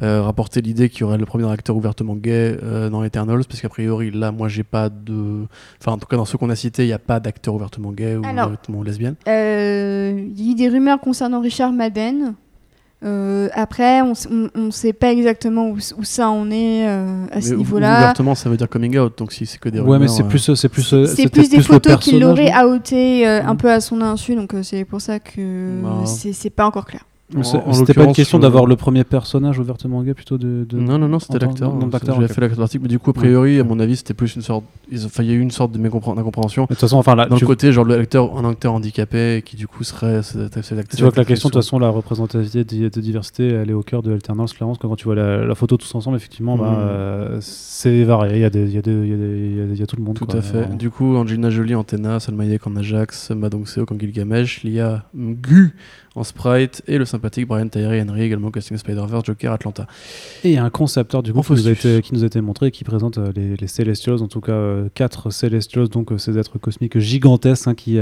[0.01, 3.59] euh, rapporté l'idée qu'il y aurait le premier acteur ouvertement gay euh, dans Eternals, parce
[3.61, 5.45] qu'a priori là, moi j'ai pas de,
[5.81, 7.91] enfin en tout cas dans ceux qu'on a cités, il n'y a pas d'acteur ouvertement
[7.91, 8.47] gay ou Alors.
[8.47, 9.15] ouvertement lesbienne.
[9.27, 12.33] Euh, Il y a eu des rumeurs concernant Richard Madden.
[13.01, 14.11] Euh, après, on
[14.55, 17.97] ne sait pas exactement où, où ça en est euh, à ce niveau-là.
[17.99, 19.99] Ouvertement, ça veut dire coming out, donc si c'est que des Ouais, rumeurs.
[20.01, 23.71] mais c'est plus, c'est plus, C'est plus des photos qu'il aurait outé euh, un peu
[23.71, 26.03] à son insu, donc euh, c'est pour ça que Bah.
[26.05, 27.05] c'est pas encore clair.
[27.73, 30.65] C'était pas une question je- d'avoir le premier personnage ouvertement gay plutôt de.
[30.67, 31.73] de- Non, non, non, c'était l'acteur.
[31.73, 34.41] d'acteur, J'avais fait l'article, mais du coup, a priori, à mon avis, c'était plus une
[34.41, 34.63] sorte.
[34.91, 36.63] ils- Enfin, il y a eu une sorte de d'incompréhension.
[36.63, 39.67] De toute façon, enfin, là, tu, le côté, genre, l'acteur, un acteur handicapé qui, du
[39.67, 40.21] coup, serait.
[40.21, 40.63] l'acteur-
[40.95, 43.83] tu vois que la question, de toute façon, la représentativité de, diversité, elle est au
[43.83, 44.73] cœur de Alternance, clairement.
[44.73, 46.77] parce que Quand tu vois la, la photo tous ensemble, effectivement, bah, Mhm.
[46.79, 48.37] euh, c'est varié.
[48.37, 49.85] Il y, a des- il y, a des- il y, a des- il y a
[49.85, 50.15] tout le monde.
[50.15, 50.39] Tout quoi.
[50.39, 50.75] à fait.
[50.77, 55.03] Du coup, Angelina Jolie en Tena, Salma Hayek en Ajax, Madong Seo en Gilgamesh, Lia
[55.15, 55.75] Gu
[56.15, 59.85] en Sprite et le sympathique Brian Tyree Henry également casting Spider-Verse, Joker, Atlanta.
[60.43, 62.41] Et un concept art du coup En qui nous, a été, qui nous a été
[62.41, 66.11] montré et qui présente euh, les, les Celestials, en tout cas euh, quatre Celestials, donc
[66.11, 67.99] euh, ces êtres cosmiques gigantesques hein, qui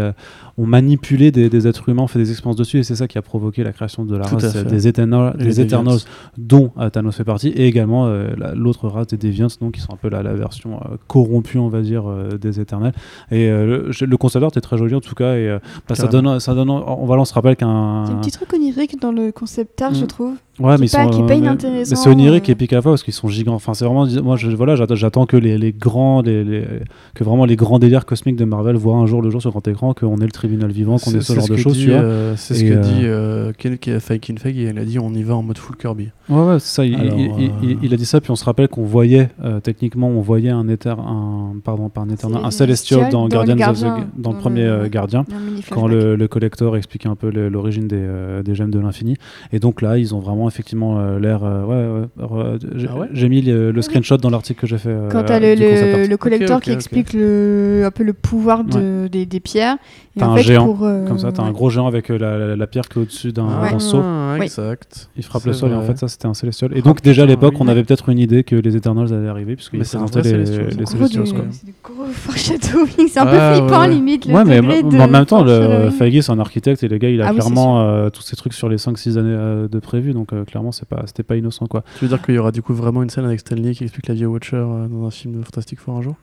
[0.57, 3.21] ont manipulé des, des êtres humains, fait des expériences dessus, et c'est ça qui a
[3.21, 5.99] provoqué la création de la Tout race des, Eternals, des Eternals,
[6.37, 9.97] dont Thanos fait partie, et également la- l'autre race des Deviants, donc qui sont un
[9.97, 12.03] peu la, la version corrompue, on va dire,
[12.39, 12.93] des Éternels.
[13.31, 15.57] Et le, le concept art est très joli en tout cas, et
[15.89, 18.19] bah, ça donne, ça donne, on va on se rappelle qu'un Il y a un
[18.19, 20.07] petit truc onirique dans le concept art, je Mm.
[20.07, 20.35] trouve.
[20.59, 22.47] Ouais, qui mais pas- sont, qui pas euh, mais- inintéressant, Mais c'est onirique euh.
[22.47, 23.53] et épique à la fois parce qu'ils sont gigants.
[23.53, 24.07] Enfin, c'est vraiment.
[24.23, 26.65] Moi, je, voilà, j'attends, j'attends que les, les grands, les, les-
[27.13, 29.67] que vraiment les grands délires cosmiques de Marvel voient un jour le jour sur grand
[29.67, 31.99] écran, qu'on ait le tribunal vivant, qu'on ait ce genre de choses, dit, tu vois.
[31.99, 34.83] euh, c'est ce que euh, dit euh, Ken qui a fait Kin Feige, il a
[34.85, 36.09] dit on y va en mode full Kirby.
[36.29, 36.85] Ouais, ouais, c'est ça.
[36.85, 38.83] Il, Alors, il- il- euh, il- il a dit ça, puis on se rappelle qu'on
[38.83, 43.11] voyait, euh, techniquement, on voyait un éther, un, pardon, pas un éternel, un Célestial Celestial
[43.11, 45.25] dans, dans Guardians of the- Gardiens, dans le dans premier le- euh, Gardien.
[45.71, 49.17] Quand le, le collector explique un peu le- l'origine des, euh, des gemmes de l'infini.
[49.53, 51.41] Et donc là, ils ont vraiment effectivement euh, l'air.
[51.43, 54.67] euh, ouais, ouais, euh, j'ai- Ah ouais J'ai mis le, le screenshot dans l'article que
[54.67, 54.89] j'ai fait.
[54.89, 55.99] euh, Quand t'as le, du concept art.
[56.01, 59.77] le, le collector qui explique le, un peu le pouvoir de, des, des pierres.
[60.17, 62.55] T'as un fait, géant, pour, euh, Comme ça, t'as un gros géant avec la, la-
[62.55, 64.01] la pierre qui est au-dessus d'un seau.
[64.03, 65.09] Ah, exact.
[65.15, 66.71] Il frappe le sol et en fait, ça c'était un Celestial.
[66.75, 67.59] Et donc, déjà à l'époque, oui.
[67.61, 70.29] on avait peut-être une idée que les Eternals allaient arriver, puisqu'ils Mais c'est un présentaient
[70.29, 74.25] vrai les, Celestials, les c'est Gros du- foreshadowing, c'est un peu flippant limite.
[74.25, 75.89] Le Ouais, mais, en même temps, le.
[75.91, 78.69] Feige c'est un architecte et le gars il a Ah clairement tous ces trucs sur
[78.69, 81.83] les 5-6 années de prévu, donc clairement c'est pas, c'était pas innocent quoi.
[81.97, 84.07] Tu veux dire qu'il y aura du coup vraiment une scène avec Stanley qui explique
[84.07, 86.15] la vie Watcher euh, dans un film de Fantastic Four un jour?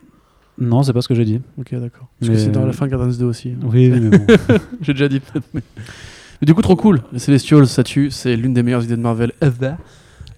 [0.58, 1.40] Non, c'est pas ce que j'ai dit.
[1.58, 2.06] Ok, d'accord.
[2.20, 3.50] Parce Mais- que c'est dans la fin de Guardians 2 aussi.
[3.50, 3.66] hein.
[3.72, 4.26] Oui, oui, mais bon.
[4.82, 5.48] J'ai déjà dit peut-être.
[5.52, 5.62] Mais...
[6.40, 7.02] mais du coup, trop cool.
[7.12, 8.12] Les Celestials, ça tue.
[8.12, 9.72] C'est l'une des meilleures idées de Marvel ever.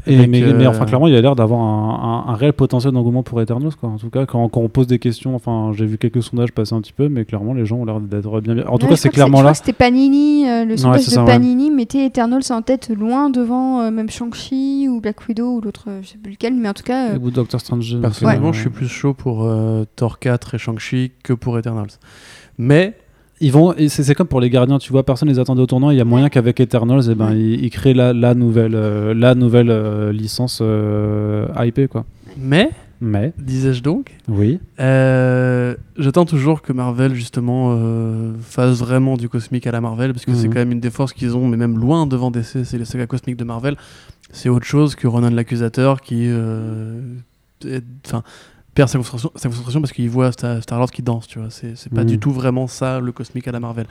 [0.06, 2.92] Et, mais, euh, mais enfin, clairement, il a l'air d'avoir un, un- un réel potentiel
[2.92, 3.88] d'engouement pour Eternals, quoi.
[3.90, 6.74] En tout cas, quand, quand on pose des questions, enfin, j'ai vu quelques sondages passer
[6.74, 8.64] un petit peu, mais clairement, les gens ont l'air d'être bien.
[8.66, 9.54] En tout Ouais, cas, c'est clairement là.
[9.54, 11.26] C'était Panini, euh, le sondage de ça, ouais.
[11.30, 15.84] Panini mettait Eternals en tête loin devant euh, même Shang-Chi ou Black Widow ou l'autre,
[15.88, 18.00] euh, je sais plus lequel, mais en tout cas, euh, Ou Doctor Strange.
[18.00, 21.88] Personnellement, je suis plus chaud pour euh, Thor 4 et Shang-Chi que pour Eternals.
[22.58, 22.94] Mais
[23.40, 25.90] Ils vont, et c'est comme pour les gardiens, tu vois, personne les attendait au tournant.
[25.90, 27.38] Il y a moyen qu'avec Eternals, eh ben, Ouais.
[27.38, 32.06] ils, ils créent la, la nouvelle, euh, la nouvelle euh, licence euh, IP, quoi.
[32.38, 32.70] mais
[33.02, 34.58] Mais, disais-je donc, oui.
[34.80, 40.24] euh, j'attends toujours que Marvel justement euh, fasse vraiment du cosmique à la Marvel parce
[40.24, 40.54] que c'est Mhm.
[40.54, 43.06] quand même une des forces qu'ils ont, mais même loin devant DC, c'est les sagas
[43.06, 43.76] cosmiques de Marvel.
[44.32, 47.02] C'est autre chose que Ronan l'accusateur qui, euh,
[48.06, 48.22] enfin.
[48.76, 51.48] Perd sa concentration, sa concentration parce qu'il voit Star- Star-Lord qui danse, tu vois.
[51.50, 52.06] C'est pas Mhm.
[52.06, 53.86] du tout vraiment ça, le cosmique à la Marvel.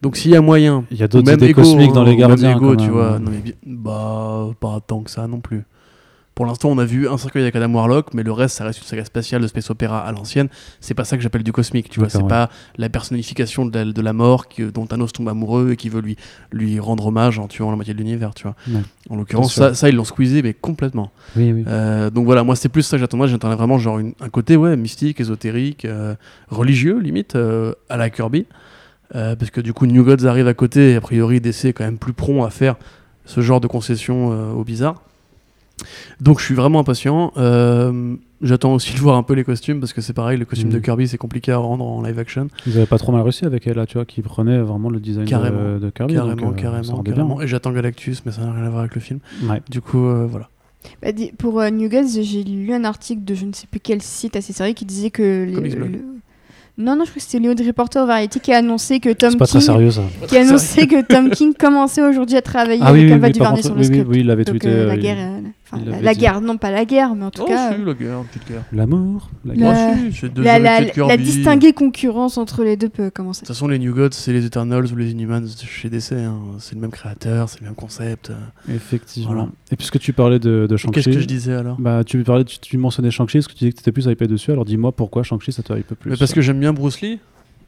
[0.00, 2.56] Donc s'il y a moyen, Il y a d'autres même idées cosmiques dans les gardiens.
[2.56, 3.18] Ego, tu vois.
[3.20, 5.62] Non, mais bah, pas tant que ça non plus.
[6.34, 8.78] Pour l'instant, on a vu un cercueil avec Adam Warlock, mais le reste, ça reste
[8.80, 10.48] une saga spatiale de space opéra à l'ancienne.
[10.80, 12.08] C'est pas ça que j'appelle du cosmique, tu vois.
[12.08, 12.26] C'est ouais.
[12.28, 12.48] pas
[12.78, 16.00] la personnification de la, de la mort qui- dont Thanos tombe amoureux et qui veut
[16.00, 16.16] lui,
[16.50, 18.56] lui rendre hommage en tuant la moitié de l'univers, tu vois.
[18.66, 18.80] Ouais.
[19.10, 21.12] En l'occurrence, ça, ça, ils l'ont squeezé, mais complètement.
[21.36, 21.64] Oui, oui.
[21.66, 23.18] Euh, donc voilà, moi, c'est plus ça que j'attends.
[23.18, 26.14] Moi, j'attendais vraiment genre une- un côté ouais, mystique, ésotérique, euh,
[26.48, 28.46] religieux, limite, euh, à la Kirby.
[29.12, 31.84] Parce que du coup, New Gods arrive à côté, et a priori, DC est quand
[31.84, 32.76] même plus prompt à faire
[33.26, 34.28] ce genre de concession
[34.58, 35.02] au bizarre.
[36.20, 37.32] Donc je suis vraiment impatient.
[37.36, 38.14] Euh,
[38.44, 40.74] J'attends aussi de voir un peu les costumes, parce que c'est pareil, les costumes Mhm.
[40.74, 42.48] de Kirby, c'est compliqué à rendre en live action.
[42.66, 44.98] Ils avaient pas trop mal réussi avec elle, là, tu vois, qui prenait vraiment le
[44.98, 45.74] design Carrément.
[45.74, 46.14] de, de Kirby.
[46.14, 47.36] carrément, donc, euh, carrément, rendait carrément.
[47.36, 47.44] bien.
[47.44, 49.20] Et j'attends Galactus, mais ça n'a rien à voir avec le film.
[49.48, 49.62] Ouais.
[49.70, 50.48] Du coup, euh, voilà.
[51.00, 54.02] Bah, pour euh, New Gods, j'ai lu un article de je ne sais plus quel
[54.02, 55.44] site assez sérieux qui disait que.
[55.48, 55.86] les- le-
[56.78, 59.36] Non, non, je crois que c'était le Hollywood Reporter Variety qui a annoncé que Tom
[59.36, 59.60] King.
[59.60, 60.02] sérieux, ça.
[60.26, 63.26] Qui a annoncé que Tom King commençait aujourd'hui à travailler Ah oui, avec oui, Alva
[63.28, 64.08] oui, Duvernay contre, sur le oui, oui, script.
[64.10, 64.68] oui, il l'avait tweeté.
[64.68, 65.40] euh, la euh, guerre, euh,
[65.72, 67.84] enfin, la, la guerre, non pas la guerre, mais en tout Oh, cas, si, euh,
[67.86, 68.62] la guerre, petite guerre.
[68.72, 69.30] L'amour.
[69.44, 69.94] La La- guerre.
[69.96, 73.42] Oh, si, c'est deux la, la, la distinguée concurrence entre les deux peut commencer.
[73.42, 76.12] De toute façon, les New Gods, c'est les Eternals ou les Inhumans chez DC.
[76.12, 76.38] hein.
[76.58, 78.32] C'est le même créateur, c'est le même concept.
[78.68, 79.32] Effectivement.
[79.32, 79.48] Voilà.
[79.70, 81.02] Et puisque tu parlais de, de Shang-Chi.
[81.02, 81.76] Qu'est-ce que je disais alors?
[81.80, 84.06] Bah, tu, parlais, tu, tu mentionnais Shang-Chi, est-ce que tu disais que tu étais plus
[84.06, 86.72] hypé dessus Alors dis-moi pourquoi Shang-Chi ça te hype plus Mais Parce que j'aime bien
[86.72, 87.18] Bruce Lee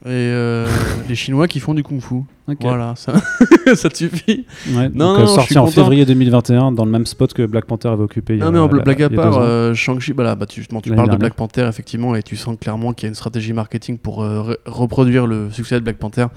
[0.05, 0.67] et euh,
[1.09, 2.15] les Chinois qui font du kung fu.
[2.61, 3.13] Voilà, ça,
[3.75, 4.45] ça te suffit.
[4.69, 7.65] Ouais, Non, donc, non, euh, sorti en février 2021 dans le même spot que Black
[7.65, 8.37] Panther avait occupé.
[8.37, 11.17] Non, mais en la- blague à part, euh, Shang-Chi, bah, tu, justement, tu parles de.
[11.17, 14.53] Black Panther, effectivement, et tu sens clairement qu'il y a une stratégie marketing pour euh,
[14.53, 16.27] re- reproduire le succès de Black Panther.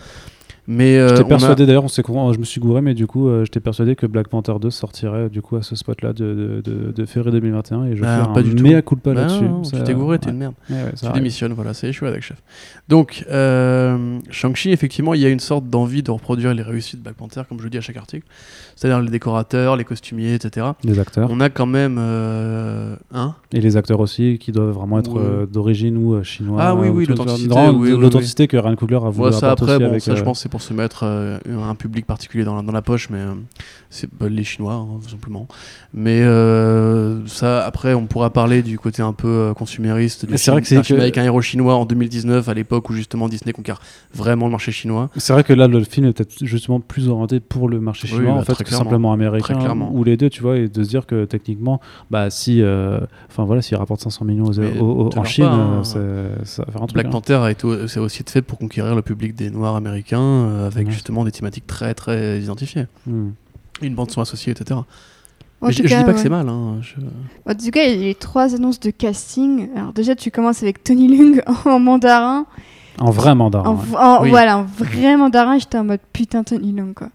[0.70, 3.26] Mais euh, J'étais a- persuadé d'ailleurs, on s'est je me suis gouré, mais du coup,
[3.26, 7.06] euh, j'étais persuadé que Black Panther 2 sortirait du coup à ce spot-là de, de,
[7.06, 8.62] février 2021 et je Bah, fais pas un du tout.
[8.62, 9.46] mea culpa Bah là-dessus.
[9.74, 10.32] tu t'es gouré, t'es ouais.
[10.32, 10.54] une merde.
[10.68, 12.36] Ouais, ouais, ça Tu démissionnes, voilà, c'est échoué avec chef.
[12.86, 17.02] Donc, euh, Shang-Chi, effectivement, il y a une sorte d'envie de reproduire les réussites de
[17.04, 18.26] Black Panther, comme je le dis à chaque article.
[18.76, 20.66] C'est-à-dire les décorateurs, les costumiers, etc.
[20.84, 21.28] Les acteurs.
[21.32, 23.34] On a quand même euh, un.
[23.54, 26.58] Et les acteurs aussi qui doivent vraiment être euh, d'origine ou chinois.
[26.62, 29.52] Ah oui, ou oui, l'authenticité, vraiment, oui, oui, L'authenticité que Ryan Coogler a voulu ça
[29.52, 32.62] apporter après, ça je pense c'est pour se mettre euh, un public particulier dans la,
[32.62, 33.34] dans la poche, mais euh,
[33.90, 35.46] c'est bah, les Chinois, hein, tout simplement.
[35.94, 40.62] Mais euh, ça, après, on pourra parler du côté un peu consumériste du film, vrai
[40.62, 43.28] que c'est d'un film que- avec un héros chinois en 2019, à l'époque où justement
[43.28, 43.80] Disney conquiert
[44.14, 45.10] vraiment le marché chinois.
[45.16, 48.18] C'est vrai que là, le film est peut-être justement plus orienté pour le marché Oui,
[48.18, 49.58] chinois, bah, en fait, très que simplement américain,
[49.92, 51.80] ou les deux, tu vois, et de se dire que techniquement,
[52.10, 52.62] bah, si,
[53.30, 55.84] enfin voilà, s'il rapporte 500 millions aux- Mais aux- aux- te en Chine, pas, hein.
[55.84, 56.94] ça va faire un truc.
[56.94, 57.10] Black hein.
[57.10, 60.86] Panther a été, c'est aussi fait pour conquérir le public des Noirs américains euh, avec
[60.86, 60.92] Ouais.
[60.92, 62.86] justement des thématiques très très identifiées.
[63.06, 63.30] Hmm.
[63.82, 64.80] Une bande son associée, etc.
[65.62, 66.48] Mais je, cas, dis pas que c'est mal.
[66.48, 67.00] Hein, je-
[67.50, 69.68] En tout cas, il y a les trois annonces de casting.
[69.76, 72.46] Alors déjà, tu commences avec Tony Leung en mandarin.
[73.00, 73.70] En vrai mandarin.
[73.70, 73.82] En, ouais.
[73.84, 74.30] v- en- Oui.
[74.30, 77.08] Voilà, en vrai mandarin, j'étais en mode putain Tony Leung quoi.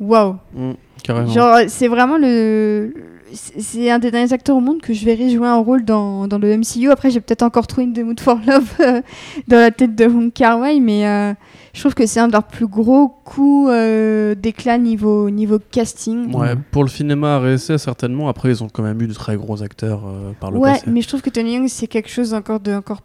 [0.00, 0.36] Waouh.
[0.54, 0.72] Mm,
[1.04, 1.28] carrément.
[1.32, 2.94] Genre, c'est vraiment le.
[3.34, 6.38] C'est un des derniers acteurs au monde que je verrai jouer un rôle dans, dans
[6.38, 6.90] le MCU.
[6.90, 9.00] Après, j'ai peut-être encore trouvé une The Mood for Love euh,
[9.48, 11.32] dans la tête de Wong Kar Wai, mais euh,
[11.72, 16.32] je trouve que c'est un de leurs plus gros coups euh, d'éclat niveau, niveau casting.
[16.34, 16.54] Ouais, Ouais.
[16.70, 18.28] pour le cinéma RSC, certainement.
[18.28, 20.84] Après, ils ont quand même eu de très gros acteurs euh, par le Ouais, passé.
[20.88, 23.00] mais je trouve que Tony Young, c'est quelque chose encore de encore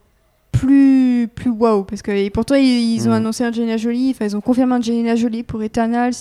[0.51, 3.15] plus plus wow parce que et pourtant ils, ils ont Mm.
[3.15, 6.13] annoncé Angelina Jolie, enfin ils ont confirmé Angelina Jolie pour Eternals,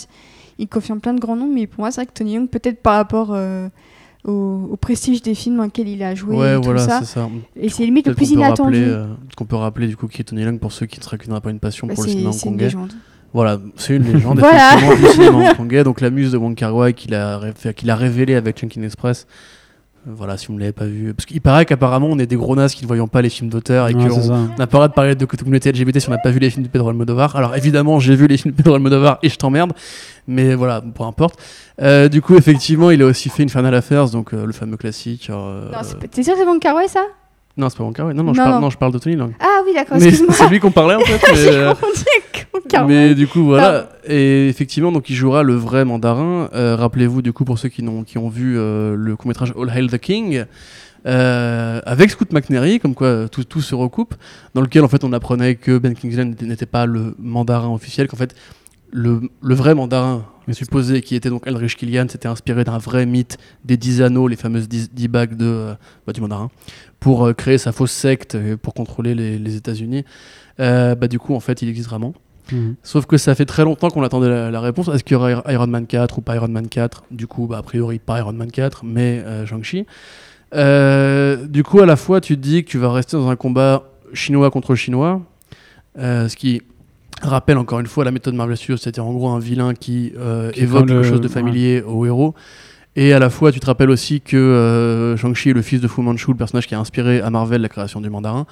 [0.59, 2.83] ils confirment plein de grands noms, mais pour moi c'est vrai que Tony Young peut-être
[2.83, 3.69] par rapport euh,
[4.27, 6.99] au, au prestige des films dans lesquels il a joué Ouais, et tout voilà, ça,
[7.01, 7.29] c'est ça.
[7.59, 8.77] et c'est limite le plus inattendu.
[8.85, 11.41] euh, qu'on peut rappeler du coup qui est Tony Leung pour ceux qui ne n'auraient
[11.41, 12.65] pas une passion Bah, pour le c'est cinéma c'est une hongkongais.
[12.65, 12.93] légende.
[13.33, 14.75] Voilà, c'est une légende Voilà.
[14.77, 15.85] effectivement du cinéma hongkongais.
[15.85, 17.41] Donc la muse de Wong Kar Wai qu'il a,
[17.77, 19.27] qu'il a révélé avec Chungking Express.
[20.09, 21.13] Voilà, si vous ne l'avez pas vu.
[21.15, 23.51] Parce qu'il paraît qu'apparemment on est des gros nazes qui ne voyons pas les films
[23.51, 26.13] d'auteur et Ouais, qu'on n'a pas le droit de parler de communauté LGBT si on
[26.13, 27.35] n'a pas vu les films de Pedro Almodovar.
[27.35, 29.73] Alors évidemment, j'ai vu les films de Pedro Almodovar et je t'emmerde,
[30.29, 31.41] mais voilà, peu importe.
[31.83, 35.29] Euh, du coup, effectivement, il a aussi fait Infernal Affairs, donc euh, le fameux classique.
[35.31, 35.71] euh,
[36.11, 37.01] T'es sûr que c'est Wong Kar ça?
[37.57, 38.15] Non, c'est pas Wong Kar Wai.
[38.15, 38.61] Non, non, je parle, non.
[38.61, 39.33] non, je parle de Tony Leung.
[39.41, 40.35] Ah oui d'accord, Mais excuse-moi.
[40.39, 41.21] c'est lui qu'on parlait en fait.
[41.33, 41.75] mais, euh,
[42.87, 43.89] mais du coup, voilà.
[44.07, 46.49] Et effectivement, donc il jouera le vrai mandarin.
[46.55, 49.71] Euh, Rappelez-vous, du coup, pour ceux qui, n'ont- qui ont vu euh, le court-métrage All
[49.71, 50.45] Hail the King,
[51.07, 54.15] euh, avec Scoot McNairy, comme quoi tout, tout se recoupe,
[54.55, 58.17] dans lequel en fait on apprenait que Ben Kingsley n'était- pas le mandarin officiel, qu'en
[58.17, 58.35] fait
[58.93, 63.37] le, le vrai mandarin supposé, qui était donc Elrich Killian, s'était inspiré d'un vrai mythe
[63.65, 65.75] des dix anneaux, les fameuses dix, dix bagues de, euh,
[66.07, 66.51] bah, du mandarin,
[67.01, 70.05] pour euh, créer sa fausse secte et pour contrôler les, les États-Unis.
[70.61, 72.15] Euh, bah, du coup, en fait, il existe vraiment.
[72.53, 72.77] Mhm.
[72.83, 74.89] Sauf que ça fait très longtemps qu'on attendait la, la réponse.
[74.89, 77.59] Est-ce qu'il y aura Iron Man 4 ou pas Iron Man 4 Du coup, bah,
[77.59, 79.85] a priori, pas Iron Man 4, mais euh, Shang-Chi.
[80.55, 83.37] Euh, du coup, à la fois, tu te dis que tu vas rester dans un
[83.37, 85.21] combat chinois contre chinois,
[85.99, 86.63] euh, ce qui
[87.23, 90.13] rappelle encore une fois la méthode Marvel Studios, c'est-à-dire en gros un vilain qui
[90.53, 92.35] Qui évoque quelque le- chose de familier au héros.
[92.97, 95.89] Et à la fois, tu te rappelles aussi que euh, Shang-Chi est le fils de
[95.89, 98.47] Fu Manchu, le personnage qui a inspiré à Marvel la création du mandarin.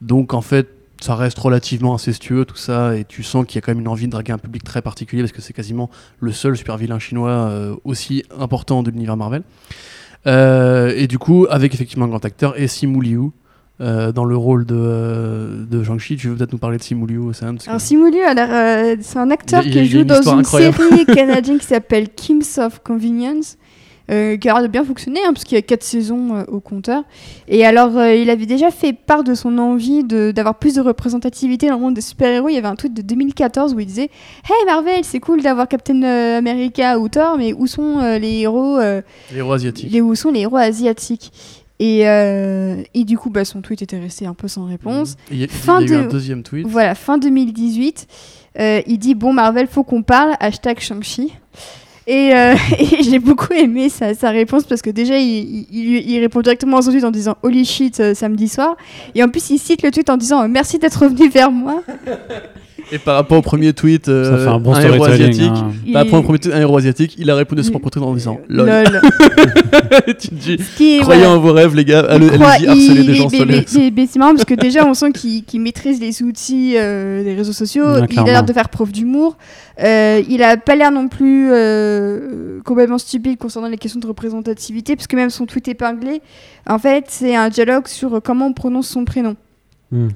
[0.00, 0.68] Donc en fait,
[1.00, 3.88] ça reste relativement incestueux tout ça, et tu sens qu'il y a quand même une
[3.88, 6.98] envie de draguer un public très particulier parce que c'est quasiment le seul super vilain
[6.98, 9.42] chinois euh, aussi important de l'univers Marvel.
[10.26, 13.30] Euh, et du coup, avec effectivement un grand acteur et Simu Liu.
[13.80, 17.06] euh, dans le rôle de, euh, de Shang-Chi, tu veux peut-être nous parler de Simu
[17.06, 20.20] Liu, Sam, Alors Simu Liu euh, c'est un acteur Il il qui joue une dans
[20.22, 20.76] une incroyable.
[20.76, 23.56] série canadienne qui s'appelle Kings of Convenience,
[24.10, 26.44] euh, qui a l'air de bien fonctionner, hein, parce qu'il y a quatre saisons euh,
[26.48, 27.02] au compteur.
[27.48, 31.68] Et alors, euh, il avait déjà fait part de son envie d'avoir plus de représentativité
[31.68, 32.48] dans le monde des super-héros.
[32.48, 34.10] Il y avait un tweet de 2014 où il disait
[34.48, 39.38] Hey Marvel, c'est cool d'avoir Captain America ou Thor, mais où sont les héros les
[39.38, 39.90] héros asiatiques.
[39.92, 41.32] les, où sont les héros asiatiques?
[41.80, 45.14] Et, euh, et du coup, bah, son tweet était resté un peu sans réponse.
[45.30, 46.66] Il y a, il y a Fin eu de- un deuxième tweet.
[46.66, 48.08] Voilà, fin 2018,
[48.58, 51.32] euh, il dit Bon, Marvel, faut qu'on parle, hashtag Shang-Chi.
[52.08, 56.82] Et, euh, et j'ai beaucoup aimé sa, réponse parce que déjà, il répond directement à
[56.82, 58.76] son tweet en disant Holy shit, euh, samedi soir.
[59.14, 61.82] Et en plus, il cite le tweet en disant euh, Merci d'être revenu vers moi.
[62.90, 65.30] Et par rapport au premier tweet, euh, Ça fait un bon héros storytelling.
[65.30, 65.72] asiatique, hein.
[65.86, 67.90] Il- par rapport au premier tweet, un héros asiatique, il a répondu à son propre
[67.90, 68.66] tweet en disant LOL.
[68.66, 69.00] Lol.
[70.18, 72.66] tu te dis, Ce qui est, croyez voilà, en vos rêves, les gars, allez, allez-y,
[72.66, 77.22] harceler des gens c'est marrant parce que déjà on sent qu'il maîtrise les outils euh,
[77.22, 77.84] des réseaux sociaux.
[77.84, 79.36] Ouais, il a l'air de faire preuve d'humour.
[79.82, 84.96] Euh, il a pas l'air non plus euh, complètement stupide concernant les questions de représentativité,
[84.96, 86.20] parce que même son tweet épinglé,
[86.68, 89.36] en fait, c'est un dialogue sur comment on prononce son prénom.
[89.92, 90.08] Hmm.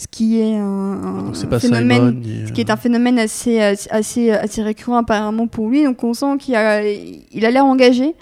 [0.00, 4.62] Ce qui est un, pas phénomène ce qui est euh, un phénomène assez, assez, assez,
[4.62, 5.82] récurrent apparemment pour lui.
[5.84, 8.14] Donc on sent qu'il a, il a l'air engagé.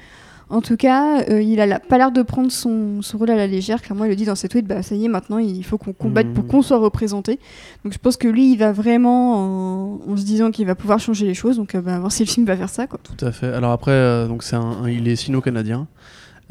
[0.48, 3.34] En tout cas, euh, il a la- pas l'air de prendre son, son rôle à
[3.36, 3.82] la légère.
[3.82, 5.92] Clairement, il le dit dans ses tweets, bah, ça y est, maintenant, il faut qu'on
[5.92, 6.50] combatte pour Mhm.
[6.50, 7.40] qu'on soit représenté.
[7.82, 11.00] Donc je pense que lui, il va vraiment en, en se disant qu'il va pouvoir
[11.00, 11.56] changer les choses.
[11.56, 12.86] Donc euh, bah, voir si le film va faire ça.
[12.86, 13.00] Quoi.
[13.02, 13.48] Tout à fait.
[13.48, 15.88] Alors après, euh, donc c'est un, un- il est sino-canadien.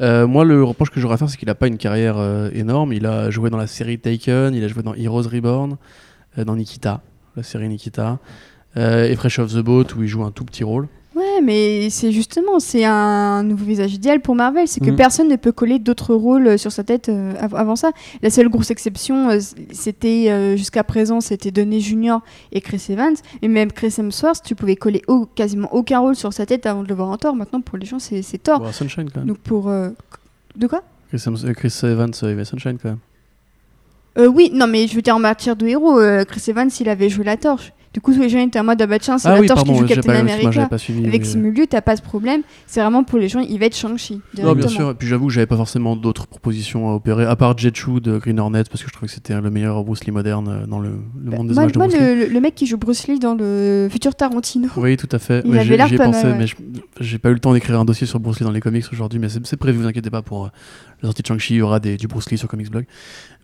[0.00, 2.50] Euh, moi, le reproche que j'aurais à faire, c'est qu'il n'a pas une carrière euh,
[2.52, 2.92] énorme.
[2.92, 5.76] Il a joué dans la série Taken, il a joué dans Heroes Reborn,
[6.38, 7.02] euh, dans Nikita,
[7.36, 8.18] la série Nikita,
[8.76, 10.88] et Fresh Off the Boat, où il joue un tout petit rôle.
[11.16, 14.68] Ouais, mais c'est justement, c'est un nouveau visage idéal pour Marvel.
[14.68, 14.96] C'est que Mhm.
[14.96, 17.90] personne ne peut coller d'autres rôles euh, sur sa tête euh, av- avant ça.
[18.20, 19.38] La seule grosse exception, euh,
[19.72, 22.18] c'était euh, jusqu'à présent, c'était Downey Jr.
[22.52, 23.14] et Chris Evans.
[23.40, 26.82] Et même Chris Hemsworth, tu pouvais coller au- quasiment aucun rôle sur sa tête avant
[26.82, 27.34] de le voir en Thor.
[27.34, 28.60] Maintenant, pour les gens, c'est Thor.
[28.60, 29.28] Bon, Sunshine quand même.
[29.28, 30.82] Donc pour de quoi?
[31.08, 31.24] Chris,
[31.56, 34.28] Chris Evans, il avait Sunshine quand même.
[34.34, 37.24] Oui, non, mais je veux dire en matière de héros, Chris Evans, il avait joué
[37.24, 37.72] la torche.
[37.96, 39.46] Du coup, tous les gens étaient en mode ah bah tiens, c'est Ah la oui,
[39.46, 40.66] torche qui pardon, joue j'ai Captain pas, America.
[40.66, 41.06] pas suivi.
[41.06, 42.42] Avec mais- Simu Liu, t'as pas ce problème.
[42.66, 44.20] C'est vraiment pour les gens, il va être Shang-Chi.
[44.42, 44.90] Non, bien sûr.
[44.90, 48.18] Et puis j'avoue, que j'avais pas forcément d'autres propositions à opérer, à part Jetchu de
[48.18, 50.78] Green Hornet, parce que je trouvais que c'était le meilleur Bruce Lee moderne euh, dans
[50.78, 52.28] le, le Bah, monde des moi, images de moi, Lee.
[52.28, 54.68] le, mec qui joue Bruce Lee dans le futur Tarantino.
[54.76, 55.40] Oui, tout à fait.
[55.46, 56.38] Il Mais avait l'air pas pensé, mal, ouais.
[56.40, 56.56] mais je-
[57.00, 59.18] j'ai pas eu le temps d'écrire un dossier sur Bruce Lee dans les comics aujourd'hui,
[59.18, 60.48] mais c'est prévu, vous inquiétez pas, pour euh,
[61.00, 62.84] la sortie de Shang-Chi, il y aura des, du Bruce Lee sur Comics Blog.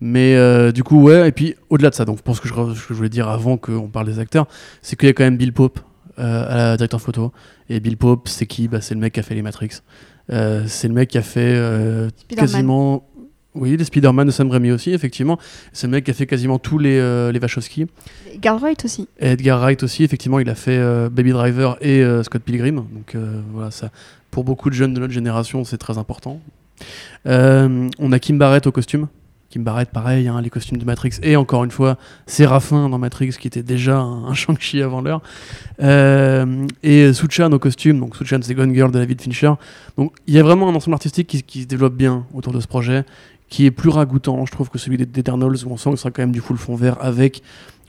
[0.04, 2.54] Mais euh, du coup, ouais, et puis au-delà de ça, donc pour ce que je,
[2.54, 4.41] je voulais dire avant qu'on parle des acteurs,
[4.82, 5.80] c'est qu'il y a quand même Bill Pope
[6.18, 7.32] euh, à la directeur photo.
[7.68, 8.68] Et Bill Pope, c'est qui?
[8.68, 9.70] Bah, C'est le mec qui a fait les Matrix.
[10.30, 13.06] Euh, c'est le mec qui a fait euh, quasiment.
[13.54, 15.38] Oui, les Spider-Man de Sam Raimi aussi, effectivement.
[15.72, 17.86] C'est le mec qui a fait quasiment tous les, euh, les Wachowski.
[18.38, 19.08] Garde Wright aussi.
[19.20, 22.76] Et Edgar Wright aussi, effectivement, il a fait euh, Baby Driver et euh, Scott Pilgrim.
[22.76, 23.16] Donc
[23.52, 23.90] voilà, ça,
[24.30, 26.40] pour beaucoup de jeunes de notre génération, c'est très important.
[27.26, 29.08] On a Kim Barrett au costume.
[29.52, 31.18] Kim Barrett, pareil, hein, les costumes de Matrix.
[31.22, 35.20] Et encore une fois, Séraphin dans Matrix, qui était déjà un, un Shang-Chi avant l'heure.
[35.82, 38.00] Euh, et Suchan au costume.
[38.00, 39.52] Donc Suchan, c'est Gone Girl de David Fincher.
[39.98, 42.60] Donc il y a vraiment un ensemble artistique qui, qui se développe bien autour de
[42.60, 43.04] ce projet,
[43.50, 46.10] qui est plus ragoûtant, je trouve, que celui d'Eternals, où on sent que ce sera
[46.10, 47.42] quand même du full fond vert avec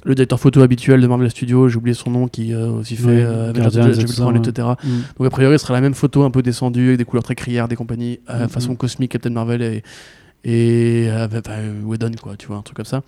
[0.05, 3.07] le directeur photo habituel de Marvel Studios, j'ai oublié son nom, qui euh, aussi fait
[3.07, 4.73] euh, etc., ouais.
[4.83, 5.01] Mm.
[5.17, 7.35] Donc a priori, ce sera la même photo un peu descendue, avec des couleurs très
[7.35, 8.49] criardes et compagnie, euh, Mhm.
[8.49, 9.83] façon cosmique Captain Marvel et,
[10.43, 13.01] et euh, enfin, euh, Whedon, quoi, tu vois, un truc comme ça.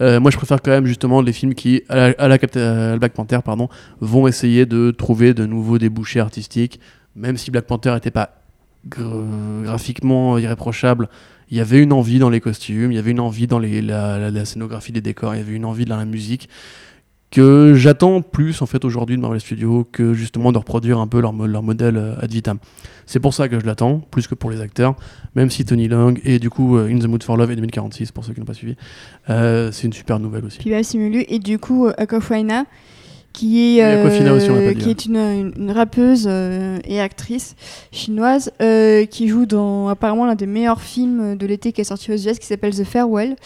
[0.00, 2.38] Euh, moi, je préfère quand même justement les films qui, à la,
[2.98, 3.68] Black Panther, pardon,
[4.00, 6.80] vont essayer de trouver de nouveaux débouchés artistiques,
[7.14, 8.42] même si Black Panther n'était pas
[8.88, 11.08] gr- graphiquement irréprochable.
[11.50, 14.44] Il y avait une envie dans les costumes, il y avait une envie dans la
[14.46, 16.48] scénographie des décors, il y avait une envie dans la musique
[17.32, 21.20] que j'attends plus en fait aujourd'hui de Marvel Studios que justement de reproduire un peu
[21.20, 22.58] leur, mo- leur modèle euh, ad vitam.
[23.06, 24.94] C'est pour ça que je l'attends, plus que pour les acteurs,
[25.34, 28.12] même si Tony Long et du coup euh, In the Mood for Love et 2046
[28.12, 28.76] pour ceux qui n'ont pas suivi,
[29.30, 30.58] euh, c'est une super nouvelle aussi.
[30.58, 31.24] Puis bah, Simu Liu.
[31.28, 32.66] Et du coup, Aquafina,
[33.32, 34.24] qui est, aussi, dit,
[34.78, 34.90] qui ouais.
[34.90, 37.56] est une, une- une rappeuse euh, et actrice
[37.90, 42.12] chinoise euh, qui joue dans apparemment l'un des meilleurs films de l'été qui est sorti
[42.12, 43.36] aux US qui s'appelle The Farewell.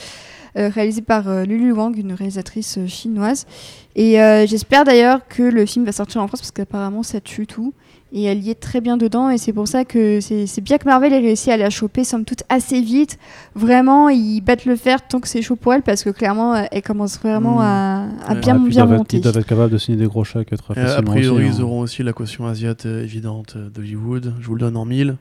[0.57, 3.47] Euh, réalisé par euh, Lulu Wang, une réalisatrice euh, chinoise.
[3.95, 7.47] Et euh, j'espère d'ailleurs que le film va sortir en France parce qu'apparemment ça tue
[7.47, 7.73] tout.
[8.13, 10.85] Et elle y est très bien dedans et c'est pour ça que c'est bien que
[10.85, 13.19] Marvel ait réussi à la choper somme toute assez vite.
[13.57, 16.83] Vraiment, ils battent le fer tant que c'est chaud pour elle parce que clairement, elle
[16.83, 17.63] commence vraiment Mm.
[17.63, 18.41] à, à Ouais.
[18.41, 19.17] bien, Ah, bien doivent être- monter.
[19.17, 21.11] Ils doivent être capables de signer des gros chèques très Euh, a facilement.
[21.11, 21.65] priori, aussi, ils hein.
[21.65, 24.35] auront aussi la caution asiate évidente d'Hollywood.
[24.41, 25.17] Je vous le donne en mille.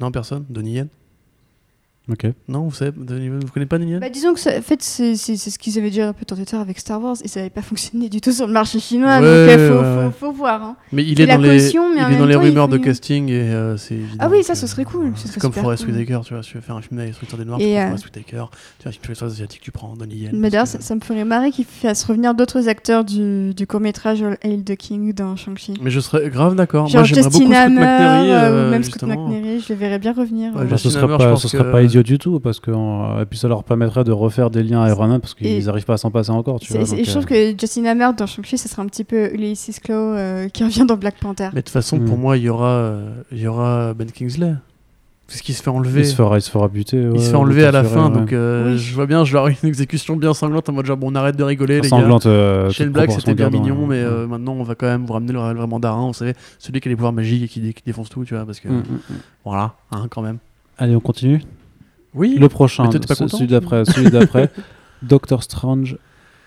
[0.00, 0.44] Non, personne?
[0.50, 0.88] Donnie Yen?
[2.10, 2.26] Ok.
[2.48, 4.62] Non, vous savez, Donnie Yen, vous connaissez pas Donnie Yen Bah, disons que ça- en
[4.62, 7.28] fait, c'est ce qu'ils avaient déjà un peu tenté de faire avec Star Wars et
[7.28, 9.20] ça n'avait pas fonctionné du tout sur le marché chinois.
[9.20, 10.04] Ouais, donc il faut, ouais, ouais.
[10.18, 10.62] faut- faut voir.
[10.62, 10.76] hein.
[10.92, 12.48] Mais il est dans les, caution, mais en il est dans même les temps, il
[12.48, 13.98] rumeurs de casting et euh, c'est.
[14.18, 15.94] Ah oui, ça, ce serait cool, C'est comme Forest cool.
[15.94, 17.80] Whitaker, tu vois, si tu veux faire un film avec des Noirs, Et, tu prends
[17.82, 18.44] euh, Forest Whitaker.
[18.78, 20.30] Tu vois, si tu fais les choses asiatiques, tu prends Donnie Yen.
[20.34, 24.62] Mais d'ailleurs, ça, me ferait marrer qu'ils fassent revenir d'autres acteurs du, du court-métrage Hail
[24.64, 25.74] the King dans Shang-Chi.
[25.80, 26.88] Mais je serais grave d'accord.
[26.90, 29.02] Moi, j'aimerais beaucoup Scott euh, euh, ou même Scott.
[29.04, 30.56] McNairy, je les verrais bien revenir.
[30.56, 30.64] Euh.
[30.64, 31.46] Bah, ce serait pas, pense
[32.00, 34.82] idiot du tout parce que euh, et puis ça leur permettrait de refaire des liens
[34.82, 36.60] à Iron Man parce qu'ils Et- n'arrivent pas à s'en passer encore.
[36.60, 39.04] Tu vois, donc, je trouve euh, que Justin Hammer dans Shang-Chi, ça serait un petit
[39.04, 41.48] peu Ulysses Claw euh, qui revient dans Black Panther.
[41.52, 42.20] Mais de toute façon, pour Hmm.
[42.20, 44.54] moi, il y aura, euh, il y aura Ben Kingsley.
[45.26, 46.00] Parce qu'il se fait enlever.
[46.00, 47.08] il se fera, il se fera buter.
[47.14, 48.18] Il se fait enlever à la fin, ouais.
[48.18, 48.78] donc euh, Oui.
[48.78, 51.14] je vois bien, je vais avoir une exécution bien sanglante en mode genre, bon, on
[51.14, 51.88] arrête de rigoler, les gars.
[51.88, 52.26] sanglante.
[52.26, 55.12] euh, Shane toute Black, c'était bien mignon, mais euh, maintenant, on va quand même vous
[55.12, 57.72] ramener le vrai mandarin, vous savez, celui qui a les pouvoirs magiques et qui, dé-
[57.72, 59.14] qui défonce tout, tu vois, parce que Mm, mm, mm.
[59.44, 60.38] voilà, hein, quand même.
[60.78, 61.40] Allez, on continue?
[62.14, 62.36] Oui.
[62.38, 64.50] Le prochain, pas celui d'après, celui d'après,
[65.02, 65.96] Doctor Strange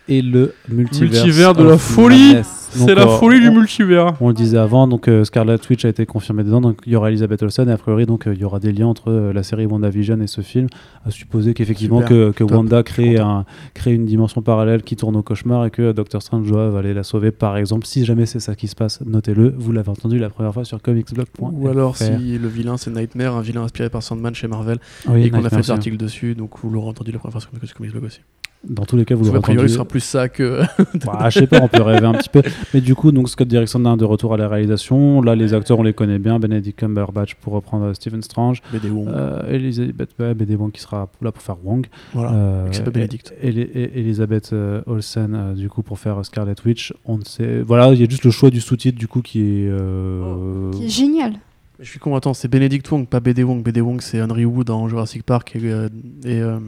[0.08, 2.28] et le multivers, Multivers de of la folie.
[2.28, 2.64] Madness.
[2.76, 4.14] C'est la euh, folie du multivers.
[4.20, 6.96] On le disait avant, donc euh, Scarlet Witch a été confirmé dedans, donc il y
[6.96, 9.34] aura Elizabeth Olsen et a priori donc euh, il y aura des liens entre euh,
[9.34, 10.68] la série WandaVision et ce film,
[11.06, 12.34] à supposer qu'effectivement que.
[12.44, 13.30] Wanda crée, content.
[13.30, 16.94] un, crée une dimension parallèle qui tourne au cauchemar et que Doctor Strange doit aller
[16.94, 17.86] la sauver par exemple.
[17.86, 20.82] Si jamais c'est ça qui se passe, notez-le, vous l'avez entendu la première fois sur
[20.82, 21.44] comicsblog.fr.
[21.54, 25.24] Ou alors si le vilain c'est Nightmare, un vilain inspiré par Sandman chez Marvel, Oui,
[25.24, 27.52] et qu'on a fait des articles dessus, donc vous l'aurez entendu la première fois sur
[27.52, 28.20] Comics Blog aussi.
[28.68, 29.70] Dans tous les cas, vous Parce l'aurez qu'a priori, entendu.
[29.70, 30.62] ce sera plus ça que.
[31.06, 32.42] Bah, je sais pas, on peut rêver un petit peu.
[32.74, 35.22] Mais du coup, donc Scott Derrickson est de retour à la réalisation.
[35.22, 36.40] Là, les acteurs, on les connaît bien.
[36.40, 38.62] Benedict Cumberbatch pour reprendre Stephen Strange.
[38.72, 39.10] BD Wong.
[39.10, 41.86] Euh, Elizabeth Webb et des Wong qui sera là pour faire Wong.
[42.14, 42.32] voilà.
[42.34, 43.34] Euh, s'appelle Benedict.
[43.42, 46.94] et- et- et- Elizabeth euh, Olsen euh, du coup pour faire Scarlet Witch.
[47.06, 47.62] On ne sait.
[47.62, 49.68] Voilà, il y a juste le choix du sous-titre du coup qui est.
[49.70, 51.34] euh, Qui est génial.
[51.80, 53.62] Je suis con, attends, c'est Benedict Wong, pas BD Wong.
[53.62, 55.90] BD Wong, c'est Henry Wu dans Jurassic Park et, euh,
[56.24, 56.60] et, euh,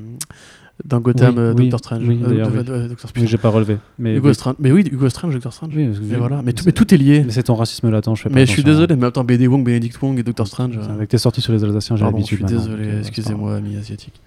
[0.83, 2.03] dans Gotham, Oui, euh, oui, Doctor Strange.
[2.07, 2.27] oui, Euh,
[2.63, 3.27] de- Doctor Strange.
[3.27, 3.77] j'ai pas relevé.
[3.97, 4.33] Mais, Hugo oui.
[4.35, 4.55] Strange.
[4.59, 5.71] Mais oui, Hugo Strange, Doctor Strange.
[5.73, 6.41] Vu- voilà.
[6.43, 7.23] Mais, tout, mais est lié.
[7.25, 9.47] mais c'est ton racisme latent, je fais pas Mais je suis désolé, mais attends, BD
[9.47, 10.77] Wong, Benedict Wong et Doctor Strange.
[10.77, 12.47] euh, Avec tes sorties sur les Alsaciens, j'ai Pardon, je l'habitude.
[12.47, 14.19] suis désolé, euh, excusez-moi, ami asiatique.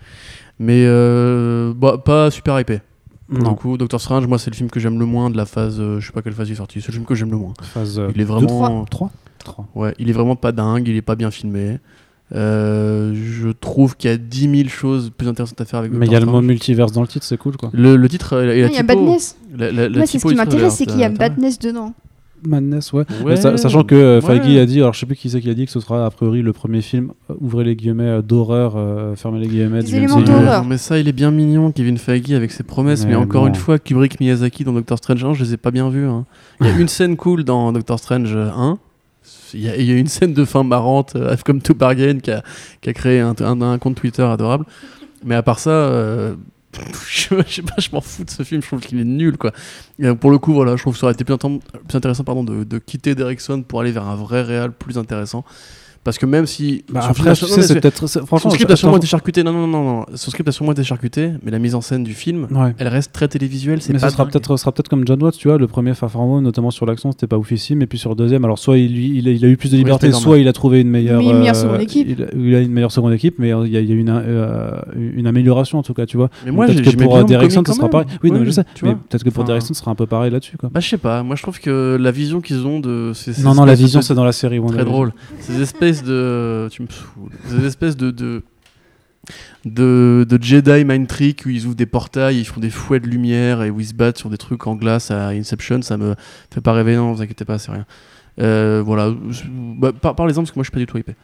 [0.59, 2.81] Mais euh, bah, pas super hypé.
[3.31, 5.79] le coup, Doctor Strange, moi, c'est le film que j'aime le moins de la phase.
[5.79, 6.81] euh, je sais pas quelle phase il est sorti.
[6.81, 7.53] C'est le film que j'aime le moins.
[7.61, 7.99] Phase.
[7.99, 8.85] euh, Il est deux, vraiment.
[8.87, 9.69] trois, trois.
[9.75, 11.79] Ouais, il est vraiment pas dingue, il est pas bien filmé.
[12.35, 16.07] Euh, je trouve qu'il y a 10 000 choses plus intéressantes à faire avec Mais
[16.07, 17.71] il y a le mot multiverse dans le titre, c'est cool quoi.
[17.73, 18.83] Le, le titre euh, et la Non, Il y a.
[18.83, 19.39] Badness.
[19.57, 21.95] La, la- la Moi, c'est ce qui m'intéresse, c'est qu'il y a Badness dedans.
[22.47, 23.01] Madness, ouais.
[23.25, 24.59] Ouais, Mais sa- sachant que euh, ouais.
[24.61, 26.11] A dit, alors je sais plus qui c'est qui a dit que ce sera a
[26.11, 29.83] priori le premier film, euh, ouvrez les guillemets, euh, d'horreur, euh, fermez les guillemets.
[29.83, 30.65] Des éléments d'horreur.
[30.65, 33.03] Mais ça, il est bien mignon, Kevin Feige, avec ses promesses.
[33.05, 33.49] Mais, Mais encore bon.
[33.49, 36.07] une fois, Kubrick Miyazaki dans Doctor Strange 1, je les ai pas bien vus.
[36.07, 36.27] hein.
[36.61, 38.79] Il y a une scène cool dans Doctor Strange 1.
[39.55, 42.43] Il y, a, une scène de fin marrante, euh, comme To Bargain, qui a,
[42.93, 44.65] créé un, compte Twitter adorable.
[45.25, 46.35] Mais à part ça, euh,
[47.09, 48.63] je, m'en fous de ce film.
[48.63, 49.53] Je trouve qu'il est nul, quoi.
[50.03, 51.35] Euh, pour le coup, voilà, je trouve que ça aurait été plus
[51.95, 55.45] intéressant pardon, de, de quitter Derrickson pour aller vers un vrai réal plus intéressant.
[56.09, 56.85] Parce que même si.
[56.91, 58.07] Bah, son après, film- tu non, sais, c'est peut-être.
[58.07, 59.43] c'est- son Franchement, script a sûrement été charcuté.
[59.45, 60.07] Non, non, non, non.
[60.15, 62.75] Son script a sûrement été charcuté, mais la mise en scène du film, Ouais.
[62.79, 63.83] elle reste très télévisuelle.
[63.83, 65.93] C'est Mais pas ce sera peut-être sera peut-être comme John Watts, tu vois, le premier
[65.93, 68.59] Far From Home, notamment sur l'action, c'était pas oufissime, et puis sur le deuxième, alors
[68.59, 71.19] soit il, a, il a eu plus de liberté, soit il a trouvé une meilleure,
[71.19, 72.09] Mais une meilleure euh, seconde équipe.
[72.09, 73.95] Il, a- il a une meilleure seconde équipe, mais il y a, il y a
[73.95, 76.31] une, euh, une amélioration en tout cas, tu vois.
[76.47, 78.07] Mais moi, peut-être que pour Derrickson, ce sera pareil.
[78.23, 80.57] Oui, non, je sais, mais peut-être que pour Derrickson, ce sera un peu pareil là-dessus,
[80.57, 80.71] quoi.
[80.73, 81.23] Bah, je sais pas.
[81.23, 83.13] Moi, je trouve que la vision qu'ils ont de.
[83.43, 84.59] non, non, la vision, c'est dans la série.
[84.69, 85.13] Très drôle.
[85.41, 86.69] Ces espèces de.
[86.71, 87.31] Tu me saoules.
[87.49, 88.11] Ces espèces de.
[88.11, 88.43] de...
[89.67, 93.07] De, de Jedi mind trick où ils ouvrent des portails, ils font des fouets de
[93.07, 96.15] lumière et où ils se battent sur des trucs en glace à Inception, ça me
[96.51, 97.85] fait pas rêver, non, vous inquiétez pas, c'est rien.
[98.41, 99.13] Euh, voilà,
[99.51, 101.15] bah, par, parlez-en parce que moi je suis pas du tout hypé.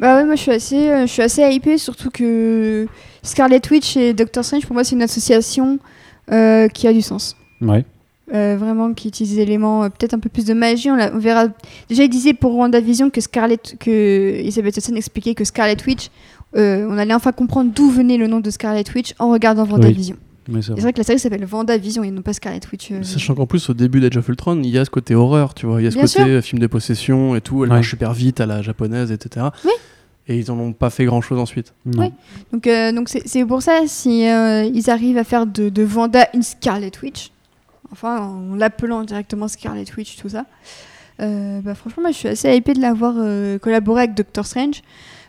[0.00, 2.88] Bah ouais, moi je suis assez, euh, je suis assez hypée, surtout que
[3.22, 5.78] Scarlet Witch et Doctor Strange, pour moi, c'est une association
[6.32, 7.36] euh, qui a du sens.
[7.60, 7.84] Ouais.
[8.32, 10.88] Euh, vraiment, qui utilise des éléments, euh, peut-être un peu plus de magie.
[10.90, 11.48] On, la- on verra.
[11.88, 13.90] Déjà, il disait pour WandaVision que Scarlet, que
[14.38, 16.10] Elizabeth Olsen expliquait que Scarlet Witch,
[16.56, 20.14] euh, on allait enfin comprendre d'où venait le nom de Scarlet Witch en regardant WandaVision.
[20.48, 22.92] Mais c'est vrai que la série s'appelle WandaVision et non pas Scarlet Witch.
[22.92, 23.02] euh.
[23.02, 25.66] Sachant qu'en plus, au début d'Age of Ultron, il y a ce côté horreur, tu
[25.66, 25.80] vois.
[25.80, 26.42] Il y a ce Bien côté sûr.
[26.42, 27.64] film de possession et tout.
[27.64, 27.76] Elle Ouais.
[27.78, 29.46] marche super vite à la japonaise, etc.
[29.64, 29.72] Oui.
[30.28, 31.72] Et ils en ont pas fait grand chose ensuite.
[31.84, 32.02] Non.
[32.04, 32.12] Oui.
[32.52, 35.82] Donc, euh, donc c'est c'est pour ça si euh, ils arrivent à faire de, de
[35.82, 37.30] Vanda une Scarlet Witch,
[37.92, 40.46] enfin en l'appelant directement Scarlet Witch, tout ça.
[41.20, 44.82] euh, bah, franchement, moi, je suis assez hypée de l'avoir euh, collaboré avec Doctor Strange.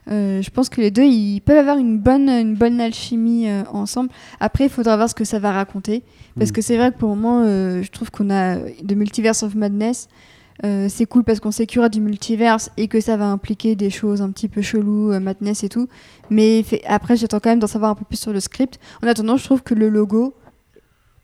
[0.09, 4.09] Euh, je pense que les deux, ils peuvent avoir une bonne, une bonne alchimie ensemble.
[4.39, 6.03] Après, il faudra voir ce que ça va raconter.
[6.37, 6.53] Parce Mm.
[6.53, 10.07] que c'est vrai que pour le moment, je trouve qu'on a de Multiverse of Madness.
[10.63, 13.75] C'est cool parce qu'on sait qu'il y aura du multiverse et que ça va impliquer
[13.75, 15.87] des choses un petit peu cheloues, Madness et tout.
[16.29, 18.79] Mais fait- après, j'attends quand même d'en savoir un peu plus sur le script.
[19.03, 20.33] En attendant, je trouve que le logo,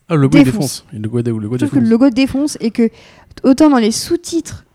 [0.09, 0.53] Ah, le logo Défonce.
[0.53, 0.85] défonce.
[0.93, 2.89] Le logo, le logo je trouve que le logo défonce et que
[3.43, 4.65] autant dans les sous-titres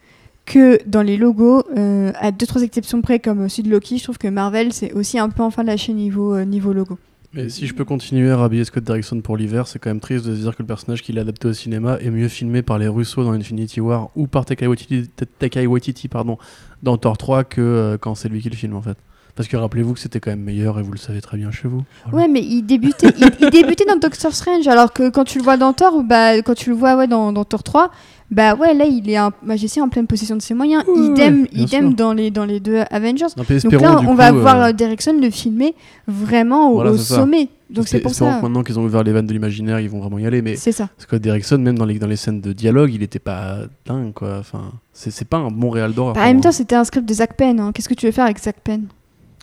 [0.45, 4.05] que dans les logos, euh, à deux trois exceptions près comme celui de Loki, je
[4.05, 6.99] trouve que Marvel c'est aussi un peu en fin de lâcher niveau euh, niveau logo.
[7.35, 10.27] Mais si je peux continuer à rhabiller Scott Derrickson pour l'hiver, c'est quand même triste
[10.27, 12.79] de se dire que le personnage qu'il a adapté au cinéma est mieux filmé par
[12.79, 16.37] les Russo dans Infinity War ou par Waititi, Taika Waititi, pardon,
[16.83, 18.99] dans Thor 3 que euh, quand c'est lui qui le filme en fait.
[19.35, 21.67] Parce que rappelez-vous que c'était quand même meilleur et vous le savez très bien chez
[21.67, 21.83] vous.
[22.11, 22.27] Voilà.
[22.27, 25.45] Ouais, mais il débutait, il, il débutait dans Doctor Strange, alors que quand tu le
[25.45, 27.91] vois dans Thor, bah, quand tu le vois ouais, dans, dans Thor 3,
[28.31, 30.85] bah ouais, là il est un magicien en pleine possession de ses moyens.
[30.87, 31.95] Ouais, idem idem sûr.
[31.95, 33.27] dans les, dans les deux Avengers.
[33.37, 35.75] Non, Donc là, on coup, va euh, voir euh, Derrickson le filmer
[36.07, 37.49] vraiment au, Voilà, sommet.
[37.71, 38.37] Donc c'est pour ça.
[38.37, 40.43] que maintenant qu'ils ont ouvert les vannes de l'imaginaire, ils vont vraiment y aller.
[40.43, 40.89] Mais C'est ça.
[40.99, 44.37] Scott Derrickson, même dans les, dans les scènes de dialogue, il était pas dingue quoi.
[44.41, 46.15] Enfin, c'est pas un bon réal d'horreur.
[46.15, 47.61] Bah, en même temps, c'était un script de Zach Penn.
[47.61, 47.73] hein.
[47.75, 48.87] Qu'est-ce que tu veux faire avec Zach Penn?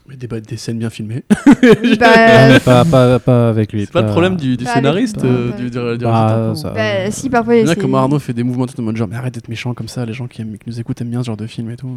[0.10, 1.24] Mais des, des scènes bien filmées.
[1.30, 3.82] Bah, Non, mais pas, pas, pas avec lui.
[3.82, 7.56] C'est pas le problème du, scénariste, euh, du, du, du Bah, ça- bah, si, parfois,
[7.56, 9.16] Il y en a c'est- comme Arnaud fait des mouvements tout en mode genre, mais
[9.18, 11.28] arrête d'être méchant comme ça, les gens qui, aiment, qui nous écoutent aiment bien ce
[11.28, 11.90] genre de film et tout.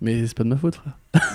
[0.00, 0.92] Mais c'est pas de ma faute, frère.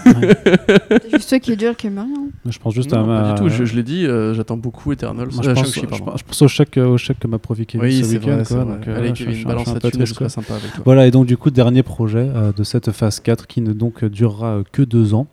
[0.07, 2.27] c'est juste toi qui est dur qui aime rien.
[2.49, 4.93] Je pense juste Non, à pas du tout, je, je l'ai dit, euh, j'attends beaucoup
[4.93, 5.27] Eternals.
[5.33, 7.77] Moi, je, Euh, pense, je, pense- je pense au chèque, au chèque que m'a profité
[7.77, 8.35] Oui, ce c'est week-end.
[8.35, 8.75] vrai, c'est quoi, vrai.
[8.77, 10.81] donc, euh, Allez, Kevin, balance un la peu thune, je sympa avec toi.
[10.85, 14.05] Voilà, et donc du coup, dernier projet euh, de cette phase 4 qui ne donc
[14.05, 15.27] durera euh, que deux ans.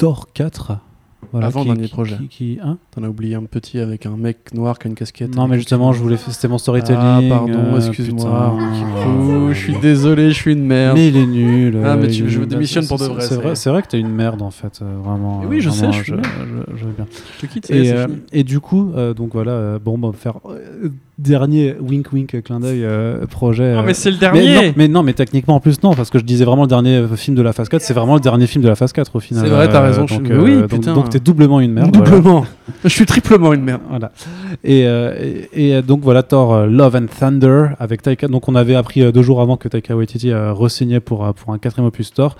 [0.00, 0.78] Thor 4.
[1.32, 2.16] Voilà, Avant qui, dernier qui- projet.
[2.16, 4.96] Qui, qui- hein T'en as oublié un petit avec un mec noir qui a une
[4.96, 5.32] casquette.
[5.36, 6.98] non, mais justement, je voulais c'était mon storytelling.
[7.00, 8.54] Ah, pardon, euh, excuse-moi.
[8.56, 10.96] Ouh, je suis désolé, je suis une merde.
[10.96, 11.76] Mais il est nul.
[11.84, 14.10] Ah, mais euh, tu- il- je démissionne pour de vrai, C'est vrai, que t'es une
[14.10, 15.42] merde en fait, euh, vraiment.
[15.46, 16.14] Oui, euh, je sais, je je,
[16.86, 17.06] bien.
[17.36, 20.38] Je te quitte, Et, euh, et du coup, euh, donc voilà, euh, bon, bah, faire
[20.48, 20.88] euh,
[21.20, 23.74] dernier wink wink clin d'œil euh, projet.
[23.74, 25.94] Non, euh, mais c'est le mais dernier non, mais non, mais techniquement en plus non,
[25.94, 28.14] parce que je disais vraiment le dernier euh, film de la phase 4, c'est vraiment
[28.14, 29.44] le dernier film de la phase 4 au final.
[29.44, 30.94] C'est vrai, t'as euh, raison, Donc, je- oui, donc- putain.
[30.94, 31.94] donc t'es doublement une merde.
[31.94, 32.10] voilà.
[32.10, 32.46] Doublement.
[32.84, 33.82] Je suis triplement une merde.
[33.90, 34.12] Voilà.
[34.64, 35.14] Et, euh,
[35.52, 38.26] et, et, euh, donc voilà Thor euh, Love and Thunder avec Taika.
[38.28, 41.32] Donc on avait appris euh, deux jours avant que Taika Waititi a re-signé pour, euh,
[41.32, 42.36] pour un quatrième opus Thor.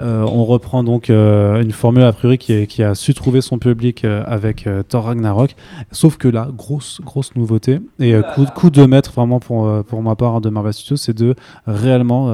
[0.00, 4.04] Euh, on reprend donc euh, une formule a priori qui, a su trouver son public
[4.04, 5.54] euh, avec Thor Ragnarok.
[5.90, 8.14] Sauf que là, grosse, grosse nouveauté et
[8.54, 11.34] coup, de maître vraiment pour, pour ma part hein, de Marvel Studios, c'est de
[11.66, 12.26] réellement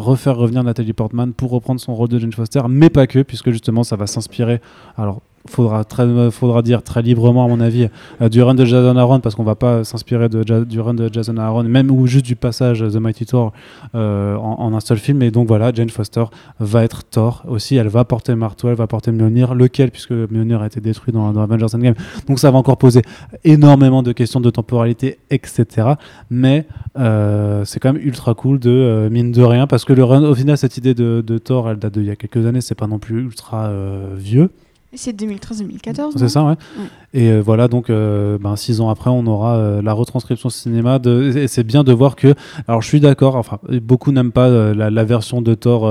[0.00, 3.50] refaire revenir Nathalie Portman pour reprendre son rôle de Jane Foster, mais pas que, puisque
[3.50, 4.60] justement ça va s'inspirer.
[4.96, 7.88] Alors faudra très, faudra dire très librement à mon avis
[8.20, 11.36] euh, du run de Jason Aaron parce qu'on va pas s'inspirer du run de Jason
[11.36, 13.52] Aaron même ou juste du passage The Mighty Thor
[13.94, 15.22] euh, en, un seul film.
[15.22, 16.24] Et donc voilà Jane Foster
[16.60, 17.76] va être Thor aussi.
[17.76, 19.54] Elle va porter marteau elle va porter Mjolnir.
[19.54, 19.90] Lequel?
[19.90, 21.94] Puisque Mjolnir a été détruit dans, dans Avengers Endgame.
[22.28, 23.02] Donc ça va encore poser
[23.44, 25.92] énormément de questions de temporalité etc
[26.30, 26.66] mais
[26.98, 30.34] euh, c'est quand même ultra cool de mine de rien parce que le run au
[30.34, 32.60] final cette idée de, de Thor elle date d'il y a quelques années.
[32.60, 33.70] C'est pas non plus ultra
[34.16, 34.50] vieux
[34.94, 36.12] C'est 2013-2014.
[36.16, 36.50] c'est ça, ouais.
[36.50, 36.86] Ouais.
[37.14, 40.98] Et euh, voilà, donc euh, ben, six ans après, on aura euh, la retranscription cinéma.
[40.98, 42.34] De, et c'est bien de voir que.
[42.68, 43.36] Alors, je suis d'accord.
[43.36, 45.82] Enfin, beaucoup n'aiment pas la, la version de Thor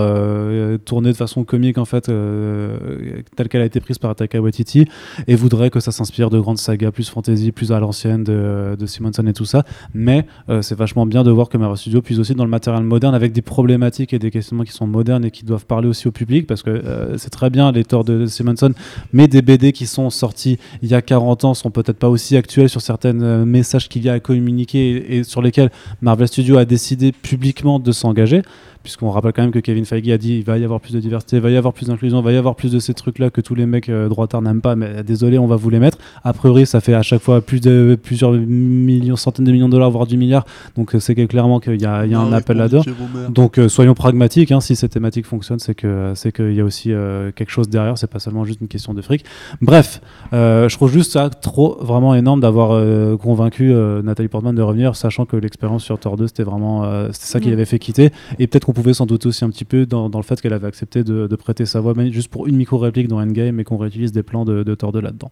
[0.85, 2.11] tournée de façon comique, en fait,
[3.35, 4.85] telle qu'elle a été prise par Taika Waititi,
[5.27, 8.85] et voudraient que ça s'inspire de grandes sagas plus fantasy, plus à l'ancienne de, de
[8.85, 9.63] Simonson et tout ça.
[9.93, 10.25] Mais
[10.61, 13.31] c'est vachement bien de voir que Marvel Studios puise aussi dans le matériel moderne avec
[13.31, 16.47] des problématiques et des questionnements qui sont modernes et qui doivent parler aussi au public,
[16.47, 18.73] parce que c'est très bien les Thor de Simonson
[19.13, 22.37] mais des BD qui sont sortis il y a 40 ans sont peut-être pas aussi
[22.37, 25.71] actuels sur certains euh, messages qu'il y a à communiquer et, et sur lesquels
[26.01, 28.41] Marvel Studios a décidé publiquement de s'engager
[28.83, 30.99] puisqu'on rappelle quand même que Kevin Feige a dit il va y avoir plus de
[30.99, 33.29] diversité, il va y avoir plus d'inclusion, il va y avoir plus de ces trucs-là
[33.29, 35.97] que tous les mecs euh, droitards n'aiment pas, mais désolé, on va vous les mettre.
[36.23, 39.73] A priori, ça fait à chaque fois plus de plusieurs millions, centaines de millions de
[39.73, 40.45] dollars, voire du milliard,
[40.75, 42.83] donc euh, c'est clairement qu'il y a, il y a un appel là-dedans.
[43.29, 46.63] Donc euh, soyons pragmatiques, hein, si cette thématique fonctionne, c'est que c'est qu'il y a
[46.65, 49.23] aussi euh, quelque chose derrière, c'est pas seulement juste une question de fric.
[49.61, 50.01] Bref,
[50.33, 54.61] euh, je trouve juste ça trop vraiment énorme d'avoir euh, convaincu euh, Nathalie Portman de
[54.61, 57.51] revenir, sachant que l'expérience sur Thor 2 c'était vraiment euh, c'était ça qui Mm.
[57.51, 60.19] l'avait fait quitter, et peut-être qu'on pouvait s'en douter aussi un petit peu dans, dans
[60.19, 62.77] le fait qu'elle avait accepté de, de prêter sa voix, même juste pour une micro
[62.77, 65.31] réplique dans Endgame, et qu'on réutilise des plans de, de Thor 2 là-dedans.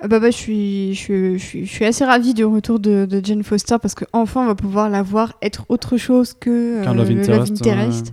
[0.00, 2.78] Ah bah bah, je, suis, je, suis, je, suis, je suis assez ravie du retour
[2.78, 6.84] de, de Jane Foster parce qu'enfin on va pouvoir la voir être autre chose que
[6.86, 8.12] euh, Love le Interest, Interest.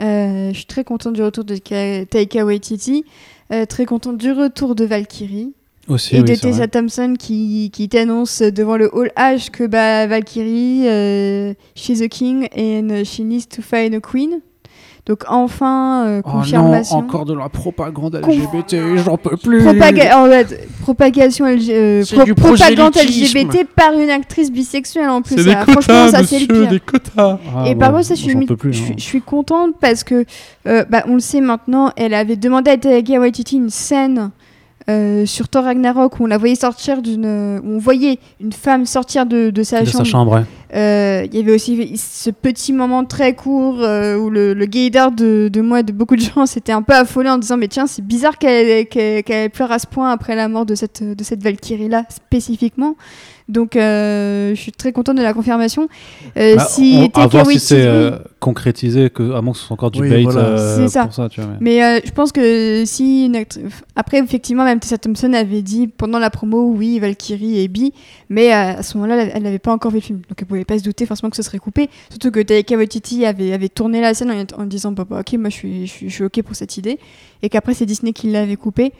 [0.00, 3.04] Euh, je suis très contente du retour de Ka- Taika Waititi,
[3.52, 5.52] euh, très contente du retour de Valkyrie
[5.88, 6.34] Aussi, et oui, de.
[6.36, 12.08] Tessa Thompson qui, qui t'annonce devant le Hall H que bah, Valkyrie, euh, she's a
[12.08, 14.40] king and she needs to find a queen.
[15.04, 16.98] Donc enfin, euh, Oh confirmation.
[16.98, 19.60] non, encore de la propagande Conf- LGBT, j'en peux plus.
[19.64, 22.94] Propaga- en fait, propagation LG euh, C'est pro- du propagande.
[22.94, 25.34] LGBT par une actrice bisexuelle en plus.
[25.38, 26.70] C'est des Ah, franchement, quotas, ça c'est le monsieur, pire.
[26.70, 27.38] des quotas.
[27.56, 28.84] Ah, Et bon, par contre, ça, je suis, j'en mi- peux plus, je, hein.
[28.86, 30.24] suis- je suis contente parce que,
[30.68, 34.30] euh, bah, on le sait maintenant, elle avait demandé à Taika Waititi une scène
[34.90, 37.26] euh, sur Thor Ragnarok où on la voyait sortir d'une,
[37.64, 40.04] on voyait une femme sortir de, de sa de chambre.
[40.04, 40.42] sa chambre, ouais.
[40.74, 45.12] Euh, Il y avait aussi ce petit moment très court euh, où le, le gaydar
[45.12, 47.68] de, de moi et de beaucoup de gens s'était un peu affolé en disant mais
[47.68, 48.86] tiens c'est bizarre qu'elle
[49.52, 52.96] pleure à ce point après la mort de cette, de cette Valkyrie là spécifiquement
[53.48, 55.88] donc euh, je suis très contente de la confirmation
[56.36, 59.74] Euh, Bah, si on- voir si c'est euh, concrétisé, que, à moins que ce soit
[59.74, 60.40] encore du Oui, bait voilà.
[60.40, 61.04] euh, C'est ça.
[61.04, 61.28] pour ça.
[61.28, 63.60] Tu vois, mais- mais euh, je pense que si une actri-
[63.96, 67.92] après effectivement même Tessa Thompson avait dit pendant la promo oui Valkyrie est bi
[68.30, 70.64] mais euh, à ce moment-là elle n'avait pas encore vu le film donc elle pouvait
[70.64, 74.00] pas se douter forcément que ce serait coupé surtout que Taika Waititi avait, avait tourné
[74.00, 76.24] la scène en, en disant bah, bah, ok moi je suis, je suis, je suis
[76.24, 76.98] ok pour cette idée
[77.42, 78.92] et qu'après c'est Disney qui l'avait coupé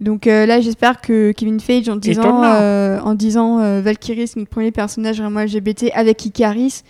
[0.00, 4.38] donc euh, là j'espère que Kevin Feige en disant, euh, en disant euh, Valkyrie c'est
[4.38, 6.82] notre premier personnage vraiment LGBT avec Icaris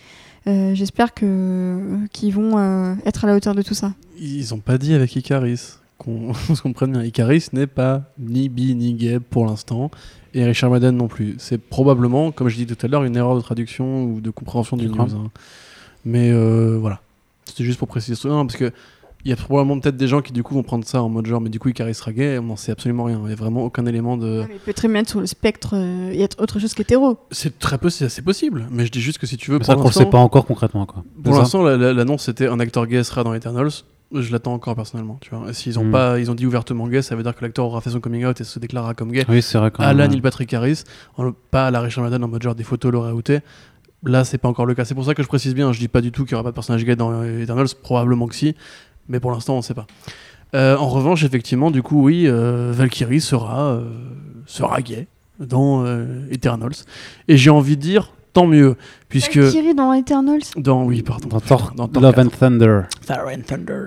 [0.47, 1.79] euh, j'espère que
[2.13, 5.15] qu'ils vont euh, être à la hauteur de tout ça Ils ont pas dit avec
[5.17, 5.75] Icaris.
[6.01, 7.03] qu'on se comprenne bien.
[7.05, 9.91] Icaris n'est pas ni bi ni gay pour l'instant,
[10.33, 11.35] et Richard Madden non plus.
[11.37, 14.79] C'est probablement, comme je dis tout à l'heure, une erreur de traduction ou de compréhension
[14.79, 14.99] du news.
[14.99, 15.31] hein.
[16.07, 17.03] Mais euh, voilà,
[17.45, 18.73] c'était juste pour préciser ça, Non, parce que
[19.25, 21.27] il y a probablement peut-être des gens qui du coup vont prendre ça en mode
[21.27, 23.19] genre, mais du coup Icaris sera gay, on n'en sait absolument rien.
[23.23, 24.41] Il n'y a vraiment aucun élément de.
[24.41, 26.75] Ouais, mais il peut très bien être sur le spectre euh, et être autre chose
[26.75, 27.19] qu'hétéro.
[27.31, 28.67] C'est très peu, c'est assez possible.
[28.71, 30.19] Mais je dis juste que si tu veux, C'est pour ça qu'on le sait pas
[30.19, 30.87] encore concrètement.
[30.87, 31.05] Quoi.
[31.23, 33.71] Pour l'instant, la- la- l'annonce c'était un acteur gay sera dans Eternals.
[34.13, 35.19] Je l'attends encore personnellement.
[35.21, 35.91] Tu vois, s'ils ont Mm.
[35.93, 38.25] pas, ils ont dit ouvertement gay, ça veut dire que l'acteur aura fait son coming
[38.25, 39.25] out et se déclarera comme gay.
[39.29, 39.71] Oui, c'est vrai.
[39.71, 40.83] Quand à la même, Neil Patrick Harris,
[41.17, 43.39] en- pas à la Richard Madden en mode genre des photos l'auraient outé.
[44.03, 44.85] Là, c'est pas encore le cas.
[44.85, 45.73] C'est pour ça que je précise bien.
[45.73, 47.69] Je dis pas du tout qu'il y aura pas de personnage gay dans euh, Eternals.
[47.83, 48.57] Probablement que si,
[49.11, 49.87] mais pour l'instant, on sait pas.
[50.55, 53.83] Euh, en revanche, effectivement, du coup, oui, euh, Valkyrie sera euh,
[54.47, 55.07] sera gay
[55.39, 56.73] dans euh, Eternals.
[57.29, 58.77] Et j'ai envie de dire tant mieux,
[59.09, 60.41] puisque Valkyrie dans Eternals.
[60.57, 62.27] dans oui, pardon, Dans Thor, Dans Thor Love 4.
[62.27, 62.81] and Thunder.
[63.07, 63.87] Thor and Thunder.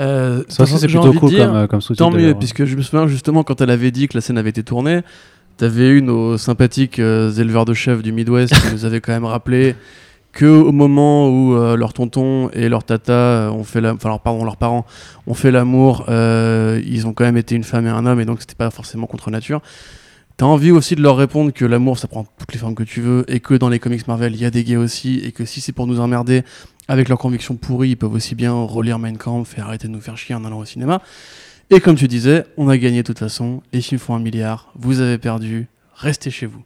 [0.00, 2.04] Euh, c'est j'ai plutôt envie de cool dire, comme, euh, comme sous-titre.
[2.04, 4.50] Tant mieux, puisque je me souviens justement quand elle avait dit que la scène avait
[4.50, 5.00] été tournée,
[5.56, 9.24] t'avais eu nos sympathiques euh, éleveurs de chefs du Midwest qui nous avaient quand même
[9.24, 9.74] rappelé
[10.32, 14.44] que au moment où euh, leur tonton et leur tata euh, ont fait enfin pardon,
[14.44, 14.86] leurs parents
[15.26, 18.24] ont fait l'amour, euh, ils ont quand même été une femme et un homme et
[18.24, 19.60] donc c'était pas forcément contre nature.
[20.38, 23.02] T'as envie aussi de leur répondre que l'amour ça prend toutes les formes que tu
[23.02, 25.44] veux et que dans les comics Marvel il y a des gays aussi et que
[25.44, 26.42] si c'est pour nous emmerder
[26.88, 30.00] avec leurs convictions pourries ils peuvent aussi bien relire Mein Kampf et arrêter de nous
[30.00, 31.02] faire chier en allant au cinéma.
[31.70, 34.72] Et comme tu disais, on a gagné de toute façon, les films font un milliard,
[34.74, 36.62] vous avez perdu, restez chez vous.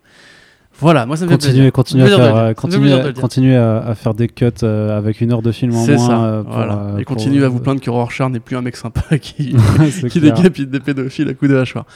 [0.79, 1.73] Voilà, moi ça me fait Continuez, plaisir.
[1.73, 5.33] continuez, à faire, euh, continuez, à, continuez à, à faire des cuts euh, avec une
[5.33, 5.99] heure de film en moins.
[5.99, 6.75] ça, euh, pour, voilà.
[6.75, 9.57] euh, et continuez à vous plaindre que Rorschach n'est plus un mec sympa qui,
[10.11, 11.87] qui décapite des pédophiles à coups de hachoir.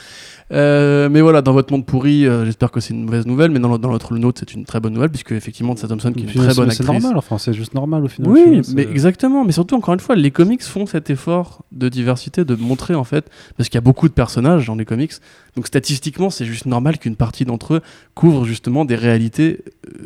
[0.51, 3.59] Euh, mais voilà, dans votre monde pourri, euh, j'espère que c'est une mauvaise nouvelle, mais
[3.59, 6.23] dans, dans notre le nôtre, c'est une très bonne nouvelle, puisque effectivement, Tessa Thompson, qui
[6.25, 7.01] est une très bonne mais C'est actrice.
[7.03, 8.31] normal, enfin, c'est juste normal au final.
[8.31, 9.45] Oui, vois, mais exactement.
[9.45, 13.03] Mais surtout, encore une fois, les comics font cet effort de diversité, de montrer en
[13.05, 15.13] fait, parce qu'il y a beaucoup de personnages dans les comics.
[15.55, 17.81] Donc statistiquement, c'est juste normal qu'une partie d'entre eux
[18.15, 19.59] couvre justement des réalités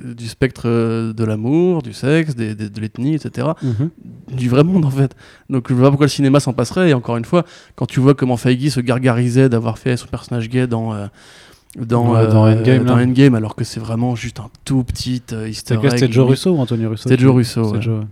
[0.06, 3.50] euh, du spectre de l'amour, du sexe, des- des- de l'ethnie, etc.
[3.62, 3.90] Mhm.
[4.36, 5.16] Du vrai monde en fait.
[5.50, 6.90] Donc je vois pas pourquoi le cinéma s'en passerait.
[6.90, 7.44] Et encore une fois,
[7.76, 10.94] quand tu vois comment Feige se gargarisait d'avoir fait son personnage gay dans.
[10.94, 11.08] euh,
[11.78, 13.04] dans, euh, Endgame, dans là.
[13.04, 16.30] Endgame, alors que c'est vraiment juste un tout petit euh, easter egg C'était Joe.
[16.30, 18.06] Russo ou Anthony Russo C'était Joe Russo, ouais Joe,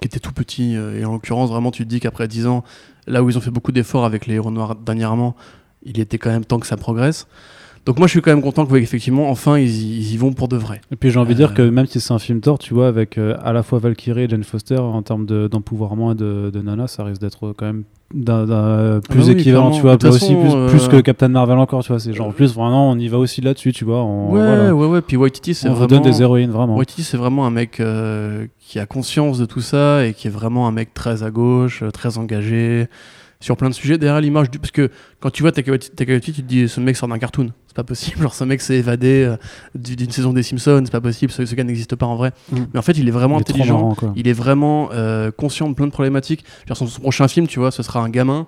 [0.00, 0.76] qui était tout petit.
[0.76, 2.62] euh, et en l'occurrence, vraiment, tu te dis qu'après 10 ans,
[3.08, 5.34] là où ils ont fait beaucoup d'efforts avec les héros noirs dernièrement,
[5.82, 7.26] il était quand même temps que ça progresse.
[7.86, 10.16] Donc moi, je suis quand même content que, ouais, effectivement, enfin, ils y, ils y
[10.18, 10.80] vont pour de vrai.
[10.92, 12.74] Et puis j'ai envie de dire Euh, que même si c'est un film Thor, tu
[12.74, 16.14] vois, avec euh, à la fois Valkyrie et Jane Foster, en termes de- d'empouvoirment et
[16.14, 17.84] de, de Nana, ça risque d'être quand même
[18.14, 21.00] d'un- d'un- plus bah oui, équivalent, tu vois, De aussi façon, plus, euh, plus que
[21.00, 22.00] Captain Marvel encore, tu vois.
[22.00, 24.02] C'est genre en plus vraiment on y va aussi là-dessus, tu vois.
[24.04, 24.74] On, ouais, voilà.
[24.74, 25.00] ouais, ouais.
[25.00, 25.86] Puis Waititi, c'est vraiment.
[25.86, 26.76] donne des héroïnes vraiment.
[26.76, 30.30] Waititi, c'est vraiment un mec euh, qui a conscience de tout ça et qui est
[30.30, 32.88] vraiment un mec très à gauche, euh, très engagé
[33.40, 33.98] sur plein de sujets.
[33.98, 34.58] Derrière l'image du.
[34.58, 37.52] Parce que quand tu vois Waititi, tu te dis ce mec sort d'un cartoon.
[37.66, 38.18] C'est pas possible.
[38.22, 39.36] Genre, ce mec s'est évadé euh,
[39.74, 40.82] du- d'une saison des Simpsons.
[40.84, 41.32] C'est pas possible.
[41.32, 42.32] Ce, ce gars n'existe pas en vrai.
[42.52, 42.56] Mm.
[42.74, 43.78] Mais en fait, il est vraiment Il est trop intelligent.
[43.88, 44.12] marrant.
[44.16, 46.44] Il est vraiment euh, conscient de plein de problématiques.
[46.66, 48.46] Genre, son, son prochain film, tu vois, ce sera un gamin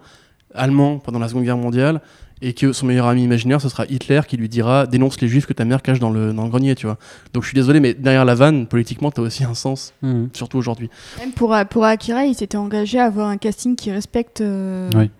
[0.54, 2.00] allemand pendant la Seconde Guerre mondiale
[2.42, 5.46] et que son meilleur ami imaginaire, ce sera Hitler qui lui dira dénonce les juifs
[5.46, 6.98] que ta mère cache dans le, dans le grenier, tu vois.
[7.32, 10.28] Donc je suis désolé, mais derrière la vanne, politiquement, t'as aussi un sens, Mhm.
[10.32, 10.90] surtout aujourd'hui.
[11.20, 15.10] Même pour, pour Akira, il s'était engagé à avoir un casting qui respecte, euh, Oui.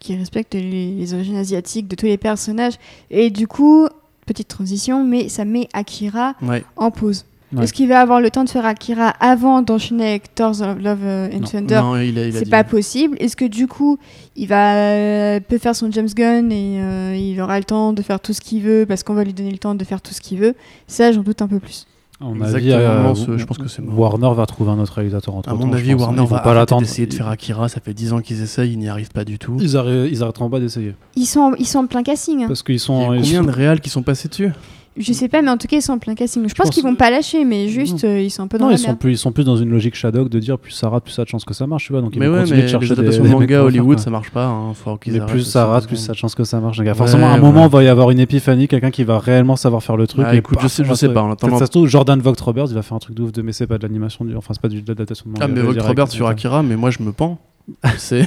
[0.00, 2.74] qui respecte les, les origines asiatiques de tous les personnages.
[3.10, 3.86] Et du coup,
[4.26, 6.64] petite transition, mais ça met Akira Ouais.
[6.76, 7.26] en pause.
[7.54, 7.64] Ouais.
[7.64, 11.28] Est-ce qu'il va avoir le temps de faire Akira avant d'enchaîner avec Thor's Love euh,
[11.32, 11.46] and Non.
[11.46, 13.16] Thunder Non, il a, il a C'est pas possible.
[13.20, 13.98] Est-ce que du coup,
[14.36, 18.02] il va euh, peut faire son James Gunn et euh, il aura le temps de
[18.02, 20.12] faire tout ce qu'il veut parce qu'on va lui donner le temps de faire tout
[20.14, 20.54] ce qu'il veut?
[20.88, 21.86] Ça, j'en doute un peu plus.
[22.20, 23.82] À mon avis, euh, ce- je pense que c'est.
[23.82, 26.82] Warner va trouver un autre réalisateur entre À mon avis, Warner va pas l'attendre.
[26.82, 27.68] d'essayer de faire Akira.
[27.68, 29.56] Ça fait 10 ans qu'ils essayent, ils n'y arrivent pas du tout.
[29.60, 32.44] Ils, arrê- ils arrêteront pas d'essayer Ils sont, ils sont en plein casting.
[32.44, 32.46] hein.
[32.48, 33.10] parce qu'ils Il y sont.
[33.10, 34.50] a combien sont- de réals qui sont passés dessus?
[34.96, 36.42] Je sais pas, mais en tout cas, ils sont en plein casting.
[36.48, 38.66] Je pense, pense- qu'ils vont pas lâcher, mais juste, euh, ils sont un peu dans
[38.66, 40.70] Non, la ils sont plus, ils sont plus dans une logique Shadow de dire plus
[40.70, 42.00] ça rate, plus ça a de chance que ça marche, tu vois.
[42.00, 43.96] Donc ils Mais vont ouais, continuer mais de chercher les des, adaptations des manga Hollywood,
[43.98, 44.46] faire, ça marche pas.
[44.46, 44.72] Hein.
[44.74, 46.76] Faut qu'ils Mais plus ça rate, plus ça a de chance que ça marche.
[46.78, 47.40] Donc, Ouais, forcément, à un ouais.
[47.40, 50.24] moment, il va y avoir une épiphanie, quelqu'un qui va réellement savoir faire le truc.
[50.28, 51.22] Ah, et écoute, je sais, je sais pas.
[51.22, 53.32] En attendant, ça se trouve, Jordan Vogt Roberts, il va faire un truc de ouf
[53.32, 54.36] de, mais c'est pas de l'animation, du...
[54.36, 55.44] enfin, c'est pas du- de l'adaptation de manga.
[55.44, 57.38] Ah, mais Vogt dire, Robert avec- sur Akira, mais moi je me pends.
[57.96, 58.20] C'est.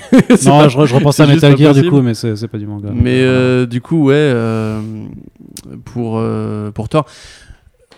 [0.46, 2.90] Non, pas- je, je repense à Metal Gear du coup, mais c'est pas du manga.
[2.94, 4.82] Mais euh, du coup, ouais, euh,
[5.86, 7.06] pour, euh, pour Thor.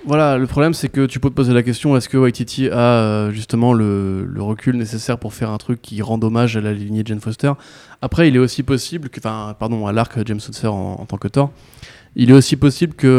[0.05, 3.29] Voilà, le problème c'est que tu peux te poser la question est-ce que Waititi a
[3.31, 7.03] justement le, le recul nécessaire pour faire un truc qui rend hommage à la lignée
[7.03, 7.51] de Jane Foster?
[8.01, 11.17] Après, il est aussi possible que, enfin, pardon, à l'arc James Foster en, en tant
[11.17, 11.51] que Thor,
[12.15, 13.09] il est aussi possible qu'il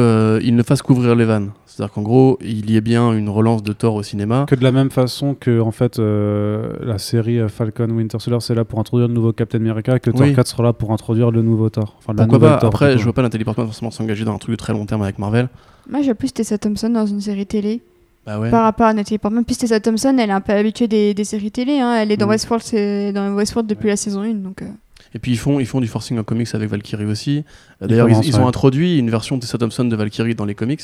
[0.54, 1.50] ne fasse couvrir les vannes.
[1.66, 4.44] C'est-à-dire qu'en gros, il y ait bien une relance de Thor au cinéma.
[4.48, 8.40] Que de la même façon que en fait euh, la série euh, Falcon Winter Soldier
[8.40, 10.34] c'est là pour introduire le nouveau Captain America et que Thor Oui.
[10.34, 11.96] 4 sera là pour introduire le nouveau Thor.
[11.98, 14.50] Enfin, Pourquoi pas Thor, Après, je vois pas Nathalie Portman forcément s'engager dans un truc
[14.50, 15.48] de très long terme avec Marvel.
[15.88, 17.80] Moi, j'ai plus Tessa Thompson dans une série télé.
[18.26, 18.50] Bah ouais.
[18.50, 19.44] Par rapport à Nathalie Portman.
[19.44, 21.78] Puis Tessa Thompson, elle est un peu habituée des, des séries télé.
[21.80, 21.94] hein.
[21.94, 22.30] Elle est dans Mm.
[22.30, 24.34] Westworld, c'est dans Westworld depuis la saison 1.
[24.34, 24.66] Donc, euh,
[25.14, 27.44] Et puis ils font, ils font du forcing en comics avec Valkyrie aussi.
[27.80, 28.46] D'ailleurs, ils, ont ouais.
[28.46, 30.82] introduit une version de Tessa Thompson de Valkyrie dans les comics.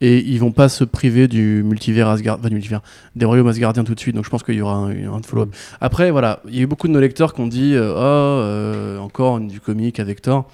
[0.00, 2.82] Et ils vont pas se priver du multivers Asgard, enfin, du multivers,
[3.16, 4.14] des royaumes asgardiens tout de suite.
[4.14, 5.54] Donc je pense qu'il y aura un, un follow-up.
[5.80, 8.00] Après, voilà, il y a eu beaucoup de nos lecteurs qui ont dit euh, Oh,
[8.00, 10.48] euh, encore du comic avec Thor.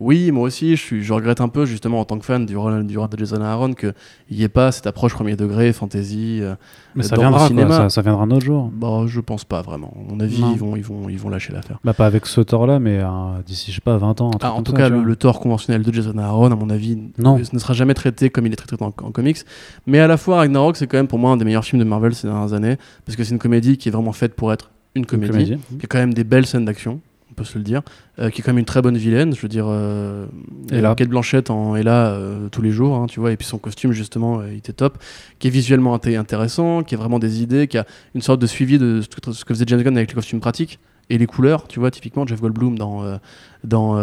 [0.00, 2.56] Oui, moi aussi, je, suis, je regrette un peu, justement, en tant que fan du
[2.56, 3.92] rôle du de Jason Aaron, qu'il
[4.30, 6.38] n'y ait pas cette approche premier degré, fantasy.
[6.40, 6.54] euh,
[6.94, 7.76] Mais ça dans le viendra, quoi, cinéma.
[7.76, 8.70] ça, ça viendra un autre jour.
[8.74, 9.92] bah, je pense pas vraiment.
[10.08, 10.52] À mon avis, Non.
[10.52, 11.78] ils vont, ils, vont, ils vont lâcher l'affaire.
[11.84, 13.06] Bah pas avec ce Thor là, mais euh,
[13.44, 14.30] d'ici je sais pas 20 ans.
[14.40, 16.98] Ah, en tout ça, cas, le, le Thor conventionnel de Jason Aaron, à mon avis,
[17.18, 17.36] Non.
[17.38, 19.38] ne sera jamais traité comme il est traité en, en comics.
[19.86, 21.86] Mais à la fois, Ragnarok, c'est quand même pour moi un des meilleurs films de
[21.88, 24.70] Marvel ces dernières années, parce que c'est une comédie qui est vraiment faite pour être
[24.94, 25.56] une Une comédie, comédie.
[25.78, 27.09] qui a quand même des belles scènes d'action, on
[27.40, 27.82] peut se le dire,
[28.18, 29.34] euh, qui est quand même une très bonne vilaine.
[29.34, 30.26] Je veux dire, euh,
[30.70, 30.94] Et là.
[30.94, 33.58] Kate Blanchett en est là euh, tous les jours, hein, tu vois, et puis son
[33.58, 34.98] costume justement, euh, il était top,
[35.38, 38.46] qui est visuellement inté- intéressant, qui a vraiment des idées, qui a une sorte de
[38.46, 40.78] suivi de ce que, faisait James Gunn avec les costumes pratiques
[41.08, 43.18] et les couleurs, tu vois, typiquement Jeff Goldblum dans,
[43.64, 43.94] dans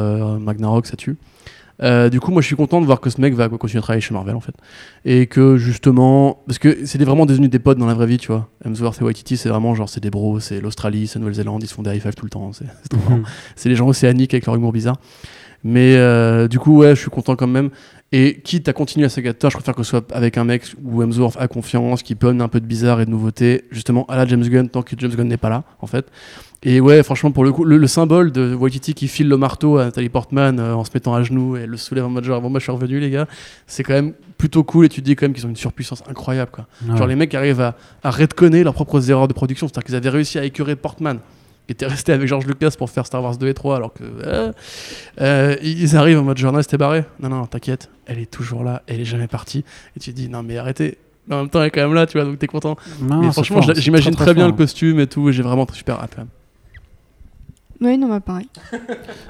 [0.45, 1.15] Ragnarok, ça tue.
[1.83, 3.81] Euh, du coup, moi, je suis content de voir que ce mec va continuer à
[3.81, 4.55] travailler chez Marvel, en fait.
[5.05, 8.17] Et que, justement, parce que c'est vraiment des unis des potes dans la vraie vie,
[8.17, 8.49] tu vois.
[8.65, 11.73] Hemsworth et Waititi, c'est vraiment genre, c'est des bros, c'est l'Australie, c'est Nouvelle-Zélande, ils se
[11.73, 12.51] font des high five tout le temps.
[12.53, 13.21] C'est marrant.
[13.55, 14.97] C'est les gens océaniques avec leur humour bizarre.
[15.63, 17.69] Mais euh, du coup, ouais, je suis content quand même.
[18.13, 20.45] Et quitte à continuer à Saga de Thor, je préfère que ce soit avec un
[20.45, 23.65] mec où Hemsworth a confiance, qui peut amener un peu de bizarre et de nouveauté,
[23.69, 26.05] justement à la James Gunn, tant que James Gunn n'est pas là, en fait.
[26.63, 29.77] Et ouais, franchement, pour le coup, le, le symbole de Waititi qui file le marteau
[29.77, 32.41] à Nathalie Portman euh, en se mettant à genoux et le soulève en mode genre,
[32.41, 33.27] bon, moi je suis revenu, les gars,
[33.67, 34.85] c'est quand même plutôt cool.
[34.85, 36.65] Et tu te dis quand même qu'ils ont une surpuissance incroyable, quoi.
[36.87, 36.97] Ouais.
[36.97, 40.09] Genre, les mecs arrivent à, à redconner leurs propres erreurs de production, c'est-à-dire qu'ils avaient
[40.09, 41.19] réussi à écurer Portman.
[41.67, 44.03] qui était resté avec George Lucas pour faire Star Wars 2 et 3 alors que
[44.25, 44.51] euh,
[45.21, 48.83] euh, ils arrivent en mode journal c'était barré non non t'inquiète elle est toujours là
[48.87, 51.59] elle est jamais partie et tu te dis non mais arrêtez mais en même temps
[51.59, 54.33] elle est quand même là tu vois donc t'es content Non, mais franchement j'imagine très,
[54.33, 54.51] bien fort.
[54.53, 56.29] le costume et tout et j'ai vraiment super hâte quand même.
[57.81, 58.47] Oui, non, pareil.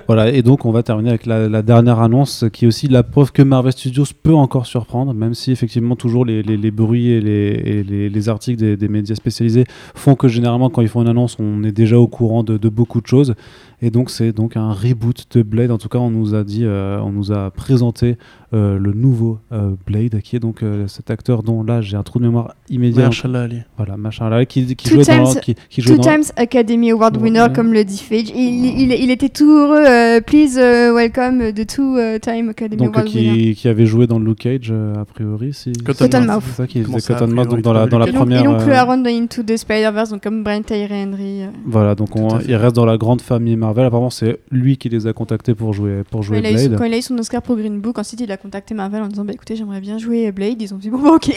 [0.07, 3.33] Voilà, et donc on va terminer avec la, dernière annonce qui est aussi la preuve
[3.33, 8.77] que Marvel Studios peut encore surprendre, même si effectivement toujours les, bruits et, les, articles
[8.77, 12.07] des, médias spécialisés font que généralement quand ils font une annonce, on est déjà au
[12.07, 13.35] courant de beaucoup de choses.
[13.79, 15.69] Et donc c'est donc un reboot de Blade.
[15.69, 18.17] En tout cas, on nous a dit, euh, on nous a présenté
[18.53, 22.01] euh, le nouveau euh, Blade, qui est donc euh, cet acteur dont là j'ai un
[22.01, 23.05] trou de mémoire immédiat.
[23.05, 23.57] Machallah, Ali.
[23.77, 26.23] Voilà, machin là, qui, qui Two jouait dans, times- qui, qui jouait Two dans- times
[26.37, 27.23] Academy Award Ouais.
[27.23, 28.29] winner, comme le dit Phage.
[28.35, 29.83] Il, il, il était tout heureux.
[29.85, 33.37] euh, please uh, welcome the two uh, time Academy donc Award winner.
[33.53, 36.41] qui, qui avait joué dans Luke Cage euh, a priori si Cottonmouth.
[36.47, 38.43] c'est ça qui faisait Cottonmouth donc dans la dans la vu Et donc, première et
[38.45, 41.43] donc le euh, Aaron dans Into the Spider-Verse, donc comme Brian Tyree Henry.
[41.43, 41.47] euh.
[41.65, 45.07] voilà donc on- il reste dans la grande famille Marvel apparemment c'est lui qui les
[45.07, 47.01] a contactés pour jouer pour jouer il, a eu son, Blade quand il a eu
[47.01, 49.81] son Oscar pour Green Book, ensuite il a contacté Marvel en disant bah écoutez j'aimerais
[49.81, 50.61] bien jouer Blade.
[50.61, 51.29] Ils ont dit bon bah ok.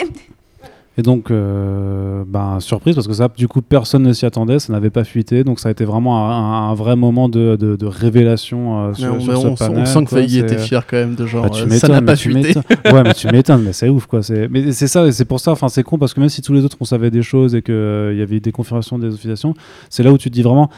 [0.99, 4.73] et donc euh, ben surprise parce que ça du coup personne ne s'y attendait ça
[4.73, 7.87] n'avait pas fuité donc ça a été vraiment un, un vrai moment de, de, de
[7.87, 10.59] révélation euh, Mais sur, on, sur mais ce on- on panel, sent que Feige était
[10.59, 12.59] fier quand même de genre Bah, tu euh, ça n'a mais pas tu fuité
[12.93, 14.23] ouais, mais tu m'étonnes, mais c'est ouf quoi.
[14.23, 15.53] C'est, mais c'est ça, c'est pour ça.
[15.53, 17.63] Enfin, c'est con parce que même si tous les autres on savait des choses et
[17.63, 19.55] qu'il y avait des confirmations, des officiations,
[19.89, 20.71] c'est là où tu te dis vraiment.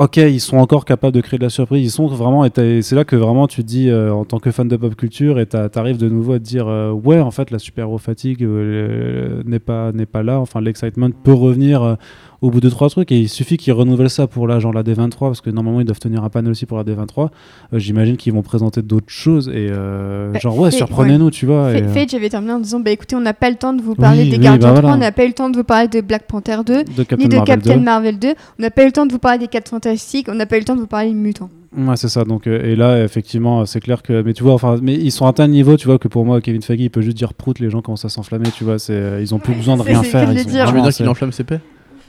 [0.00, 1.84] Ok, ils sont encore capables de créer de la surprise.
[1.84, 4.50] Ils sont vraiment, et c'est là que vraiment tu te dis, euh, en tant que
[4.50, 7.50] fan de pop culture, et t'arrives de nouveau à te dire, euh, ouais, en fait,
[7.50, 10.40] la super-héros fatigue euh, n'est pas n'est pas là.
[10.40, 11.98] Enfin, l'excitement peut revenir
[12.42, 14.82] au bout de trois trucs, et il suffit qu'ils renouvellent ça pour là, genre la
[14.82, 17.28] D23, parce que normalement ils doivent tenir un panel aussi pour la D23.
[17.74, 21.72] Euh, J'imagine qu'ils vont présenter d'autres choses, et euh, Bah, genre ouais, surprenez-nous, tu vois.
[21.72, 23.82] et, Fa- euh, avait terminé en disant bah écoutez on n'a pas le temps de
[23.82, 24.96] vous parler Oui, des oui, Gardiens bah 3, voilà.
[24.96, 27.16] on n'a pas eu le temps de vous parler de Black Panther 2, de Captain
[27.16, 27.80] ni de Marvel Captain 2.
[27.84, 30.34] Marvel 2, on n'a pas eu le temps de vous parler des 4 Fantastiques, on
[30.34, 31.50] n'a pas eu le temps de vous parler de Mutants.
[31.76, 32.24] Ouais, c'est ça.
[32.24, 34.22] Donc, euh, et là, effectivement, c'est clair que.
[34.22, 36.24] Mais tu vois, enfin, mais ils sont à un tel niveau, tu vois, que pour
[36.24, 38.80] moi, Kevin Feige, il peut juste dire prout, les gens commencent à s'enflammer, tu vois.
[38.80, 40.32] C'est, euh, ils ont plus besoin de rien faire.
[40.32, 40.44] ils dire.
[40.46, 41.60] veux vraiment dire qu'il assez- enflamme ses paix?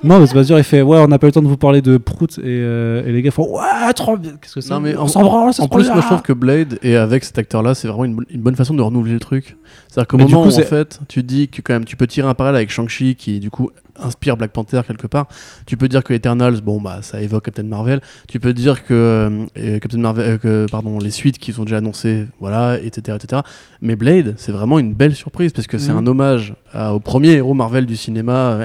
[0.03, 1.47] Non, mais c'est pas dire, il fait, ouais, on n'a pas eu le temps de
[1.47, 4.31] vous parler de prout, et, euh, et les gars font, ouais, trop bien.
[4.41, 6.07] Qu'est-ce que c'est Non, mais on en- s'en branle, c'est En trop plus, moi je
[6.07, 8.81] trouve que Blade et avec cet acteur-là, c'est vraiment une, bonne- une bonne façon de
[8.81, 9.57] renouveler le truc.
[9.87, 11.85] C'est-à-dire qu'au Mais du moment coup, où en c'est- fait, tu dis que quand même
[11.85, 15.27] tu peux tirer un parallèle avec Shang-Chi qui du coup inspire Black Panther quelque part,
[15.65, 18.01] tu peux dire que Eternals, bon bah ça évoque Captain Marvel.
[18.27, 21.63] Tu peux dire que euh, euh, Captain Marvel, euh, que pardon, les suites qui sont
[21.63, 23.41] déjà annoncées, voilà, etc., etc.
[23.81, 25.97] Mais Blade, c'est vraiment une belle surprise parce que c'est Mhm.
[25.97, 28.59] un hommage à- au premier héros Marvel du cinéma.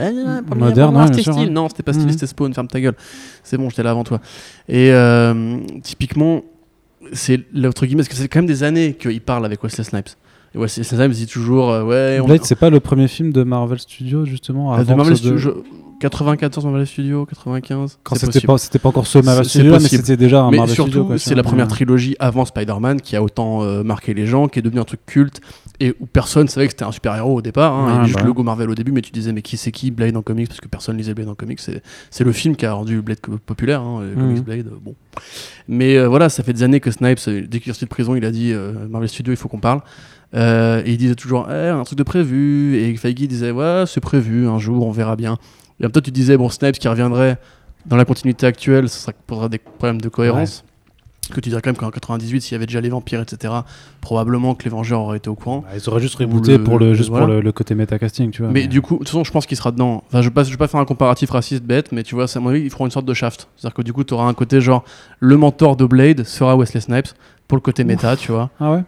[0.46, 1.50] Premier Moderne, ouais.
[1.50, 2.12] Non, c'était pas style, Mhm.
[2.12, 2.54] c'était Spawn.
[2.54, 2.94] Ferme ta gueule.
[3.42, 4.20] C'est bon, j'étais là avant toi.
[4.68, 6.42] Et euh, typiquement
[7.12, 10.08] c'est l'autre guillemets, parce que c'est quand même des années qu'il parle avec Wesley Snipes.
[10.54, 13.42] Et Wesley Snipes dit toujours, euh, ouais, on, Blade, c'est pas le premier film de
[13.42, 15.64] Marvel Studios, justement Euh, de avant Marvel de- Studios,
[16.00, 17.98] 94 Marvel Studios, 95.
[18.02, 20.58] Quand c'est c'était pas, encore ce Marvel C'est- Studios, c'est mais c'était déjà un Mais
[20.58, 21.70] Marvel surtout, c'est la première Ouais.
[21.70, 25.00] trilogie avant Spider-Man qui a autant euh, marqué les gens, qui est devenu un truc
[25.06, 25.40] culte
[25.80, 27.72] et où personne savait que c'était un super-héros au départ.
[27.74, 27.84] Hein.
[27.86, 29.42] Ouais, il y avait juste bah le logo Marvel au début, mais tu disais, mais
[29.42, 30.48] qui c'est qui Blade en comics?
[30.48, 31.60] Parce que personne lisait Blade en comics.
[31.60, 34.14] C'est, c'est le film qui a rendu Blade populaire, hein, Mhm.
[34.14, 34.66] comics Blade.
[34.68, 34.94] euh, Bon.
[35.68, 37.90] Mais euh, voilà, ça fait des années que Snipes, euh, dès qu'il est sorti de
[37.90, 39.80] prison, il a dit euh, Marvel Studios, il faut qu'on parle.
[40.34, 42.76] Euh, et il disait toujours, Eh, un truc de prévu.
[42.76, 45.34] Et Feige disait, ouais, c'est prévu, un jour, on verra bien.
[45.80, 47.38] Et en même temps, tu disais, bon, Snipes qui reviendrait
[47.86, 50.64] dans la continuité actuelle, ça posera des problèmes de cohérence.
[51.32, 53.52] Que tu dirais quand même qu'en 98, s'il y avait déjà les vampires, etc.,
[54.00, 55.64] probablement que les Vengeurs auraient été au courant.
[55.66, 57.26] Bah, ils auraient juste rebooté pour le, juste voilà.
[57.26, 58.52] pour le, le côté métacasting, tu vois.
[58.52, 60.04] Mais du coup, de toute façon, je pense qu'il sera dedans.
[60.06, 62.50] Enfin, je ne vais, pas- faire un comparatif raciste bête, mais tu vois, à mon
[62.50, 63.48] avis, ils feront une sorte de shaft.
[63.56, 64.84] C'est-à-dire que du coup, tu auras un côté genre,
[65.18, 67.08] le mentor de Blade sera Wesley Snipes
[67.48, 68.50] pour le côté méta, tu vois.
[68.60, 68.84] Ah ouais?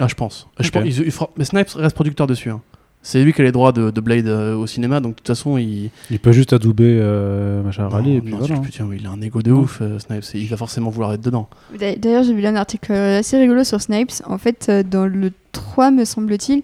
[0.00, 0.48] Ah, je pense.
[0.58, 0.72] Je Ok.
[0.74, 2.50] pense il- il fera- Mais Snipes reste producteur dessus.
[2.50, 2.60] hein.
[3.02, 5.26] C'est lui qui a les droits de, de Blade euh, au cinéma, donc de toute
[5.28, 5.90] façon, il.
[6.10, 8.56] Il peut juste adouber euh, machin Rally Non, et puis non, voilà.
[8.56, 8.60] hein.
[8.60, 10.24] putain, il a un ego de ouf, euh, Snipes.
[10.34, 11.48] Il va forcément vouloir être dedans.
[11.78, 14.12] D'a- D'ailleurs, j'ai lu un article assez rigolo sur Snipes.
[14.26, 16.62] En fait, dans le 3, me semble-t-il,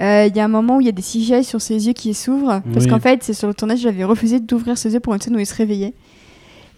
[0.00, 1.92] euh, il y a un moment où il y a des CGI sur ses yeux
[1.92, 2.62] qui s'ouvrent.
[2.72, 2.90] Parce Oui.
[2.90, 5.38] qu'en fait, c'est sur le tournage, j'avais refusé d'ouvrir ses yeux pour une scène où
[5.38, 5.94] il se réveillait.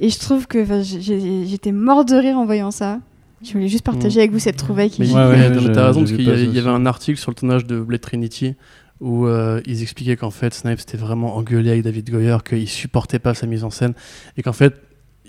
[0.01, 2.99] Et je trouve que j'étais mort de rire en voyant ça.
[3.43, 5.87] Je voulais juste partager avec vous cette trouvaille qui Mais Ouais, ouais, mais ouais, t'as
[5.87, 8.55] raison, parce qu'il y, avait- y un article sur le tournage de Blade Trinity
[9.01, 13.21] où euh, ils expliquaient qu'en fait Snipes était vraiment engueulé avec David Goyer, qu'il supportait
[13.21, 13.95] pas sa mise en scène
[14.37, 14.75] et qu'en fait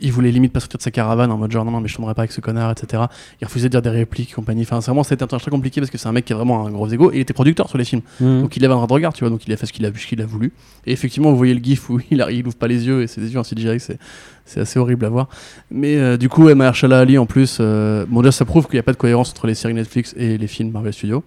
[0.02, 1.96] il voulait limite pas sortir de sa caravane en mode genre non, non mais je
[1.96, 3.04] tomberai pas avec ce connard, etc.
[3.42, 4.62] Il refusait de dire des répliques compagnie.
[4.64, 6.36] Enfin, c'est vraiment c'était un truc très compliqué parce que c'est un mec qui a
[6.36, 8.02] vraiment un gros ego et il était producteur sur les films.
[8.20, 8.42] Mhm.
[8.42, 9.86] Donc il avait un droit de regard, tu vois, donc il a fait ce qu'il
[9.86, 10.52] a, ce qu'il a voulu.
[10.86, 13.08] Et effectivement, vous voyez le gif où il, a- il ouvre pas les yeux et
[13.08, 13.98] c'est des yeux en CGI, c'est,
[14.46, 15.28] c'est assez horrible à voir.
[15.72, 18.80] Mais euh, du coup, Mahershala Ali en plus, euh, bon déjà ça prouve qu'il n'y
[18.80, 21.24] a pas de cohérence entre les séries Netflix et les films Marvel Studios.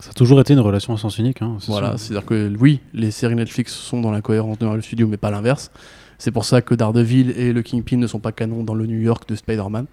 [0.00, 1.40] Ça a toujours été une relation à sens unique.
[1.40, 5.06] Hein, Voilà, c'est-à-dire que oui, les séries Netflix sont dans la cohérence de Marvel Studios,
[5.06, 5.70] mais pas l'inverse.
[6.18, 9.00] C'est pour ça que Daredevil et le Kingpin ne sont pas canons dans le New
[9.00, 9.86] York de Spider-Man.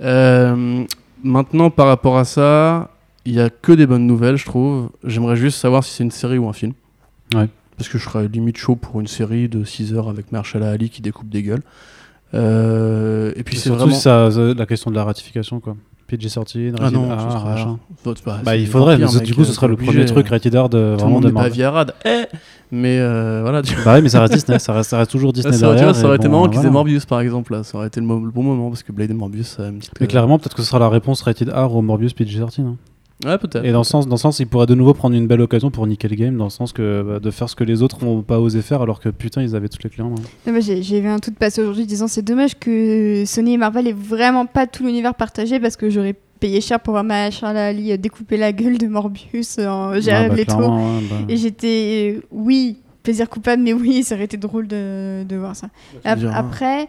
[0.00, 0.84] Euh,
[1.22, 2.90] maintenant, par rapport à ça,
[3.24, 4.90] il y a que des bonnes nouvelles, je trouve.
[5.04, 6.72] J'aimerais juste savoir si c'est une série ou un film.
[7.34, 7.48] Ouais.
[7.76, 10.90] Parce que je serais limite chaud pour une série de 6 heures avec Mahershala Ali
[10.90, 11.62] qui découpe des gueules.
[12.34, 13.96] Euh, et puis c'est surtout vraiment.
[13.96, 15.76] ça- la question de la ratification, quoi.
[16.08, 17.78] PG sorti, Ah non, R, sera- machin.
[18.02, 20.00] Faut- bah, Bah, il faudrait, vampire, mais mec, du coup, ce euh, sera le premier
[20.00, 21.86] euh, truc rated R de Tout vraiment de Marvel.
[22.04, 22.24] Eh
[22.72, 25.32] mais euh, voilà, tu Bah oui, mais ça reste Disney, ça reste, ça reste toujours
[25.32, 25.84] Disney ça, derrière.
[25.84, 26.70] vois, ça aurait été marrant qu'ils aient voilà.
[26.72, 27.62] Morbius par exemple là.
[27.62, 29.68] Ça aurait été le, mo- le bon moment parce que Blade et Morbius ça a
[29.68, 29.92] une petite.
[30.00, 32.62] Mais euh, clairement, peut-être que ce sera la réponse rated R au Morbius PG sorti.
[32.62, 32.76] hein.
[33.24, 33.64] Ouais, peut-être.
[33.64, 35.70] Et dans le sens, dans le sens, il pourrait de nouveau prendre une belle occasion
[35.70, 38.04] pour niquer le game, dans le sens que bah, de faire ce que les autres
[38.04, 40.14] n'ont pas osé faire, alors que putain, ils avaient toutes les clients.
[40.46, 40.52] hein.
[40.60, 44.46] J'ai vu un tweet passer aujourd'hui disant c'est dommage que Sony et Marvel aient vraiment
[44.46, 48.36] pas tout l'univers partagé parce que j'aurais payé cher pour voir Mahershala Ali euh, découper
[48.36, 50.56] la gueule de Morbius en Jared Ah, bah, Leto.
[50.56, 51.16] ouais, bah.
[51.28, 55.56] Et j'étais, euh, oui, plaisir coupable, mais oui, ça aurait été drôle de, de voir
[55.56, 55.68] ça.
[56.04, 56.30] Ap- hein.
[56.32, 56.88] Après,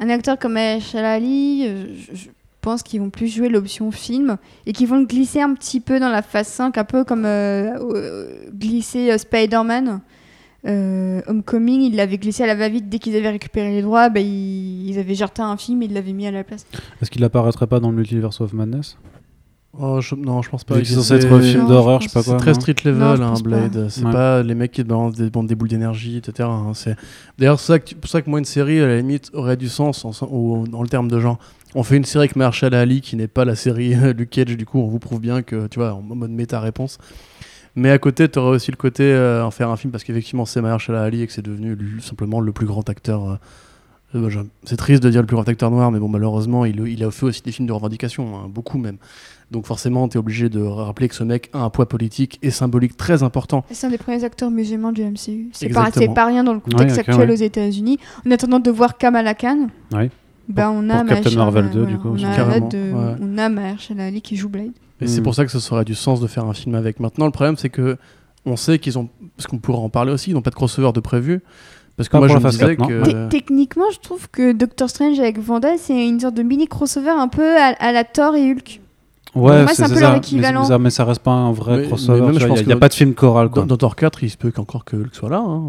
[0.00, 2.28] un acteur comme Mahershala Ali, euh, je, je
[2.66, 6.00] pense qu'ils vont plus jouer l'option film et qu'ils vont le glisser un petit peu
[6.00, 10.00] dans la phase 5, un peu comme euh, euh, glisser euh, Spider-Man.
[10.66, 14.18] Euh, Homecoming, ils l'avaient glissé à la va-vite dès qu'ils avaient récupéré les droits, bah,
[14.18, 16.66] ils, ils avaient jarté un film et ils l'avaient mis à la place.
[17.00, 18.96] Est-ce qu'il apparaîtrait pas dans le Multiverse of Madness?
[19.78, 20.76] Oh, je- non, je pense pas.
[20.76, 22.38] C'est censé C'est- être un film d'horreur, je je sais pas C'est quoi.
[22.38, 23.34] très non street level, Non, hein.
[23.44, 23.86] Blade.
[23.90, 24.10] C'est Ouais.
[24.10, 26.48] pas les mecs qui te balancent des, bandes- des boules d'énergie, etc.
[26.50, 26.72] hein.
[26.74, 26.96] C'est
[27.38, 29.68] d'ailleurs c'est ça que- pour ça que moi une série à la limite aurait du
[29.68, 31.38] sens en, au- dans le terme de genre.
[31.78, 34.56] On fait une série avec Mahershala Ali qui n'est pas la série Luke Cage.
[34.56, 36.96] Du coup, on vous prouve bien que tu vois en mode méta réponse.
[37.74, 40.46] Mais à côté, tu aurais aussi le côté euh, en faire un film parce qu'effectivement
[40.46, 43.28] c'est Mahershala Ali et que c'est devenu simplement le plus grand acteur.
[43.30, 43.36] euh,
[44.14, 47.04] euh, c'est triste de dire le plus grand acteur noir, mais bon malheureusement il, il
[47.04, 48.96] a fait aussi des films de revendication, hein, beaucoup même.
[49.50, 52.50] Donc forcément, tu es obligé de rappeler que ce mec a un poids politique et
[52.50, 53.66] symbolique très important.
[53.70, 55.50] C'est un des premiers acteurs musulmans du MCU.
[55.52, 57.34] C'est pas, pas rien dans le contexte Ouais, actuel ouais.
[57.34, 57.98] aux États-Unis.
[58.26, 60.10] En attendant de voir Kamala Khan, Ouais.
[60.48, 62.92] Bah, on a pour Captain Marvel 2, voilà, du coup, on a, Carrément, hâte de-
[62.92, 63.14] ouais.
[63.20, 64.70] on a Mahershala Ali qui joue Blade.
[65.00, 65.24] Et c'est Mm.
[65.24, 67.00] pour ça que ça aurait du sens de faire un film avec.
[67.00, 67.96] Maintenant, le problème, c'est que
[68.46, 70.92] on sait qu'ils ont, parce qu'on pourra en parler aussi, ils n'ont pas de crossover
[70.92, 71.42] de prévu.
[71.96, 72.86] Parce que Pas moi, je me disais 4, non.
[72.86, 73.28] que.
[73.28, 77.28] Techniquement, je trouve que Doctor Strange avec Vanda, c'est une sorte de mini crossover un
[77.28, 78.80] peu à, à la Thor et Hulk.
[79.34, 80.00] Ouais, c'est un peu ça.
[80.00, 80.60] leur Mais- équivalent.
[80.62, 82.18] Mais, ça- mais ça reste pas un vrai Mais- crossover.
[82.18, 83.62] Il n'y a, pas de film choral, quoi.
[83.62, 85.38] Dans, dans Thor 4, il se peut qu'encore que Hulk soit là.
[85.46, 85.62] hein.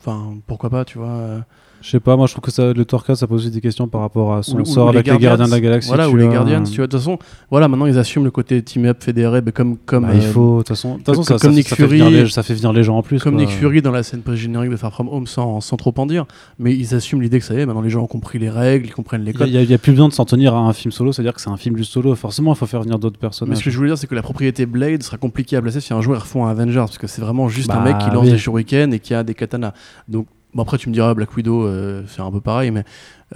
[0.00, 1.44] Enfin, pourquoi pas, tu vois.
[1.80, 3.60] Euh, Je sais pas, moi je trouve que ça, le Torka ça pose aussi des
[3.60, 5.88] questions par rapport à son ou- ou sort avec les Gardiens de la Galaxie.
[5.88, 6.28] Voilà, ou les.
[6.28, 6.86] Guardians, tu vois.
[6.86, 7.18] De toute façon,
[7.50, 10.52] voilà, maintenant ils assument le côté team-up fédéré, mais comme, comme, Bah, il euh, faut,
[10.52, 12.54] de toute façon, comme- ça, comme ça- Nick ça fait Fury- venir les, ça fait
[12.54, 13.22] venir les gens en plus.
[13.22, 13.42] comme quoi.
[13.42, 16.26] Nick Fury dans la scène post-générique de Far From Home sans, sans trop en dire.
[16.58, 18.86] Mais ils assument l'idée que ça y est, maintenant les gens ont compris les règles,
[18.86, 19.48] ils comprennent les Il codes.
[19.50, 21.34] n'y a, il y a plus besoin de s'en tenir à un film solo, c'est-à-dire
[21.34, 22.14] que c'est un film juste solo.
[22.14, 23.58] Forcément, il faut faire venir d'autres Mais personnages.
[23.58, 25.92] ce que je voulais dire, c'est que la propriété Blade sera compliquée à placer si
[25.92, 28.10] un jour ils refont un Avengers, parce que c'est vraiment juste un Bah, mec qui
[28.10, 28.30] lance oui.
[28.32, 29.72] des shurikens et qui a des katanas.
[30.08, 32.84] Donc, bon, après, tu me diras, Black Widow, euh, c'est un peu pareil, mais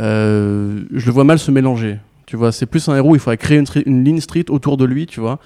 [0.00, 1.98] euh, je le vois mal se mélanger.
[2.26, 4.84] Tu vois, c'est plus un héros, il faudrait créer une, une ligne street autour de
[4.84, 5.38] lui, tu vois,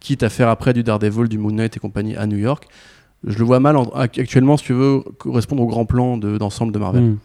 [0.00, 2.66] quitte à faire après du Daredevil, du Moon Knight et compagnie à New York.
[3.24, 6.38] Je le vois mal en- ac- actuellement, si tu veux, correspondre au grand plan de-
[6.38, 7.02] d'ensemble de, Marvel.
[7.02, 7.16] Hmm.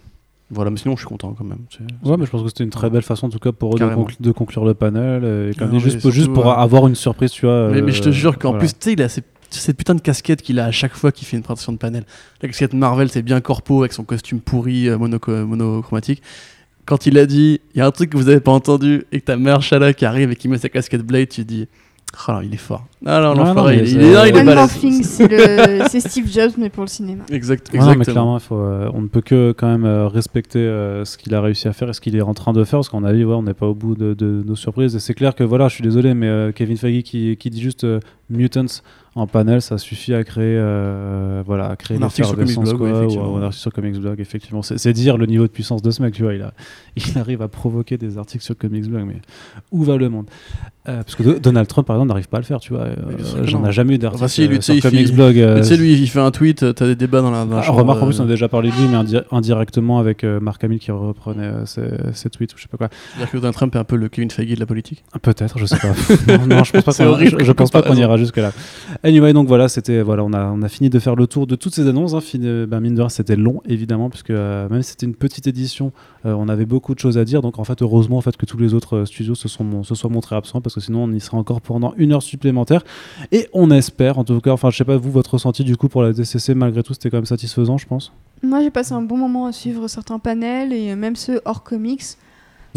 [0.49, 1.59] Voilà, mais sinon, je suis content quand même.
[2.05, 3.79] Ouais, mais je pense que c'était une très belle façon, en tout cas, pour eux
[4.19, 5.23] de, conclure le panel.
[5.25, 7.69] euh, Et Ah ouais, juste, pour avoir une surprise, tu vois.
[7.69, 8.59] Mais, mais je te jure qu'en voilà.
[8.59, 11.11] plus, tu sais, il a ces- cette putain de casquette qu'il a à chaque fois
[11.11, 12.03] qu'il fait une présentation de panel.
[12.41, 16.21] La casquette Marvel, c'est bien corpo avec son costume pourri euh, monoco- monochromatique.
[16.85, 19.19] Quand il a dit, il y a un truc que vous avez pas entendu et
[19.19, 21.67] que ta mère Shala qui arrive et qui met sa casquette Blade, tu dis,
[22.27, 22.85] oh là, il est fort.
[23.05, 24.79] Ah non, Non, l'enfoiré, il, il est, non, il est balèze.
[24.79, 25.03] Thing,
[25.89, 27.25] c'est Steve Jobs, mais pour le cinéma.
[27.29, 28.13] Exact, Ouais, non, mais exactement.
[28.13, 31.41] clairement, faut, euh, on ne peut que quand même euh, respecter euh, ce qu'il a
[31.41, 33.25] réussi à faire et ce qu'il est en train de faire, parce qu'on a vu,
[33.25, 34.95] ouais, on n'est pas au bout de, de nos surprises.
[34.95, 37.61] Et c'est clair que voilà, je suis désolé, mais euh, Kevin Feige qui, qui dit
[37.61, 38.81] juste euh, Mutants
[39.17, 42.77] en panel, ça suffit à créer, euh, voilà, à créer Un article sur Comics Blog,
[42.77, 43.33] quoi, ouais, ou, effectivement.
[43.33, 44.61] ou un article sur Comics Blog, effectivement.
[44.61, 46.33] C'est dire le niveau de puissance de ce mec, tu vois.
[46.35, 46.53] Il, a,
[46.95, 49.17] il arrive à provoquer des articles sur Comics Blog, mais
[49.71, 50.27] où va le monde?
[50.87, 52.83] Euh, Parce que Do- Donald Trump, par exemple, n'arrive pas à le faire, tu vois.
[52.83, 52.95] Euh,
[53.43, 55.35] J'en ai jamais eu d'article Enfin, si, euh, sur Comics Blog.
[55.57, 58.01] Tu sais, lui, il fait un tweet, t'as des débats dans la, dans ah, remarque,
[58.01, 60.91] en plus, on a déjà parlé de lui, mais indi- indirectement avec Mark Hamill qui
[60.91, 61.81] reprenait ses,
[62.13, 62.89] ses tweets ou je sais pas quoi.
[63.13, 65.03] C'est-à-dire que Donald Trump est un peu le Kevin Feige de la politique.
[65.21, 66.37] Peut-être, je sais pas.
[66.37, 68.51] non, non, je pense pas qu'on ira jusque là.
[69.07, 71.55] Anyway, donc voilà, c'était voilà, on a on a fini de faire le tour de
[71.55, 72.13] toutes ces annonces.
[72.13, 75.15] Hein, Fini- ben, mine de rien, c'était long évidemment puisque euh, même si c'était une
[75.15, 75.93] petite édition,
[76.25, 77.41] euh, on avait beaucoup de choses à dire.
[77.41, 79.95] Donc en fait, heureusement en fait que tous les autres euh, studios se sont se
[79.95, 82.83] soient montrés absents parce que sinon on y sera encore pendant une heure supplémentaire.
[83.31, 85.87] Et on espère, en tout cas, enfin je sais pas vous votre ressenti du coup
[85.87, 88.11] pour la DCC malgré tout, c'était quand même satisfaisant, je pense?
[88.43, 92.03] Moi, j'ai passé un bon moment à suivre certains panels et même ceux hors comics.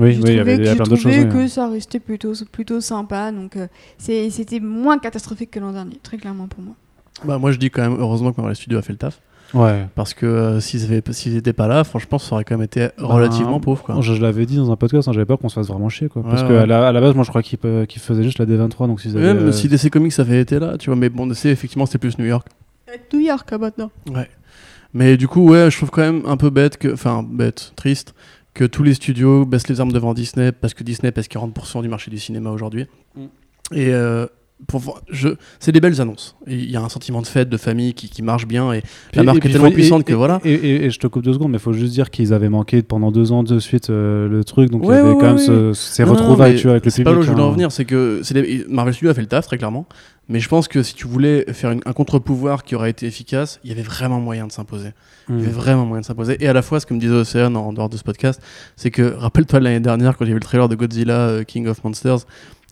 [0.01, 1.33] Oui, j'ai oui, il y trouvé avait il y que, plein d'autres choses.
[1.33, 3.31] que ça restait plutôt, plutôt sympa.
[3.33, 3.67] Donc, euh,
[3.99, 6.75] c'était moins catastrophique que l'an dernier, très clairement pour moi.
[7.25, 9.21] Bah, moi, je dis quand même, heureusement que Marvel Studios a fait le taf.
[9.53, 9.87] Ouais.
[9.97, 12.89] Parce que euh, s'ils avaient- s'ils étaient pas là, franchement, ça aurait quand même été
[12.99, 13.83] relativement Ben, pauvre.
[13.83, 13.97] Quoi.
[14.01, 16.09] Je, je l'avais dit dans un podcast, hein, j'avais peur qu'on se fasse vraiment chier.
[16.09, 16.23] Quoi.
[16.23, 17.59] Parce Ouais, qu'à la, à la base, moi je crois qu'ils
[17.99, 18.87] faisaient juste la D23.
[18.87, 21.27] Donc s'ils avaient, Même euh, si DC Comics avait été là, tu vois, mais bon,
[21.27, 22.47] DC, effectivement, c'était plus New York.
[23.13, 23.91] New York, là, maintenant.
[24.15, 24.29] Ouais.
[24.95, 26.93] Mais du coup, ouais, je trouve quand même un peu bête que.
[26.93, 28.15] Enfin, bête, triste,
[28.55, 31.89] que tous les studios baissent les armes devant Disney, parce que Disney pèse 40% du
[31.89, 32.87] marché du cinéma aujourd'hui.
[33.15, 33.25] Mm.
[33.73, 33.93] Et.
[33.93, 34.27] euh,
[35.59, 36.37] c'est des belles annonces.
[36.47, 38.73] Il y a un sentiment de fête, de famille qui, qui marche bien.
[38.73, 38.83] Et
[39.15, 40.41] la marque et est tellement faut- puissante et- que voilà.
[40.45, 43.11] Et, je te coupe deux secondes, mais il faut juste dire qu'ils avaient manqué pendant
[43.11, 45.39] deux ans de suite euh, le truc, donc il Ouais, y avait ouais, quand même
[45.39, 47.05] ce- ces Non, retrouvailles avec le public.
[47.05, 47.47] pas là où je voulais hein.
[47.47, 48.21] en venir, c'est que
[48.69, 49.87] Marvel Studios a fait le taf très clairement,
[50.29, 53.59] mais je pense que si tu voulais faire une- un contre-pouvoir qui aurait été efficace,
[53.65, 54.91] il y avait vraiment moyen de s'imposer.
[55.29, 56.37] Il y avait vraiment moyen de s'imposer.
[56.41, 58.41] Et à la fois, ce que me disait Océane en dehors de ce podcast,
[58.75, 61.85] c'est que rappelle-toi l'année dernière quand y avait le trailer de Godzilla euh, King of
[61.85, 62.21] Monsters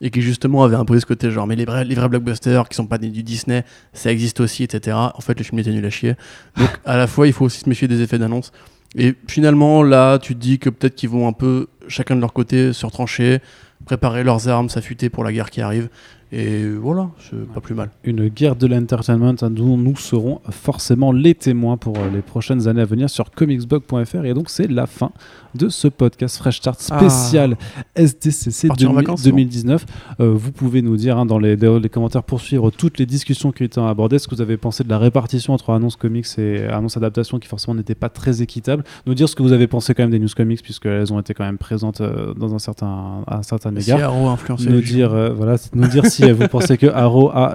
[0.01, 2.77] et qui justement avait imposé ce côté genre mais les vrais, les vrais blockbusters qui
[2.77, 4.97] sont pas des- du Disney, ça existe aussi, etc.
[4.97, 6.15] En fait, le film était nul à chier.
[6.57, 8.52] Donc à la fois, il faut aussi se méfier des effets d'annonce.
[8.97, 12.33] Et finalement, là, tu te dis que peut-être qu'ils vont un peu, chacun de leur
[12.33, 13.41] côté, se retrancher,
[13.85, 15.89] préparer leurs armes, s'affûter pour la guerre qui arrive.
[16.33, 17.91] Et voilà, c'est pas plus mal.
[18.05, 22.83] Une guerre de l'entertainment dont nous serons forcément les témoins pour euh, les prochaines années
[22.83, 24.25] à venir sur comicsblog.fr.
[24.25, 25.10] Et donc, c'est la fin
[25.55, 27.57] de ce podcast Fresh Start spécial
[27.94, 29.36] SDCC Partir en 2000 vacances, c'est bon.
[29.36, 29.86] 2019.
[30.20, 33.07] Euh, vous pouvez nous dire hein, dans les, dans les commentaires pour suivre toutes les
[33.07, 35.97] discussions qui ont été abordées, ce que vous avez pensé de la répartition entre annonces
[35.97, 38.85] comics et annonces adaptations qui forcément n'était pas très équitable.
[39.07, 41.35] Nous dire ce que vous avez pensé quand même des news comics puisqu'elles ont été
[41.35, 44.68] quand même présentes euh, dans un certain, à un certain Si égard Arrow a influencé
[44.68, 47.55] nous dire, euh, voilà, nous dire si vous pensez que Arrow a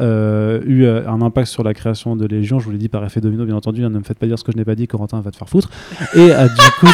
[0.65, 2.59] eu un impact sur la création de Légion.
[2.59, 3.83] Je vous l'ai dit par effet domino, bien entendu.
[3.83, 5.37] hein, ne me faites pas dire ce que je n'ai pas dit, Corentin va te
[5.37, 5.69] faire foutre.
[6.15, 6.87] Et du coup,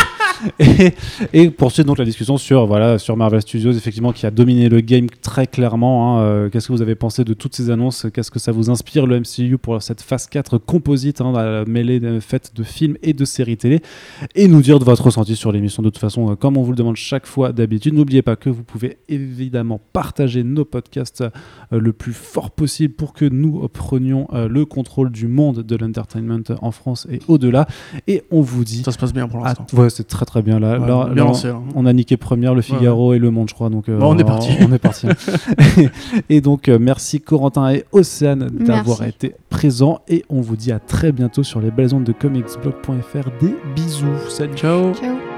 [0.60, 0.89] et,
[1.34, 4.82] et poursuivre donc la discussion sur voilà sur Marvel Studios, effectivement, qui a dominé le
[4.82, 6.18] game très clairement.
[6.20, 8.06] hein, euh, Qu'est-ce que vous avez pensé de toutes ces annonces?
[8.14, 12.00] Qu'est-ce que ça vous inspire le MCU pour cette phase 4 composite, hein, la mêlée
[12.00, 13.82] de- faite de films et de séries télé?
[14.36, 16.72] Et nous dire de votre ressenti sur l'émission de toute façon, euh, comme on vous
[16.72, 17.94] le demande chaque fois d'habitude.
[17.94, 23.14] N'oubliez pas que vous pouvez évidemment partager nos podcasts euh, le plus fort possible pour
[23.14, 27.68] que nous euh, prenions euh, le contrôle du monde de l'entertainment en France et au-delà.
[28.08, 28.84] Et on vous dit.
[28.84, 29.66] Ça se passe bien pour l'instant.
[29.74, 30.60] ouais, c'est très très bien.
[30.60, 31.60] Là, Ouais, là- bien là, lancé, là.
[31.76, 33.70] on a niqué première, le Figaro et le Monde, je crois.
[33.70, 34.50] Donc, euh, Bon, on est parti.
[34.68, 35.08] On est parti.
[36.30, 40.00] et donc, euh, merci Corentin et Océane d'avoir été présents.
[40.08, 43.30] Et on vous dit à très bientôt sur les belles ondes de comicsblog.fr.
[43.42, 44.06] Des bisous.
[44.30, 44.56] Salut.
[44.56, 45.29] Ciao Ciao.